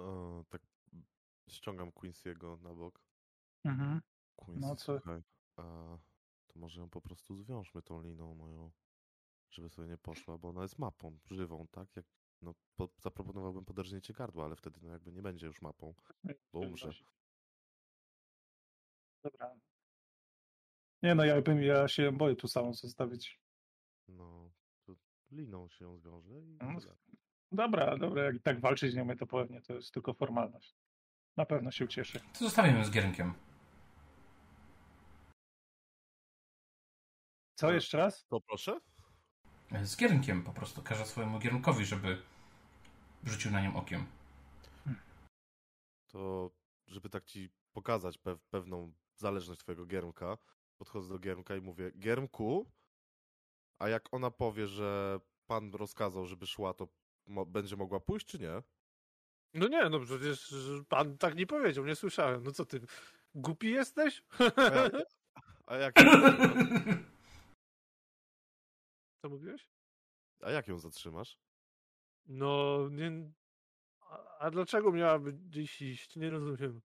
O, 0.00 0.44
tak 0.48 0.62
ściągam 1.48 1.90
Quincy'ego 1.90 2.60
na 2.62 2.74
bok. 2.74 3.00
Mhm. 3.64 4.00
Quincy, 4.36 4.60
No 4.60 4.76
co? 4.76 4.84
słuchaj, 4.98 5.22
a 5.56 5.62
to 6.46 6.58
może 6.58 6.80
ją 6.80 6.90
po 6.90 7.00
prostu 7.00 7.36
zwiążmy 7.36 7.82
tą 7.82 8.02
liną 8.02 8.34
moją, 8.34 8.70
żeby 9.50 9.68
sobie 9.68 9.88
nie 9.88 9.98
poszła, 9.98 10.38
bo 10.38 10.48
ona 10.48 10.62
jest 10.62 10.78
mapą 10.78 11.18
żywą, 11.30 11.66
tak? 11.70 11.96
Jak, 11.96 12.06
no, 12.42 12.54
po, 12.76 12.88
zaproponowałbym 12.98 13.64
poderżnięcie 13.64 14.12
gardła, 14.12 14.44
ale 14.44 14.56
wtedy 14.56 14.80
no 14.82 14.88
jakby 14.88 15.12
nie 15.12 15.22
będzie 15.22 15.46
już 15.46 15.62
mapą, 15.62 15.94
bo 16.52 16.58
umrze. 16.60 16.90
Dobra. 19.22 19.54
Nie 21.02 21.14
no, 21.14 21.24
ja, 21.24 21.42
bym, 21.42 21.62
ja 21.62 21.88
się 21.88 22.12
boję 22.12 22.36
tu 22.36 22.48
samą 22.48 22.74
zostawić. 22.74 23.40
No, 24.08 24.50
to 24.84 24.94
liną 25.30 25.68
się 25.68 25.84
ją 25.84 25.98
zwiąże 25.98 26.42
i 26.42 26.58
No, 26.60 26.80
tyle. 26.80 26.96
Dobra, 27.52 27.96
dobra, 27.96 28.24
jak 28.24 28.36
i 28.36 28.40
tak 28.40 28.60
walczyć 28.60 28.94
nie 28.94 29.02
umie, 29.02 29.16
to 29.16 29.26
pewnie 29.26 29.62
to 29.62 29.74
jest 29.74 29.94
tylko 29.94 30.14
formalność. 30.14 30.74
Na 31.36 31.46
pewno 31.46 31.70
się 31.70 31.84
ucieszy. 31.84 32.20
To 32.20 32.44
zostawimy 32.44 32.84
z 32.84 32.90
Giermkiem. 32.90 33.34
Co 37.54 37.72
jeszcze 37.72 37.98
raz? 37.98 38.26
To 38.26 38.40
proszę? 38.40 38.80
Z 39.82 39.96
Giermkiem 39.96 40.42
po 40.42 40.52
prostu. 40.52 40.82
Każę 40.82 41.06
swojemu 41.06 41.38
Giermkowi, 41.38 41.84
żeby 41.84 42.22
rzucił 43.24 43.50
na 43.50 43.60
nią 43.60 43.76
okiem. 43.76 44.06
To, 46.08 46.50
żeby 46.86 47.10
tak 47.10 47.24
ci 47.24 47.50
pokazać 47.72 48.18
pew, 48.18 48.40
pewną 48.50 48.92
zależność 49.16 49.60
twojego 49.60 49.86
giermka, 49.86 50.38
podchodzę 50.78 51.08
do 51.08 51.18
giermka 51.18 51.56
i 51.56 51.60
mówię, 51.60 51.92
giermku, 51.98 52.70
a 53.78 53.88
jak 53.88 54.14
ona 54.14 54.30
powie, 54.30 54.66
że 54.66 55.20
pan 55.46 55.74
rozkazał, 55.74 56.26
żeby 56.26 56.46
szła, 56.46 56.74
to 56.74 56.88
mo- 57.30 57.46
będzie 57.46 57.76
mogła 57.76 58.00
pójść, 58.00 58.26
czy 58.26 58.38
nie? 58.38 58.62
No 59.54 59.68
nie, 59.68 59.88
no 59.88 60.00
przecież 60.00 60.52
pan 60.88 61.18
tak 61.18 61.34
nie 61.36 61.46
powiedział, 61.46 61.86
nie 61.86 61.96
słyszałem. 61.96 62.42
No 62.42 62.52
co 62.52 62.64
ty, 62.66 62.80
głupi 63.34 63.70
jesteś? 63.70 64.22
A, 64.56 64.70
ja, 64.70 64.90
a, 65.66 65.76
jak, 65.76 65.94
Co 69.22 69.28
mówiłeś? 69.28 69.66
a 70.42 70.50
jak 70.50 70.68
ją 70.68 70.78
zatrzymasz? 70.78 71.38
No, 72.26 72.78
nie... 72.90 73.32
A, 74.00 74.38
a 74.38 74.50
dlaczego 74.50 74.92
miałaby 74.92 75.32
gdzieś 75.32 75.82
iść? 75.82 76.16
Nie 76.16 76.30
rozumiem. 76.30 76.80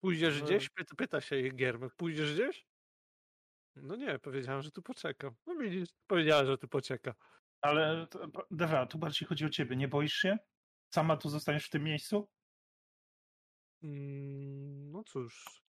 Pójdziesz 0.00 0.40
No. 0.40 0.46
gdzieś? 0.46 0.70
Pyta, 0.70 0.94
pyta 0.96 1.20
się 1.20 1.36
jej 1.36 1.54
Giermek. 1.54 1.94
Pójdziesz 1.94 2.34
gdzieś? 2.34 2.66
No 3.76 3.96
nie, 3.96 4.18
powiedziałem, 4.18 4.62
że 4.62 4.70
tu 4.70 4.82
poczekam. 4.82 5.34
No 5.46 5.54
widzisz, 5.56 5.88
powiedziała, 6.06 6.44
że 6.44 6.58
tu 6.58 6.68
poczeka. 6.68 7.14
Ale, 7.62 8.06
Dewa, 8.50 8.86
tu 8.86 8.98
bardziej 8.98 9.28
chodzi 9.28 9.44
o 9.44 9.50
ciebie. 9.50 9.76
Nie 9.76 9.88
boisz 9.88 10.14
się? 10.14 10.38
Sama 10.94 11.16
tu 11.16 11.28
zostaniesz 11.28 11.66
w 11.66 11.70
tym 11.70 11.84
miejscu? 11.84 12.28
Mm, 13.82 14.90
No 14.92 15.04
cóż. 15.04 15.62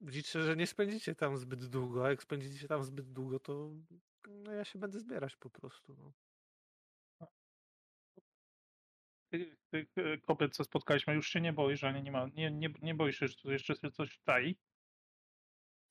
Widzicie, 0.00 0.42
że 0.42 0.56
nie 0.56 0.66
spędzicie 0.66 1.14
tam 1.14 1.36
zbyt 1.36 1.64
długo, 1.66 2.06
a 2.06 2.10
jak 2.10 2.22
spędzicie 2.22 2.68
tam 2.68 2.84
zbyt 2.84 3.12
długo, 3.12 3.40
to 3.40 3.70
no 4.28 4.52
ja 4.52 4.64
się 4.64 4.78
będę 4.78 5.00
zbierać 5.00 5.36
po 5.36 5.50
prostu. 5.50 5.94
No. 5.94 6.12
Tych, 9.32 9.56
tych 9.70 9.88
kobiet, 10.26 10.54
co 10.56 10.64
spotkaliśmy, 10.64 11.14
już 11.14 11.28
się 11.28 11.40
nie 11.40 11.52
boisz, 11.52 11.84
ani 11.84 12.02
nie 12.02 12.12
ma. 12.12 12.26
Nie, 12.34 12.50
nie, 12.50 12.68
nie 12.82 12.94
boisz 12.94 13.18
się, 13.18 13.28
że 13.28 13.36
tu 13.36 13.52
jeszcze 13.52 13.74
coś 13.90 14.18
czai? 14.26 14.58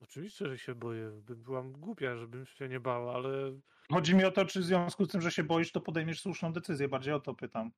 Oczywiście, 0.03 0.47
że 0.47 0.57
się 0.57 0.75
boję. 0.75 1.21
By- 1.23 1.35
Byłam 1.35 1.71
głupia, 1.71 2.17
żebym 2.17 2.45
się 2.45 2.69
nie 2.69 2.79
bała, 2.79 3.15
ale 3.15 3.59
Chodzi 3.91 4.15
mi 4.15 4.25
o 4.25 4.31
to, 4.31 4.45
czy 4.45 4.59
w 4.59 4.63
związku 4.63 5.05
z 5.05 5.07
tym, 5.07 5.21
że 5.21 5.31
się 5.31 5.43
boisz, 5.43 5.71
to 5.71 5.81
podejmiesz 5.81 6.21
słuszną 6.21 6.53
decyzję. 6.53 6.87
Bardziej 6.87 7.13
o 7.13 7.19
to 7.19 7.33
pytam. 7.33 7.71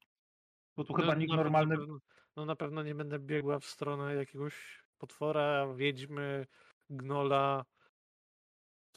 Bo 0.77 0.83
tu 0.83 0.93
chyba 0.93 1.13
no, 1.13 1.19
nikt 1.19 1.31
na, 1.31 1.37
normalny. 1.37 1.73
Na 1.73 1.79
pewno, 1.79 1.99
no 2.35 2.45
na 2.45 2.55
pewno 2.55 2.83
nie 2.83 2.95
będę 2.95 3.19
biegła 3.19 3.59
w 3.59 3.65
stronę 3.65 4.15
jakiegoś 4.15 4.83
potwora, 4.97 5.73
wiedźmy, 5.75 6.45
gnola. 6.89 7.65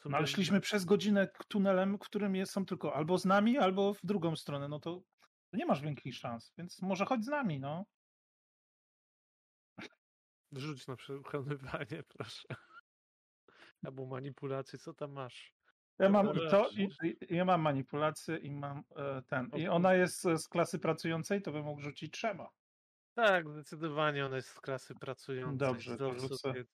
No, 0.04 0.16
ale 0.16 0.26
szliśmy 0.26 0.60
przez 0.60 0.84
godzinę 0.84 1.28
tunelem, 1.48 1.98
którym 1.98 2.36
jest, 2.36 2.52
są 2.52 2.66
tylko 2.66 2.94
albo 2.94 3.18
z 3.18 3.24
nami, 3.24 3.58
albo 3.58 3.94
w 3.94 4.00
drugą 4.04 4.36
stronę. 4.36 4.68
No 4.68 4.80
to 4.80 5.02
to 5.50 5.56
nie 5.56 5.66
masz 5.66 5.80
większych 5.80 6.14
szans, 6.14 6.52
więc 6.58 6.82
może 6.82 7.04
chodź 7.04 7.24
z 7.24 7.28
nami, 7.28 7.60
no. 7.60 7.84
Rzuć 10.52 10.86
na 10.86 10.96
przekonywanie, 10.96 12.02
proszę. 12.16 12.48
Albo 13.84 14.06
manipulację, 14.06 14.78
co 14.78 14.94
tam 14.94 15.12
masz? 15.12 15.52
Ja 15.98 16.08
mam 16.08 16.26
to, 16.34 16.70
czyli- 16.70 16.88
i, 17.30 17.34
ja 17.36 17.44
mam 17.44 17.60
manipulację 17.60 18.36
i 18.36 18.50
mam 18.50 18.82
e, 18.96 19.22
ten. 19.22 19.50
I 19.56 19.68
ona 19.68 19.94
jest 19.94 20.22
z 20.22 20.48
klasy 20.48 20.78
pracującej, 20.78 21.42
to 21.42 21.52
bym 21.52 21.64
mógł 21.64 21.80
rzucić 21.80 22.12
trzema. 22.12 22.48
Tak, 23.14 23.48
zdecydowanie 23.50 24.26
ona 24.26 24.36
jest 24.36 24.48
z 24.48 24.60
klasy 24.60 24.94
pracującej. 24.94 25.58
Dobrze, 25.58 25.96
to 25.96 26.14
rzucę. 26.18 26.36
sobie- 26.36 26.64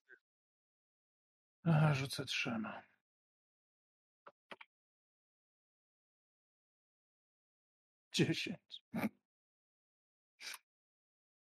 Ach, 1.65 1.95
Rzucę 1.95 2.25
trzema. 2.25 2.83
Dziesięć. 8.13 8.83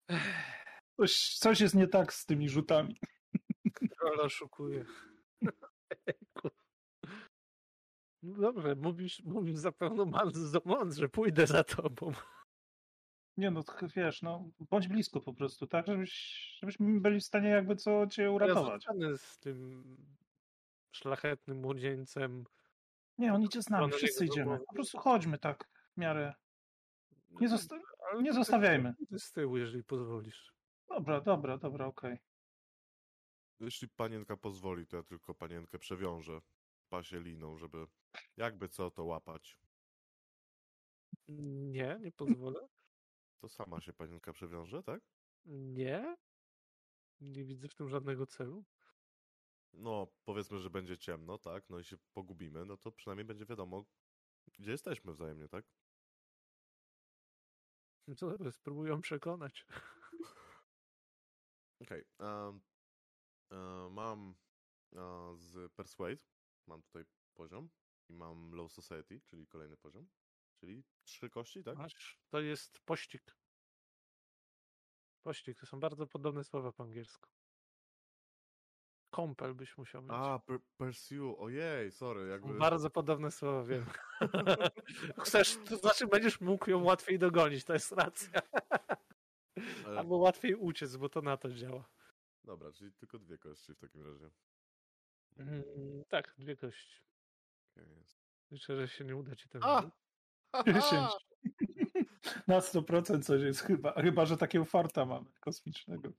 Coś, 0.96 1.34
coś 1.38 1.60
jest 1.60 1.74
nie 1.74 1.88
tak 1.88 2.12
z 2.12 2.26
tymi 2.26 2.48
rzutami. 2.48 3.00
Troll 3.98 4.20
oszukuje. 4.20 4.84
No 8.22 8.40
dobrze, 8.40 8.74
mówisz, 8.74 9.22
mówisz 9.24 9.56
zapewne 9.56 10.06
bardzo 10.06 10.60
mądrze, 10.64 11.08
pójdę 11.08 11.46
za 11.46 11.64
tobą. 11.64 12.12
Nie 13.36 13.50
no, 13.50 13.64
wiesz, 13.96 14.22
no, 14.22 14.50
bądź 14.70 14.88
blisko 14.88 15.20
po 15.20 15.34
prostu, 15.34 15.66
tak? 15.66 15.86
Żebyś, 15.86 16.12
żebyśmy 16.60 17.00
byli 17.00 17.20
w 17.20 17.24
stanie 17.24 17.48
jakby 17.48 17.76
co 17.76 18.06
cię 18.06 18.22
Ja 18.22 18.30
uratować. 18.30 18.82
zostanę 18.84 19.18
z 19.18 19.38
tym 19.38 19.84
szlachetnym 20.92 21.60
młodzieńcem. 21.60 22.44
Nie, 23.18 23.34
on 23.34 23.42
idzie 23.42 23.62
z 23.62 23.70
nami, 23.70 23.92
wszyscy 23.92 24.24
idziemy. 24.24 24.58
Po 24.58 24.74
prostu 24.74 24.98
chodźmy 24.98 25.38
tak 25.38 25.68
w 25.96 26.00
miarę. 26.00 26.34
Nie, 27.40 27.48
zosta- 27.48 27.80
nie 28.22 28.32
zostawiajmy. 28.32 28.94
Z 29.18 29.32
tyłu, 29.32 29.56
jeżeli 29.56 29.84
pozwolisz. 29.84 30.52
Dobra, 30.88 31.20
dobra, 31.20 31.58
dobra, 31.58 31.86
okej. 31.86 32.18
Jeśli 33.60 33.88
panienka 33.88 34.36
pozwoli, 34.36 34.86
to 34.86 34.96
ja 34.96 35.02
tylko 35.02 35.34
panienkę 35.34 35.78
przewiążę 35.78 36.40
pasie 36.88 37.20
liną, 37.20 37.56
żeby 37.56 37.86
jakby 38.36 38.68
co 38.68 38.90
to 38.90 39.04
łapać. 39.04 39.58
Nie, 41.28 41.98
nie 42.00 42.12
pozwolę. 42.12 42.60
To 43.40 43.48
sama 43.48 43.80
się 43.80 43.92
panienka 43.92 44.32
przewiąże, 44.32 44.82
tak? 44.82 45.00
Nie. 45.44 46.16
Nie 47.20 47.44
widzę 47.44 47.68
w 47.68 47.74
tym 47.74 47.88
żadnego 47.88 48.26
celu. 48.26 48.64
No, 49.72 50.06
powiedzmy, 50.24 50.58
że 50.58 50.70
będzie 50.70 50.98
ciemno, 50.98 51.38
tak? 51.38 51.70
No 51.70 51.78
i 51.78 51.84
się 51.84 51.96
pogubimy, 52.12 52.64
no 52.64 52.76
to 52.76 52.92
przynajmniej 52.92 53.24
będzie 53.24 53.46
wiadomo, 53.46 53.84
gdzie 54.58 54.70
jesteśmy 54.70 55.12
wzajemnie, 55.12 55.48
tak? 55.48 55.64
Co 58.16 58.36
zaraz 58.36 58.54
spróbują 58.54 59.00
przekonać. 59.00 59.66
Okej. 61.82 62.04
em, 62.18 62.26
e, 62.28 62.60
mam 63.90 64.34
e, 64.92 64.98
z 65.36 65.72
Persuade, 65.72 66.22
mam 66.66 66.82
tutaj 66.82 67.04
poziom 67.34 67.68
i 68.08 68.14
mam 68.14 68.54
Low 68.54 68.72
Society, 68.72 69.20
czyli 69.20 69.46
kolejny 69.46 69.76
poziom, 69.76 70.08
czyli 70.60 70.84
trzy 71.04 71.30
kości, 71.30 71.64
tak? 71.64 71.78
Masz, 71.78 72.20
to 72.28 72.40
jest 72.40 72.80
pościg. 72.80 73.36
Pościg, 75.22 75.58
to 75.60 75.66
są 75.66 75.80
bardzo 75.80 76.06
podobne 76.06 76.44
słowa 76.44 76.72
po 76.72 76.82
angielsku. 76.82 77.30
Kąpel 79.10 79.54
byś 79.54 79.78
musiał 79.78 80.02
mieć. 80.02 80.10
A, 80.14 80.38
per, 80.38 80.58
Pursue, 80.76 81.38
ojej, 81.38 81.92
sorry, 81.92 82.28
jakby... 82.28 82.54
Bardzo 82.54 82.90
podobne 82.90 83.30
słowa, 83.30 83.64
wiem. 83.64 83.86
Chcesz, 85.24 85.58
to 85.68 85.76
znaczy 85.76 86.06
będziesz 86.06 86.40
mógł 86.40 86.70
ją 86.70 86.84
łatwiej 86.84 87.18
dogonić, 87.18 87.64
to 87.64 87.72
jest 87.72 87.92
racja. 87.92 88.40
e, 89.86 89.98
Albo 89.98 90.16
łatwiej 90.16 90.54
uciec, 90.54 90.96
bo 90.96 91.08
to 91.08 91.22
na 91.22 91.36
to 91.36 91.52
działa. 91.52 91.84
Dobra, 92.46 92.72
czyli 92.72 92.92
tylko 92.92 93.18
dwie 93.18 93.38
kości 93.38 93.74
w 93.74 93.78
takim 93.78 94.02
razie. 94.02 94.30
Mm, 95.36 95.62
tak, 96.08 96.34
dwie 96.38 96.56
kości. 96.56 97.00
Okej, 97.72 97.84
jest. 97.98 98.18
Liczę, 98.50 98.76
że 98.76 98.88
się 98.88 99.04
nie 99.04 99.16
uda 99.16 99.36
ci 99.36 99.48
wynik. 99.52 99.94
10. 100.66 101.10
Na 102.48 102.58
100% 102.58 103.22
coś 103.22 103.42
jest 103.42 103.60
chyba, 103.60 103.92
chyba 103.92 104.26
że 104.26 104.36
takiego 104.36 104.64
farta 104.64 105.04
mamy 105.04 105.30
kosmicznego. 105.40 106.12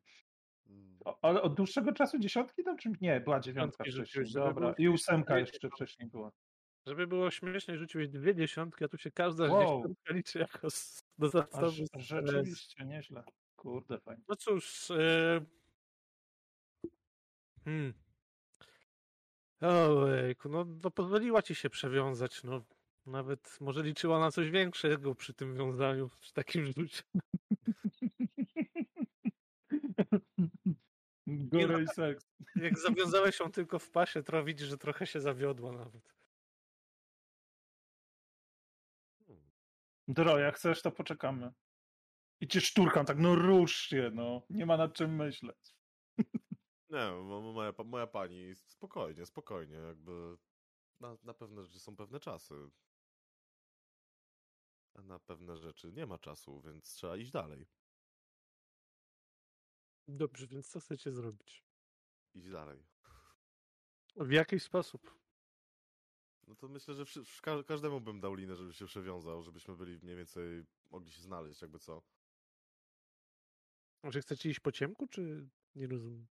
Mm, 0.68 0.98
O, 1.06 1.20
ale 1.22 1.42
od 1.42 1.54
dłuższego 1.54 1.94
czasu 1.94 2.20
dziesiątki 2.20 2.64
tam 2.64 2.78
czym? 2.78 2.94
Nie, 3.02 3.22
była 3.22 3.40
dziewiątka 3.40 3.84
Dziesiątki 3.84 4.12
wcześniej. 4.12 4.44
Dobra. 4.44 4.74
I 4.78 4.90
ósemka 4.90 5.40
jeszcze 5.40 5.70
wcześniej 5.70 6.10
była. 6.10 6.32
Żeby 6.86 7.08
było 7.08 7.32
śmiesznie, 7.32 7.78
rzuciłeś 7.78 8.10
dwie 8.10 8.36
dziesiątki, 8.36 8.86
a 8.86 8.88
tu 8.88 8.98
się 8.98 9.12
każda 9.12 9.48
Wow. 9.48 9.62
dziesiątka 9.62 10.14
liczy 10.14 10.40
jako 10.40 10.68
dodatkowy 11.18 11.86
rzeczywiście, 11.98 12.86
nieźle. 12.86 13.24
Kurde, 13.56 14.00
fajnie. 14.00 14.24
No 14.28 14.36
cóż. 14.36 14.92
E... 14.92 15.42
Hmm. 17.68 17.94
Ojejku, 19.62 20.50
no, 20.50 20.66
no 20.84 20.92
pozwoliła 20.92 21.42
ci 21.42 21.56
się 21.56 21.70
przewiązać, 21.70 22.44
no. 22.44 22.62
Nawet 23.06 23.58
może 23.62 23.84
liczyła 23.84 24.20
na 24.20 24.32
coś 24.32 24.50
większego 24.50 25.16
przy 25.16 25.34
tym 25.34 25.56
wiązaniu, 25.56 26.10
przy 26.20 26.34
takim 26.34 26.66
rzucie. 26.66 27.02
Góry 31.28 31.84
i 31.84 31.88
seks. 31.88 32.26
Jak 32.56 32.80
zawiązałeś 32.80 33.40
ją 33.40 33.52
tylko 33.52 33.80
w 33.80 33.90
pasie, 33.90 34.24
to 34.24 34.44
widzisz, 34.44 34.68
że 34.68 34.78
trochę 34.78 35.08
się 35.08 35.22
zawiodła 35.22 35.72
nawet. 35.72 36.14
Dro, 40.08 40.40
jak 40.40 40.56
chcesz, 40.56 40.82
to 40.82 40.92
poczekamy. 40.92 41.52
I 42.42 42.48
cię 42.48 42.62
szturkam, 42.62 43.06
tak, 43.06 43.18
no 43.18 43.36
rusz 43.36 43.76
się, 43.76 44.12
no. 44.14 44.42
Nie 44.50 44.66
ma 44.66 44.78
nad 44.78 44.94
czym 44.94 45.16
myśleć. 45.16 45.76
Nie, 46.90 47.12
mo- 47.12 47.42
mo- 47.42 47.54
moja, 47.54 47.74
moja 47.86 48.08
pani, 48.08 48.56
spokojnie, 48.56 49.26
spokojnie, 49.26 49.76
jakby 49.76 50.38
na, 51.00 51.18
na 51.24 51.34
pewne 51.34 51.64
rzeczy 51.64 51.80
są 51.80 51.96
pewne 51.96 52.20
czasy. 52.20 52.56
A 54.94 55.02
na 55.02 55.20
pewne 55.20 55.58
rzeczy 55.58 55.92
nie 55.92 56.06
ma 56.06 56.18
czasu, 56.18 56.62
więc 56.62 56.94
trzeba 56.94 57.18
iść 57.18 57.32
dalej. 57.32 57.68
Dobrze, 60.08 60.48
więc 60.48 60.70
co 60.70 60.80
chcecie 60.80 61.12
zrobić? 61.12 61.64
Iść 62.34 62.50
dalej. 62.50 62.84
W 64.16 64.32
jaki 64.32 64.60
sposób? 64.60 65.18
No 66.48 66.56
to 66.56 66.68
myślę, 66.68 66.94
że 66.94 67.06
każdemu 67.68 68.02
bym 68.02 68.20
dał 68.20 68.34
linę, 68.36 68.56
żeby 68.56 68.74
się 68.74 68.86
przewiązał, 68.86 69.44
żebyśmy 69.44 69.76
byli 69.76 70.00
mniej 70.00 70.16
więcej, 70.16 70.64
mogli 70.92 71.12
się 71.12 71.22
znaleźć, 71.22 71.62
jakby 71.62 71.80
co. 71.80 72.02
Może 74.04 74.22
chcecie 74.22 74.50
iść 74.50 74.60
po 74.60 74.72
ciemku, 74.72 75.08
czy 75.08 75.50
nie 75.76 75.88
rozumiem? 75.88 76.28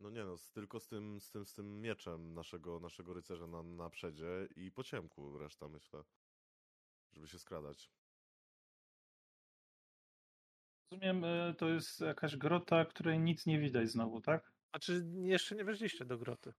No 0.00 0.10
nie 0.10 0.24
no, 0.24 0.36
z, 0.36 0.52
tylko 0.52 0.80
z 0.80 0.88
tym, 0.88 1.20
z 1.20 1.30
tym, 1.30 1.46
z 1.46 1.54
tym 1.54 1.80
mieczem 1.80 2.34
naszego, 2.34 2.80
naszego 2.80 3.14
rycerza 3.14 3.46
na, 3.46 3.62
na 3.62 3.90
przedzie 3.90 4.48
i 4.56 4.72
po 4.72 4.84
ciemku 4.84 5.38
reszta, 5.38 5.68
myślę. 5.68 6.02
Żeby 7.12 7.28
się 7.28 7.38
skradać. 7.38 7.90
Rozumiem, 10.92 11.24
e, 11.24 11.54
to 11.58 11.68
jest 11.68 12.00
jakaś 12.00 12.36
grota, 12.36 12.84
której 12.84 13.18
nic 13.20 13.46
nie 13.46 13.58
widać 13.60 13.88
znowu, 13.90 14.20
tak? 14.20 14.52
A 14.72 14.78
czy 14.78 15.04
jeszcze 15.22 15.54
nie 15.56 15.64
weszliście 15.64 16.04
do 16.04 16.18
groty? 16.18 16.52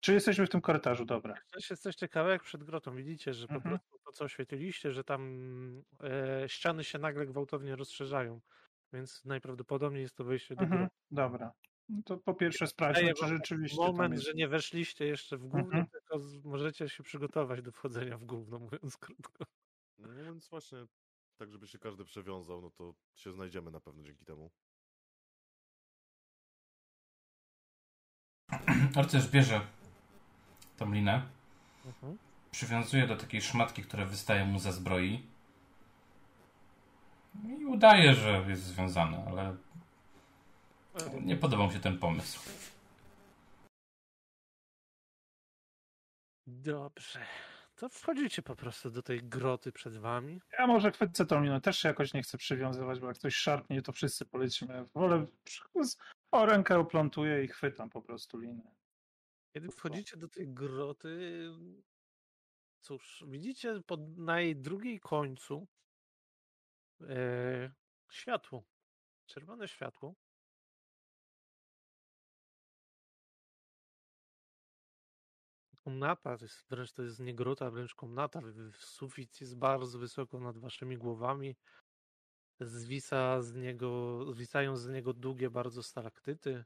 Czy 0.00 0.12
jesteśmy 0.12 0.46
w 0.46 0.50
tym 0.50 0.60
korytarzu? 0.60 1.04
Dobra. 1.04 1.34
Też 1.52 1.70
jesteście 1.70 2.08
kawałek 2.08 2.42
przed 2.42 2.64
grotą. 2.64 2.96
Widzicie, 2.96 3.34
że 3.34 3.48
po 3.48 3.54
Mhm. 3.54 3.78
prostu 3.78 3.98
to, 4.04 4.12
co 4.12 4.24
oświetliliście, 4.24 4.92
że 4.92 5.04
tam 5.04 5.22
e, 6.00 6.48
ściany 6.48 6.84
się 6.84 6.98
nagle 6.98 7.26
gwałtownie 7.26 7.76
rozszerzają. 7.76 8.40
Więc 8.92 9.24
najprawdopodobniej 9.24 10.02
jest 10.02 10.16
to 10.16 10.24
wejście 10.24 10.56
do 10.56 10.64
Mhm. 10.64 10.80
groty. 10.80 10.94
Dobra. 11.10 11.52
No 11.92 12.02
to 12.02 12.16
po 12.16 12.34
pierwsze 12.34 12.66
sprawdźmy, 12.66 13.14
czy 13.14 13.26
rzeczywiście 13.26 13.76
Moment, 13.82 14.14
jest. 14.14 14.26
że 14.26 14.32
nie 14.34 14.48
weszliście 14.48 15.04
jeszcze 15.06 15.36
w 15.36 15.42
gówno, 15.42 15.58
Mhm. 15.78 15.86
tylko 15.86 16.18
możecie 16.44 16.88
się 16.88 17.02
przygotować 17.02 17.62
do 17.62 17.72
wchodzenia 17.72 18.18
w 18.18 18.24
gówno, 18.24 18.58
mówiąc 18.58 18.96
krótko. 18.96 19.44
No 19.98 20.08
więc 20.24 20.48
właśnie, 20.48 20.78
tak 21.38 21.50
żeby 21.50 21.68
się 21.68 21.78
każdy 21.78 22.04
przewiązał, 22.04 22.62
no 22.62 22.70
to 22.70 22.94
się 23.14 23.32
znajdziemy 23.32 23.70
na 23.70 23.80
pewno 23.80 24.02
dzięki 24.02 24.24
temu. 24.24 24.50
Arcyż 28.96 29.28
bierze 29.28 29.60
tą 30.76 30.92
linę, 30.92 31.22
Mhm. 31.86 32.18
przywiązuje 32.50 33.06
do 33.06 33.16
takiej 33.16 33.40
szmatki, 33.42 33.82
która 33.82 34.04
wystaje 34.04 34.44
mu 34.44 34.58
ze 34.58 34.72
zbroi 34.72 35.26
i 37.58 37.64
udaje, 37.66 38.14
że 38.14 38.44
jest 38.48 38.62
związany, 38.62 39.16
ale 39.28 39.56
nie 41.20 41.36
podobał 41.36 41.66
mi 41.66 41.72
się 41.72 41.80
ten 41.80 41.98
pomysł. 41.98 42.40
Dobrze. 46.46 47.26
To 47.76 47.88
wchodzicie 47.88 48.42
po 48.42 48.56
prostu 48.56 48.90
do 48.90 49.02
tej 49.02 49.22
groty 49.22 49.72
przed 49.72 49.96
wami. 49.96 50.40
Ja 50.58 50.66
może 50.66 50.92
chwycę 50.92 51.26
tą 51.26 51.42
linę. 51.42 51.60
Też 51.60 51.78
się 51.78 51.88
jakoś 51.88 52.14
nie 52.14 52.22
chcę 52.22 52.38
przywiązywać, 52.38 53.00
bo 53.00 53.06
jak 53.06 53.18
ktoś 53.18 53.34
szarpnie, 53.34 53.82
to 53.82 53.92
wszyscy 53.92 54.24
polecimy. 54.26 54.86
Wolę 54.94 55.26
o 56.30 56.46
rękę 56.46 56.78
oplątuję 56.78 57.44
i 57.44 57.48
chwytam 57.48 57.90
po 57.90 58.02
prostu 58.02 58.38
linę. 58.38 58.74
Kiedy 59.54 59.70
wchodzicie 59.70 60.16
do 60.16 60.28
tej 60.28 60.48
groty, 60.48 61.44
cóż, 62.80 63.24
widzicie 63.28 63.80
pod, 63.86 64.18
na 64.18 64.40
jej 64.40 64.56
drugiej 64.56 65.00
końcu 65.00 65.66
e, 67.00 67.72
światło. 68.10 68.64
Czerwone 69.26 69.68
światło. 69.68 70.14
Komnata, 75.84 76.38
to 76.38 76.44
jest, 76.44 76.64
wręcz 76.70 76.92
to 76.92 77.02
jest 77.02 77.20
nie 77.20 77.34
grota, 77.34 77.70
wręcz 77.70 77.94
komnata. 77.94 78.40
Sufit 78.72 79.40
jest 79.40 79.56
bardzo 79.56 79.98
wysoko 79.98 80.40
nad 80.40 80.58
waszymi 80.58 80.96
głowami. 80.98 81.56
Zwisa 82.60 83.42
z 83.42 83.54
niego, 83.54 84.18
zwisają 84.32 84.76
z 84.76 84.88
niego 84.88 85.12
długie 85.12 85.50
bardzo 85.50 85.82
stalaktyty. 85.82 86.64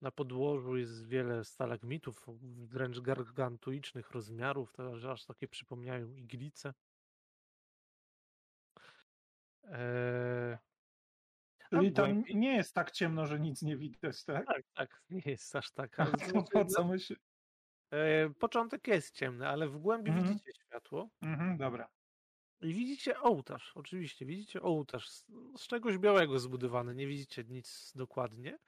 Na 0.00 0.10
podłożu 0.10 0.76
jest 0.76 1.06
wiele 1.06 1.44
stalagmitów, 1.44 2.26
wręcz 2.66 3.00
gargantuicznych 3.00 4.10
rozmiarów, 4.10 4.72
to 4.72 4.92
aż- 5.12 5.24
takie 5.26 5.48
przypomniają 5.48 6.14
iglice. 6.14 6.74
Eee, 9.64 10.56
Czyli 11.70 11.92
tam 11.92 12.22
nie 12.34 12.56
jest 12.56 12.74
tak 12.74 12.90
ciemno, 12.90 13.26
że 13.26 13.40
nic 13.40 13.62
nie 13.62 13.76
widać, 13.76 14.24
tak? 14.24 14.46
tak, 14.46 14.62
tak, 14.74 15.02
nie 15.10 15.22
jest 15.26 15.56
aż 15.56 15.70
tak. 15.72 16.00
A 16.00 16.06
to 16.06 16.42
po 16.52 16.64
co 16.64 16.84
my 16.84 16.98
się... 17.00 17.14
e, 17.90 18.30
początek 18.30 18.86
jest 18.88 19.14
ciemny, 19.14 19.48
ale 19.48 19.68
w 19.68 19.78
głębi 19.78 20.10
Mhm. 20.10 20.28
widzicie 20.28 20.52
światło 20.54 21.08
Mhm, 21.22 21.56
dobra. 21.56 21.88
i 22.60 22.74
widzicie 22.74 23.20
ołtarz. 23.20 23.72
Oczywiście, 23.74 24.26
widzicie 24.26 24.62
ołtarz 24.62 25.08
z, 25.10 25.24
z 25.56 25.66
czegoś 25.66 25.98
białego 25.98 26.38
zbudowany. 26.38 26.94
Nie 26.94 27.06
widzicie 27.06 27.44
nic 27.44 27.92
dokładnie, 27.94 28.58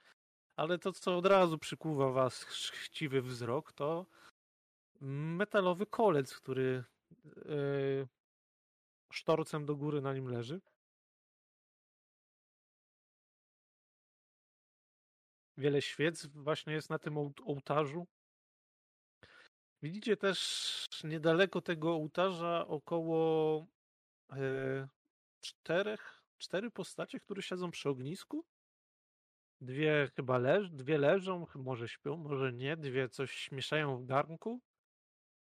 ale 0.55 0.79
to, 0.79 0.91
co 0.91 1.17
od 1.17 1.25
razu 1.25 1.57
przykuwa 1.59 2.11
was 2.11 2.43
chciwy 2.43 3.21
wzrok, 3.21 3.71
to 3.73 4.05
metalowy 5.01 5.85
kolec, 5.85 6.35
który 6.37 6.83
e, 7.25 8.07
sztorcem 9.13 9.65
do 9.65 9.75
góry 9.75 10.01
na 10.01 10.13
nim 10.13 10.27
leży. 10.27 10.61
Wiele 15.57 15.81
świec 15.81 16.25
właśnie 16.25 16.73
jest 16.73 16.89
na 16.89 16.99
tym 16.99 17.13
ołt- 17.15 17.41
ołtarzu. 17.45 18.07
Widzicie 19.83 20.17
też 20.17 20.85
niedaleko 21.03 21.61
tego 21.61 21.93
ołtarza 21.93 22.67
około 22.67 23.67
e, 24.31 24.87
czterech, 25.41 26.23
cztery 26.37 26.71
postacie, 26.71 27.19
które 27.19 27.41
siedzą 27.41 27.71
przy 27.71 27.89
ognisku. 27.89 28.45
Dwie 29.61 30.11
chyba 30.15 30.37
leż, 30.37 30.69
dwie 30.69 30.97
leżą, 30.97 31.47
może 31.55 31.87
śpią, 31.87 32.17
może 32.17 32.53
nie. 32.53 32.77
Dwie 32.77 33.09
coś 33.09 33.51
mieszają 33.51 33.97
w 33.97 34.05
garnku. 34.05 34.61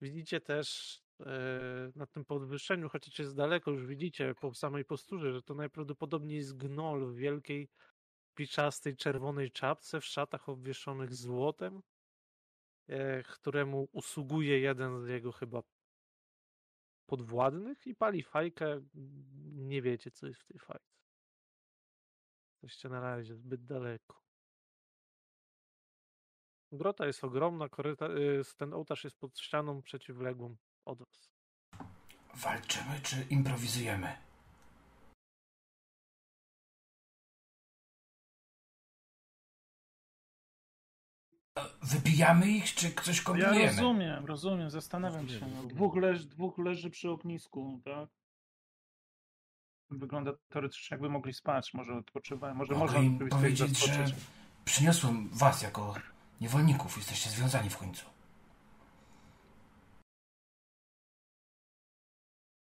Widzicie 0.01 0.41
też 0.41 0.99
e, 1.21 1.93
na 1.95 2.07
tym 2.07 2.25
podwyższeniu, 2.25 2.89
chociaż 2.89 3.19
jest 3.19 3.37
daleko, 3.37 3.71
już 3.71 3.87
widzicie 3.87 4.35
po 4.41 4.55
samej 4.55 4.85
posturze, 4.85 5.33
że 5.33 5.43
to 5.43 5.55
najprawdopodobniej 5.55 6.37
jest 6.37 6.57
gnol 6.57 7.07
w 7.07 7.17
wielkiej, 7.17 7.69
piczastej, 8.35 8.97
czerwonej 8.97 9.51
czapce, 9.51 10.01
w 10.01 10.05
szatach 10.05 10.49
obwieszonych 10.49 11.15
złotem, 11.15 11.83
któremu 13.29 13.89
usługuje 13.93 14.61
jeden 14.61 15.05
z 15.05 15.09
jego 15.09 15.33
chyba 15.33 15.63
podwładnych 17.07 17.87
i 17.87 17.95
pali 17.95 18.23
fajkę. 18.23 18.81
Nie 19.53 19.83
wiecie, 19.83 20.11
co 20.11 20.27
jest 20.27 20.41
w 20.41 20.47
tej 20.47 20.59
fajce. 20.59 20.97
Jesteście 22.63 22.89
na 22.89 23.01
razie 23.01 23.37
zbyt 23.37 23.65
daleko. 23.65 24.23
Grota 26.73 27.07
jest 27.07 27.25
ogromna, 27.25 27.65
y, 27.65 28.43
ten 28.57 28.75
ołtarz 28.75 29.05
jest 29.05 29.19
pod 29.19 29.39
ścianą 29.39 29.83
przeciwległą 29.83 30.57
od 30.85 30.99
was. 30.99 31.31
Walczymy 32.35 33.01
czy 33.03 33.17
improwizujemy? 33.31 34.26
Wybijamy 41.83 42.51
ich, 42.51 42.75
czy 42.75 42.95
coś 42.95 43.19
Ja 43.19 43.25
kombinujemy? 43.25 43.67
rozumiem, 43.67 44.27
rozumiem, 44.27 44.71
zastanawiam 44.71 45.21
Rozumiem, 45.27 45.41
się. 45.41 45.47
No, 45.47 45.53
rozumiem. 45.55 45.77
dwóch, 45.77 45.97
leż, 45.97 46.25
dwóch 46.27 46.59
leży 46.59 46.91
przy 46.91 47.11
ognisku, 47.11 47.81
tak? 47.85 48.09
Wygląda 49.91 50.33
teoretycznie 50.49 50.95
jakby 50.95 51.09
mogli 51.09 51.35
spać, 51.35 51.75
może 51.75 51.95
odpoczywają, 51.95 52.55
może 52.55 52.75
Mogę 52.75 53.03
im 53.05 53.15
oczywiście 53.15 53.37
powiedzieć, 53.39 53.79
że 53.87 54.05
przyniosłem 54.65 55.29
was 55.29 55.63
jako 55.63 55.95
niewolników. 56.41 56.97
Jesteście 56.97 57.31
związani 57.31 57.71
w 57.71 57.79
końcu. 57.79 58.05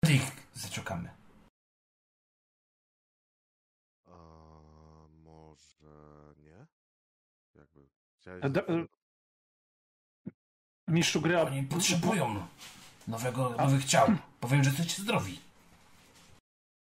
Ich 0.09 0.32
zaczekamy. 0.55 1.10
A 4.06 4.12
może 5.24 6.35
nie? 6.39 6.66
Jakby 7.55 7.89
chciałeś... 8.27 8.44
E, 8.44 8.51
do- 8.51 8.69
e, 8.69 8.86
Mistrzu 10.89 11.20
gry, 11.20 11.36
a- 11.36 11.43
Oni 11.43 11.62
potrzebują 11.62 12.47
nowego, 13.09 13.55
A- 13.59 13.65
nowych 13.65 13.85
ciał. 13.85 14.07
Powiem, 14.40 14.65
że 14.65 14.70
jesteście 14.70 15.03
zdrowi. 15.03 15.40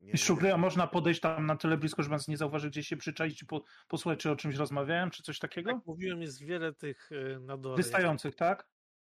Nie, 0.01 0.13
Mistrzu 0.13 0.37
gry, 0.37 0.53
a 0.53 0.57
można 0.57 0.87
podejść 0.87 1.21
tam 1.21 1.47
na 1.47 1.57
tyle 1.57 1.77
blisko, 1.77 2.03
żeby 2.03 2.15
nas 2.15 2.29
nie 2.29 2.37
zauważył, 2.37 2.71
gdzieś 2.71 2.89
się 2.89 2.97
przyczaić 2.97 3.43
i 3.43 3.47
po, 3.47 3.65
posłuchać, 3.89 4.19
czy 4.21 4.31
o 4.31 4.37
czymś 4.37 4.57
rozmawiałem, 4.57 5.11
czy 5.11 5.23
coś 5.23 5.39
takiego? 5.39 5.71
Jak 5.71 5.87
mówiłem, 5.87 6.23
jest 6.23 6.43
wiele 6.45 6.73
tych 6.75 7.13
y, 7.13 7.39
na 7.41 7.57
dole. 7.57 7.77
Wystających, 7.77 8.35
tak? 8.35 8.69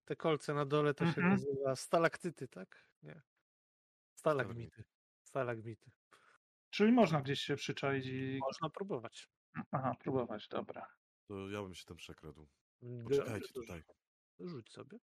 Te 0.04 0.16
kolce 0.16 0.54
na 0.54 0.66
dole 0.66 0.94
to 0.94 1.04
się 1.04 1.08
Mhm. 1.08 1.28
nazywa 1.28 1.76
stalaktyty, 1.76 2.48
tak? 2.48 2.86
Nie. 3.02 3.22
Stalagmity. 4.14 4.84
Stalagmity. 5.22 5.90
Czyli 6.70 6.92
można 6.92 7.20
gdzieś 7.22 7.40
się 7.40 7.56
przyczaić 7.56 8.06
i... 8.06 8.38
Można 8.42 8.70
próbować. 8.70 9.28
Aha, 9.72 9.94
próbować, 10.00 10.48
dobra. 10.48 10.86
To 11.26 11.48
ja 11.50 11.62
bym 11.62 11.74
się 11.74 11.84
tam 11.84 11.96
przekradł. 11.96 12.48
Poczekajcie 13.04 13.48
to 13.48 13.60
tutaj. 13.60 13.82
Rzuć 14.40 14.72
sobie. 14.72 14.98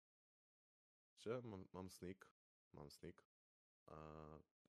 Gdzie? 1.19 1.41
Mam, 1.41 1.65
mam 1.73 1.89
sneak. 1.89 2.29
Mam 2.73 2.89
sneak. 2.89 3.23
E, 3.87 3.95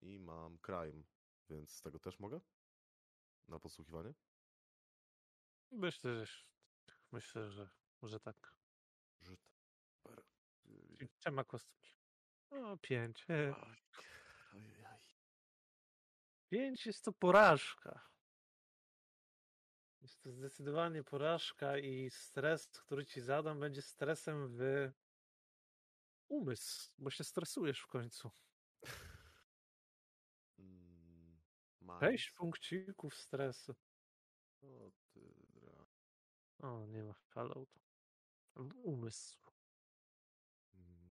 I 0.02 0.18
mam 0.18 0.58
crime. 0.58 1.04
Więc 1.50 1.70
z 1.70 1.80
tego 1.82 1.98
też 1.98 2.18
mogę? 2.18 2.40
Na 3.48 3.58
podsłuchiwanie? 3.58 4.14
Myślę, 5.70 6.26
że 6.26 6.44
myślę, 7.12 7.50
że 7.50 7.68
że 8.02 8.20
tak. 8.20 8.54
Rzut. 9.20 9.40
Per. 10.02 10.24
Czyli 10.98 11.08
Trzema 11.16 11.44
kostkami. 11.44 11.88
O, 12.50 12.76
pięć. 12.76 13.26
E, 13.30 13.54
Aj, 13.56 13.78
Ajajaj. 14.52 15.00
Pięć 16.48 16.86
jest 16.86 17.04
to 17.04 17.12
porażka. 17.12 18.13
Jest 20.04 20.20
to 20.22 20.32
zdecydowanie 20.32 21.04
porażka 21.04 21.78
i 21.78 22.10
stres, 22.10 22.68
który 22.68 23.06
ci 23.06 23.20
zadam, 23.20 23.60
będzie 23.60 23.82
stresem 23.82 24.48
w 24.48 24.90
umysł, 26.28 26.92
bo 26.98 27.10
się 27.10 27.24
stresujesz 27.24 27.80
w 27.80 27.86
końcu. 27.86 28.30
Mm, 30.58 31.40
Sześć 32.00 32.24
Minds. 32.26 32.38
punkcików 32.38 33.14
stresu. 33.16 33.74
O 34.62 34.90
ty 35.12 35.34
dra... 35.48 35.86
O, 36.58 36.86
nie 36.86 37.04
ma 37.04 37.14
falloutu. 37.14 37.80
W 38.56 38.70
umysł. 38.82 39.38
Mm, 40.74 41.10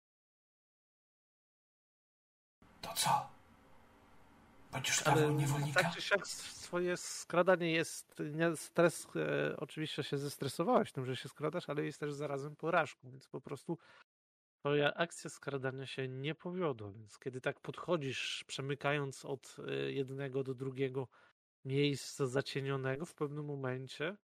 To 2.82 2.94
co? 2.94 3.35
Będziesz 4.76 5.08
Ale 5.08 5.34
niewolnika? 5.34 5.84
tak 5.84 5.96
czy 5.96 6.02
siak 6.02 6.28
swoje 6.28 6.98
skradanie 6.98 7.72
jest, 7.72 8.22
stres, 8.56 9.08
e, 9.16 9.58
oczywiście 9.58 10.04
się 10.04 10.18
zestresowałeś 10.18 10.92
tym, 10.92 11.06
że 11.06 11.16
się 11.16 11.30
skradasz, 11.30 11.70
ale 11.70 11.86
jest 11.86 12.00
też 12.00 12.14
zarazem 12.14 12.56
porażką, 12.56 13.12
więc 13.12 13.28
po 13.28 13.42
prostu 13.42 13.78
twoja 14.60 14.94
akcja 14.94 15.30
skradania 15.30 15.86
się 15.86 16.08
nie 16.08 16.36
powiodła, 16.36 16.92
więc 16.92 17.20
kiedy 17.20 17.42
tak 17.42 17.60
podchodzisz, 17.60 18.44
przemykając 18.48 19.26
od 19.26 19.56
e, 19.68 19.92
jednego 19.92 20.44
do 20.44 20.54
drugiego 20.54 21.08
miejsca 21.66 22.28
zacienionego, 22.28 23.06
w 23.06 23.16
pewnym 23.16 23.46
momencie 23.46 24.18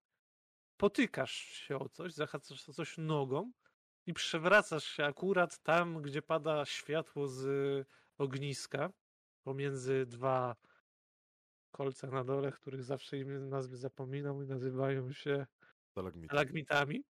potykasz 0.77 1.31
się 1.33 1.79
o 1.79 1.89
coś, 1.89 2.13
zahaczasz 2.13 2.69
o 2.69 2.73
coś 2.73 2.97
nogą 2.97 3.51
i 4.05 4.13
przewracasz 4.13 4.83
się 4.83 5.05
akurat 5.05 5.59
tam, 5.63 6.01
gdzie 6.01 6.21
pada 6.21 6.65
światło 6.65 7.27
z 7.27 7.47
ogniska, 8.17 8.89
pomiędzy 9.43 10.05
dwa 10.05 10.55
kolce 11.71 12.07
na 12.07 12.23
dole, 12.23 12.51
których 12.51 12.83
zawsze 12.83 13.17
im 13.17 13.49
nazwy 13.49 13.77
zapominam 13.77 14.43
i 14.43 14.47
nazywają 14.47 15.13
się 15.13 15.45
stalagmitami. 15.91 17.03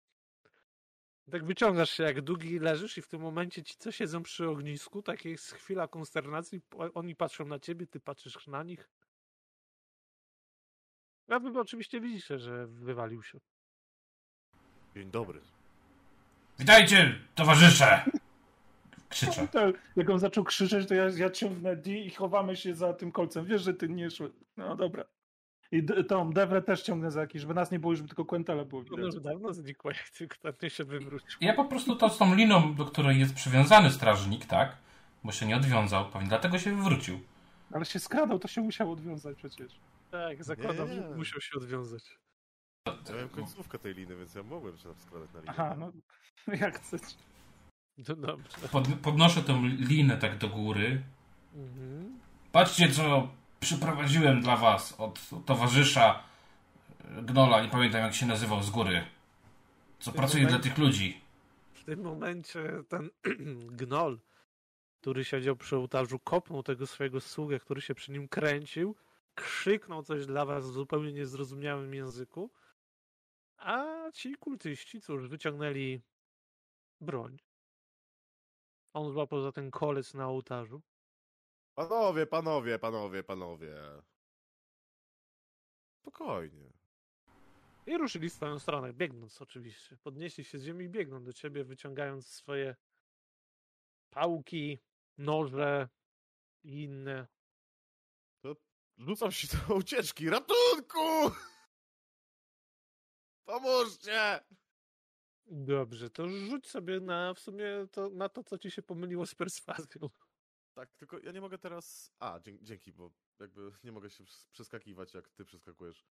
Tak 1.30 1.44
wyciągasz 1.44 1.90
się 1.90 2.02
jak 2.02 2.20
długi 2.20 2.50
i 2.50 2.58
leżysz 2.58 2.98
i 2.98 3.02
w 3.02 3.08
tym 3.08 3.20
momencie 3.20 3.62
ci, 3.62 3.74
co 3.78 3.92
siedzą 3.92 4.22
przy 4.22 4.48
ognisku, 4.48 5.02
takie 5.02 5.30
jest 5.30 5.52
chwila 5.52 5.88
konsternacji, 5.88 6.60
oni 6.94 7.16
patrzą 7.16 7.44
na 7.44 7.58
ciebie, 7.58 7.86
ty 7.86 8.00
patrzysz 8.00 8.46
na 8.46 8.62
nich. 8.62 8.90
A 11.28 11.38
wy 11.38 11.60
oczywiście 11.60 12.00
widzicie, 12.00 12.38
że 12.38 12.66
wywalił 12.66 13.22
się. 13.22 13.38
Dzień 14.94 15.10
dobry. 15.10 15.40
Witajcie, 16.58 17.18
towarzysze! 17.34 18.04
Krzyczę. 19.08 19.48
To, 19.48 19.72
jak 19.96 20.10
on 20.10 20.18
zaczął 20.18 20.44
krzyczeć, 20.44 20.88
to 20.88 20.94
ja, 20.94 21.04
ja 21.16 21.30
ciągnę 21.30 21.76
D 21.76 21.90
i 21.90 22.10
chowamy 22.10 22.56
się 22.56 22.74
za 22.74 22.92
tym 22.92 23.12
kolcem. 23.12 23.44
Wiesz, 23.44 23.62
że 23.62 23.74
ty 23.74 23.88
nie 23.88 24.10
szły. 24.10 24.32
No 24.56 24.76
dobra. 24.76 25.04
I 25.72 25.82
tą 26.08 26.32
Devrę 26.32 26.62
też 26.62 26.82
ciągnę 26.82 27.10
za 27.10 27.20
jakiś, 27.20 27.40
żeby 27.42 27.54
nas 27.54 27.70
nie 27.70 27.78
było, 27.78 27.96
żeby 27.96 28.08
tylko 28.08 28.24
Quentala 28.24 28.64
było 28.64 28.80
Ona 28.80 28.90
widać. 28.96 29.14
już 29.14 29.22
dawno 29.22 29.52
znikła, 29.52 29.92
jak 29.92 30.10
tylko 30.10 30.52
ten 30.52 30.70
się 30.70 30.84
wywrócił. 30.84 31.38
Ja 31.40 31.54
po 31.54 31.64
prostu 31.64 31.96
to 31.96 32.08
z 32.10 32.18
tą 32.18 32.34
liną, 32.34 32.74
do 32.74 32.84
której 32.84 33.18
jest 33.18 33.34
przywiązany 33.34 33.90
strażnik, 33.90 34.46
tak? 34.46 34.76
Bo 35.24 35.32
się 35.32 35.46
nie 35.46 35.56
odwiązał, 35.56 36.10
pewnie 36.10 36.28
dlatego 36.28 36.58
się 36.58 36.76
wywrócił. 36.76 37.20
Ale 37.72 37.84
się 37.84 37.98
skradał, 37.98 38.38
to 38.38 38.48
się 38.48 38.60
musiał 38.60 38.92
odwiązać 38.92 39.36
przecież. 39.36 39.80
Tak, 40.10 40.44
zakładam, 40.44 40.88
że 40.88 41.10
musiał 41.16 41.40
się 41.40 41.56
odwiązać. 41.56 42.18
Ja 42.86 43.12
miałem 43.14 43.28
końcówkę 43.28 43.78
tej 43.78 43.94
liny, 43.94 44.16
więc 44.16 44.34
ja 44.34 44.42
mogłem 44.42 44.78
się 44.78 44.84
tam 44.84 44.98
skradać 44.98 45.32
na 45.32 45.40
linę. 45.40 45.52
Aha, 45.56 45.76
no 45.78 45.92
jak 46.54 46.80
chcesz. 46.80 47.00
No 48.08 48.16
dobrze. 48.16 48.68
Pod, 48.72 48.88
podnoszę 49.02 49.42
tą 49.42 49.66
linę 49.66 50.16
tak 50.16 50.38
do 50.38 50.48
góry. 50.48 51.02
Mhm. 51.54 52.18
Patrzcie, 52.52 52.88
co 52.88 53.28
przyprowadziłem 53.60 54.40
dla 54.40 54.56
was 54.56 55.00
od 55.00 55.20
towarzysza 55.46 56.22
e, 57.18 57.22
Gnola, 57.22 57.62
nie 57.62 57.68
pamiętam 57.68 58.00
jak 58.00 58.14
się 58.14 58.26
nazywał 58.26 58.62
z 58.62 58.70
góry. 58.70 59.04
Co 60.00 60.12
pracuje 60.12 60.42
dla 60.42 60.50
momencie- 60.52 60.70
tych 60.70 60.78
ludzi. 60.78 61.20
W 61.72 61.84
tym 61.84 62.02
momencie 62.02 62.60
ten 62.88 63.10
gnol, 63.80 64.18
który 65.00 65.24
siedział 65.24 65.56
przy 65.56 65.76
ołtarzu, 65.76 66.18
kopnął 66.18 66.62
tego 66.62 66.86
swojego 66.86 67.20
sługę, 67.20 67.58
który 67.60 67.80
się 67.80 67.94
przy 67.94 68.12
nim 68.12 68.28
kręcił, 68.28 68.96
krzyknął 69.34 70.02
coś 70.02 70.26
dla 70.26 70.44
was 70.44 70.70
w 70.70 70.72
zupełnie 70.72 71.12
niezrozumiałym 71.12 71.94
języku, 71.94 72.50
a 73.56 73.84
ci 74.14 74.34
kultyści, 74.34 75.00
cóż, 75.00 75.28
wyciągnęli 75.28 76.00
broń. 77.00 77.38
On 78.98 79.12
złapał 79.12 79.42
za 79.42 79.52
ten 79.52 79.70
kolec 79.70 80.14
na 80.14 80.28
ołtarzu. 80.28 80.82
Panowie, 81.74 82.26
panowie, 82.26 82.78
panowie, 82.78 83.22
panowie. 83.22 83.74
Spokojnie. 86.00 86.72
I 87.86 87.98
ruszyli 87.98 88.30
w 88.30 88.32
swoją 88.32 88.58
stronę, 88.58 88.92
biegnąc 88.92 89.42
oczywiście. 89.42 89.96
Podnieśli 89.96 90.44
się 90.44 90.58
z 90.58 90.62
ziemi 90.62 90.84
i 90.84 90.88
biegną 90.88 91.24
do 91.24 91.32
ciebie, 91.32 91.64
wyciągając 91.64 92.28
swoje 92.28 92.76
pałki, 94.10 94.78
noże 95.18 95.88
i 96.64 96.82
inne. 96.82 97.26
Rzucam 98.98 99.32
się 99.32 99.48
do 99.56 99.74
ucieczki. 99.80 100.30
Ratunku! 100.30 100.98
Pomóżcie! 103.46 104.40
Dobrze, 105.50 106.10
to 106.10 106.28
rzuć 106.28 106.66
sobie 106.66 107.00
na 107.00 107.34
w 107.34 107.40
sumie 107.40 107.86
to, 107.92 108.10
na 108.10 108.28
to, 108.28 108.44
co 108.44 108.58
ci 108.58 108.70
się 108.70 108.82
pomyliło 108.82 109.26
z 109.26 109.34
perswazją. 109.34 110.10
Tak, 110.74 110.94
tylko 110.94 111.18
ja 111.18 111.32
nie 111.32 111.40
mogę 111.40 111.58
teraz... 111.58 112.12
A, 112.18 112.40
dzięki, 112.62 112.92
bo 112.92 113.10
jakby 113.40 113.70
nie 113.84 113.92
mogę 113.92 114.10
się 114.10 114.24
przes- 114.24 114.46
przeskakiwać, 114.50 115.14
jak 115.14 115.28
ty 115.28 115.44
przeskakujesz. 115.44 116.06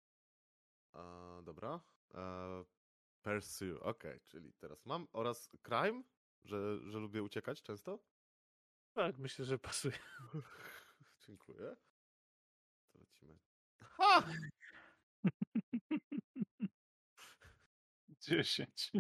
A, 0.92 1.40
dobra. 1.44 1.80
E, 2.14 2.64
pursue, 3.22 3.80
okej, 3.80 4.20
czyli 4.26 4.52
teraz 4.52 4.86
mam. 4.86 5.08
Oraz 5.12 5.48
crime, 5.62 6.02
że, 6.44 6.90
że 6.90 6.98
lubię 6.98 7.22
uciekać 7.22 7.62
często. 7.62 7.98
Tak, 8.92 9.18
myślę, 9.18 9.44
że 9.44 9.58
pasuje. 9.58 9.98
Dziękuję. 11.26 11.76
To 12.92 12.98
lecimy. 12.98 13.38
Ha! 13.82 14.22
10. 18.22 18.92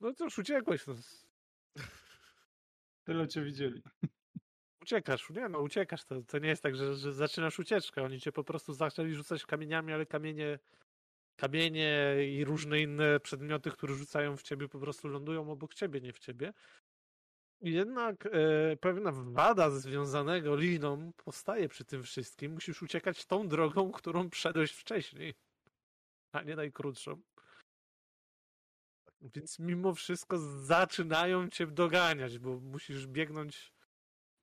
No 0.00 0.12
już 0.20 0.38
uciekłeś. 0.38 0.86
No. 0.86 0.94
Tyle 3.04 3.28
cię 3.28 3.42
widzieli. 3.42 3.82
Uciekasz, 4.82 5.30
nie 5.30 5.48
no, 5.48 5.60
uciekasz. 5.60 6.04
To, 6.04 6.22
to 6.22 6.38
nie 6.38 6.48
jest 6.48 6.62
tak, 6.62 6.76
że, 6.76 6.94
że 6.94 7.12
zaczynasz 7.12 7.58
ucieczkę. 7.58 8.02
Oni 8.02 8.20
cię 8.20 8.32
po 8.32 8.44
prostu 8.44 8.72
zaczęli 8.72 9.14
rzucać 9.14 9.46
kamieniami, 9.46 9.92
ale 9.92 10.06
kamienie, 10.06 10.58
kamienie 11.36 12.16
i 12.32 12.44
różne 12.44 12.80
inne 12.80 13.20
przedmioty, 13.20 13.70
które 13.70 13.94
rzucają 13.94 14.36
w 14.36 14.42
ciebie, 14.42 14.68
po 14.68 14.78
prostu 14.78 15.08
lądują 15.08 15.50
obok 15.50 15.74
ciebie, 15.74 16.00
nie 16.00 16.12
w 16.12 16.18
ciebie. 16.18 16.52
Jednak 17.60 18.26
e, 18.26 18.76
pewna 18.76 19.12
wada 19.12 19.70
związanego 19.70 20.56
liną 20.56 21.12
powstaje 21.16 21.68
przy 21.68 21.84
tym 21.84 22.02
wszystkim. 22.02 22.52
Musisz 22.52 22.82
uciekać 22.82 23.26
tą 23.26 23.48
drogą, 23.48 23.92
którą 23.92 24.30
przedłeś 24.30 24.72
wcześniej, 24.72 25.34
a 26.32 26.42
nie 26.42 26.56
najkrótszą. 26.56 27.22
Więc 29.22 29.58
mimo 29.58 29.94
wszystko 29.94 30.38
zaczynają 30.38 31.48
cię 31.48 31.66
doganiać, 31.66 32.38
bo 32.38 32.60
musisz 32.60 33.06
biegnąć, 33.06 33.72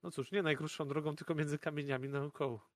no 0.02 0.10
cóż, 0.10 0.32
nie 0.32 0.42
najkrótszą 0.42 0.88
drogą, 0.88 1.16
tylko 1.16 1.34
między 1.34 1.58
kamieniami 1.58 2.08
naokoło. 2.08 2.70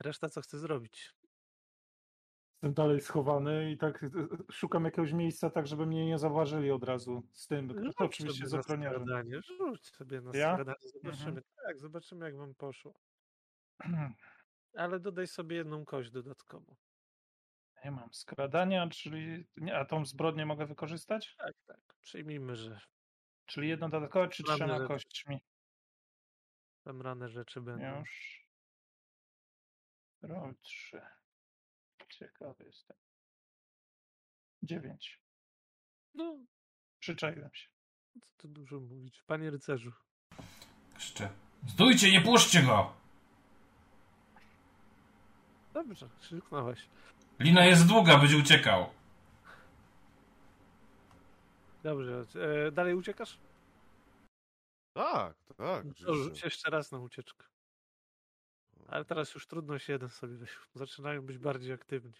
Reszta 0.00 0.28
co 0.28 0.40
chce 0.40 0.58
zrobić? 0.58 1.14
Jestem 2.52 2.74
dalej 2.74 3.00
schowany 3.00 3.70
i 3.70 3.78
tak 3.78 4.02
e, 4.04 4.08
szukam 4.52 4.84
jakiegoś 4.84 5.12
miejsca, 5.12 5.50
tak 5.50 5.66
żeby 5.66 5.86
mnie 5.86 6.06
nie 6.06 6.18
zauważyli 6.18 6.70
od 6.70 6.84
razu 6.84 7.22
z 7.32 7.46
tym. 7.46 7.84
Rzuć 7.84 7.96
To 7.96 8.04
oczywiście 8.04 8.46
z 8.46 8.54
ochroniarzem. 8.54 9.06
Rzuć 9.58 9.86
sobie 9.86 10.20
na 10.20 10.30
Ja? 10.34 10.52
skradanie, 10.52 10.88
zobaczymy. 10.92 11.28
Mhm. 11.28 11.42
Tak, 11.66 11.78
zobaczymy 11.78 12.24
jak 12.24 12.36
wam 12.36 12.54
poszło. 12.54 12.94
Ale 14.74 15.00
dodaj 15.00 15.26
sobie 15.26 15.56
jedną 15.56 15.84
kość 15.84 16.10
dodatkową. 16.10 16.76
Nie 17.84 17.90
mam 17.90 18.14
skradania, 18.14 18.88
czyli. 18.88 19.46
Nie, 19.56 19.76
a 19.76 19.84
tą 19.84 20.04
zbrodnię 20.04 20.46
mogę 20.46 20.66
wykorzystać? 20.66 21.34
Tak, 21.38 21.54
tak. 21.66 21.80
Przyjmijmy, 22.00 22.56
że 22.56 22.80
Czyli 23.46 23.68
jedno 23.68 23.88
dodatkowe, 23.88 24.28
czy 24.28 24.42
Mamy 24.42 24.56
trzema 24.56 24.74
rzeczy. 24.78 24.88
kośćmi? 24.88 25.38
tam 26.84 27.02
rane 27.02 27.28
rzeczy 27.28 27.60
będą. 27.60 27.98
Już. 27.98 28.44
Roll 30.22 30.54
3. 30.62 31.00
Ciekawy 32.08 32.64
jestem. 32.64 32.96
9. 34.62 35.20
No, 36.14 36.38
Przyczaiłem 36.98 37.50
się. 37.54 37.68
co 38.20 38.30
tu 38.36 38.48
dużo 38.48 38.80
mówić. 38.80 39.22
Panie 39.26 39.50
rycerzu. 39.50 39.92
Jeszcze. 40.94 41.30
Stójcie, 41.68 42.12
nie 42.12 42.20
puszczcie 42.20 42.62
go! 42.62 42.94
Dobrze, 45.74 46.08
krzyknąłeś. 46.20 46.88
Lina 47.40 47.64
jest 47.64 47.86
długa, 47.88 48.18
będzie 48.18 48.36
uciekał. 48.36 48.86
Dobrze, 51.82 52.24
e, 52.66 52.72
dalej 52.72 52.94
uciekasz? 52.94 53.38
Tak, 54.96 55.36
tak. 55.56 55.56
To 55.56 55.88
oczywiście. 55.90 56.14
rzuć 56.14 56.42
jeszcze 56.44 56.70
raz 56.70 56.92
na 56.92 56.98
ucieczkę. 56.98 57.46
Ale 58.88 59.04
teraz 59.04 59.34
już 59.34 59.46
trudność 59.46 59.88
jeden 59.88 60.08
sobie 60.08 60.36
weź. 60.36 60.58
Zaczynają 60.74 61.22
być 61.22 61.38
bardziej 61.38 61.72
aktywni. 61.72 62.12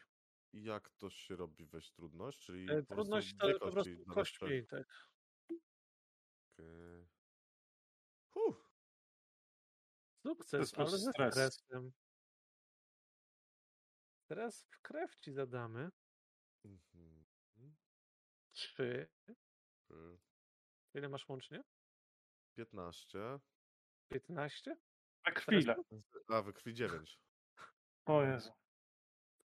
I 0.52 0.62
Jak 0.62 0.90
to 0.90 1.10
się 1.10 1.36
robi 1.36 1.66
weź 1.66 1.90
trudność? 1.90 2.38
Czyli 2.38 2.70
E, 2.70 2.82
Trudność 2.82 3.34
to 3.36 3.58
po 3.60 3.70
prostu 3.70 3.90
kość 4.08 4.40
mniej, 4.40 4.66
tak. 4.66 5.06
Huh. 8.34 8.56
Sukces, 10.26 10.72
ale 10.78 10.90
ze 10.90 10.98
stres. 11.12 11.34
stresem. 11.34 11.92
Teraz 14.28 14.66
w 14.70 14.80
krew 14.80 15.16
ci 15.16 15.32
zadamy. 15.32 15.90
Mhm. 16.64 17.24
Trzy. 18.52 19.08
Ile 20.94 21.08
masz 21.08 21.28
łącznie? 21.28 21.62
15. 22.56 23.18
15? 24.12 24.76
Na 25.26 25.32
chwilę. 25.32 25.76
A, 26.28 26.42
we 26.42 26.52
krwi 26.52 26.74
9. 26.74 27.18
O 28.06 28.22
Jezu. 28.22 28.52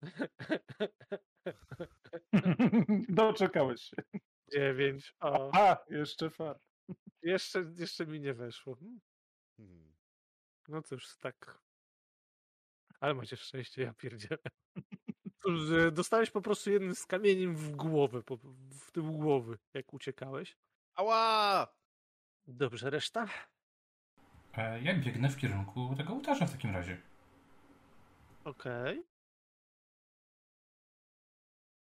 Doczekałeś 3.10 3.82
się. 3.82 3.98
9. 4.52 5.16
O, 5.20 5.52
A, 5.54 5.78
jeszcze 5.90 6.30
far. 6.30 6.60
jeszcze, 7.22 7.74
jeszcze 7.78 8.08
mi 8.08 8.20
nie 8.20 8.34
weszło. 8.34 8.76
Hmm, 8.76 9.00
Hmm. 9.58 9.96
No 10.68 10.82
cóż, 10.82 11.18
tak. 11.18 11.60
Ale 13.00 13.14
macie 13.14 13.38
szczęście, 13.38 13.82
ja 13.82 13.94
pierdzielę. 13.94 14.42
Dostałeś 15.92 16.32
po 16.32 16.42
prostu 16.42 16.72
jednym 16.72 16.96
z 16.96 17.06
kamieniem 17.06 17.56
w 17.56 17.72
głowę, 17.76 18.22
w 18.72 18.92
tył 18.92 19.12
głowy, 19.12 19.58
jak 19.74 19.94
uciekałeś. 19.94 20.58
Ała! 20.96 21.68
Dobrze, 22.48 22.90
reszta? 22.90 23.28
E, 24.58 24.82
ja 24.82 24.94
biegnę 25.00 25.30
w 25.30 25.38
kierunku 25.38 25.96
tego 25.98 26.14
ołtarza 26.14 26.46
w 26.48 26.52
takim 26.52 26.72
razie. 26.72 27.02
Okej. 28.44 29.04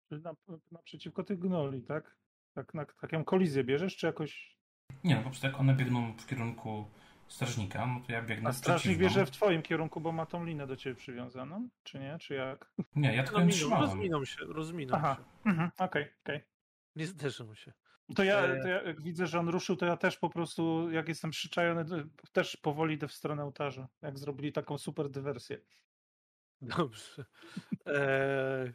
Czyli 0.10 0.22
Na, 0.22 0.34
naprzeciwko 0.72 1.24
tych 1.24 1.40
gnoli, 1.40 1.84
tak? 1.84 2.16
Tak, 2.54 2.74
na 2.74 2.86
taką 2.86 3.24
kolizję 3.24 3.64
bierzesz, 3.64 3.98
czy 3.98 4.06
jakoś. 4.08 4.58
Nie, 5.04 5.16
no 5.16 5.22
po 5.24 5.30
prostu 5.30 5.48
jak 5.48 5.60
one 5.60 5.76
biegną 5.76 6.18
w 6.18 6.26
kierunku 6.28 6.86
strażnika, 7.32 7.86
no 7.86 8.02
to 8.08 8.12
ja 8.12 8.22
biegnę 8.22 8.50
A 8.50 8.54
strażnik 8.54 8.82
przeciwną. 8.82 9.04
bierze 9.08 9.26
w 9.26 9.32
twoim 9.32 9.62
kierunku, 9.62 10.02
bo 10.02 10.12
ma 10.12 10.26
tą 10.26 10.46
linę 10.46 10.68
do 10.68 10.76
ciebie 10.76 10.96
przywiązaną? 10.96 11.70
Czy 11.84 12.00
nie? 12.00 12.18
Czy 12.20 12.34
jak? 12.34 12.74
Nie, 12.96 13.16
ja 13.16 13.24
tylko 13.24 13.40
No, 13.46 13.48
trzymałem. 13.52 13.86
rozminą 13.86 14.26
się, 14.26 14.38
rozminą 14.46 14.96
Aha. 14.96 15.18
się. 15.44 15.50
Mhm, 15.50 15.72
Okej, 15.78 16.06
okej. 16.24 16.42
Nie 16.96 17.08
zderzą 17.08 17.56
się. 17.56 17.74
To 18.16 18.24
ja, 18.24 18.40
E, 18.40 18.62
to 18.62 18.68
ja 18.68 18.82
jak 18.84 19.02
widzę, 19.02 19.28
że 19.28 19.40
on 19.40 19.50
ruszył, 19.50 19.76
to 19.76 19.86
ja 19.86 19.98
też 19.98 20.18
po 20.18 20.30
prostu, 20.30 20.92
jak 20.92 21.08
jestem 21.08 21.32
przyczajony, 21.32 21.86
też 22.32 22.58
powoli 22.58 22.96
idę 22.96 23.08
w 23.08 23.14
stronę 23.14 23.44
ołtarza. 23.44 23.88
Jak 24.02 24.20
zrobili 24.20 24.52
taką 24.52 24.78
super 24.78 25.10
dywersję. 25.10 25.62
Dobrze. 26.62 27.26
Eee, 27.86 28.74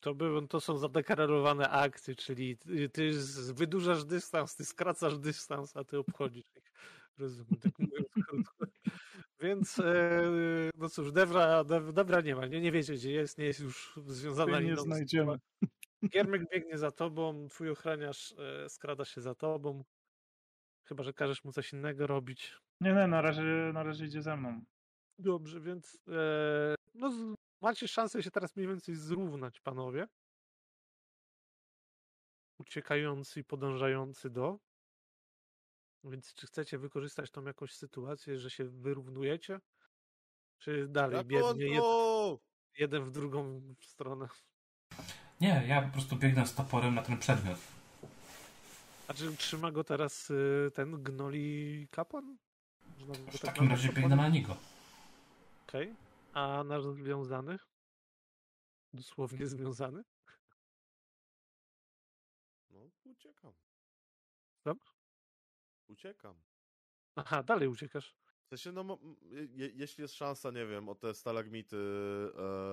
to, 0.00 0.14
były, 0.14 0.48
to 0.48 0.60
są 0.60 0.78
zadeklarowane 0.78 1.70
akcje, 1.70 2.14
czyli 2.14 2.58
ty, 2.58 2.88
ty 2.88 3.10
wydłużasz 3.54 4.04
dystans, 4.04 4.56
ty 4.56 4.64
skracasz 4.64 5.18
dystans, 5.18 5.76
a 5.76 5.84
ty 5.84 5.98
obchodzisz 5.98 6.56
ich. 6.56 6.72
Rozumiem, 7.18 7.60
tak 7.62 7.72
mówiąc 7.78 8.08
krótko. 8.28 8.66
Więc, 9.40 9.78
e, 9.78 10.22
no 10.76 10.88
cóż, 10.88 11.12
Debra, 11.12 11.64
Debra 11.92 12.20
nie 12.20 12.36
ma, 12.36 12.46
nie, 12.46 12.60
nie 12.60 12.72
wiecie 12.72 12.94
gdzie 12.94 13.12
jest, 13.12 13.38
nie 13.38 13.44
jest 13.44 13.60
już 13.60 14.00
związana 14.06 14.60
nie 14.60 14.76
znajdziemy. 14.76 15.38
Giermek 16.08 16.42
biegnie 16.52 16.78
za 16.78 16.90
tobą, 16.90 17.48
twój 17.48 17.70
ochroniarz 17.70 18.34
e, 18.38 18.68
skrada 18.68 19.04
się 19.04 19.20
za 19.20 19.34
tobą. 19.34 19.84
Chyba, 20.84 21.02
że 21.02 21.12
każesz 21.12 21.44
mu 21.44 21.52
coś 21.52 21.72
innego 21.72 22.06
robić. 22.06 22.56
Nie, 22.80 22.92
nie, 22.92 23.06
na 23.06 23.22
razie, 23.22 23.42
na 23.74 23.82
razie 23.82 24.04
idzie 24.04 24.22
ze 24.22 24.36
mną. 24.36 24.64
Dobrze, 25.18 25.60
więc 25.60 25.98
e, 26.08 26.74
no, 26.94 27.34
macie 27.60 27.88
szansę 27.88 28.22
się 28.22 28.30
teraz 28.30 28.56
mniej 28.56 28.68
więcej 28.68 28.94
zrównać, 28.94 29.60
panowie. 29.60 30.06
Uciekający 32.58 33.40
i 33.40 33.44
podążający 33.44 34.30
do. 34.30 34.58
Więc 36.04 36.34
czy 36.34 36.46
chcecie 36.46 36.78
wykorzystać 36.78 37.30
tą 37.30 37.44
jakąś 37.44 37.72
sytuację, 37.72 38.38
że 38.38 38.50
się 38.50 38.64
wyrównujecie? 38.64 39.60
Czy 40.58 40.88
dalej 40.88 41.24
biednie 41.24 41.66
jed, 41.66 41.76
Ratunku! 41.76 42.40
jeden 42.78 43.04
w 43.04 43.10
drugą 43.10 43.62
stronę? 43.80 44.28
Nie, 45.40 45.64
ja 45.68 45.82
po 45.82 45.92
prostu 45.92 46.16
biegnę 46.16 46.46
z 46.46 46.54
toporem 46.54 46.94
na 46.94 47.02
ten 47.02 47.18
przedmiot. 47.18 47.58
A 49.08 49.14
czy 49.14 49.36
trzyma 49.36 49.70
go 49.72 49.84
teraz 49.84 50.30
y, 50.30 50.70
ten 50.74 51.02
gnoli 51.02 51.88
kapłan? 51.90 52.36
Można 52.98 53.14
by 53.14 53.30
W 53.30 53.40
tak 53.40 53.40
takim 53.40 53.70
razie 53.70 53.92
biegnę 53.92 54.16
na 54.16 54.28
niego. 54.28 54.56
Okej. 55.68 55.94
A 56.32 56.64
nasz 56.64 56.84
związany? 56.84 57.58
Dosłownie 58.92 59.46
związany? 59.46 60.04
No, 62.70 62.80
uciekam. 63.04 63.52
Co? 64.64 64.74
Uciekam. 65.88 66.42
Aha, 67.16 67.42
dalej 67.42 67.68
uciekasz. 67.68 68.14
W 68.44 68.48
sensie, 68.48 68.72
no, 68.72 68.98
je, 69.30 69.70
jeśli 69.74 70.02
jest 70.02 70.14
szansa, 70.14 70.50
nie 70.50 70.66
wiem, 70.66 70.88
o 70.88 70.94
te 70.94 71.14
stalagmity 71.14 71.76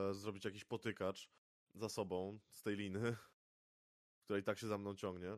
e, 0.10 0.14
zrobić 0.14 0.46
jakiś 0.46 0.66
potykacz 0.66 1.30
za 1.74 1.90
sobą 1.90 2.40
z 2.50 2.64
tej 2.64 2.76
liny, 2.76 3.02
która 4.24 4.40
i 4.40 4.44
tak 4.44 4.58
się 4.60 4.68
za 4.68 4.78
mną 4.78 4.96
ciągnie, 4.96 5.38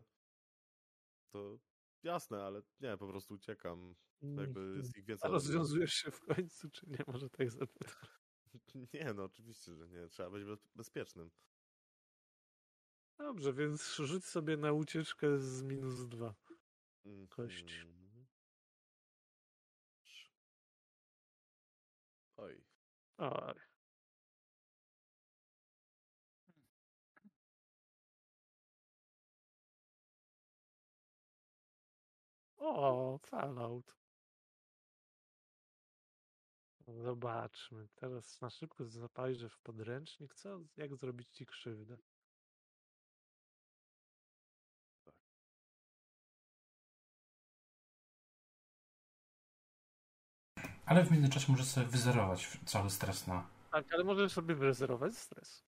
to 1.30 1.60
jasne, 2.04 2.44
ale 2.44 2.62
nie, 2.80 2.98
po 2.98 3.08
prostu 3.08 3.34
uciekam. 3.34 3.96
Jakby 4.22 4.76
jest 4.78 4.98
ich 4.98 5.04
A 5.04 5.08
więcej. 5.08 5.32
rozwiązujesz 5.32 5.94
się 5.94 6.12
w 6.12 6.20
końcu, 6.20 6.70
czy 6.70 6.90
nie? 6.90 6.98
Może 7.08 7.30
tak 7.30 7.52
zapytam. 7.52 7.96
Nie, 8.94 9.14
no 9.14 9.24
oczywiście, 9.24 9.76
że 9.76 9.88
nie. 9.90 10.08
Trzeba 10.10 10.30
być 10.30 10.44
bez- 10.44 10.68
bezpiecznym. 10.76 11.32
Dobrze, 13.18 13.54
więc 13.54 13.96
rzuć 13.96 14.26
sobie 14.26 14.58
na 14.58 14.72
ucieczkę 14.74 15.40
z 15.40 15.62
minus 15.64 16.08
dwa. 16.08 16.36
Kość. 17.30 17.86
Mhm. 17.86 18.26
Oj. 22.38 22.64
Oj. 23.18 23.54
O, 32.58 33.18
Fallout. 33.18 33.96
Zobaczmy. 36.88 37.88
Teraz 37.96 38.42
na 38.42 38.50
szybko 38.50 38.86
zapajrzę 38.86 39.50
w 39.50 39.60
podręcznik, 39.60 40.34
co, 40.34 40.60
jak 40.78 40.96
zrobić 40.96 41.30
ci 41.30 41.46
krzywdę. 41.46 41.98
Ale 50.86 51.04
w 51.04 51.12
międzyczasie 51.12 51.52
muszę 51.52 51.66
sobie 51.66 51.88
wyzerować 51.88 52.58
cały 52.66 52.90
stres 52.90 53.28
na... 53.28 53.48
Tak, 53.72 53.94
ale 53.94 54.04
możesz 54.04 54.32
sobie 54.32 54.56
wyrezerować 54.56 55.18
stres. 55.18 55.64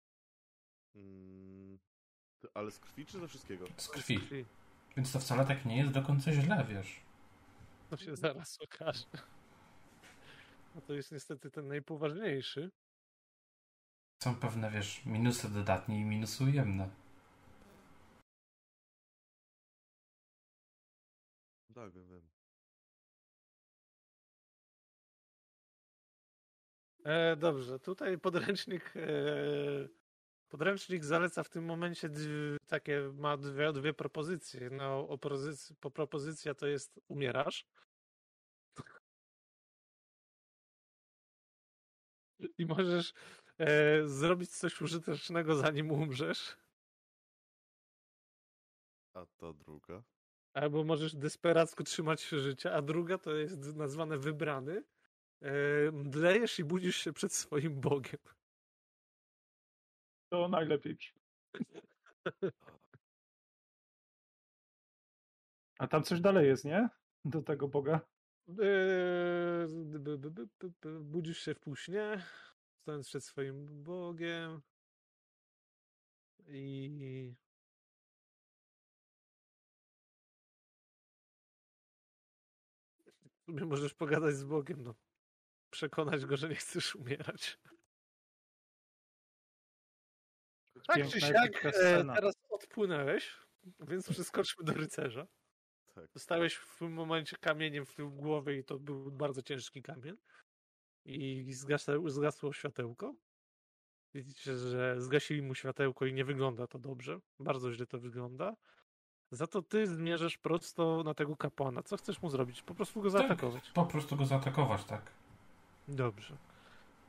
Mm, 0.94 1.78
ale 2.54 2.70
z 2.70 2.78
krwi 2.78 3.06
czy 3.06 3.20
ze 3.20 3.28
wszystkiego? 3.28 3.66
z 3.76 3.88
krwi. 3.88 4.18
Krwi. 4.18 4.44
Więc 4.96 5.12
to 5.12 5.20
wcale 5.20 5.46
tak 5.46 5.64
nie 5.64 5.76
jest 5.76 5.92
do 5.92 6.02
końca 6.02 6.32
źle, 6.32 6.66
wiesz. 6.68 7.00
To 7.90 7.96
się 7.96 8.16
zaraz 8.16 8.58
okaże. 8.60 9.06
No 10.74 10.80
to 10.80 10.94
jest 10.94 11.12
niestety 11.12 11.50
ten 11.50 11.68
najpoważniejszy. 11.68 12.70
Są 14.22 14.34
pewne, 14.34 14.70
wiesz, 14.70 15.04
minusy 15.06 15.48
dodatnie 15.50 16.00
i 16.00 16.04
minusy 16.04 16.44
ujemne. 16.44 16.90
Tak, 21.74 21.92
wiem, 21.92 22.08
wiem. 22.08 22.31
E, 27.04 27.36
dobrze, 27.36 27.78
tutaj 27.78 28.18
podręcznik 28.18 28.92
e, 28.96 29.88
podręcznik 30.48 31.04
zaleca 31.04 31.42
w 31.42 31.48
tym 31.48 31.64
momencie 31.64 32.08
dwie, 32.08 32.56
takie, 32.66 33.10
ma 33.14 33.36
dwie, 33.36 33.72
dwie 33.72 33.94
propozycje. 33.94 34.70
No, 34.70 35.06
opozyc- 35.08 35.74
po 35.80 35.90
propozycja 35.90 36.54
to 36.54 36.66
jest 36.66 37.00
umierasz. 37.08 37.66
I 42.58 42.66
możesz 42.66 43.14
e, 43.58 44.08
zrobić 44.08 44.50
coś 44.50 44.80
użytecznego 44.80 45.56
zanim 45.56 45.90
umrzesz. 45.90 46.56
A 49.14 49.26
ta 49.36 49.52
druga? 49.52 50.02
Albo 50.54 50.84
możesz 50.84 51.16
desperacko 51.16 51.84
trzymać 51.84 52.20
się 52.20 52.38
życia, 52.38 52.72
a 52.72 52.82
druga 52.82 53.18
to 53.18 53.34
jest 53.34 53.76
nazwane 53.76 54.18
wybrany. 54.18 54.82
E, 55.42 55.92
mdlejesz 55.92 56.58
i 56.58 56.64
budzisz 56.64 56.96
się 56.96 57.12
przed 57.12 57.32
swoim 57.32 57.80
Bogiem. 57.80 58.20
To 60.28 60.48
najlepiej. 60.48 60.98
A 65.78 65.86
tam 65.86 66.02
coś 66.02 66.20
dalej 66.20 66.46
jest, 66.46 66.64
nie? 66.64 66.88
Do 67.24 67.42
tego 67.42 67.68
Boga. 67.68 68.00
B- 68.48 69.66
Budzisz 71.00 71.38
się 71.38 71.54
w 71.54 71.60
półśnie, 71.60 72.22
stojąc 72.82 73.08
przed 73.08 73.24
swoim 73.24 73.82
Bogiem 73.82 74.62
i 76.48 77.34
możesz 83.48 83.94
pogadać 83.94 84.34
z 84.34 84.44
Bogiem, 84.44 84.82
no. 84.82 84.94
Przekonać 85.72 86.26
go, 86.26 86.36
że 86.36 86.48
nie 86.48 86.54
chcesz 86.54 86.94
umierać. 86.96 87.58
Tak 90.86 90.96
czy 90.96 91.02
Piękna, 91.02 91.20
siak, 91.20 91.36
epicka 91.46 91.68
e, 91.68 92.04
teraz 92.14 92.34
odpłynęłeś, 92.50 93.36
więc 93.80 94.08
przeskoczmy 94.10 94.64
do 94.64 94.72
rycerza. 94.72 95.26
Tak. 95.94 96.04
Dostałeś 96.14 96.54
w 96.54 96.78
tym 96.78 96.92
momencie 96.92 97.36
kamieniem 97.40 97.86
w 97.86 97.94
tył 97.94 98.10
głowy 98.10 98.56
i 98.56 98.64
to 98.64 98.78
był 98.78 99.10
bardzo 99.10 99.42
ciężki 99.42 99.82
kamień. 99.82 100.16
I 101.04 101.52
zgasło, 101.52 102.10
zgasło 102.10 102.52
światełko. 102.52 103.14
Widzicie, 104.14 104.56
że 104.56 105.00
zgasili 105.00 105.42
mu 105.42 105.54
światełko 105.54 106.06
i 106.06 106.12
nie 106.12 106.24
wygląda 106.24 106.66
to 106.66 106.78
dobrze. 106.78 107.20
Bardzo 107.40 107.72
źle 107.72 107.86
to 107.86 107.98
wygląda. 107.98 108.56
Za 109.30 109.46
to 109.46 109.62
ty 109.62 109.86
zmierzasz 109.86 110.38
prosto 110.38 111.02
na 111.02 111.14
tego 111.14 111.36
kapłana. 111.36 111.82
Co 111.82 111.96
chcesz 111.96 112.22
mu 112.22 112.30
zrobić? 112.30 112.62
Po 112.62 112.74
prostu 112.74 113.02
go 113.02 113.10
Tak. 113.10 113.20
zaatakować. 113.20 113.70
Po 113.70 113.86
prostu 113.86 114.16
go 114.16 114.26
zaatakować, 114.26 114.84
tak. 114.84 115.21
Dobrze. 115.88 116.36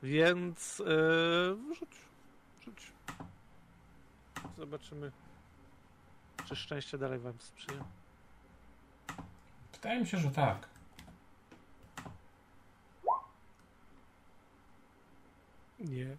Więc 0.03 0.79
yy, 0.79 1.75
rzuć. 1.75 1.97
Rzuć. 2.61 2.91
Zobaczymy, 4.57 5.11
czy 6.45 6.55
szczęście 6.55 6.97
dalej 6.97 7.19
wam 7.19 7.39
sprzyja. 7.39 7.83
Wydaje 9.73 9.99
mi 9.99 10.07
się, 10.07 10.17
że 10.17 10.31
tak. 10.31 10.69
Nie. 15.79 16.17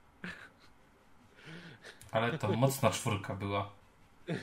Ale 2.11 2.39
to 2.39 2.53
mocna 2.53 2.91
czwórka 2.91 3.35
była. 3.35 3.73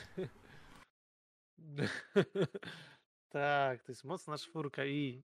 tak, 3.30 3.82
to 3.82 3.92
jest 3.92 4.04
mocna 4.04 4.38
czwórka 4.38 4.84
i 4.84 5.22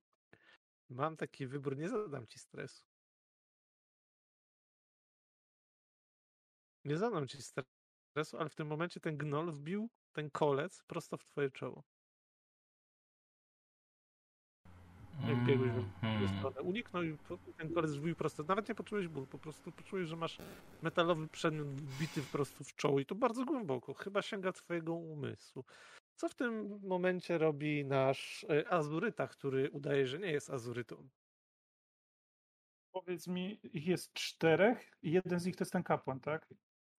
mam 0.91 1.17
taki 1.17 1.47
wybór, 1.47 1.77
nie 1.77 1.89
zadam 1.89 2.27
ci 2.27 2.39
stresu. 2.39 2.85
Nie 6.85 6.99
zadam 6.99 7.29
ci 7.29 7.39
stresu, 7.43 8.39
ale 8.39 8.49
w 8.49 8.55
tym 8.55 8.67
momencie 8.67 9.01
ten 9.01 9.17
gnol 9.17 9.53
wbił 9.53 9.91
ten 10.13 10.31
kolec 10.31 10.83
prosto 10.87 11.17
w 11.17 11.25
twoje 11.25 11.51
czoło. 11.51 11.85
Jak 15.29 15.45
biegłeś 15.47 15.71
w 15.71 16.05
Mhm. 16.05 16.39
stronę. 16.39 16.61
Uniknął 16.63 17.03
i 17.03 17.19
ten 17.57 17.75
kolec 17.75 17.91
wbił 17.91 18.17
prosto. 18.17 18.43
Nawet 18.43 18.69
nie 18.69 18.75
poczułeś 18.75 19.09
ból, 19.09 19.27
po 19.27 19.39
prostu 19.39 19.73
poczułeś, 19.73 20.09
że 20.09 20.17
masz 20.17 20.39
metalowy 20.83 21.29
przedmiot 21.29 21.67
wbity 21.69 22.23
po 22.23 22.33
prostu 22.33 22.65
w 22.65 22.75
czoło 22.75 23.01
i 23.01 23.07
to 23.07 23.15
bardzo 23.15 23.45
głęboko. 23.45 23.95
Chyba 23.95 24.23
sięga 24.23 24.53
twojego 24.53 24.95
umysłu. 24.95 25.65
Co 26.19 26.29
w 26.29 26.35
tym 26.35 26.81
momencie 26.83 27.39
robi 27.39 27.85
nasz 27.85 28.47
e, 28.51 28.73
Azuryta, 28.73 29.29
który 29.29 29.71
udaje, 29.71 30.07
że 30.07 30.19
nie 30.19 30.33
jest 30.33 30.51
Azurytą? 30.51 31.09
Powiedz 32.93 33.27
mi, 33.27 33.61
ich 33.63 33.87
jest 33.87 34.13
czterech 34.13 34.91
i 35.03 35.13
jeden 35.13 35.41
z 35.41 35.47
nich 35.47 35.57
to 35.57 35.65
jest 35.65 35.73
ten 35.73 35.83
kapłan, 35.83 36.21
tak? 36.21 36.49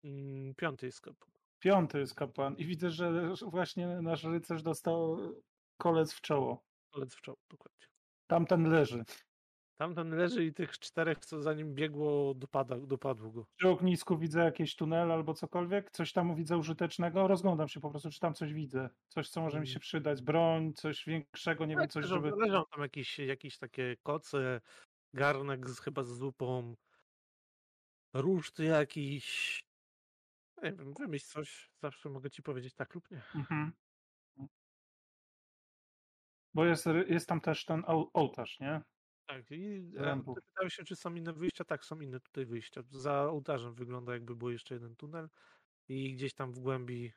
Mm, 0.03 0.55
Piąty 0.55 0.85
jest 0.85 1.01
kapłan. 1.01 1.31
Piąty 1.59 1.99
jest 1.99 2.15
kapłan 2.15 2.55
i 2.55 2.65
widzę, 2.65 2.89
że 2.89 3.33
właśnie 3.41 3.87
nasz 3.87 4.23
rycerz 4.23 4.63
dostał 4.63 5.17
kolec 5.77 6.13
w 6.13 6.21
czoło. 6.21 6.63
Kolec 6.91 7.15
w 7.15 7.21
czoło, 7.21 7.37
dokładnie. 7.49 7.87
Tamten 8.27 8.69
leży. 8.69 9.03
Tamten 9.79 10.09
leży 10.09 10.45
i 10.45 10.53
tych 10.53 10.79
czterech, 10.79 11.19
co 11.19 11.41
za 11.41 11.53
nim 11.53 11.75
biegło, 11.75 12.33
dopada, 12.33 12.77
dopadło 12.77 13.31
go. 13.31 13.45
Przy 13.57 13.69
ognisku 13.69 14.17
widzę 14.17 14.39
jakiś 14.39 14.75
tunel 14.75 15.11
albo 15.11 15.33
cokolwiek. 15.33 15.91
Coś 15.91 16.13
tam 16.13 16.35
widzę 16.35 16.57
użytecznego. 16.57 17.27
Rozglądam 17.27 17.67
się 17.67 17.79
po 17.79 17.89
prostu, 17.89 18.09
czy 18.09 18.19
tam 18.19 18.33
coś 18.33 18.53
widzę. 18.53 18.89
Coś, 19.07 19.29
co 19.29 19.41
może 19.41 19.59
mi 19.59 19.67
się 19.67 19.79
przydać. 19.79 20.21
Broń, 20.21 20.73
coś 20.73 21.05
większego, 21.05 21.65
nie 21.65 21.75
wiem, 21.75 21.83
Tak, 21.83 21.91
coś, 21.91 22.03
leżą, 22.03 22.15
żeby... 22.15 22.31
leżą 22.35 22.63
tam 22.71 22.81
jakieś, 22.81 23.19
jakieś 23.19 23.57
takie 23.57 23.95
koce, 24.03 24.61
garnek 25.13 25.69
z, 25.69 25.79
chyba 25.79 26.03
z 26.03 26.07
zupą, 26.07 26.75
ruszt 28.13 28.59
jakiś. 28.59 29.59
Nie 30.63 30.73
wiem, 30.73 30.93
wymyśl 30.93 31.25
coś. 31.25 31.69
Zawsze 31.81 32.09
mogę 32.09 32.29
ci 32.29 32.43
powiedzieć 32.43 32.73
tak 32.73 32.95
lub 32.95 33.11
nie. 33.11 33.21
Mhm. 33.35 33.71
Bo 36.53 36.65
jest, 36.65 36.85
jest 37.07 37.27
tam 37.29 37.41
też 37.41 37.65
ten 37.65 37.81
oł- 37.81 38.09
ołtarz, 38.13 38.59
nie? 38.59 38.81
Tak, 39.29 39.51
i 39.51 39.91
e, 39.97 40.23
pytałeś 40.45 40.73
się, 40.73 40.83
czy 40.83 40.95
są 40.95 41.15
inne 41.15 41.33
wyjścia? 41.33 41.63
Tak, 41.63 41.85
są 41.85 41.99
inne 41.99 42.19
tutaj 42.19 42.45
wyjścia. 42.45 42.81
Za 42.91 43.23
ołtarzem 43.23 43.73
wygląda 43.73 44.13
jakby 44.13 44.35
był 44.35 44.49
jeszcze 44.49 44.73
jeden 44.73 44.95
tunel 44.95 45.29
i 45.87 46.13
gdzieś 46.13 46.33
tam 46.33 46.51
w 46.51 46.59
głębi 46.59 47.13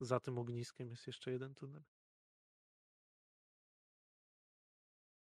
za 0.00 0.20
tym 0.20 0.38
ogniskiem 0.38 0.90
jest 0.90 1.06
jeszcze 1.06 1.30
jeden 1.30 1.54
tunel. 1.54 1.82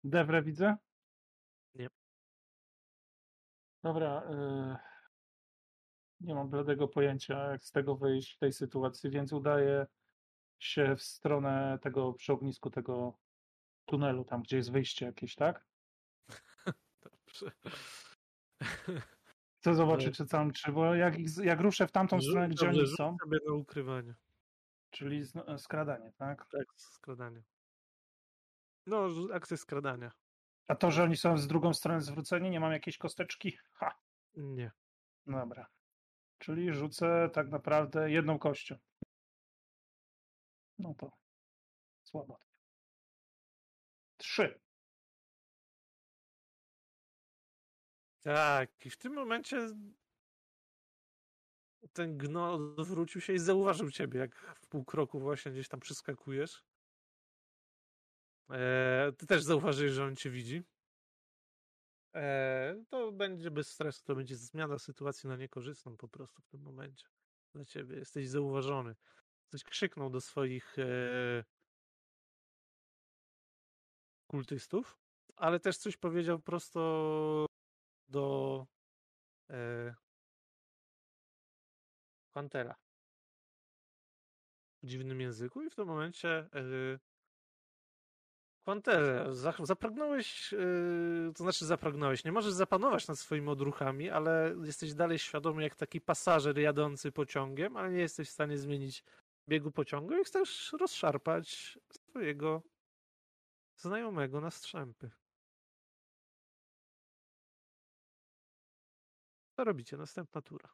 Dewrę 0.05 0.43
widzę? 0.43 0.77
Nie. 1.75 1.89
Dobra. 3.83 4.23
y, 4.31 4.77
Nie 6.21 6.35
mam 6.35 6.51
bladego 6.51 6.89
pojęcia, 6.89 7.51
jak 7.53 7.65
z 7.65 7.73
tego 7.73 7.97
wyjść 7.97 8.37
w 8.37 8.39
tej 8.39 8.53
sytuacji, 8.53 9.11
więc 9.11 9.33
udaję 9.33 9.87
się 10.59 10.97
w 10.97 11.03
stronę 11.03 11.79
tego 11.83 12.13
przy 12.13 12.33
ognisku 12.33 12.71
tego 12.71 13.19
tunelu, 13.85 14.25
tam 14.25 14.43
gdzie 14.43 14.57
jest 14.57 14.73
wyjście 14.73 15.07
jakieś, 15.07 15.35
tak? 15.35 15.72
Dobrze. 17.41 17.53
Chcę 19.61 19.75
zobaczyć, 19.75 20.17
czy 20.17 20.27
tam, 20.27 20.53
czy, 20.53 20.73
bo 20.73 20.95
jak, 20.95 21.15
jak 21.45 21.61
ruszę 21.61 21.87
w 21.87 21.93
tamtą 21.93 22.21
stronę, 22.21 22.49
gdzie 22.49 22.69
oni 22.69 22.87
są, 22.87 23.17
sobie 23.23 23.39
na 23.47 23.53
ukrywanie. 23.55 24.15
czyli 24.91 25.23
zno- 25.25 25.59
skradanie, 25.59 26.13
tak? 26.19 26.47
Tak, 26.51 26.67
skradanie. 26.77 27.43
No, 28.87 29.09
akcja 29.33 29.57
skradania. 29.57 30.13
A 30.69 30.75
to, 30.75 30.91
że 30.91 31.03
oni 31.03 31.17
są 31.17 31.39
z 31.39 31.47
drugą 31.47 31.75
stronę 31.75 32.01
zwróceni, 32.01 32.51
nie 32.51 32.61
mam 32.61 32.73
jakiejś 32.73 32.99
kosteczki? 32.99 33.59
Ha, 33.73 33.95
Nie. 34.35 34.71
dobra. 35.27 35.67
Czyli 36.39 36.73
rzucę 36.75 37.31
tak 37.33 37.49
naprawdę 37.49 38.11
jedną 38.11 38.39
kością. 38.39 38.77
No 40.79 40.95
to 40.95 41.13
słabo. 42.05 42.39
Trzy. 44.17 44.61
Tak, 48.23 48.87
i 48.87 48.91
w 48.91 48.97
tym 48.97 49.13
momencie 49.13 49.69
ten 51.93 52.19
gno 52.19 52.53
odwrócił 52.53 53.21
się 53.21 53.33
i 53.33 53.39
zauważył 53.39 53.91
ciebie, 53.91 54.21
jak 54.21 54.37
w 54.61 54.67
pół 54.67 54.85
kroku 54.85 55.21
właśnie 55.21 55.53
gdzieś 55.53 55.69
tam 55.69 55.81
przeskakujesz. 55.81 56.65
Eee, 58.51 59.13
ty 59.17 59.27
też 59.27 59.43
zauważyłeś, 59.43 59.93
że 59.93 60.05
on 60.05 60.17
cię 60.17 60.31
widzi. 60.31 60.63
Eee, 62.15 62.85
to 62.91 63.13
będzie 63.13 63.51
bez 63.51 63.69
stresu, 63.71 64.05
to 64.05 64.15
będzie 64.15 64.37
zmiana 64.37 64.79
sytuacji 64.79 65.29
na 65.29 65.37
niekorzystną 65.37 65.97
po 65.97 66.09
prostu 66.09 66.43
w 66.43 66.47
tym 66.47 66.63
momencie 66.63 67.07
dla 67.55 67.65
ciebie. 67.65 67.97
Jesteś 67.97 68.29
zauważony. 68.29 68.95
Coś 69.49 69.65
krzyknął 69.65 70.11
do 70.11 70.21
swoich 70.21 70.79
eee, 70.79 71.45
kultystów, 74.27 74.99
ale 75.37 75.61
też 75.61 75.77
coś 75.77 75.97
powiedział 75.97 76.39
prosto 76.39 77.47
do 78.13 78.67
e, 79.51 79.95
Huntera 82.35 82.75
w 84.83 84.87
dziwnym 84.87 85.21
języku 85.21 85.63
i 85.63 85.71
w 85.71 85.75
tym 85.75 85.87
momencie 85.87 86.49
e, 86.55 86.99
za, 89.31 89.55
zapragnąłeś, 89.63 90.53
e, 90.55 90.57
to 91.35 91.43
znaczy 91.43 91.67
zapragnąłeś, 91.67 92.25
nie 92.25 92.33
możesz 92.33 92.53
zapanować 92.53 93.09
nad 93.09 93.19
swoimi 93.19 93.49
odruchami, 93.49 94.11
ale 94.11 94.55
jesteś 94.65 94.95
dalej 94.95 95.19
świadomy 95.19 95.63
jak 95.63 95.75
taki 95.75 96.01
pasażer 96.01 96.59
jadący 96.59 97.13
pociągiem, 97.13 97.77
ale 97.77 97.91
nie 97.91 98.01
jesteś 98.01 98.29
w 98.29 98.33
stanie 98.33 98.59
zmienić 98.59 99.05
biegu 99.49 99.71
pociągu 99.71 100.19
i 100.19 100.25
chcesz 100.25 100.73
rozszarpać 100.73 101.79
swojego 101.93 102.63
znajomego 103.77 104.41
na 104.41 104.51
strzępy. 104.51 105.11
Co 109.63 109.67
robicie? 109.67 109.97
Następna 109.97 110.43
tura. 110.43 110.69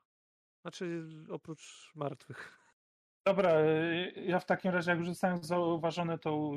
Znaczy, 0.62 1.04
oprócz 1.30 1.92
martwych. 1.94 2.58
Dobra, 3.26 3.52
ja 4.16 4.40
w 4.40 4.46
takim 4.46 4.70
razie, 4.70 4.90
jak 4.90 4.98
już 4.98 5.08
zostałem 5.08 5.44
zauważony, 5.44 6.18
to 6.18 6.52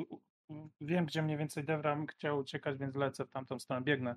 wiem, 0.80 1.06
gdzie 1.06 1.22
mniej 1.22 1.36
więcej 1.36 1.64
Devram 1.64 2.06
chciał 2.06 2.38
uciekać, 2.38 2.78
więc 2.78 2.96
lecę 2.96 3.24
w 3.26 3.30
tamtą 3.30 3.58
stronę, 3.58 3.82
biegnę. 3.82 4.16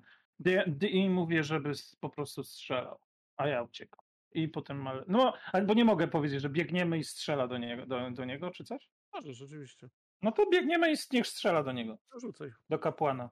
I 0.90 1.10
mówię, 1.10 1.42
żeby 1.42 1.72
po 2.00 2.10
prostu 2.10 2.44
strzelał, 2.44 2.98
a 3.36 3.48
ja 3.48 3.62
uciekam. 3.62 4.00
I 4.32 4.48
potem, 4.48 4.86
ale- 4.86 5.04
no, 5.08 5.34
albo 5.52 5.74
nie 5.74 5.84
mogę 5.84 6.08
powiedzieć, 6.08 6.42
że 6.42 6.48
biegniemy 6.48 6.98
i 6.98 7.04
strzela 7.04 7.48
do 7.48 7.58
niego, 7.58 7.86
do, 7.86 8.10
do 8.10 8.24
niego 8.24 8.50
czy 8.50 8.64
coś? 8.64 8.90
Możesz, 9.12 9.42
oczywiście. 9.42 9.88
No 10.22 10.32
to 10.32 10.50
biegniemy 10.50 10.92
i 10.92 10.96
niech 11.12 11.26
strzela 11.26 11.62
do 11.62 11.72
niego, 11.72 11.98
Rzucaj. 12.20 12.52
do 12.68 12.78
kapłana. 12.78 13.30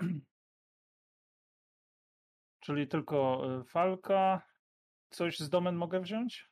Czyli 2.60 2.88
tylko 2.88 3.42
y, 3.60 3.64
falka. 3.64 4.46
Coś 5.10 5.38
z 5.38 5.48
domen 5.48 5.76
mogę 5.76 6.00
wziąć? 6.00 6.50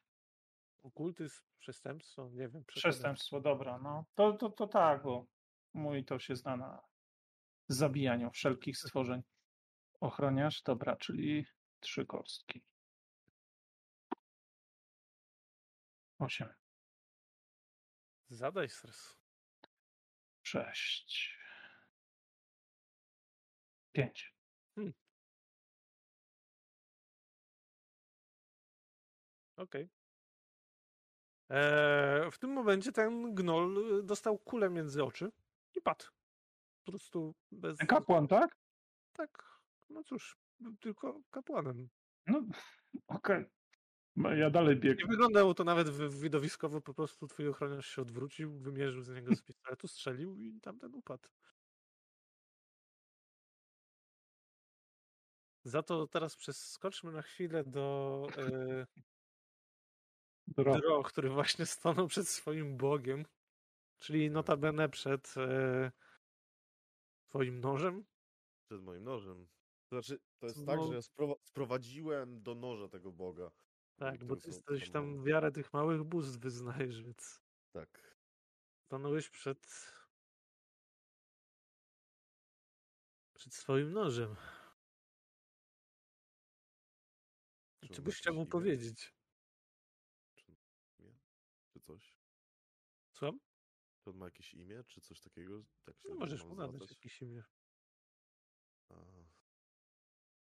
Okultyzm, 0.82 1.42
przestępstwo, 1.58 2.30
nie 2.32 2.48
wiem. 2.48 2.64
Przestępstwo, 2.64 3.40
dobra, 3.40 3.78
no. 3.78 4.04
To, 4.14 4.32
to, 4.32 4.50
to 4.50 4.66
tak, 4.66 5.02
bo 5.02 5.26
mój 5.74 6.04
to 6.04 6.18
się 6.18 6.36
zna 6.36 6.56
na 6.56 6.80
zabijaniu 7.68 8.30
wszelkich 8.30 8.78
stworzeń. 8.82 9.22
Ochroniarz, 10.00 10.62
dobra, 10.62 10.96
czyli 10.96 11.46
trzy 11.80 12.06
kostki. 12.06 12.64
Osiem, 16.18 16.48
Zadaj 18.30 18.68
stres. 18.68 19.16
sześć, 20.42 21.38
pięć. 23.92 24.37
Okej. 29.58 29.88
Eee, 31.48 32.30
w 32.30 32.38
tym 32.38 32.50
momencie 32.50 32.92
ten 32.92 33.34
gnol 33.34 33.98
y, 33.98 34.02
dostał 34.02 34.38
kulę 34.38 34.70
między 34.70 35.04
oczy 35.04 35.32
i 35.76 35.80
padł. 35.80 36.04
Po 36.84 36.92
prostu 36.92 37.34
bez... 37.52 37.78
Kapłan, 37.78 38.28
tak? 38.28 38.56
Tak, 39.12 39.60
no 39.88 40.02
cóż, 40.04 40.36
tylko 40.80 41.20
kapłanem. 41.30 41.88
No, 42.26 42.42
okej. 43.08 43.44
No, 44.16 44.34
Ja 44.34 44.50
dalej 44.50 44.74
Nie 44.74 44.80
biegnę. 44.80 45.06
wyglądało 45.08 45.54
to 45.54 45.64
nawet 45.64 45.88
wi- 45.90 46.20
widowiskowo, 46.22 46.80
po 46.80 46.94
prostu 46.94 47.26
twój 47.26 47.48
ochroniarz 47.48 47.86
się 47.86 48.02
odwrócił, 48.02 48.58
wymierzył 48.58 49.02
z 49.02 49.08
niego 49.08 49.34
z 49.36 49.42
pistoletu, 49.42 49.88
strzelił 49.88 50.36
i 50.36 50.60
tamten 50.60 50.94
upadł. 50.94 51.28
Za 55.64 55.82
to 55.82 56.06
teraz 56.06 56.36
przeskoczmy 56.36 57.12
na 57.12 57.22
chwilę 57.22 57.64
do 57.64 58.26
e, 58.36 58.86
Dro. 60.56 60.78
Dro, 60.80 61.02
który 61.02 61.30
właśnie 61.30 61.66
stanął 61.66 62.06
przed 62.08 62.28
swoim 62.28 62.76
bogiem, 62.76 63.24
czyli 63.98 64.30
notabene 64.30 64.88
przed 64.88 65.34
e, 65.36 65.92
twoim 67.28 67.60
nożem. 67.60 68.04
Przed 68.70 68.82
moim 68.82 69.04
nożem. 69.04 69.46
To 69.90 69.96
znaczy, 69.96 70.18
to 70.38 70.46
jest 70.46 70.58
No. 70.58 70.66
tak, 70.66 70.80
że 70.88 70.94
ja 70.94 71.00
sprowa- 71.00 71.38
sprowadziłem 71.42 72.42
do 72.42 72.54
noża 72.54 72.88
tego 72.88 73.12
Boga. 73.12 73.50
Tak, 73.96 74.24
bo 74.24 74.36
ty 74.36 74.48
jesteś 74.48 74.90
tam 74.90 75.24
wiarę 75.24 75.52
tych 75.52 75.72
małych 75.72 76.04
bóstw 76.04 76.38
wyznajesz, 76.38 77.02
więc 77.02 77.40
Tak. 77.72 78.16
stanąłeś 78.86 79.28
przed 79.30 79.58
przed 83.34 83.54
swoim 83.54 83.92
nożem. 83.92 84.36
Czy 87.92 88.02
byś 88.02 88.16
chciał 88.16 88.34
mu 88.34 88.46
powiedzieć? 88.46 89.14
Co? 93.18 93.32
Czy 94.00 94.10
on 94.10 94.16
ma 94.16 94.24
jakieś 94.24 94.54
imię, 94.54 94.84
czy 94.84 95.00
coś 95.00 95.20
takiego? 95.20 95.64
Tak 95.84 96.00
się 96.00 96.08
No 96.08 96.14
możesz 96.14 96.44
mu 96.44 96.54
nadać 96.54 96.90
jakieś 96.90 97.22
imię. 97.22 97.44
A, 98.88 98.94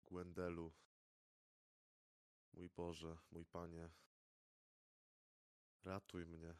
Gwendelu. 0.07 0.73
Mój 2.53 2.69
Boże, 2.69 3.19
mój 3.31 3.44
Panie. 3.44 3.90
Ratuj 5.82 6.27
mnie. 6.27 6.55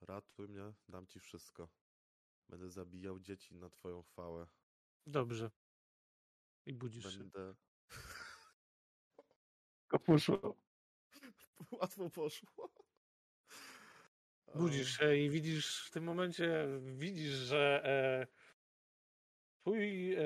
Ratuj 0.00 0.48
mnie, 0.48 0.72
dam 0.88 1.06
Ci 1.06 1.20
wszystko. 1.20 1.68
Będę 2.48 2.70
zabijał 2.70 3.20
dzieci 3.20 3.54
na 3.54 3.70
Twoją 3.70 4.02
chwałę. 4.02 4.46
Dobrze. 5.06 5.50
I 6.66 6.74
budzisz 6.74 7.12
się. 7.12 7.18
Będę... 7.18 7.54
To 9.88 9.98
poszło. 9.98 10.56
Łatwo 11.70 12.10
poszło. 12.10 12.87
Budzisz 14.54 14.98
się 14.98 15.16
i 15.16 15.30
widzisz 15.30 15.86
w 15.86 15.90
tym 15.90 16.04
momencie, 16.04 16.66
widzisz, 16.80 17.32
że 17.34 17.82
e, 17.84 18.26
twój 19.60 20.14
e, 20.14 20.20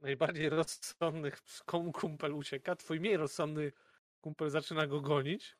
najbardziej 0.00 0.48
rozsądny 0.48 1.32
kum- 1.66 1.92
kumpel 1.92 2.34
ucieka, 2.34 2.76
twój 2.76 3.00
mniej 3.00 3.16
rozsądny 3.16 3.72
kumpel 4.20 4.50
zaczyna 4.50 4.86
go 4.86 5.00
gonić, 5.00 5.56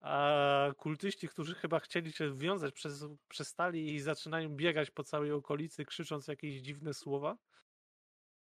a 0.00 0.72
kultyści, 0.76 1.28
którzy 1.28 1.54
chyba 1.54 1.80
chcieli 1.80 2.12
cię 2.12 2.32
wiązać, 2.34 2.74
przez, 2.74 3.04
przestali 3.28 3.94
i 3.94 4.00
zaczynają 4.00 4.48
biegać 4.48 4.90
po 4.90 5.04
całej 5.04 5.32
okolicy, 5.32 5.84
krzycząc 5.84 6.28
jakieś 6.28 6.60
dziwne 6.60 6.94
słowa. 6.94 7.38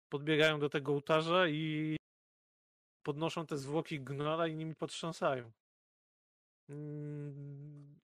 podbiegają 0.10 0.60
do 0.60 0.70
tego 0.70 0.92
ołtarza 0.92 1.48
i 1.48 1.98
podnoszą 3.04 3.46
te 3.46 3.58
zwłoki 3.58 4.00
gnora 4.00 4.48
i 4.48 4.56
nimi 4.56 4.76
potrząsają. 4.76 5.52
Mm, 6.70 8.00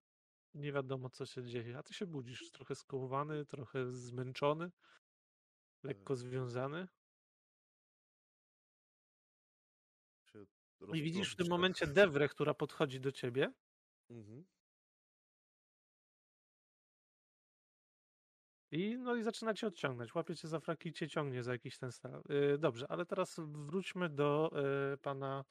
Nie 0.54 0.72
wiadomo, 0.72 1.10
co 1.10 1.26
się 1.26 1.44
dzieje. 1.44 1.78
A 1.78 1.84
ty 1.84 1.94
się 1.94 2.06
budzisz, 2.06 2.52
trochę 2.52 2.76
skołowany, 2.76 3.46
trochę 3.46 3.92
zmęczony, 3.92 4.72
lekko 5.84 6.16
związany. 6.16 6.88
I 10.94 11.02
widzisz 11.02 11.34
w 11.34 11.36
tym 11.36 11.48
rozproszyć, 11.48 11.50
momencie 11.50 11.86
tak. 11.86 11.96
Dewrę, 11.96 12.28
która 12.28 12.54
podchodzi 12.54 13.00
do 13.00 13.12
ciebie. 13.12 13.54
Mhm. 14.10 14.46
I, 18.72 18.98
no 18.98 19.16
i 19.16 19.24
zaczyna 19.24 19.54
cię 19.54 19.68
odciągnąć. 19.68 20.16
Łapie 20.16 20.36
cię 20.36 20.48
za 20.48 20.60
fraki 20.60 20.90
i 20.90 20.94
cię 20.94 21.10
ciągnie 21.10 21.44
za 21.44 21.52
jakiś 21.52 21.78
ten 21.78 21.92
stan. 21.92 22.22
Yy, 22.30 22.58
dobrze, 22.58 22.86
ale 22.90 23.06
teraz 23.06 23.36
wróćmy 23.40 24.10
do 24.10 24.52
yy, 24.92 24.98
pana 24.98 25.46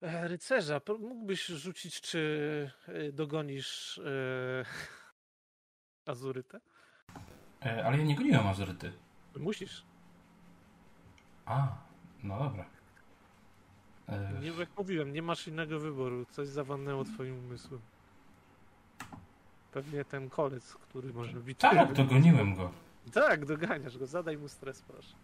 rycerza. 0.00 0.80
Pro- 0.80 0.98
Mógłbyś 0.98 1.46
rzucić, 1.46 2.00
czy 2.00 2.70
yy, 2.88 3.12
dogonisz 3.12 4.00
yy, 4.04 4.64
Azurytę? 6.12 6.60
E, 7.64 7.84
ale 7.86 7.98
ja 7.98 8.04
nie 8.04 8.14
goniłem 8.16 8.46
Azuryty. 8.46 8.92
Musisz. 9.36 9.84
A, 11.46 11.68
no 12.22 12.38
dobra. 12.38 12.64
E, 14.08 14.32
Nie, 14.40 14.48
jak 14.48 14.68
mówiłem, 14.78 15.12
nie 15.12 15.22
masz 15.22 15.48
innego 15.48 15.80
wyboru. 15.80 16.26
Coś 16.30 16.48
zawannęło 16.48 17.04
twoim 17.04 17.38
umysłem. 17.38 17.80
Pewnie 19.72 20.04
ten 20.04 20.30
kolec, 20.30 20.74
który 20.74 21.12
może 21.12 21.40
być. 21.40 21.58
tak, 21.58 21.92
dogoniłem 21.92 22.54
go. 22.54 22.72
Tak, 23.12 23.44
doganiasz 23.46 23.98
go. 23.98 24.06
Zadaj 24.06 24.36
mu 24.38 24.48
stres, 24.48 24.82
proszę. 24.82 25.14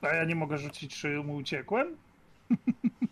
A 0.00 0.06
ja 0.08 0.24
nie 0.24 0.34
mogę 0.34 0.58
rzucić, 0.58 0.96
czy 1.00 1.22
mu 1.22 1.34
uciekłem? 1.36 1.96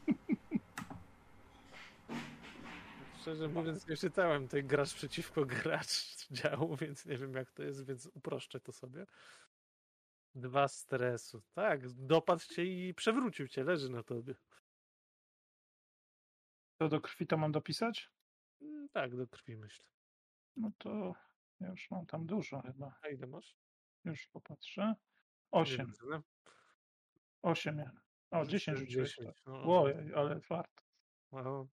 Szczerze 3.21 3.49
mówiąc, 3.49 3.89
nie 3.89 3.97
czytałem 3.97 4.49
tej 4.49 4.65
grasz 4.65 4.95
przeciwko 4.95 5.45
gracz 5.47 6.27
działu, 6.31 6.77
więc 6.77 7.07
nie 7.07 7.19
wiem 7.19 7.35
jak 7.35 7.53
to 7.53 7.63
jest, 7.63 7.87
więc 7.87 8.07
uproszczę 8.07 8.61
to 8.61 8.73
sobie. 8.73 9.07
Dwa 10.35 10.69
stresu. 10.69 11.43
Tak, 11.55 11.89
dopadł 11.93 12.43
cię 12.45 12.65
i 12.65 12.95
przewrócił 12.95 13.49
cię, 13.49 13.65
leży 13.65 13.91
na 13.91 14.03
tobie. 14.03 14.35
To 16.79 16.89
do 16.89 17.01
krwi 17.01 17.27
to 17.27 17.37
mam 17.37 17.53
dopisać? 17.53 18.11
Mm, 18.61 18.89
Tak, 18.89 19.17
do 19.17 19.27
krwi 19.27 19.57
myślę. 19.57 19.85
No 20.57 20.71
to 20.79 21.15
ja 21.61 21.69
już 21.69 21.91
mam 21.91 22.07
tam 22.07 22.27
dużo 22.27 22.63
chyba. 22.63 22.99
A 23.03 23.09
ile 23.09 23.27
masz? 23.27 23.57
Już 24.05 24.27
popatrzę. 24.27 24.95
Osiem. 25.51 25.93
Osiem 27.43 27.77
miałem. 27.77 28.01
O, 28.31 28.47
dziesięć 28.47 28.79
rzuciłeś. 28.79 29.17
10, 29.17 29.37
tak. 29.37 29.47
no. 29.47 29.85
Ale 30.15 30.41
fart. 30.41 30.83
No, 31.33 31.69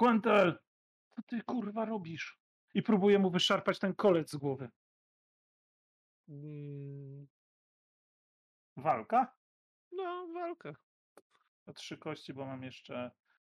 Quentel! 0.00 0.58
Co 1.10 1.22
ty 1.22 1.42
kurwa 1.42 1.84
robisz? 1.84 2.40
I 2.74 2.82
próbuję 2.82 3.18
mu 3.18 3.30
wyszarpać 3.30 3.78
ten 3.78 3.94
kolec 3.94 4.30
z 4.30 4.36
głowy. 4.36 4.70
mm, 6.28 7.26
Walka? 8.76 9.36
no 9.92 10.28
walka. 10.34 10.72
To 11.64 11.72
trzy 11.72 11.98
kości, 11.98 12.34
bo 12.34 12.46
mam 12.46 12.62
jeszcze 12.62 13.10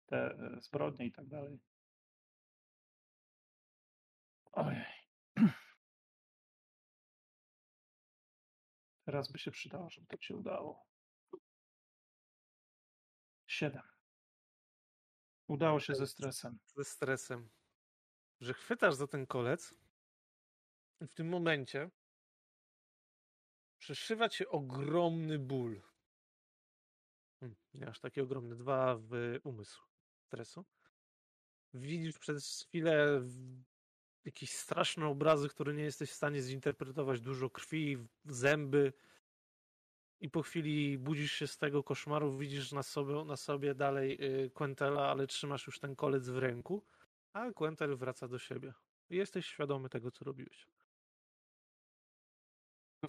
te 0.06 0.18
e, 0.18 0.61
zbrodnie 0.61 1.06
i 1.06 1.11
tak 1.11 1.28
dalej. 1.28 1.60
Ojej. 4.52 4.86
Teraz 9.06 9.32
by 9.32 9.40
się 9.40 9.52
przydało, 9.52 9.90
żeby 9.90 10.07
to 10.07 10.18
się 10.22 10.36
udało. 10.36 10.86
Siedem. 13.48 13.93
Udało 15.48 15.80
się 15.80 15.95
ze 15.95 16.07
stresem. 16.07 16.60
ze 16.76 16.84
stresem, 16.84 17.49
że 18.41 18.53
chwytasz 18.53 18.95
za 18.95 19.07
ten 19.07 19.28
kolec 19.28 19.74
i 21.02 21.07
w 21.07 21.14
tym 21.14 21.30
momencie 21.30 21.90
przeszywa 23.78 24.30
cię 24.30 24.49
ogromny 24.49 25.40
ból. 25.40 25.82
Hmm, 27.40 27.56
Nie 27.74 27.88
aż 27.88 27.99
taki 27.99 28.22
ogromny, 28.22 28.56
dwa 28.56 28.95
w 28.95 29.40
umysł 29.44 29.82
stresu. 30.28 30.65
Widzisz 31.74 32.20
przez 32.20 32.65
chwilę 32.68 33.22
jakieś 34.26 34.52
straszne 34.52 35.07
obrazy, 35.07 35.49
które 35.49 35.74
nie 35.74 35.84
jesteś 35.84 36.11
w 36.11 36.14
stanie 36.15 36.41
zinterpretować, 36.41 37.22
dużo 37.22 37.49
krwi, 37.49 37.98
zęby. 38.26 38.94
I 40.24 40.30
po 40.30 40.41
chwili 40.41 40.98
budzisz 40.98 41.32
się 41.32 41.48
z 41.48 41.58
tego 41.58 41.84
koszmaru, 41.84 42.38
widzisz 42.38 42.72
na 42.72 42.84
sobie, 42.84 43.26
na 43.26 43.38
sobie 43.38 43.76
dalej 43.76 44.18
y, 44.45 44.50
Quentela, 44.50 45.12
ale 45.12 45.28
trzymasz 45.28 45.68
już 45.68 45.80
ten 45.80 45.95
kolec 45.95 46.30
w 46.30 46.38
ręku, 46.38 46.86
a 47.34 47.52
Quentel 47.52 47.98
wraca 47.98 48.28
do 48.28 48.40
siebie. 48.40 48.74
Jesteś 49.10 49.45
świadomy 49.45 49.90
tego, 49.90 50.12
co 50.12 50.26
robiłeś. 50.26 50.68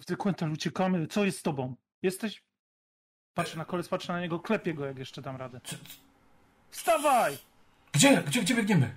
Ty 0.05 0.17
Quentin, 0.17 0.51
uciekamy. 0.51 1.07
Co 1.07 1.25
jest 1.25 1.39
z 1.39 1.41
tobą? 1.41 1.75
Jesteś... 2.01 2.43
Patrzę 3.33 3.57
na 3.57 3.65
kolec, 3.65 3.87
patrzę 3.87 4.13
na 4.13 4.21
niego, 4.21 4.39
klepię 4.39 4.73
go, 4.73 4.85
jak 4.85 4.97
jeszcze 4.97 5.21
dam 5.21 5.35
radę. 5.35 5.61
Wstawaj! 6.69 7.37
Gdzie, 7.93 8.23
gdzie, 8.23 8.41
gdzie 8.41 8.55
biegniemy? 8.55 8.95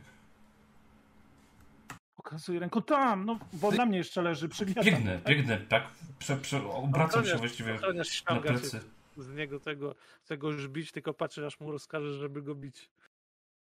Pokazuję 2.22 2.60
ręką 2.60 2.82
tam, 2.82 3.24
no 3.24 3.38
bo 3.52 3.70
na 3.72 3.86
mnie 3.86 3.98
jeszcze 3.98 4.22
leży, 4.22 4.48
przygniatam. 4.48 4.84
Biegnę, 4.84 5.20
biegnę, 5.26 5.58
tak? 5.58 5.86
Prze, 6.18 6.36
prze, 6.36 6.68
obracam 6.68 7.24
się 7.24 7.36
właściwie 7.36 7.78
na 8.30 8.40
plecy. 8.40 8.80
z 9.16 9.34
niego 9.34 9.60
tego, 9.60 9.94
tego 10.26 10.50
już 10.50 10.68
bić, 10.68 10.92
tylko 10.92 11.14
patrzy, 11.14 11.46
aż 11.46 11.60
mu 11.60 11.72
rozkażesz, 11.72 12.14
żeby 12.16 12.42
go 12.42 12.54
bić. 12.54 12.90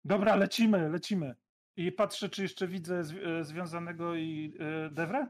Dobra, 0.06 0.36
lecimy, 0.36 0.90
lecimy. 0.90 1.36
I 1.78 1.92
patrzę, 1.92 2.30
czy 2.30 2.42
jeszcze 2.42 2.68
widzę 2.68 3.04
e, 3.40 3.44
związanego 3.44 4.16
i 4.16 4.54
e, 4.60 4.90
Dewrę? 4.90 5.28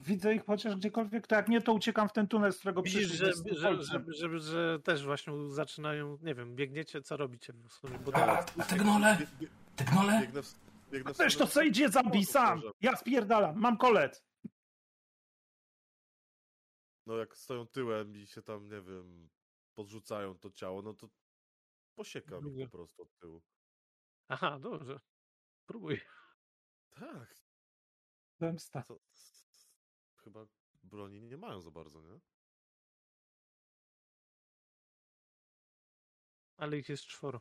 Widzę 0.00 0.34
ich 0.34 0.44
chociaż 0.46 0.76
gdziekolwiek. 0.76 1.26
To 1.26 1.34
jak 1.34 1.48
nie, 1.48 1.60
to 1.60 1.72
uciekam 1.72 2.08
w 2.08 2.12
ten 2.12 2.28
tunel, 2.28 2.52
z 2.52 2.58
którego 2.58 2.82
Widzisz, 2.82 3.06
przyszli 3.06 3.18
że, 3.18 3.32
że, 3.54 3.82
że, 3.82 4.04
że, 4.08 4.40
że 4.40 4.78
też 4.84 5.04
właśnie 5.04 5.32
zaczynają, 5.48 6.18
nie 6.22 6.34
wiem, 6.34 6.56
biegniecie, 6.56 7.02
co 7.02 7.16
robicie 7.16 7.52
w 7.68 7.72
sumie, 7.72 7.98
bo 7.98 8.14
A, 8.14 8.38
a 8.58 8.62
te 8.64 8.76
gnole? 8.76 9.16
Bie- 9.20 9.26
bie- 9.40 9.48
Te 9.76 9.84
gnole? 9.84 10.22
Biegnę 10.90 10.90
w, 10.90 10.90
biegnę 10.90 11.14
w 11.14 11.16
Też 11.16 11.36
to 11.36 11.46
co 11.46 11.62
idzie, 11.62 11.88
zabij 11.88 12.24
sam! 12.24 12.62
Ja 12.80 12.96
spierdalam, 12.96 13.60
mam 13.60 13.76
kolec! 13.76 14.24
No 17.06 17.16
jak 17.16 17.36
stoją 17.36 17.66
tyłem 17.66 18.16
i 18.16 18.26
się 18.26 18.42
tam, 18.42 18.68
nie 18.68 18.82
wiem, 18.82 19.30
podrzucają 19.74 20.38
to 20.38 20.50
ciało, 20.50 20.82
no 20.82 20.94
to 20.94 21.08
posiekam 21.94 22.48
ich 22.48 22.70
po 22.70 22.76
prostu 22.76 23.02
od 23.02 23.18
tyłu. 23.18 23.42
Aha, 24.28 24.58
dobrze. 24.58 25.00
Próbuj. 25.66 26.00
Tak. 26.90 27.34
Zemsta. 28.40 28.82
Co, 28.82 28.98
chyba 30.16 30.46
broni 30.82 31.22
nie 31.22 31.36
mają 31.36 31.60
za 31.60 31.70
bardzo, 31.70 32.02
nie? 32.02 32.20
Ale 36.56 36.78
ich 36.78 36.88
jest 36.88 37.04
czworo. 37.04 37.40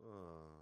A. 0.00 0.53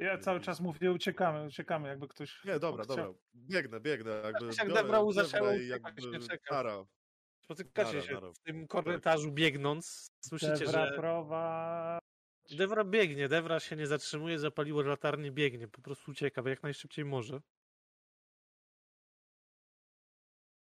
Ja 0.00 0.18
cały 0.18 0.40
czas 0.40 0.60
mówię, 0.60 0.92
uciekamy, 0.92 1.46
uciekamy, 1.46 1.88
jakby 1.88 2.08
ktoś... 2.08 2.44
Nie, 2.44 2.58
dobra, 2.58 2.84
chciał- 2.84 2.96
dobra. 2.96 3.12
Biegnę, 3.34 3.80
biegnę. 3.80 4.10
Jakby 4.24 4.46
jak 4.46 4.72
Debrę 4.72 5.12
zaczęło 5.12 5.50
uciekać, 5.50 5.68
jakby 5.68 6.18
nie. 6.18 6.18
Spotykacie 7.44 7.92
Nara, 7.92 8.06
się 8.06 8.14
nara. 8.14 8.32
w 8.32 8.38
tym 8.38 8.66
korytarzu 8.66 9.32
biegnąc. 9.32 10.10
Słyszycie, 10.20 10.64
Dewra 10.64 10.86
że 10.86 10.92
prowadź. 10.96 12.00
Dewra 12.56 12.84
biegnie. 12.84 13.28
Dewra 13.28 13.60
się 13.60 13.76
nie 13.76 13.86
zatrzymuje, 13.86 14.38
zapaliło 14.38 14.82
latarnię, 14.82 15.30
biegnie. 15.30 15.68
Po 15.68 15.82
prostu 15.82 16.10
ucieka 16.10 16.42
jak 16.46 16.62
najszybciej 16.62 17.04
może. 17.04 17.40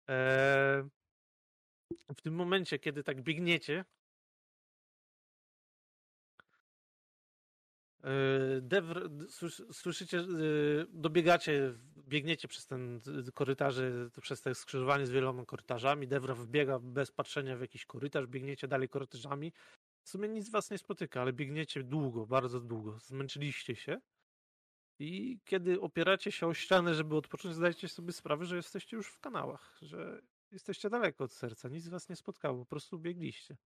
Eee, 0.07 0.83
w 2.17 2.21
tym 2.21 2.35
momencie, 2.35 2.79
kiedy 2.79 3.03
tak 3.03 3.21
biegniecie, 3.21 3.85
eee, 8.05 8.61
Dewr, 8.61 9.09
d- 9.09 9.25
słys- 9.25 9.73
słyszycie, 9.73 10.17
eee, 10.19 10.25
dobiegacie, 10.93 11.73
biegniecie 11.97 12.47
przez 12.47 12.65
ten 12.67 12.99
d- 12.99 13.31
korytarze, 13.33 14.09
przez 14.21 14.41
te 14.41 14.55
skrzyżowanie 14.55 15.05
z 15.05 15.09
wieloma 15.11 15.45
korytarzami. 15.45 16.07
Dewra 16.07 16.35
wbiega 16.35 16.79
bez 16.79 17.11
patrzenia 17.11 17.57
w 17.57 17.61
jakiś 17.61 17.85
korytarz, 17.85 18.27
biegniecie 18.27 18.67
dalej 18.67 18.89
korytarzami. 18.89 19.53
W 20.03 20.09
sumie 20.09 20.29
nic 20.29 20.49
was 20.49 20.71
nie 20.71 20.77
spotyka, 20.77 21.21
ale 21.21 21.33
biegniecie 21.33 21.83
długo, 21.83 22.25
bardzo 22.27 22.59
długo. 22.59 22.99
Zmęczyliście 22.99 23.75
się. 23.75 24.01
I 24.99 25.39
kiedy 25.45 25.81
opieracie 25.81 26.31
się 26.31 26.47
o 26.47 26.53
ścianę, 26.53 26.95
żeby 26.95 27.15
odpocząć, 27.15 27.55
zdajecie 27.55 27.89
sobie 27.89 28.13
sprawę, 28.13 28.45
że 28.45 28.55
jesteście 28.55 28.97
już 28.97 29.07
w 29.07 29.19
kanałach, 29.19 29.77
że 29.81 30.21
jesteście 30.51 30.89
daleko 30.89 31.23
od 31.23 31.33
serca. 31.33 31.69
Nic 31.69 31.87
was 31.87 32.09
nie 32.09 32.15
spotkało, 32.15 32.59
po 32.59 32.65
prostu 32.65 32.99
biegliście. 32.99 33.57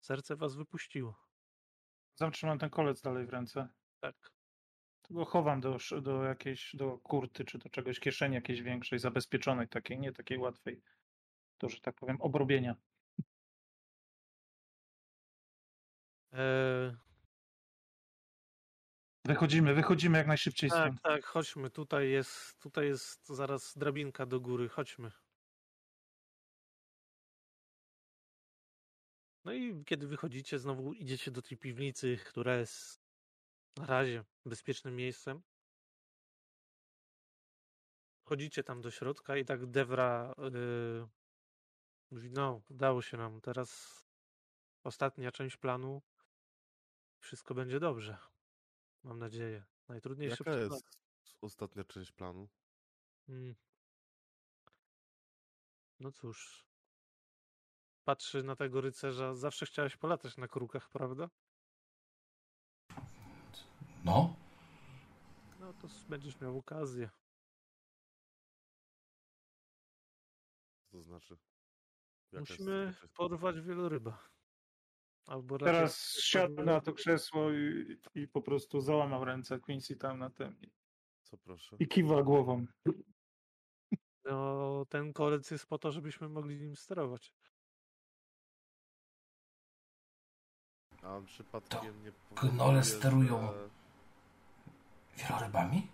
Serce 0.00 0.36
was 0.36 0.54
wypuściło. 0.54 1.33
Zatrzymam 2.14 2.58
ten 2.58 2.70
kolec 2.70 3.02
dalej 3.02 3.26
w 3.26 3.30
ręce. 3.30 3.68
Tak. 4.00 4.14
To 5.02 5.14
go 5.14 5.24
chowam 5.24 5.60
do, 5.60 5.78
do 6.02 6.24
jakiejś, 6.24 6.76
do 6.76 6.98
kurty, 6.98 7.44
czy 7.44 7.58
do 7.58 7.68
czegoś, 7.68 8.00
kieszeni 8.00 8.34
jakiejś 8.34 8.62
większej, 8.62 8.98
zabezpieczonej, 8.98 9.68
takiej, 9.68 9.98
nie 9.98 10.12
takiej 10.12 10.38
łatwej, 10.38 10.82
to, 11.58 11.68
że 11.68 11.80
tak 11.80 11.94
powiem, 11.94 12.20
obrobienia. 12.20 12.76
E, 16.32 16.96
Wychodzimy, 19.26 19.74
wychodzimy 19.74 20.18
jak 20.18 20.26
najszybciej 20.26 20.70
tak, 20.70 20.78
stąd. 20.78 21.02
tak, 21.02 21.24
chodźmy. 21.24 21.70
Tutaj 21.70 22.10
jest, 22.10 22.58
tutaj 22.60 22.86
jest 22.86 23.26
zaraz 23.26 23.78
drabinka 23.78 24.26
do 24.26 24.40
góry. 24.40 24.68
Chodźmy. 24.68 25.10
No 29.44 29.52
i 29.52 29.84
kiedy 29.84 30.06
wychodzicie, 30.06 30.58
znowu 30.58 30.92
idziecie 30.92 31.30
do 31.30 31.42
tej 31.42 31.58
piwnicy, 31.58 32.16
która 32.16 32.56
jest 32.56 33.00
na 33.76 33.86
razie 33.86 34.24
bezpiecznym 34.46 34.96
miejscem. 34.96 35.42
Wchodzicie 38.24 38.64
tam 38.64 38.80
do 38.82 38.90
środka 38.90 39.36
i 39.36 39.44
tak 39.44 39.66
Devra 39.66 40.34
yy, 40.38 41.08
mówi, 42.10 42.30
no, 42.30 42.62
udało 42.68 43.02
się 43.02 43.16
nam. 43.16 43.40
Teraz 43.40 44.00
ostatnia 44.84 45.32
część 45.32 45.56
planu. 45.56 46.02
Wszystko 47.18 47.54
będzie 47.54 47.80
dobrze. 47.80 48.18
Mam 49.02 49.18
nadzieję. 49.18 49.64
Najtrudniejsze 49.88 50.44
Jaka 50.46 50.60
jest 50.60 50.98
ostatnia 51.40 51.84
część 51.84 52.12
planu? 52.12 52.48
Mm. 53.28 53.54
No 56.00 56.12
cóż. 56.12 56.66
Patrzy 58.04 58.42
na 58.42 58.56
tego 58.56 58.80
rycerza. 58.80 59.34
Zawsze 59.34 59.66
chciałeś 59.66 59.96
polatać 59.96 60.36
na 60.36 60.48
krukach, 60.48 60.90
prawda? 60.90 61.30
No, 64.04 64.36
No 65.60 65.72
to 65.72 65.88
będziesz 66.08 66.40
miał 66.40 66.58
okazję. 66.58 67.10
Co 70.80 70.90
to 70.90 71.02
znaczy? 71.02 71.36
Jaka 72.32 72.40
Musimy 72.40 72.94
porwać 73.14 73.60
wieloryba. 73.60 74.28
Albo 75.26 75.58
Teraz 75.58 76.18
siadł 76.20 76.62
na 76.64 76.80
to 76.80 76.92
krzesło 76.92 77.52
i, 77.52 77.96
i 78.14 78.28
po 78.28 78.42
prostu 78.42 78.80
załamał 78.80 79.24
ręce 79.24 79.60
Quincy 79.60 79.96
tam 79.96 80.18
na 80.18 80.30
tym 80.30 80.60
i, 80.60 80.70
Co 81.22 81.38
proszę? 81.38 81.76
i 81.80 81.88
kiwa 81.88 82.22
głową. 82.22 82.66
No, 84.24 84.84
ten 84.88 85.12
kolec 85.12 85.50
jest 85.50 85.66
po 85.66 85.78
to, 85.78 85.92
żebyśmy 85.92 86.28
mogli 86.28 86.56
nim 86.60 86.76
sterować. 86.76 87.32
A 91.04 91.08
on 91.08 91.26
przypadkiem 91.26 92.02
nie 92.04 92.12
gnole 92.50 92.84
sterują. 92.84 93.52
że- 93.52 93.68
wielorybami? 95.16 95.88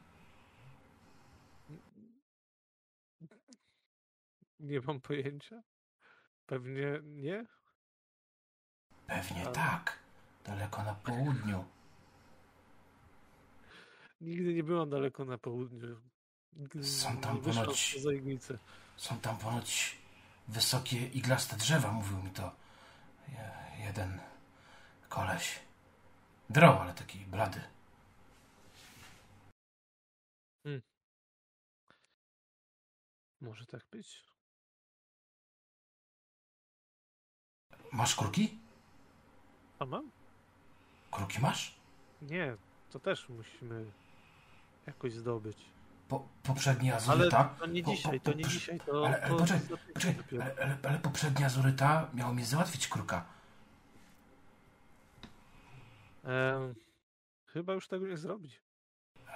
Nie 4.61 4.81
mam 4.81 5.01
pojęcia. 5.01 5.63
Pewnie 6.47 7.01
nie. 7.03 7.47
Pewnie 9.07 9.43
Ale- 9.45 9.53
tak. 9.53 9.99
Daleko 10.45 10.83
na 10.83 10.95
południu. 10.95 11.65
Nigdy 14.21 14.55
nie 14.55 14.65
byłam 14.65 14.91
daleko 14.91 15.25
na 15.25 15.39
południu. 15.39 16.01
Nigdy 16.53 16.85
Są 16.85 17.17
tam 17.17 17.41
ponoć-. 17.41 17.97
Są 18.97 19.21
tam 19.21 19.39
ponoć 19.39 19.99
wysokie 20.49 21.07
iglaste 21.07 21.57
drzewa, 21.57 21.93
mówił 21.93 22.23
mi 22.23 22.31
to 22.31 22.53
je- 23.29 23.85
jeden 23.85 24.21
koleś. 25.11 25.59
Drał, 26.51 26.79
ale 26.79 26.95
taki 26.95 27.19
blady. 27.19 27.61
Może 33.41 33.67
tak 33.67 33.83
być. 33.91 34.25
Masz 37.93 38.17
kruki? 38.17 38.59
A 39.79 39.85
mam? 39.87 40.11
Kruki 41.11 41.41
masz? 41.41 41.75
Nie, 42.23 42.57
to 42.91 43.01
też 43.01 43.29
musimy 43.29 43.85
jakoś 44.87 45.13
zdobyć. 45.13 45.57
Po, 46.09 46.29
poprzednia 46.43 46.93
Ale 46.93 47.03
azuryta... 47.03 47.45
to 47.45 47.67
nie 47.67 47.83
po- 47.83 47.91
po- 47.91 47.97
dzisiaj, 47.97 48.21
to 48.21 48.33
nie 48.33 48.45
dzisiaj, 48.45 48.81
to, 48.81 49.07
ale- 49.07 49.23
ale 49.23 49.29
to 49.29 49.37
poczekaj, 49.39 49.77
Poczekaj, 49.95 50.41
ale, 50.41 50.55
ale, 50.63 50.79
ale 50.89 50.99
poprzednia 50.99 51.47
azuryta 51.47 52.11
miała 52.15 52.33
mi 52.33 52.45
załatwić 52.45 52.89
kruka. 52.89 53.25
Em, 56.25 56.75
chyba 57.47 57.73
już 57.75 57.89
tego 57.89 58.07
nie 58.07 58.17
zrobi. 58.17 58.51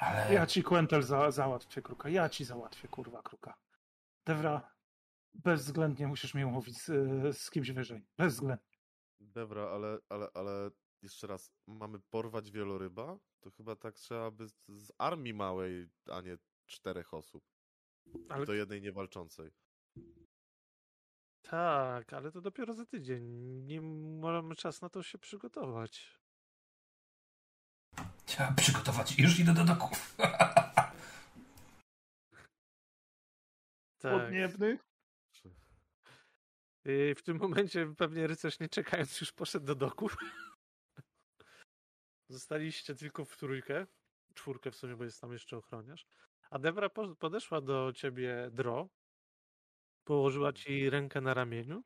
Ale 0.01 0.35
Ja 0.35 0.47
ci 0.47 0.63
Quentel 0.63 1.03
za, 1.03 1.31
załatwię 1.31 1.83
kruka, 1.83 2.09
ja 2.09 2.29
ci 2.29 2.45
załatwię 2.45 2.89
kurwa 2.89 3.23
kruka. 3.23 3.55
Devra, 4.27 4.75
bezwzględnie 5.35 6.07
musisz 6.07 6.35
mnie 6.35 6.47
umówić 6.47 6.79
z, 6.83 6.87
z 7.39 7.51
kimś 7.51 7.71
wyżej. 7.71 8.07
Bezwzględnie. 8.19 8.79
Dobra, 9.21 9.63
ale, 9.63 9.99
ale, 10.09 10.29
ale 10.35 10.71
jeszcze 11.03 11.27
raz, 11.27 11.51
mamy 11.67 11.99
porwać 12.11 12.51
wieloryba? 12.51 13.19
To 13.41 13.51
chyba 13.51 13.77
tak 13.77 13.95
trzeba 13.95 14.31
by 14.31 14.49
z, 14.49 14.55
z 14.69 14.93
armii 14.99 15.35
małej, 15.35 15.89
a 16.11 16.21
nie 16.21 16.39
czterech 16.67 17.15
osób. 17.15 17.45
Ale 18.29 18.47
Do 18.47 18.55
jednej 18.55 18.83
niewalczącej. 18.83 19.51
tak, 21.43 22.13
ale 22.13 22.33
to 22.33 22.41
dopiero 22.41 22.75
za 22.75 22.87
tydzień. 22.87 23.23
Nie 23.67 23.81
mamy 24.21 24.55
czas 24.55 24.83
na 24.83 24.89
to 24.89 25.03
się 25.03 25.19
przygotować. 25.19 26.21
Trzeba 28.35 28.53
przygotować. 28.53 29.19
Już 29.19 29.39
idę 29.39 29.55
do 29.55 29.65
doku. 29.65 29.89
Tak. 33.99 34.13
Podniebny. 34.13 34.79
I 36.85 37.15
w 37.17 37.23
tym 37.23 37.39
momencie 37.39 37.95
pewnie 37.99 38.27
rycerz 38.27 38.61
nie 38.61 38.69
czekając 38.69 39.21
już 39.21 39.33
poszedł 39.33 39.67
do 39.67 39.75
doku. 39.75 40.09
Zostaliście 42.29 42.95
tylko 42.95 43.25
w 43.25 43.37
trójkę. 43.37 43.87
Czwórkę 44.35 44.71
w 44.71 44.77
sumie, 44.77 44.97
bo 44.97 45.05
jest 45.05 45.21
tam 45.21 45.33
jeszcze 45.33 45.57
ochroniarz. 45.57 46.07
A 46.51 46.59
Debra 46.59 46.89
po- 46.89 47.17
podeszła 47.17 47.61
do 47.61 47.93
ciebie 47.93 48.51
Dro. 48.53 48.89
Położyła 50.05 50.53
ci 50.53 50.91
rękę 50.91 51.21
na 51.21 51.35
ramieniu. 51.35 51.83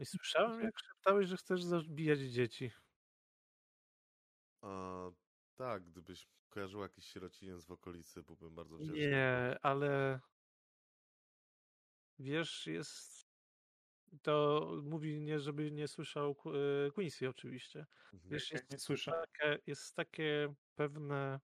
I 0.00 0.06
słyszałem, 0.06 0.60
jak 0.60 0.78
szeptałeś, 0.78 1.28
że 1.28 1.36
chcesz 1.36 1.62
zabijać 1.62 2.18
dzieci. 2.18 2.70
A, 4.62 5.10
tak, 5.56 5.84
gdybyś 5.84 6.28
kojarzył 6.48 6.80
jakiś 6.82 7.04
sierociniec 7.04 7.64
w 7.64 7.70
okolicy, 7.70 8.22
byłbym 8.22 8.54
bardzo 8.54 8.76
wdzięczny. 8.76 9.08
Nie, 9.08 9.56
ale 9.62 10.20
wiesz, 12.18 12.66
jest. 12.66 13.26
To 14.22 14.66
mówi 14.82 15.20
nie, 15.20 15.40
żeby 15.40 15.72
nie 15.72 15.88
słyszał 15.88 16.36
e, 16.86 16.90
Quincy 16.90 17.28
oczywiście. 17.28 17.86
Mhm. 18.12 18.30
Wiesz, 18.30 18.50
jest 18.50 18.70
nie 18.70 18.78
słyszę. 18.78 19.12
takie, 19.12 19.58
jest 19.66 19.96
takie 19.96 20.54
pewne 20.74 21.40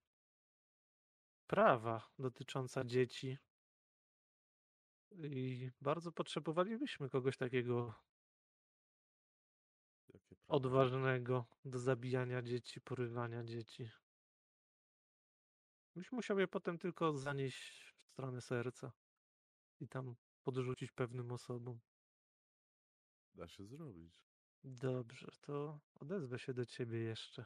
prawa 1.47 2.09
dotyczące 2.19 2.87
dzieci. 2.87 3.39
I 5.23 5.71
bardzo 5.81 6.13
potrzebowalibyśmy 6.13 7.11
kogoś 7.11 7.37
takiego 7.37 7.95
odważnego 10.49 11.45
do 11.65 11.79
zabijania 11.79 12.43
dzieci, 12.43 12.81
porywania 12.81 13.45
dzieci. 13.45 13.91
Byś 15.97 16.13
musiał 16.13 16.39
je 16.39 16.49
potem 16.49 16.79
tylko 16.79 17.19
zanieść 17.19 17.95
w 18.03 18.09
stronę 18.13 18.41
serca 18.41 18.93
i 19.81 19.89
tam 19.89 20.15
podrzucić 20.43 20.93
pewnym 20.93 21.33
osobom. 21.33 21.81
Da 23.35 23.49
się 23.49 23.67
zrobić. 23.67 24.13
Dobrze, 24.65 25.29
to 25.41 25.81
odezwę 25.95 26.39
się 26.39 26.55
do 26.55 26.67
ciebie 26.67 26.99
jeszcze. 26.99 27.45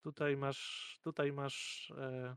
Tutaj 0.00 0.36
masz, 0.36 0.98
tutaj 1.02 1.32
masz 1.32 1.90
e, 1.90 2.36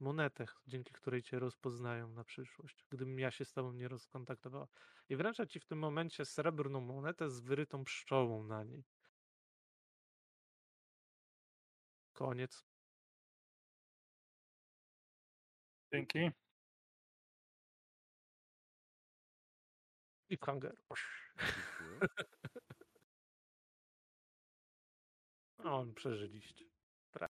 monetę, 0.00 0.46
dzięki 0.66 0.92
której 0.92 1.22
cię 1.22 1.38
rozpoznają 1.38 2.08
na 2.08 2.24
przyszłość, 2.24 2.84
gdybym 2.90 3.18
ja 3.18 3.30
się 3.30 3.44
z 3.44 3.52
tobą 3.52 3.72
nie 3.72 3.88
rozkontaktowała. 3.88 4.68
I 5.08 5.16
wręcza 5.16 5.46
ci 5.46 5.60
w 5.60 5.64
tym 5.64 5.78
momencie 5.78 6.24
srebrną 6.24 6.80
monetę 6.80 7.30
z 7.30 7.40
wyrytą 7.40 7.84
pszczołą 7.84 8.42
na 8.44 8.64
niej. 8.64 8.84
Koniec. 12.12 12.75
Dzięki. 15.92 16.30
I 20.30 20.38
kanger. 20.38 20.76
Dziękuję. 21.38 22.00
O, 25.64 25.86
przeżyliście. 25.94 26.64